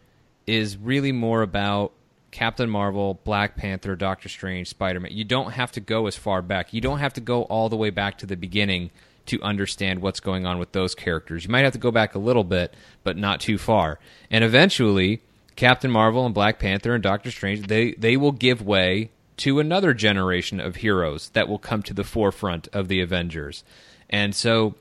is 0.47 0.77
really 0.77 1.11
more 1.11 1.41
about 1.41 1.93
Captain 2.31 2.69
Marvel, 2.69 3.19
Black 3.25 3.57
Panther, 3.57 3.95
Doctor 3.95 4.29
Strange, 4.29 4.69
Spider 4.69 4.99
Man. 4.99 5.11
You 5.11 5.25
don't 5.25 5.51
have 5.51 5.71
to 5.73 5.79
go 5.79 6.07
as 6.07 6.15
far 6.15 6.41
back. 6.41 6.73
You 6.73 6.81
don't 6.81 6.99
have 6.99 7.13
to 7.13 7.21
go 7.21 7.43
all 7.43 7.69
the 7.69 7.75
way 7.75 7.89
back 7.89 8.17
to 8.19 8.25
the 8.25 8.37
beginning 8.37 8.89
to 9.27 9.41
understand 9.41 10.01
what's 10.01 10.19
going 10.19 10.45
on 10.45 10.57
with 10.57 10.71
those 10.71 10.95
characters. 10.95 11.45
You 11.45 11.51
might 11.51 11.63
have 11.63 11.73
to 11.73 11.79
go 11.79 11.91
back 11.91 12.15
a 12.15 12.19
little 12.19 12.43
bit, 12.43 12.73
but 13.03 13.17
not 13.17 13.41
too 13.41 13.57
far. 13.57 13.99
And 14.29 14.43
eventually, 14.43 15.21
Captain 15.55 15.91
Marvel 15.91 16.25
and 16.25 16.33
Black 16.33 16.57
Panther 16.57 16.93
and 16.93 17.03
Doctor 17.03 17.31
Strange, 17.31 17.67
they, 17.67 17.91
they 17.93 18.17
will 18.17 18.31
give 18.31 18.61
way 18.61 19.11
to 19.37 19.59
another 19.59 19.93
generation 19.93 20.59
of 20.59 20.77
heroes 20.77 21.29
that 21.29 21.47
will 21.47 21.59
come 21.59 21.83
to 21.83 21.93
the 21.93 22.03
forefront 22.03 22.67
of 22.73 22.87
the 22.87 23.01
Avengers. 23.01 23.63
And 24.09 24.35
so, 24.35 24.75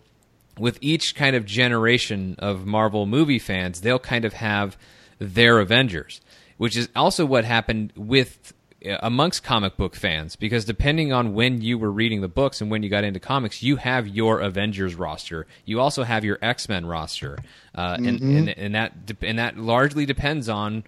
with 0.59 0.79
each 0.81 1.15
kind 1.15 1.35
of 1.35 1.47
generation 1.47 2.37
of 2.39 2.67
Marvel 2.67 3.07
movie 3.07 3.39
fans, 3.39 3.81
they'll 3.81 3.99
kind 3.99 4.25
of 4.25 4.35
have 4.35 4.77
their 5.19 5.61
Avengers, 5.61 6.21
which 6.61 6.77
is 6.77 6.91
also 6.95 7.25
what 7.25 7.47
happened 7.47 7.91
with 7.97 8.53
uh, 8.85 8.99
amongst 9.03 9.43
comic 9.43 9.79
book 9.79 9.97
fans 9.97 10.37
because 10.37 10.67
depending 10.67 11.11
on 11.11 11.33
when 11.33 11.63
you 11.63 11.79
were 11.79 11.91
reading 11.91 12.21
the 12.21 12.29
books 12.29 12.61
and 12.61 12.71
when 12.71 12.83
you 12.83 12.91
got 12.91 13.03
into 13.03 13.19
comics, 13.19 13.63
you 13.63 13.77
have 13.77 14.07
your 14.07 14.41
Avengers 14.41 14.95
roster. 14.95 15.47
You 15.65 15.81
also 15.81 16.03
have 16.03 16.23
your 16.23 16.39
X 16.43 16.69
Men 16.69 16.85
roster, 16.85 17.39
uh, 17.75 17.95
mm-hmm. 17.95 18.07
and, 18.07 18.21
and, 18.21 18.49
and 18.51 18.75
that 18.75 18.93
and 19.23 19.39
that 19.39 19.57
largely 19.57 20.05
depends 20.05 20.51
on 20.51 20.85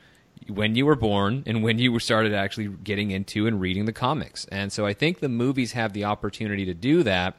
when 0.47 0.77
you 0.77 0.85
were 0.85 0.95
born 0.95 1.43
and 1.47 1.63
when 1.63 1.79
you 1.79 1.91
were 1.91 2.01
started 2.01 2.35
actually 2.35 2.69
getting 2.69 3.11
into 3.11 3.47
and 3.47 3.59
reading 3.59 3.87
the 3.87 3.95
comics. 3.95 4.45
And 4.53 4.71
so 4.71 4.85
I 4.85 4.93
think 4.93 5.21
the 5.21 5.31
movies 5.31 5.73
have 5.73 5.95
the 5.95 6.05
opportunity 6.05 6.67
to 6.67 6.75
do 6.75 7.03
that. 7.05 7.35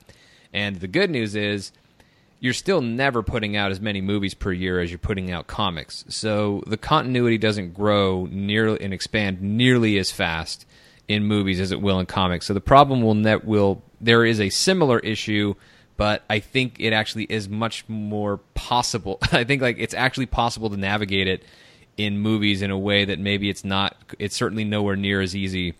And 0.52 0.78
the 0.78 0.88
good 0.88 1.12
news 1.12 1.36
is 1.36 1.72
you're 2.44 2.52
still 2.52 2.82
never 2.82 3.24
putting 3.24 3.56
out 3.56 3.72
as 3.72 3.80
many 3.80 4.02
movies 4.02 4.34
per 4.34 4.52
year 4.52 4.82
as 4.82 4.92
you're 4.92 4.98
putting 4.98 5.32
out 5.32 5.48
comics. 5.48 6.04
So 6.10 6.62
the 6.68 6.76
continuity 6.76 7.38
doesn't 7.38 7.74
grow 7.74 8.28
nearly 8.30 8.82
and 8.82 8.94
expand 8.94 9.42
nearly 9.42 9.98
as 9.98 10.12
fast 10.12 10.66
in 11.08 11.24
movies 11.24 11.62
as 11.62 11.72
it 11.72 11.80
will 11.82 12.02
in 12.02 12.06
comics. 12.06 12.46
So 12.46 12.54
the 12.54 12.60
problem 12.60 13.02
will 13.02 13.14
net 13.14 13.46
will 13.46 13.82
there 14.02 14.26
is 14.26 14.42
a 14.42 14.50
similar 14.50 15.00
issue 15.00 15.56
but 15.96 16.24
I 16.30 16.40
think 16.40 16.82
it 16.82 16.92
actually 16.92 17.28
is 17.30 17.48
much 17.48 17.88
more 17.88 18.42
possible. 18.56 19.20
I 19.32 19.46
think 19.46 19.62
like 19.62 19.78
it's 19.80 19.94
actually 19.94 20.26
possible 20.26 20.70
to 20.70 20.76
navigate 20.76 21.30
it 21.30 21.46
in 21.96 22.20
movies 22.20 22.62
in 22.62 22.72
a 22.72 22.78
way 22.78 23.06
that 23.06 23.20
maybe 23.20 23.50
it's 23.50 23.64
not. 23.64 23.96
It's 24.20 24.36
certainly 24.36 24.66
nowhere 24.66 24.98
near 24.98 25.22
as 25.22 25.34
easy 25.34 25.76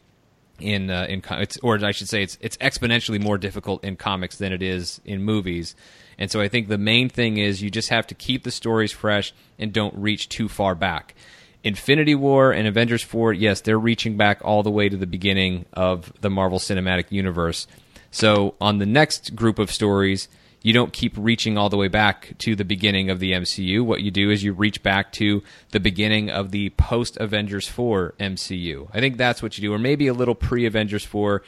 in 0.62 0.90
uh, 0.90 1.08
in 1.10 1.22
it's 1.32 1.58
or 1.58 1.84
I 1.84 1.92
should 1.92 2.08
say 2.08 2.24
it's 2.24 2.38
it's 2.40 2.56
exponentially 2.58 3.20
more 3.20 3.38
difficult 3.38 3.84
in 3.84 3.98
comics 3.98 4.38
than 4.38 4.54
it 4.54 4.62
is 4.62 5.02
in 5.04 5.24
movies. 5.24 5.76
And 6.18 6.30
so 6.32 6.42
I 6.42 6.48
think 6.48 6.68
the 6.68 6.78
main 6.78 7.10
thing 7.10 7.38
is 7.38 7.62
you 7.62 7.70
just 7.70 7.90
have 7.90 8.08
to 8.08 8.16
keep 8.16 8.44
the 8.44 8.52
stories 8.52 8.92
fresh 8.92 9.34
and 9.58 9.74
don't 9.74 9.96
reach 9.96 10.30
too 10.30 10.48
far 10.48 10.76
back. 10.76 11.16
Infinity 11.64 12.16
War 12.16 12.52
and 12.52 12.68
Avengers 12.68 13.04
4, 13.04 13.34
yes, 13.34 13.62
they're 13.62 13.80
reaching 13.80 14.18
back 14.18 14.42
all 14.44 14.64
the 14.64 14.72
way 14.72 14.90
to 14.90 14.98
the 14.98 15.08
beginning 15.08 15.66
of 15.74 16.12
the 16.22 16.30
Marvel 16.30 16.60
Cinematic 16.60 17.06
Universe. 17.10 17.68
So 18.12 18.56
on 18.60 18.80
the 18.80 18.86
next 18.86 19.36
group 19.36 19.60
of 19.60 19.72
stories, 19.72 20.28
you 20.64 20.72
don't 20.72 20.94
keep 20.94 21.14
reaching 21.18 21.58
all 21.58 21.70
the 21.70 21.78
way 21.78 21.90
back 21.90 22.34
to 22.40 22.56
the 22.56 22.64
beginning 22.64 23.10
of 23.10 23.20
the 23.20 23.34
MCU. 23.34 23.82
What 23.82 24.02
you 24.02 24.12
do 24.12 24.30
is 24.30 24.44
you 24.44 24.54
reach 24.54 24.82
back 24.82 25.12
to 25.14 25.44
the 25.72 25.80
beginning 25.80 26.30
of 26.30 26.52
the 26.52 26.70
post 26.72 27.18
Avengers 27.18 27.68
4 27.68 28.16
MCU. 28.20 28.90
I 28.94 29.00
think 29.02 29.18
that's 29.18 29.44
what 29.44 29.58
you 29.58 29.62
do, 29.62 29.74
or 29.74 29.78
maybe 29.80 30.08
a 30.08 30.14
little 30.14 30.36
pre 30.36 30.66
Avengers 30.66 31.04
4. 31.04 31.44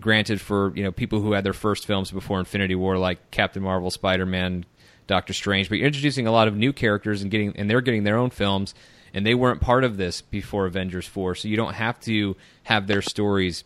Granted, 0.00 0.40
for 0.40 0.72
you 0.76 0.82
know 0.82 0.92
people 0.92 1.20
who 1.20 1.32
had 1.32 1.44
their 1.44 1.52
first 1.52 1.86
films 1.86 2.10
before 2.10 2.38
Infinity 2.38 2.74
War, 2.74 2.98
like 2.98 3.30
Captain 3.30 3.62
Marvel, 3.62 3.90
Spider 3.90 4.26
Man, 4.26 4.64
Doctor 5.06 5.32
Strange, 5.32 5.68
but 5.68 5.78
you're 5.78 5.86
introducing 5.86 6.26
a 6.26 6.32
lot 6.32 6.48
of 6.48 6.56
new 6.56 6.72
characters 6.72 7.22
and 7.22 7.30
getting 7.30 7.56
and 7.56 7.68
they're 7.68 7.80
getting 7.80 8.04
their 8.04 8.16
own 8.16 8.30
films, 8.30 8.74
and 9.12 9.26
they 9.26 9.34
weren't 9.34 9.60
part 9.60 9.84
of 9.84 9.96
this 9.96 10.20
before 10.20 10.66
Avengers 10.66 11.06
4, 11.06 11.34
so 11.34 11.48
you 11.48 11.56
don't 11.56 11.74
have 11.74 12.00
to 12.00 12.36
have 12.64 12.86
their 12.86 13.02
stories 13.02 13.64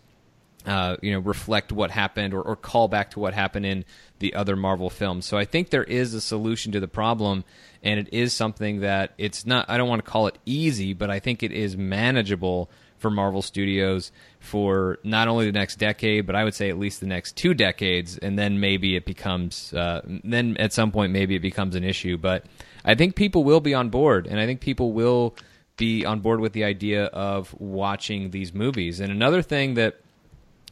uh, 0.67 0.97
you 1.01 1.13
know, 1.13 1.19
reflect 1.21 1.73
what 1.73 1.91
happened 1.91 2.35
or, 2.35 2.43
or 2.43 2.55
call 2.57 2.89
back 2.89 3.13
to 3.13 3.21
what 3.21 3.33
happened 3.33 3.65
in 3.65 3.85
the 4.19 4.35
other 4.35 4.55
Marvel 4.55 4.91
films. 4.91 5.25
So 5.25 5.39
I 5.39 5.45
think 5.45 5.71
there 5.71 5.85
is 5.85 6.13
a 6.15 6.21
solution 6.21 6.73
to 6.73 6.81
the 6.81 6.89
problem, 6.89 7.45
and 7.83 7.99
it 7.99 8.13
is 8.13 8.33
something 8.35 8.81
that 8.81 9.15
it's 9.19 9.47
not. 9.47 9.71
I 9.71 9.79
don't 9.79 9.89
want 9.89 10.05
to 10.05 10.11
call 10.11 10.27
it 10.27 10.37
easy, 10.45 10.93
but 10.93 11.11
I 11.11 11.21
think 11.21 11.43
it 11.43 11.53
is 11.53 11.77
manageable 11.77 12.71
for 12.99 13.11
Marvel 13.11 13.43
Studios 13.43 14.13
for 14.41 14.99
not 15.03 15.29
only 15.29 15.47
the 15.47 15.53
next 15.53 15.77
decade, 15.77 16.27
but 16.27 16.37
I 16.37 16.45
would 16.45 16.55
say 16.55 16.69
at 16.69 16.79
least 16.79 17.01
the 17.01 17.07
next 17.07 17.37
two 17.37 17.55
decades, 17.55 18.19
and 18.19 18.39
then 18.39 18.61
maybe 18.61 18.97
it 18.97 19.05
becomes. 19.05 19.73
Uh, 19.73 20.03
then 20.25 20.57
at 20.59 20.73
some 20.73 20.91
point, 20.91 21.13
maybe 21.13 21.35
it 21.35 21.41
becomes 21.41 21.75
an 21.75 21.85
issue. 21.85 22.17
But 22.17 22.45
I 22.85 22.95
think 22.95 23.17
people 23.17 23.45
will 23.45 23.61
be 23.61 23.75
on 23.75 23.89
board, 23.89 24.27
and 24.27 24.39
I 24.41 24.47
think 24.47 24.61
people 24.61 24.93
will 24.93 25.35
be 25.77 26.05
on 26.05 26.21
board 26.21 26.41
with 26.41 26.53
the 26.53 26.65
idea 26.65 27.05
of 27.07 27.55
watching 27.59 28.31
these 28.31 28.53
movies. 28.53 29.01
And 29.01 29.11
another 29.11 29.43
thing 29.43 29.75
that 29.75 30.01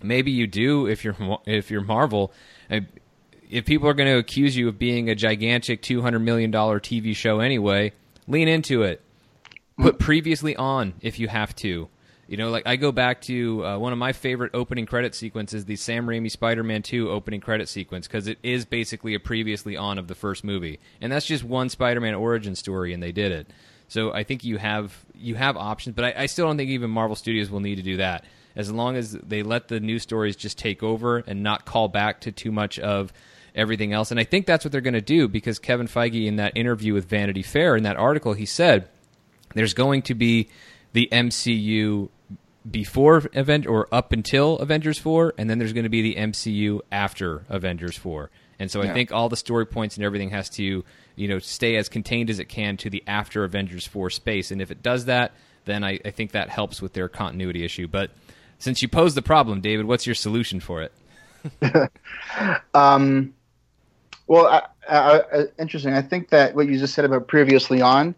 maybe 0.02 0.30
you 0.30 0.46
do 0.46 0.86
if 0.86 1.04
you're 1.04 1.16
if 1.46 1.70
you're 1.70 1.82
Marvel. 1.82 2.32
If 3.48 3.64
people 3.64 3.88
are 3.88 3.94
going 3.94 4.08
to 4.08 4.18
accuse 4.18 4.56
you 4.56 4.68
of 4.68 4.78
being 4.78 5.08
a 5.08 5.14
gigantic 5.14 5.82
two 5.82 6.02
hundred 6.02 6.20
million 6.20 6.50
dollar 6.50 6.80
TV 6.80 7.14
show 7.14 7.40
anyway, 7.40 7.92
lean 8.26 8.48
into 8.48 8.82
it. 8.82 9.02
Put 9.78 9.98
previously 9.98 10.56
on 10.56 10.94
if 11.00 11.18
you 11.18 11.28
have 11.28 11.54
to. 11.56 11.88
You 12.28 12.36
know, 12.36 12.50
like 12.50 12.66
I 12.66 12.76
go 12.76 12.90
back 12.90 13.20
to 13.22 13.64
uh, 13.64 13.78
one 13.78 13.92
of 13.92 13.98
my 13.98 14.12
favorite 14.12 14.50
opening 14.52 14.84
credit 14.84 15.14
sequences, 15.14 15.64
the 15.64 15.76
Sam 15.76 16.06
Raimi 16.06 16.30
Spider-Man 16.30 16.82
2 16.82 17.08
opening 17.08 17.40
credit 17.40 17.68
sequence, 17.68 18.08
because 18.08 18.26
it 18.26 18.38
is 18.42 18.64
basically 18.64 19.14
a 19.14 19.20
previously 19.20 19.76
on 19.76 19.96
of 19.96 20.08
the 20.08 20.14
first 20.14 20.42
movie, 20.42 20.80
and 21.00 21.12
that's 21.12 21.26
just 21.26 21.44
one 21.44 21.68
Spider-Man 21.68 22.14
origin 22.14 22.56
story, 22.56 22.92
and 22.92 23.02
they 23.02 23.12
did 23.12 23.30
it. 23.30 23.46
So 23.88 24.12
I 24.12 24.24
think 24.24 24.44
you 24.44 24.58
have 24.58 25.04
you 25.14 25.36
have 25.36 25.56
options, 25.56 25.94
but 25.94 26.04
I, 26.04 26.22
I 26.22 26.26
still 26.26 26.46
don't 26.46 26.56
think 26.56 26.70
even 26.70 26.90
Marvel 26.90 27.14
Studios 27.14 27.50
will 27.50 27.60
need 27.60 27.76
to 27.76 27.82
do 27.82 27.98
that 27.98 28.24
as 28.56 28.72
long 28.72 28.96
as 28.96 29.12
they 29.12 29.42
let 29.42 29.68
the 29.68 29.78
new 29.78 29.98
stories 29.98 30.34
just 30.34 30.58
take 30.58 30.82
over 30.82 31.18
and 31.18 31.42
not 31.42 31.66
call 31.66 31.88
back 31.88 32.22
to 32.22 32.32
too 32.32 32.50
much 32.50 32.78
of 32.78 33.12
everything 33.54 33.92
else. 33.92 34.10
And 34.10 34.18
I 34.18 34.24
think 34.24 34.46
that's 34.46 34.64
what 34.64 34.72
they're 34.72 34.80
going 34.80 34.94
to 34.94 35.00
do 35.00 35.28
because 35.28 35.58
Kevin 35.58 35.86
Feige, 35.86 36.26
in 36.26 36.36
that 36.36 36.56
interview 36.56 36.94
with 36.94 37.08
Vanity 37.08 37.42
Fair, 37.42 37.76
in 37.76 37.82
that 37.84 37.96
article, 37.96 38.32
he 38.32 38.46
said 38.46 38.88
there's 39.54 39.74
going 39.74 40.02
to 40.02 40.14
be 40.14 40.48
the 40.92 41.08
MCU 41.12 42.08
before 42.70 43.22
Avengers 43.34 43.70
or 43.70 43.88
up 43.92 44.12
until 44.12 44.58
Avengers 44.58 44.98
4 44.98 45.34
and 45.38 45.48
then 45.48 45.58
there's 45.58 45.72
going 45.72 45.84
to 45.84 45.90
be 45.90 46.02
the 46.02 46.14
MCU 46.16 46.80
after 46.90 47.44
Avengers 47.48 47.96
4. 47.96 48.30
And 48.58 48.70
so 48.70 48.80
I 48.80 48.92
think 48.92 49.12
all 49.12 49.28
the 49.28 49.36
story 49.36 49.66
points 49.66 49.96
and 49.96 50.04
everything 50.04 50.30
has 50.30 50.48
to, 50.50 50.82
you 51.14 51.28
know, 51.28 51.38
stay 51.38 51.76
as 51.76 51.90
contained 51.90 52.30
as 52.30 52.38
it 52.38 52.46
can 52.46 52.78
to 52.78 52.90
the 52.90 53.04
after 53.06 53.44
Avengers 53.44 53.86
4 53.86 54.08
space. 54.08 54.50
And 54.50 54.62
if 54.62 54.70
it 54.70 54.82
does 54.82 55.04
that, 55.04 55.32
then 55.66 55.84
I, 55.84 56.00
I 56.04 56.10
think 56.10 56.32
that 56.32 56.48
helps 56.48 56.80
with 56.80 56.94
their 56.94 57.08
continuity 57.08 57.64
issue. 57.64 57.86
But 57.86 58.12
since 58.58 58.80
you 58.80 58.88
posed 58.88 59.14
the 59.14 59.22
problem, 59.22 59.60
David, 59.60 59.84
what's 59.84 60.06
your 60.06 60.14
solution 60.14 60.60
for 60.60 60.82
it? 60.82 60.92
Um, 62.74 63.34
well, 64.26 64.46
I, 64.46 64.62
I, 64.88 65.20
I, 65.20 65.44
interesting. 65.58 65.94
I 65.94 66.02
think 66.02 66.30
that 66.30 66.54
what 66.54 66.66
you 66.66 66.78
just 66.78 66.94
said 66.94 67.04
about 67.04 67.28
previously 67.28 67.80
on, 67.80 68.14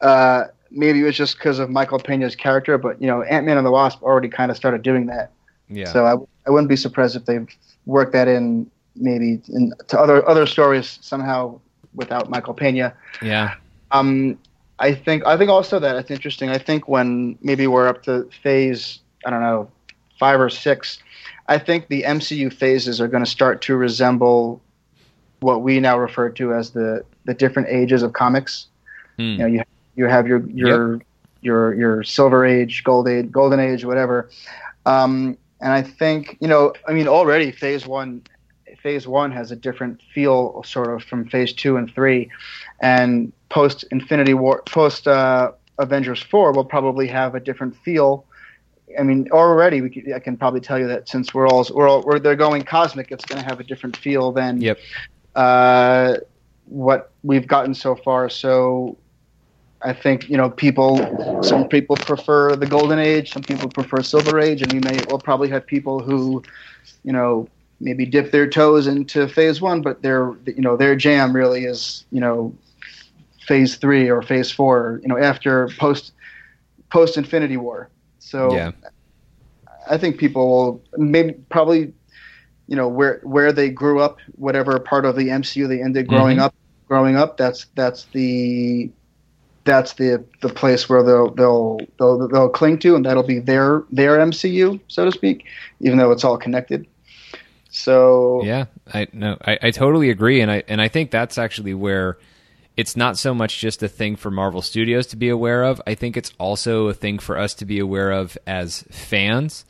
uh, 0.00 0.44
maybe 0.70 1.00
it 1.00 1.04
was 1.04 1.16
just 1.16 1.36
because 1.38 1.58
of 1.58 1.70
Michael 1.70 1.98
Pena's 1.98 2.36
character, 2.36 2.78
but 2.78 3.00
you 3.00 3.06
know, 3.06 3.22
Ant 3.22 3.46
Man 3.46 3.56
and 3.56 3.66
the 3.66 3.70
Wasp 3.70 4.02
already 4.02 4.28
kind 4.28 4.50
of 4.50 4.56
started 4.56 4.82
doing 4.82 5.06
that. 5.06 5.32
Yeah. 5.68 5.92
So 5.92 6.04
I, 6.04 6.14
I 6.46 6.50
wouldn't 6.50 6.68
be 6.68 6.76
surprised 6.76 7.16
if 7.16 7.26
they 7.26 7.40
worked 7.86 8.12
that 8.12 8.28
in 8.28 8.70
maybe 8.96 9.40
in, 9.48 9.72
to 9.88 9.98
other 9.98 10.26
other 10.28 10.46
stories 10.46 10.98
somehow 11.02 11.60
without 11.94 12.30
Michael 12.30 12.54
Pena. 12.54 12.94
yeah. 13.22 13.54
Um, 13.90 14.38
I 14.78 14.94
think 14.94 15.26
I 15.26 15.36
think 15.36 15.50
also 15.50 15.78
that 15.80 15.96
it's 15.96 16.10
interesting. 16.10 16.50
I 16.50 16.58
think 16.58 16.88
when 16.88 17.38
maybe 17.42 17.66
we're 17.66 17.88
up 17.88 18.02
to 18.04 18.28
phase 18.42 19.00
I 19.24 19.30
don't 19.30 19.40
know 19.40 19.70
five 20.18 20.40
or 20.40 20.50
six, 20.50 20.98
I 21.48 21.58
think 21.58 21.88
the 21.88 22.02
MCU 22.02 22.52
phases 22.52 23.00
are 23.00 23.08
going 23.08 23.24
to 23.24 23.30
start 23.30 23.62
to 23.62 23.76
resemble 23.76 24.60
what 25.40 25.62
we 25.62 25.80
now 25.80 25.98
refer 25.98 26.28
to 26.30 26.54
as 26.54 26.70
the 26.70 27.04
the 27.24 27.34
different 27.34 27.68
ages 27.68 28.02
of 28.02 28.12
comics. 28.12 28.66
Hmm. 29.16 29.22
You 29.22 29.38
know, 29.38 29.46
you 29.46 29.62
you 29.98 30.04
have 30.06 30.26
your 30.28 30.40
your 30.48 31.02
your 31.42 31.74
your 31.74 32.02
Silver 32.04 32.46
Age, 32.46 32.84
Gold 32.84 33.08
Age, 33.08 33.30
Golden 33.30 33.60
Age, 33.60 33.84
whatever. 33.84 34.30
Um, 34.86 35.36
and 35.60 35.72
I 35.72 35.82
think 35.82 36.38
you 36.40 36.48
know, 36.48 36.72
I 36.86 36.92
mean, 36.92 37.08
already 37.08 37.50
Phase 37.50 37.84
One, 37.86 38.22
Phase 38.82 39.08
One 39.08 39.32
has 39.32 39.50
a 39.50 39.56
different 39.56 40.00
feel, 40.14 40.62
sort 40.62 40.94
of, 40.94 41.02
from 41.02 41.28
Phase 41.28 41.52
Two 41.52 41.76
and 41.76 41.92
Three, 41.92 42.30
and 42.80 43.32
post 43.48 43.84
Infinity 43.90 44.34
War, 44.34 44.62
post 44.66 45.08
uh, 45.08 45.50
Avengers 45.78 46.22
Four 46.22 46.52
will 46.52 46.64
probably 46.64 47.08
have 47.08 47.34
a 47.34 47.40
different 47.40 47.76
feel. 47.84 48.24
I 48.98 49.02
mean, 49.02 49.28
already 49.32 49.80
we 49.82 49.90
can, 49.90 50.12
I 50.14 50.20
can 50.20 50.36
probably 50.36 50.60
tell 50.60 50.78
you 50.78 50.86
that 50.86 51.08
since 51.08 51.34
we're 51.34 51.48
all 51.48 51.66
we're 51.74 51.88
all 51.88 52.02
we're, 52.02 52.20
they're 52.20 52.36
going 52.36 52.62
cosmic, 52.62 53.10
it's 53.10 53.24
going 53.24 53.42
to 53.42 53.46
have 53.46 53.58
a 53.58 53.64
different 53.64 53.96
feel 53.96 54.30
than 54.32 54.60
Yep. 54.60 54.78
uh, 55.34 56.14
what 56.66 57.10
we've 57.24 57.46
gotten 57.48 57.74
so 57.74 57.96
far. 57.96 58.30
So 58.30 58.96
I 59.82 59.92
think 59.92 60.28
you 60.28 60.36
know 60.36 60.50
people. 60.50 60.98
Some 61.42 61.66
people 61.68 61.96
prefer 61.96 62.56
the 62.56 62.66
golden 62.66 62.98
age. 62.98 63.32
Some 63.32 63.42
people 63.42 63.68
prefer 63.68 64.02
silver 64.02 64.38
age, 64.38 64.62
and 64.62 64.72
we 64.72 64.80
may 64.80 64.98
we'll 65.08 65.18
probably 65.18 65.48
have 65.50 65.66
people 65.66 66.00
who, 66.00 66.42
you 67.04 67.12
know, 67.12 67.48
maybe 67.80 68.04
dip 68.06 68.30
their 68.30 68.48
toes 68.48 68.86
into 68.86 69.28
phase 69.28 69.60
one, 69.60 69.82
but 69.82 70.02
their 70.02 70.32
you 70.46 70.62
know 70.62 70.76
their 70.76 70.96
jam 70.96 71.34
really 71.34 71.64
is 71.64 72.04
you 72.10 72.20
know 72.20 72.52
phase 73.46 73.76
three 73.76 74.08
or 74.10 74.22
phase 74.22 74.50
four. 74.50 75.00
You 75.02 75.08
know 75.08 75.18
after 75.18 75.68
post 75.78 76.12
post 76.90 77.16
Infinity 77.16 77.56
War. 77.56 77.90
So 78.18 78.52
Yeah. 78.52 78.72
I 79.88 79.96
think 79.98 80.18
people 80.18 80.48
will 80.48 80.82
maybe 80.96 81.34
probably 81.50 81.92
you 82.66 82.76
know 82.76 82.88
where 82.88 83.20
where 83.22 83.52
they 83.52 83.70
grew 83.70 84.00
up, 84.00 84.18
whatever 84.34 84.78
part 84.78 85.04
of 85.04 85.16
the 85.16 85.30
MCU 85.30 85.66
they 85.66 85.82
ended 85.82 86.06
growing 86.06 86.38
Mhm. 86.38 86.40
up. 86.40 86.54
Growing 86.88 87.16
up, 87.16 87.36
that's 87.36 87.66
that's 87.74 88.06
the 88.12 88.90
that's 89.68 89.94
the 89.94 90.24
the 90.40 90.48
place 90.48 90.88
where 90.88 91.02
they'll 91.02 91.30
they'll 91.30 91.78
they'll 91.98 92.28
they'll 92.28 92.48
cling 92.48 92.78
to, 92.80 92.96
and 92.96 93.04
that'll 93.04 93.22
be 93.22 93.38
their 93.38 93.84
their 93.90 94.18
MCU, 94.18 94.80
so 94.88 95.04
to 95.04 95.12
speak, 95.12 95.44
even 95.80 95.98
though 95.98 96.10
it's 96.10 96.24
all 96.24 96.38
connected. 96.38 96.86
So 97.70 98.42
Yeah, 98.44 98.66
I 98.92 99.06
no, 99.12 99.36
I, 99.44 99.58
I 99.62 99.70
totally 99.70 100.10
agree, 100.10 100.40
and 100.40 100.50
I 100.50 100.62
and 100.68 100.80
I 100.80 100.88
think 100.88 101.10
that's 101.10 101.38
actually 101.38 101.74
where 101.74 102.18
it's 102.76 102.96
not 102.96 103.18
so 103.18 103.34
much 103.34 103.58
just 103.58 103.82
a 103.82 103.88
thing 103.88 104.16
for 104.16 104.30
Marvel 104.30 104.62
Studios 104.62 105.06
to 105.08 105.16
be 105.16 105.28
aware 105.28 105.64
of. 105.64 105.82
I 105.86 105.94
think 105.94 106.16
it's 106.16 106.32
also 106.38 106.86
a 106.86 106.94
thing 106.94 107.18
for 107.18 107.36
us 107.36 107.52
to 107.54 107.64
be 107.64 107.78
aware 107.78 108.10
of 108.10 108.38
as 108.46 108.84
fans. 108.90 109.64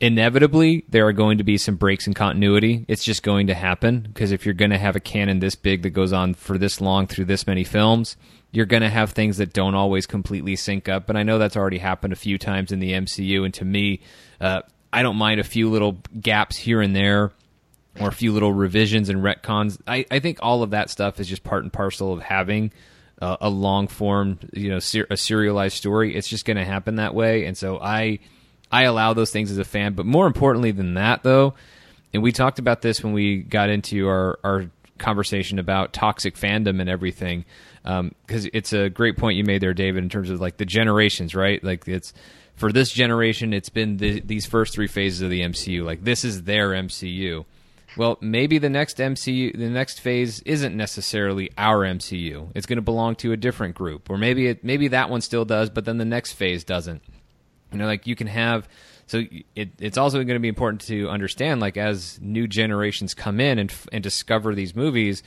Inevitably, 0.00 0.84
there 0.88 1.06
are 1.06 1.12
going 1.12 1.38
to 1.38 1.44
be 1.44 1.56
some 1.56 1.76
breaks 1.76 2.06
in 2.06 2.12
continuity. 2.12 2.84
It's 2.88 3.04
just 3.04 3.22
going 3.22 3.46
to 3.46 3.54
happen 3.54 4.00
because 4.00 4.32
if 4.32 4.44
you're 4.44 4.52
going 4.52 4.72
to 4.72 4.78
have 4.78 4.96
a 4.96 5.00
canon 5.00 5.38
this 5.38 5.54
big 5.54 5.82
that 5.82 5.90
goes 5.90 6.12
on 6.12 6.34
for 6.34 6.58
this 6.58 6.80
long 6.80 7.06
through 7.06 7.24
this 7.24 7.46
many 7.46 7.64
films, 7.64 8.16
you're 8.54 8.66
going 8.66 8.82
to 8.82 8.88
have 8.88 9.10
things 9.10 9.38
that 9.38 9.52
don't 9.52 9.74
always 9.74 10.06
completely 10.06 10.54
sync 10.54 10.88
up. 10.88 11.08
And 11.08 11.18
I 11.18 11.24
know 11.24 11.38
that's 11.38 11.56
already 11.56 11.78
happened 11.78 12.12
a 12.12 12.16
few 12.16 12.38
times 12.38 12.70
in 12.70 12.78
the 12.78 12.92
MCU. 12.92 13.44
And 13.44 13.52
to 13.54 13.64
me, 13.64 14.00
uh, 14.40 14.62
I 14.92 15.02
don't 15.02 15.16
mind 15.16 15.40
a 15.40 15.44
few 15.44 15.68
little 15.68 15.98
gaps 16.20 16.56
here 16.56 16.80
and 16.80 16.94
there 16.94 17.32
or 17.98 18.08
a 18.08 18.12
few 18.12 18.32
little 18.32 18.52
revisions 18.52 19.08
and 19.08 19.20
retcons. 19.22 19.80
I, 19.88 20.06
I 20.08 20.20
think 20.20 20.38
all 20.40 20.62
of 20.62 20.70
that 20.70 20.88
stuff 20.88 21.18
is 21.18 21.28
just 21.28 21.42
part 21.42 21.64
and 21.64 21.72
parcel 21.72 22.12
of 22.12 22.22
having 22.22 22.72
uh, 23.20 23.38
a 23.40 23.48
long 23.48 23.88
form, 23.88 24.38
you 24.52 24.70
know, 24.70 24.78
ser- 24.78 25.06
a 25.10 25.16
serialized 25.16 25.76
story. 25.76 26.14
It's 26.14 26.28
just 26.28 26.44
going 26.44 26.56
to 26.56 26.64
happen 26.64 26.96
that 26.96 27.14
way, 27.14 27.46
and 27.46 27.56
so 27.56 27.78
I 27.80 28.18
I 28.70 28.84
allow 28.84 29.14
those 29.14 29.30
things 29.30 29.50
as 29.50 29.58
a 29.58 29.64
fan. 29.64 29.94
But 29.94 30.06
more 30.06 30.26
importantly 30.26 30.72
than 30.72 30.94
that, 30.94 31.22
though, 31.22 31.54
and 32.12 32.22
we 32.22 32.32
talked 32.32 32.58
about 32.58 32.82
this 32.82 33.02
when 33.02 33.12
we 33.12 33.42
got 33.42 33.70
into 33.70 34.08
our 34.08 34.38
our 34.42 34.66
conversation 34.98 35.58
about 35.58 35.92
toxic 35.92 36.34
fandom 36.36 36.80
and 36.80 36.88
everything, 36.88 37.44
Um, 37.84 38.14
because 38.26 38.46
it's 38.52 38.72
a 38.72 38.88
great 38.88 39.18
point 39.18 39.36
you 39.36 39.44
made 39.44 39.60
there, 39.60 39.74
David, 39.74 40.02
in 40.02 40.08
terms 40.08 40.30
of 40.30 40.40
like 40.40 40.56
the 40.56 40.64
generations, 40.64 41.34
right? 41.34 41.62
Like 41.62 41.86
it's 41.86 42.14
for 42.56 42.72
this 42.72 42.90
generation, 42.90 43.52
it's 43.52 43.68
been 43.68 43.98
the, 43.98 44.20
these 44.20 44.46
first 44.46 44.72
three 44.74 44.86
phases 44.86 45.20
of 45.20 45.30
the 45.30 45.42
MCU. 45.42 45.84
Like 45.84 46.04
this 46.04 46.24
is 46.24 46.44
their 46.44 46.70
MCU. 46.70 47.44
Well, 47.96 48.18
maybe 48.20 48.58
the 48.58 48.70
next 48.70 48.98
MCU, 48.98 49.56
the 49.56 49.70
next 49.70 50.00
phase 50.00 50.40
isn't 50.40 50.76
necessarily 50.76 51.50
our 51.56 51.80
MCU. 51.80 52.50
It's 52.54 52.66
going 52.66 52.78
to 52.78 52.82
belong 52.82 53.14
to 53.16 53.32
a 53.32 53.36
different 53.36 53.74
group, 53.76 54.10
or 54.10 54.18
maybe 54.18 54.48
it, 54.48 54.64
maybe 54.64 54.88
that 54.88 55.10
one 55.10 55.20
still 55.20 55.44
does, 55.44 55.70
but 55.70 55.84
then 55.84 55.98
the 55.98 56.04
next 56.04 56.32
phase 56.32 56.64
doesn't. 56.64 57.02
You 57.70 57.78
know, 57.78 57.86
like 57.86 58.06
you 58.06 58.16
can 58.16 58.26
have. 58.26 58.68
So 59.06 59.22
it, 59.54 59.70
it's 59.78 59.98
also 59.98 60.18
going 60.18 60.28
to 60.28 60.40
be 60.40 60.48
important 60.48 60.80
to 60.82 61.08
understand, 61.08 61.60
like 61.60 61.76
as 61.76 62.18
new 62.20 62.48
generations 62.48 63.14
come 63.14 63.38
in 63.38 63.58
and 63.58 63.72
and 63.92 64.02
discover 64.02 64.54
these 64.54 64.74
movies, 64.74 65.22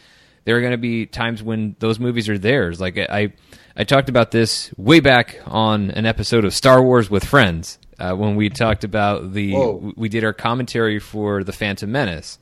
there 0.48 0.56
are 0.56 0.62
going 0.62 0.72
to 0.72 0.78
be 0.78 1.06
times 1.06 1.43
when 1.43 1.76
those 1.80 2.00
movies 2.00 2.30
are 2.30 2.38
theirs. 2.38 2.80
Like 2.80 2.98
I, 2.98 3.34
I 3.76 3.84
talked 3.84 4.08
about 4.08 4.32
this 4.32 4.74
way 4.78 5.02
back 5.02 5.41
on 5.45 5.91
an 5.91 6.06
episode 6.06 6.45
of 6.45 6.54
Star 6.54 6.82
Wars 6.82 7.10
with 7.10 7.26
Friends 7.26 7.78
uh, 8.00 8.14
when 8.14 8.38
we 8.38 8.50
talked 8.50 8.86
about 8.86 9.34
the 9.34 9.52
Whoa. 9.52 9.93
we 9.98 10.08
did 10.08 10.24
our 10.24 10.32
commentary 10.32 11.00
for 11.00 11.43
the 11.43 11.52
Phantom 11.52 11.91
Menace. 11.91 12.39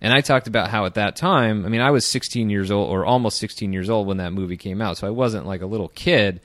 And 0.00 0.14
I 0.14 0.20
talked 0.20 0.46
about 0.46 0.70
how 0.70 0.84
at 0.84 0.94
that 0.94 1.16
time, 1.16 1.66
I 1.66 1.68
mean, 1.68 1.80
I 1.80 1.90
was 1.90 2.06
16 2.06 2.48
years 2.48 2.70
old 2.70 2.88
or 2.88 3.04
almost 3.04 3.38
16 3.38 3.72
years 3.72 3.90
old 3.90 4.06
when 4.06 4.18
that 4.18 4.32
movie 4.32 4.56
came 4.56 4.80
out, 4.80 4.98
so 4.98 5.08
I 5.08 5.10
wasn't 5.10 5.44
like 5.44 5.62
a 5.62 5.66
little 5.66 5.88
kid. 5.88 6.40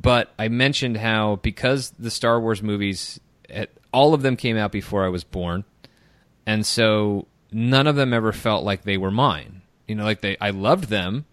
But 0.00 0.32
I 0.38 0.46
mentioned 0.46 0.98
how 0.98 1.40
because 1.42 1.90
the 1.98 2.12
Star 2.12 2.40
Wars 2.40 2.62
movies, 2.62 3.18
all 3.92 4.14
of 4.14 4.22
them 4.22 4.36
came 4.36 4.56
out 4.56 4.70
before 4.70 5.04
I 5.04 5.08
was 5.08 5.24
born, 5.24 5.64
and 6.46 6.64
so 6.64 7.26
none 7.50 7.88
of 7.88 7.96
them 7.96 8.14
ever 8.14 8.30
felt 8.30 8.62
like 8.62 8.84
they 8.84 8.96
were 8.96 9.10
mine. 9.10 9.61
You 9.86 9.94
know, 9.94 10.04
like 10.04 10.20
they, 10.20 10.36
I 10.40 10.50
loved 10.50 10.84
them, 10.84 11.26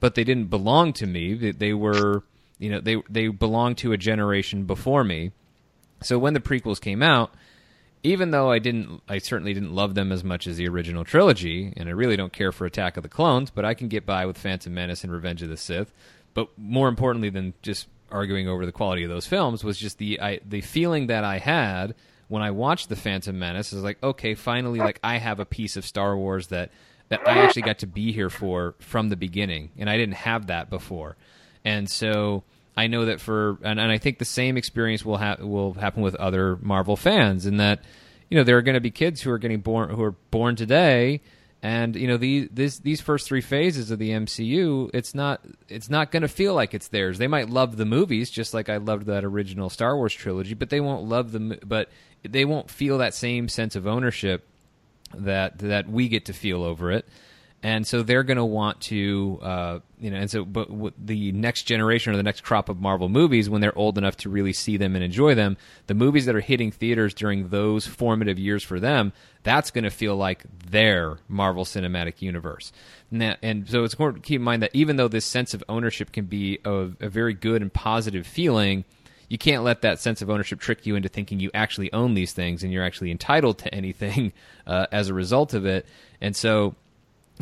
but 0.00 0.14
they 0.14 0.24
didn't 0.24 0.46
belong 0.46 0.92
to 0.94 1.06
me. 1.06 1.34
They, 1.34 1.52
they 1.52 1.72
were, 1.72 2.24
you 2.58 2.70
know, 2.70 2.80
they 2.80 3.02
they 3.08 3.28
belonged 3.28 3.78
to 3.78 3.92
a 3.92 3.96
generation 3.96 4.64
before 4.64 5.04
me. 5.04 5.32
So 6.02 6.18
when 6.18 6.34
the 6.34 6.40
prequels 6.40 6.80
came 6.80 7.02
out, 7.02 7.32
even 8.02 8.32
though 8.32 8.50
I 8.50 8.58
didn't, 8.58 9.02
I 9.08 9.18
certainly 9.18 9.54
didn't 9.54 9.74
love 9.74 9.94
them 9.94 10.10
as 10.10 10.24
much 10.24 10.46
as 10.46 10.56
the 10.56 10.68
original 10.68 11.04
trilogy, 11.04 11.72
and 11.76 11.88
I 11.88 11.92
really 11.92 12.16
don't 12.16 12.32
care 12.32 12.50
for 12.50 12.66
Attack 12.66 12.96
of 12.96 13.04
the 13.04 13.08
Clones, 13.08 13.50
but 13.50 13.64
I 13.64 13.74
can 13.74 13.88
get 13.88 14.04
by 14.04 14.26
with 14.26 14.36
Phantom 14.36 14.74
Menace 14.74 15.04
and 15.04 15.12
Revenge 15.12 15.42
of 15.42 15.48
the 15.48 15.56
Sith. 15.56 15.92
But 16.34 16.48
more 16.58 16.88
importantly 16.88 17.30
than 17.30 17.54
just 17.62 17.86
arguing 18.10 18.48
over 18.48 18.66
the 18.66 18.72
quality 18.72 19.04
of 19.04 19.10
those 19.10 19.26
films 19.26 19.64
was 19.64 19.78
just 19.78 19.98
the 19.98 20.20
I, 20.20 20.40
the 20.46 20.60
feeling 20.60 21.06
that 21.06 21.24
I 21.24 21.38
had 21.38 21.94
when 22.28 22.42
I 22.42 22.50
watched 22.50 22.88
the 22.88 22.96
Phantom 22.96 23.38
Menace 23.38 23.72
is 23.72 23.82
like, 23.82 24.02
okay, 24.02 24.34
finally, 24.34 24.78
like 24.78 24.98
I 25.04 25.18
have 25.18 25.38
a 25.38 25.44
piece 25.44 25.76
of 25.76 25.84
Star 25.84 26.16
Wars 26.16 26.48
that 26.48 26.70
that 27.12 27.28
I 27.28 27.38
actually 27.38 27.62
got 27.62 27.80
to 27.80 27.86
be 27.86 28.10
here 28.12 28.30
for 28.30 28.74
from 28.80 29.10
the 29.10 29.16
beginning, 29.16 29.70
and 29.76 29.88
I 29.88 29.96
didn't 29.96 30.14
have 30.14 30.48
that 30.48 30.70
before, 30.70 31.16
and 31.64 31.88
so. 31.88 32.44
I 32.74 32.86
know 32.86 33.04
that 33.04 33.20
for, 33.20 33.58
and, 33.62 33.78
and 33.78 33.92
I 33.92 33.98
think 33.98 34.16
the 34.16 34.24
same 34.24 34.56
experience 34.56 35.04
will 35.04 35.18
will 35.40 35.74
happen 35.74 36.02
with 36.02 36.14
other 36.14 36.56
Marvel 36.62 36.96
fans, 36.96 37.44
in 37.44 37.58
that 37.58 37.84
you 38.30 38.38
know 38.38 38.44
there 38.44 38.56
are 38.56 38.62
going 38.62 38.76
to 38.76 38.80
be 38.80 38.90
kids 38.90 39.20
who 39.20 39.30
are 39.30 39.36
getting 39.36 39.60
born 39.60 39.90
who 39.90 40.02
are 40.02 40.12
born 40.30 40.56
today, 40.56 41.20
and 41.62 41.94
you 41.94 42.08
know 42.08 42.16
these 42.16 42.80
these 42.80 43.02
first 43.02 43.28
three 43.28 43.42
phases 43.42 43.90
of 43.90 43.98
the 43.98 44.08
MCU, 44.08 44.90
it's 44.94 45.14
not 45.14 45.44
it's 45.68 45.90
not 45.90 46.10
going 46.10 46.22
to 46.22 46.28
feel 46.28 46.54
like 46.54 46.72
it's 46.72 46.88
theirs. 46.88 47.18
They 47.18 47.28
might 47.28 47.50
love 47.50 47.76
the 47.76 47.84
movies 47.84 48.30
just 48.30 48.54
like 48.54 48.70
I 48.70 48.78
loved 48.78 49.04
that 49.04 49.22
original 49.22 49.68
Star 49.68 49.94
Wars 49.94 50.14
trilogy, 50.14 50.54
but 50.54 50.70
they 50.70 50.80
won't 50.80 51.04
love 51.04 51.30
them. 51.30 51.58
But 51.62 51.90
they 52.26 52.46
won't 52.46 52.70
feel 52.70 52.96
that 52.98 53.12
same 53.12 53.50
sense 53.50 53.76
of 53.76 53.86
ownership 53.86 54.48
that 55.14 55.58
that 55.58 55.88
we 55.88 56.08
get 56.08 56.26
to 56.26 56.32
feel 56.32 56.62
over 56.62 56.90
it. 56.90 57.06
and 57.64 57.86
so 57.86 58.02
they're 58.02 58.24
going 58.24 58.38
to 58.38 58.44
want 58.44 58.80
to, 58.80 59.38
uh, 59.40 59.78
you 60.00 60.10
know, 60.10 60.16
and 60.16 60.28
so 60.28 60.44
but 60.44 60.68
the 60.98 61.30
next 61.30 61.62
generation 61.62 62.12
or 62.12 62.16
the 62.16 62.22
next 62.22 62.40
crop 62.42 62.68
of 62.68 62.80
Marvel 62.80 63.08
movies, 63.08 63.48
when 63.48 63.60
they're 63.60 63.76
old 63.78 63.98
enough 63.98 64.16
to 64.18 64.28
really 64.28 64.52
see 64.52 64.76
them 64.76 64.96
and 64.96 65.04
enjoy 65.04 65.34
them, 65.34 65.56
the 65.86 65.94
movies 65.94 66.26
that 66.26 66.34
are 66.34 66.40
hitting 66.40 66.72
theaters 66.72 67.14
during 67.14 67.50
those 67.50 67.86
formative 67.86 68.38
years 68.38 68.64
for 68.64 68.80
them, 68.80 69.12
that's 69.44 69.70
going 69.70 69.84
to 69.84 69.90
feel 69.90 70.16
like 70.16 70.44
their 70.70 71.18
Marvel 71.28 71.64
Cinematic 71.64 72.20
Universe. 72.20 72.72
And, 73.12 73.38
and 73.42 73.68
so 73.68 73.84
it's 73.84 73.94
important 73.94 74.24
to 74.24 74.26
keep 74.26 74.40
in 74.40 74.44
mind 74.44 74.62
that 74.62 74.74
even 74.74 74.96
though 74.96 75.08
this 75.08 75.24
sense 75.24 75.54
of 75.54 75.62
ownership 75.68 76.10
can 76.10 76.24
be 76.24 76.58
a, 76.64 76.90
a 77.00 77.08
very 77.08 77.34
good 77.34 77.62
and 77.62 77.72
positive 77.72 78.26
feeling 78.26 78.84
you 79.32 79.38
can't 79.38 79.64
let 79.64 79.80
that 79.80 79.98
sense 79.98 80.20
of 80.20 80.28
ownership 80.28 80.60
trick 80.60 80.84
you 80.84 80.94
into 80.94 81.08
thinking 81.08 81.40
you 81.40 81.50
actually 81.54 81.90
own 81.94 82.12
these 82.12 82.34
things 82.34 82.62
and 82.62 82.70
you're 82.70 82.84
actually 82.84 83.10
entitled 83.10 83.56
to 83.56 83.74
anything 83.74 84.30
uh, 84.66 84.84
as 84.92 85.08
a 85.08 85.14
result 85.14 85.54
of 85.54 85.64
it. 85.64 85.86
And 86.20 86.36
so 86.36 86.74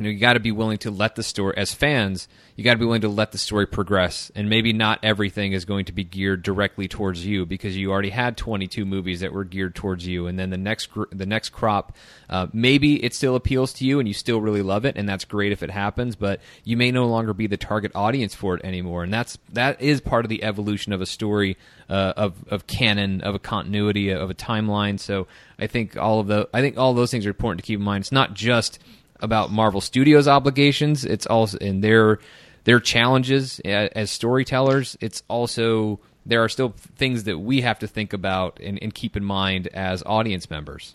you 0.01 0.05
know 0.05 0.11
you 0.11 0.19
got 0.19 0.33
to 0.33 0.41
be 0.41 0.53
willing 0.53 0.79
to 0.79 0.91
let 0.91 1.15
the 1.15 1.23
story 1.23 1.55
as 1.57 1.75
fans 1.75 2.27
you 2.61 2.65
got 2.65 2.75
to 2.75 2.79
be 2.79 2.85
willing 2.85 3.01
to 3.01 3.09
let 3.09 3.33
the 3.33 3.39
story 3.39 3.67
progress. 3.67 4.31
And 4.35 4.51
maybe 4.51 4.75
not 4.75 4.99
everything 5.03 5.55
is 5.55 5.65
going 5.65 5.87
to 5.87 5.93
be 5.93 6.05
geared 6.05 6.43
directly 6.43 6.89
towards 6.89 7.25
you 7.25 7.47
because 7.47 7.75
you 7.75 7.91
already 7.91 8.11
had 8.11 8.37
22 8.37 8.85
movies 8.85 9.21
that 9.21 9.33
were 9.33 9.45
geared 9.45 9.75
towards 9.75 10.07
you. 10.07 10.27
And 10.27 10.39
then 10.39 10.51
the 10.51 10.59
next 10.59 10.91
the 11.11 11.25
next 11.25 11.51
crop 11.51 11.97
uh, 12.29 12.49
maybe 12.53 13.03
it 13.03 13.15
still 13.15 13.35
appeals 13.35 13.73
to 13.75 13.87
you 13.87 13.99
and 13.99 14.07
you 14.07 14.13
still 14.13 14.43
really 14.43 14.61
love 14.61 14.85
it 14.85 14.97
and 14.97 15.09
that's 15.09 15.25
great 15.25 15.53
if 15.53 15.63
it 15.63 15.71
happens 15.71 16.17
but 16.17 16.41
you 16.63 16.77
may 16.77 16.91
no 16.91 17.07
longer 17.07 17.33
be 17.33 17.47
the 17.47 17.57
target 17.57 17.93
audience 17.95 18.35
for 18.35 18.55
it 18.57 18.63
anymore. 18.63 19.05
And 19.05 19.13
that's 19.13 19.39
that 19.55 19.81
is 19.81 20.03
part 20.03 20.27
of 20.27 20.29
the 20.29 20.45
evolution 20.45 20.93
of 20.93 21.01
a 21.01 21.07
story 21.07 21.57
uh, 21.89 22.13
of 22.15 22.45
of 22.49 22.67
canon 22.67 23.23
of 23.23 23.35
a 23.35 23.39
continuity 23.39 24.11
of 24.11 24.29
a 24.29 24.35
timeline. 24.35 25.01
So 25.01 25.29
I 25.59 25.67
think 25.67 25.97
all 25.97 26.21
of 26.21 26.27
the 26.27 26.47
I 26.53 26.61
think 26.61 26.77
all 26.77 26.93
those 26.93 27.11
things 27.11 27.25
are 27.25 27.31
important 27.31 27.65
to 27.65 27.67
keep 27.67 27.79
in 27.79 27.85
mind. 27.87 28.03
It's 28.03 28.13
not 28.13 28.35
just 28.35 28.79
about 29.23 29.51
Marvel 29.51 29.81
Studios 29.81 30.29
obligations. 30.29 31.05
It's 31.05 31.27
also 31.27 31.59
in 31.59 31.81
their 31.81 32.19
their 32.65 32.81
challenges 32.81 33.61
as 33.61 34.11
storytellers. 34.11 34.97
It's 35.01 35.23
also 35.29 36.01
there 36.27 36.45
are 36.45 36.49
still 36.49 36.75
things 36.97 37.25
that 37.25 37.39
we 37.39 37.63
have 37.63 37.79
to 37.79 37.87
think 37.87 38.13
about 38.13 38.61
and, 38.61 38.79
and 38.83 38.95
keep 38.95 39.17
in 39.17 39.25
mind 39.25 39.69
as 39.69 40.03
audience 40.05 40.51
members. 40.51 40.95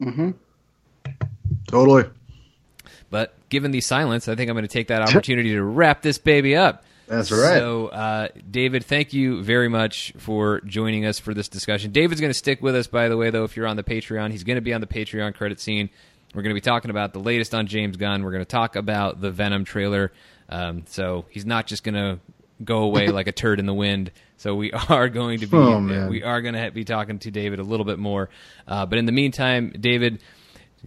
Mm-hmm. 0.00 0.30
Totally. 1.66 2.04
But 3.10 3.34
given 3.48 3.72
the 3.72 3.80
silence, 3.80 4.28
I 4.28 4.36
think 4.36 4.48
I'm 4.48 4.54
going 4.54 4.62
to 4.62 4.68
take 4.68 4.88
that 4.88 5.02
opportunity 5.02 5.50
to 5.50 5.62
wrap 5.62 6.02
this 6.02 6.18
baby 6.18 6.56
up. 6.56 6.84
That's 7.10 7.32
right. 7.32 7.58
So, 7.58 7.88
uh, 7.88 8.28
David, 8.48 8.84
thank 8.84 9.12
you 9.12 9.42
very 9.42 9.68
much 9.68 10.12
for 10.16 10.60
joining 10.60 11.06
us 11.06 11.18
for 11.18 11.34
this 11.34 11.48
discussion. 11.48 11.90
David's 11.90 12.20
going 12.20 12.30
to 12.30 12.38
stick 12.38 12.62
with 12.62 12.76
us, 12.76 12.86
by 12.86 13.08
the 13.08 13.16
way, 13.16 13.30
though, 13.30 13.42
if 13.42 13.56
you're 13.56 13.66
on 13.66 13.76
the 13.76 13.82
Patreon. 13.82 14.30
He's 14.30 14.44
going 14.44 14.58
to 14.58 14.60
be 14.62 14.72
on 14.72 14.80
the 14.80 14.86
Patreon 14.86 15.34
credit 15.34 15.58
scene. 15.58 15.90
We're 16.32 16.42
going 16.42 16.54
to 16.54 16.54
be 16.54 16.60
talking 16.60 16.92
about 16.92 17.12
the 17.12 17.18
latest 17.18 17.52
on 17.52 17.66
James 17.66 17.96
Gunn. 17.96 18.22
We're 18.22 18.30
going 18.30 18.44
to 18.44 18.48
talk 18.50 18.76
about 18.76 19.20
the 19.20 19.32
Venom 19.32 19.64
trailer. 19.64 20.12
Um, 20.48 20.84
so 20.86 21.24
he's 21.30 21.44
not 21.44 21.66
just 21.66 21.82
going 21.82 21.96
to 21.96 22.20
go 22.64 22.84
away 22.84 23.08
like 23.12 23.26
a 23.26 23.32
turd 23.32 23.58
in 23.58 23.66
the 23.66 23.74
wind. 23.74 24.12
So 24.36 24.54
we 24.54 24.70
are 24.88 25.08
going 25.08 25.40
to 25.40 25.48
be 25.48 25.56
Oh, 25.56 26.08
we 26.08 26.22
are 26.22 26.40
going 26.40 26.54
to 26.54 26.70
be 26.70 26.84
talking 26.84 27.18
to 27.18 27.32
David 27.32 27.58
a 27.58 27.64
little 27.64 27.84
bit 27.84 27.98
more. 27.98 28.30
Uh, 28.68 28.86
but 28.86 29.00
in 29.00 29.06
the 29.06 29.12
meantime, 29.12 29.74
David, 29.80 30.22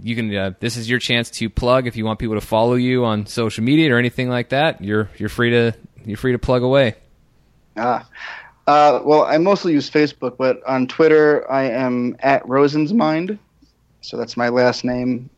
you 0.01 0.15
can 0.15 0.33
uh, 0.33 0.51
this 0.61 0.77
is 0.77 0.89
your 0.89 0.99
chance 0.99 1.29
to 1.31 1.49
plug 1.49 1.85
if 1.85 1.97
you 1.97 2.05
want 2.05 2.17
people 2.17 2.35
to 2.35 2.45
follow 2.45 2.75
you 2.75 3.03
on 3.05 3.25
social 3.25 3.63
media 3.63 3.93
or 3.93 3.99
anything 3.99 4.29
like 4.29 4.49
that. 4.49 4.81
You're 4.81 5.09
you're 5.17 5.29
free 5.29 5.51
to 5.51 5.73
you're 6.05 6.17
free 6.17 6.31
to 6.31 6.39
plug 6.39 6.63
away. 6.63 6.95
Ah. 7.77 8.07
Uh, 8.65 9.01
well, 9.03 9.23
I 9.23 9.37
mostly 9.37 9.73
use 9.73 9.89
Facebook, 9.89 10.37
but 10.37 10.63
on 10.65 10.87
Twitter, 10.87 11.49
I 11.51 11.63
am 11.63 12.15
at 12.19 12.47
Rosen's 12.47 12.93
Mind. 12.93 13.37
So 14.01 14.15
that's 14.15 14.37
my 14.37 14.49
last 14.49 14.85
name, 14.85 15.29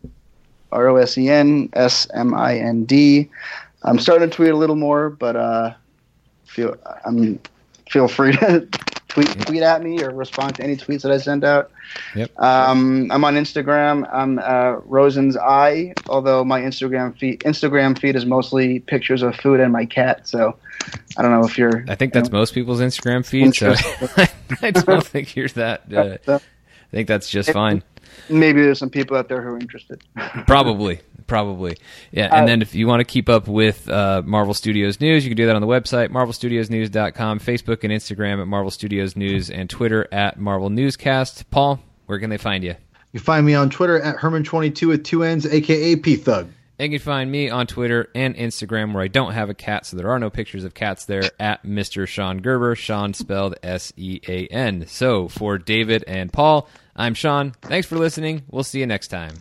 R 0.72 0.88
O 0.88 0.96
S 0.98 1.18
E 1.18 1.30
N 1.30 1.70
S 1.74 2.08
M 2.14 2.34
I 2.34 2.58
N 2.58 2.86
D. 2.86 3.30
I'm 3.84 4.00
starting 4.00 4.30
to 4.30 4.36
tweet 4.36 4.50
a 4.50 4.56
little 4.56 4.76
more, 4.76 5.10
but 5.10 5.36
uh, 5.36 5.74
feel 6.46 6.76
I'm 7.06 7.40
feel 7.90 8.08
free 8.08 8.32
to 8.38 8.68
tweet 9.16 9.46
tweet 9.48 9.62
at 9.64 9.82
me 9.82 10.04
or 10.04 10.12
respond 10.12 10.56
to 10.56 10.64
any 10.64 10.76
tweets 10.76 11.02
that 11.04 11.12
I 11.12 11.18
send 11.18 11.44
out. 11.44 11.72
Yep. 12.16 12.38
Um, 12.40 13.10
I'm 13.12 13.24
on 13.24 13.36
Instagram. 13.36 14.08
I'm 14.14 14.40
uh, 14.40 14.82
Rosen's 14.86 15.38
Eye, 15.38 15.94
although 16.08 16.44
my 16.44 16.62
Instagram 16.62 17.18
feed 17.18 17.40
Instagram 17.42 17.98
feed 17.98 18.16
is 18.16 18.26
mostly 18.26 18.80
pictures 18.80 19.22
of 19.22 19.36
food 19.38 19.60
and 19.62 19.72
my 19.72 19.86
cat. 19.86 20.28
So 20.28 20.58
I 21.18 21.22
don't 21.22 21.32
know 21.32 21.46
if 21.48 21.58
you're. 21.58 21.86
I 21.88 21.96
think 21.96 22.14
that's 22.14 22.32
most 22.32 22.54
people's 22.54 22.82
Instagram 22.82 23.26
feed. 23.26 23.56
So 23.56 23.74
I 24.62 24.72
don't 24.72 25.06
think 25.08 25.36
you're 25.36 25.48
that. 25.50 25.92
Uh, 25.94 26.18
I 26.28 26.40
think 26.92 27.08
that's 27.08 27.30
just 27.30 27.52
fine. 27.52 27.84
maybe 28.30 28.62
there's 28.62 28.80
some 28.80 28.90
people 28.90 29.16
out 29.18 29.30
there 29.30 29.42
who 29.42 29.50
are 29.50 29.60
interested. 29.60 30.04
Probably, 30.46 31.00
probably, 31.28 31.78
yeah. 32.12 32.36
And 32.36 32.48
then 32.48 32.62
if 32.62 32.76
you 32.76 32.88
want 32.88 33.02
to 33.02 33.06
keep 33.06 33.30
up 33.30 33.48
with 33.48 33.90
uh, 33.90 34.22
Marvel 34.26 34.54
Studios 34.54 35.00
news, 35.00 35.24
you 35.24 35.30
can 35.30 35.38
do 35.38 35.46
that 35.48 35.56
on 35.56 35.62
the 35.62 35.68
website 35.68 36.10
marvelstudiosnews.com, 36.10 37.40
Facebook 37.40 37.84
and 37.84 37.92
Instagram 37.92 38.42
at 38.42 38.48
Marvel 38.48 38.72
Studios 38.72 39.16
News, 39.16 39.50
and 39.50 39.70
Twitter 39.70 40.08
at 40.12 40.40
Marvel 40.40 40.70
Newscast. 40.70 41.50
Paul, 41.52 41.80
where 42.06 42.20
can 42.20 42.30
they 42.30 42.38
find 42.38 42.64
you? 42.64 42.76
You 43.12 43.20
find 43.20 43.46
me 43.46 43.54
on 43.54 43.70
Twitter 43.70 44.02
at 44.02 44.18
Herman22 44.18 44.88
with 44.88 45.04
two 45.06 45.24
N's, 45.24 45.46
aka 45.46 45.96
P 45.96 46.18
Thug. 46.18 46.50
And 46.78 46.92
you 46.92 47.00
can 47.00 47.06
find 47.06 47.32
me 47.32 47.50
on 47.50 47.68
Twitter 47.68 48.10
and 48.14 48.36
Instagram 48.36 48.94
where 48.94 49.02
I 49.02 49.08
don't 49.08 49.32
have 49.32 49.50
a 49.50 49.54
cat, 49.54 49.86
so 49.86 49.96
there 49.96 50.10
are 50.10 50.20
no 50.20 50.30
pictures 50.30 50.66
of 50.66 50.74
cats 50.74 51.06
there, 51.06 51.24
at 51.40 51.64
Mr. 51.64 52.06
Sean 52.06 52.42
Gerber, 52.42 52.76
Sean 52.76 53.14
spelled 53.14 53.56
S 53.64 53.94
E 53.96 54.20
A 54.28 54.48
N. 54.48 54.86
So 54.88 55.30
for 55.30 55.58
David 55.58 56.04
and 56.08 56.34
Paul, 56.34 56.68
I'm 56.94 57.14
Sean. 57.14 57.52
Thanks 57.62 57.88
for 57.88 57.96
listening. 57.96 58.44
We'll 58.50 58.64
see 58.64 58.80
you 58.82 58.88
next 58.88 59.08
time. 59.08 59.36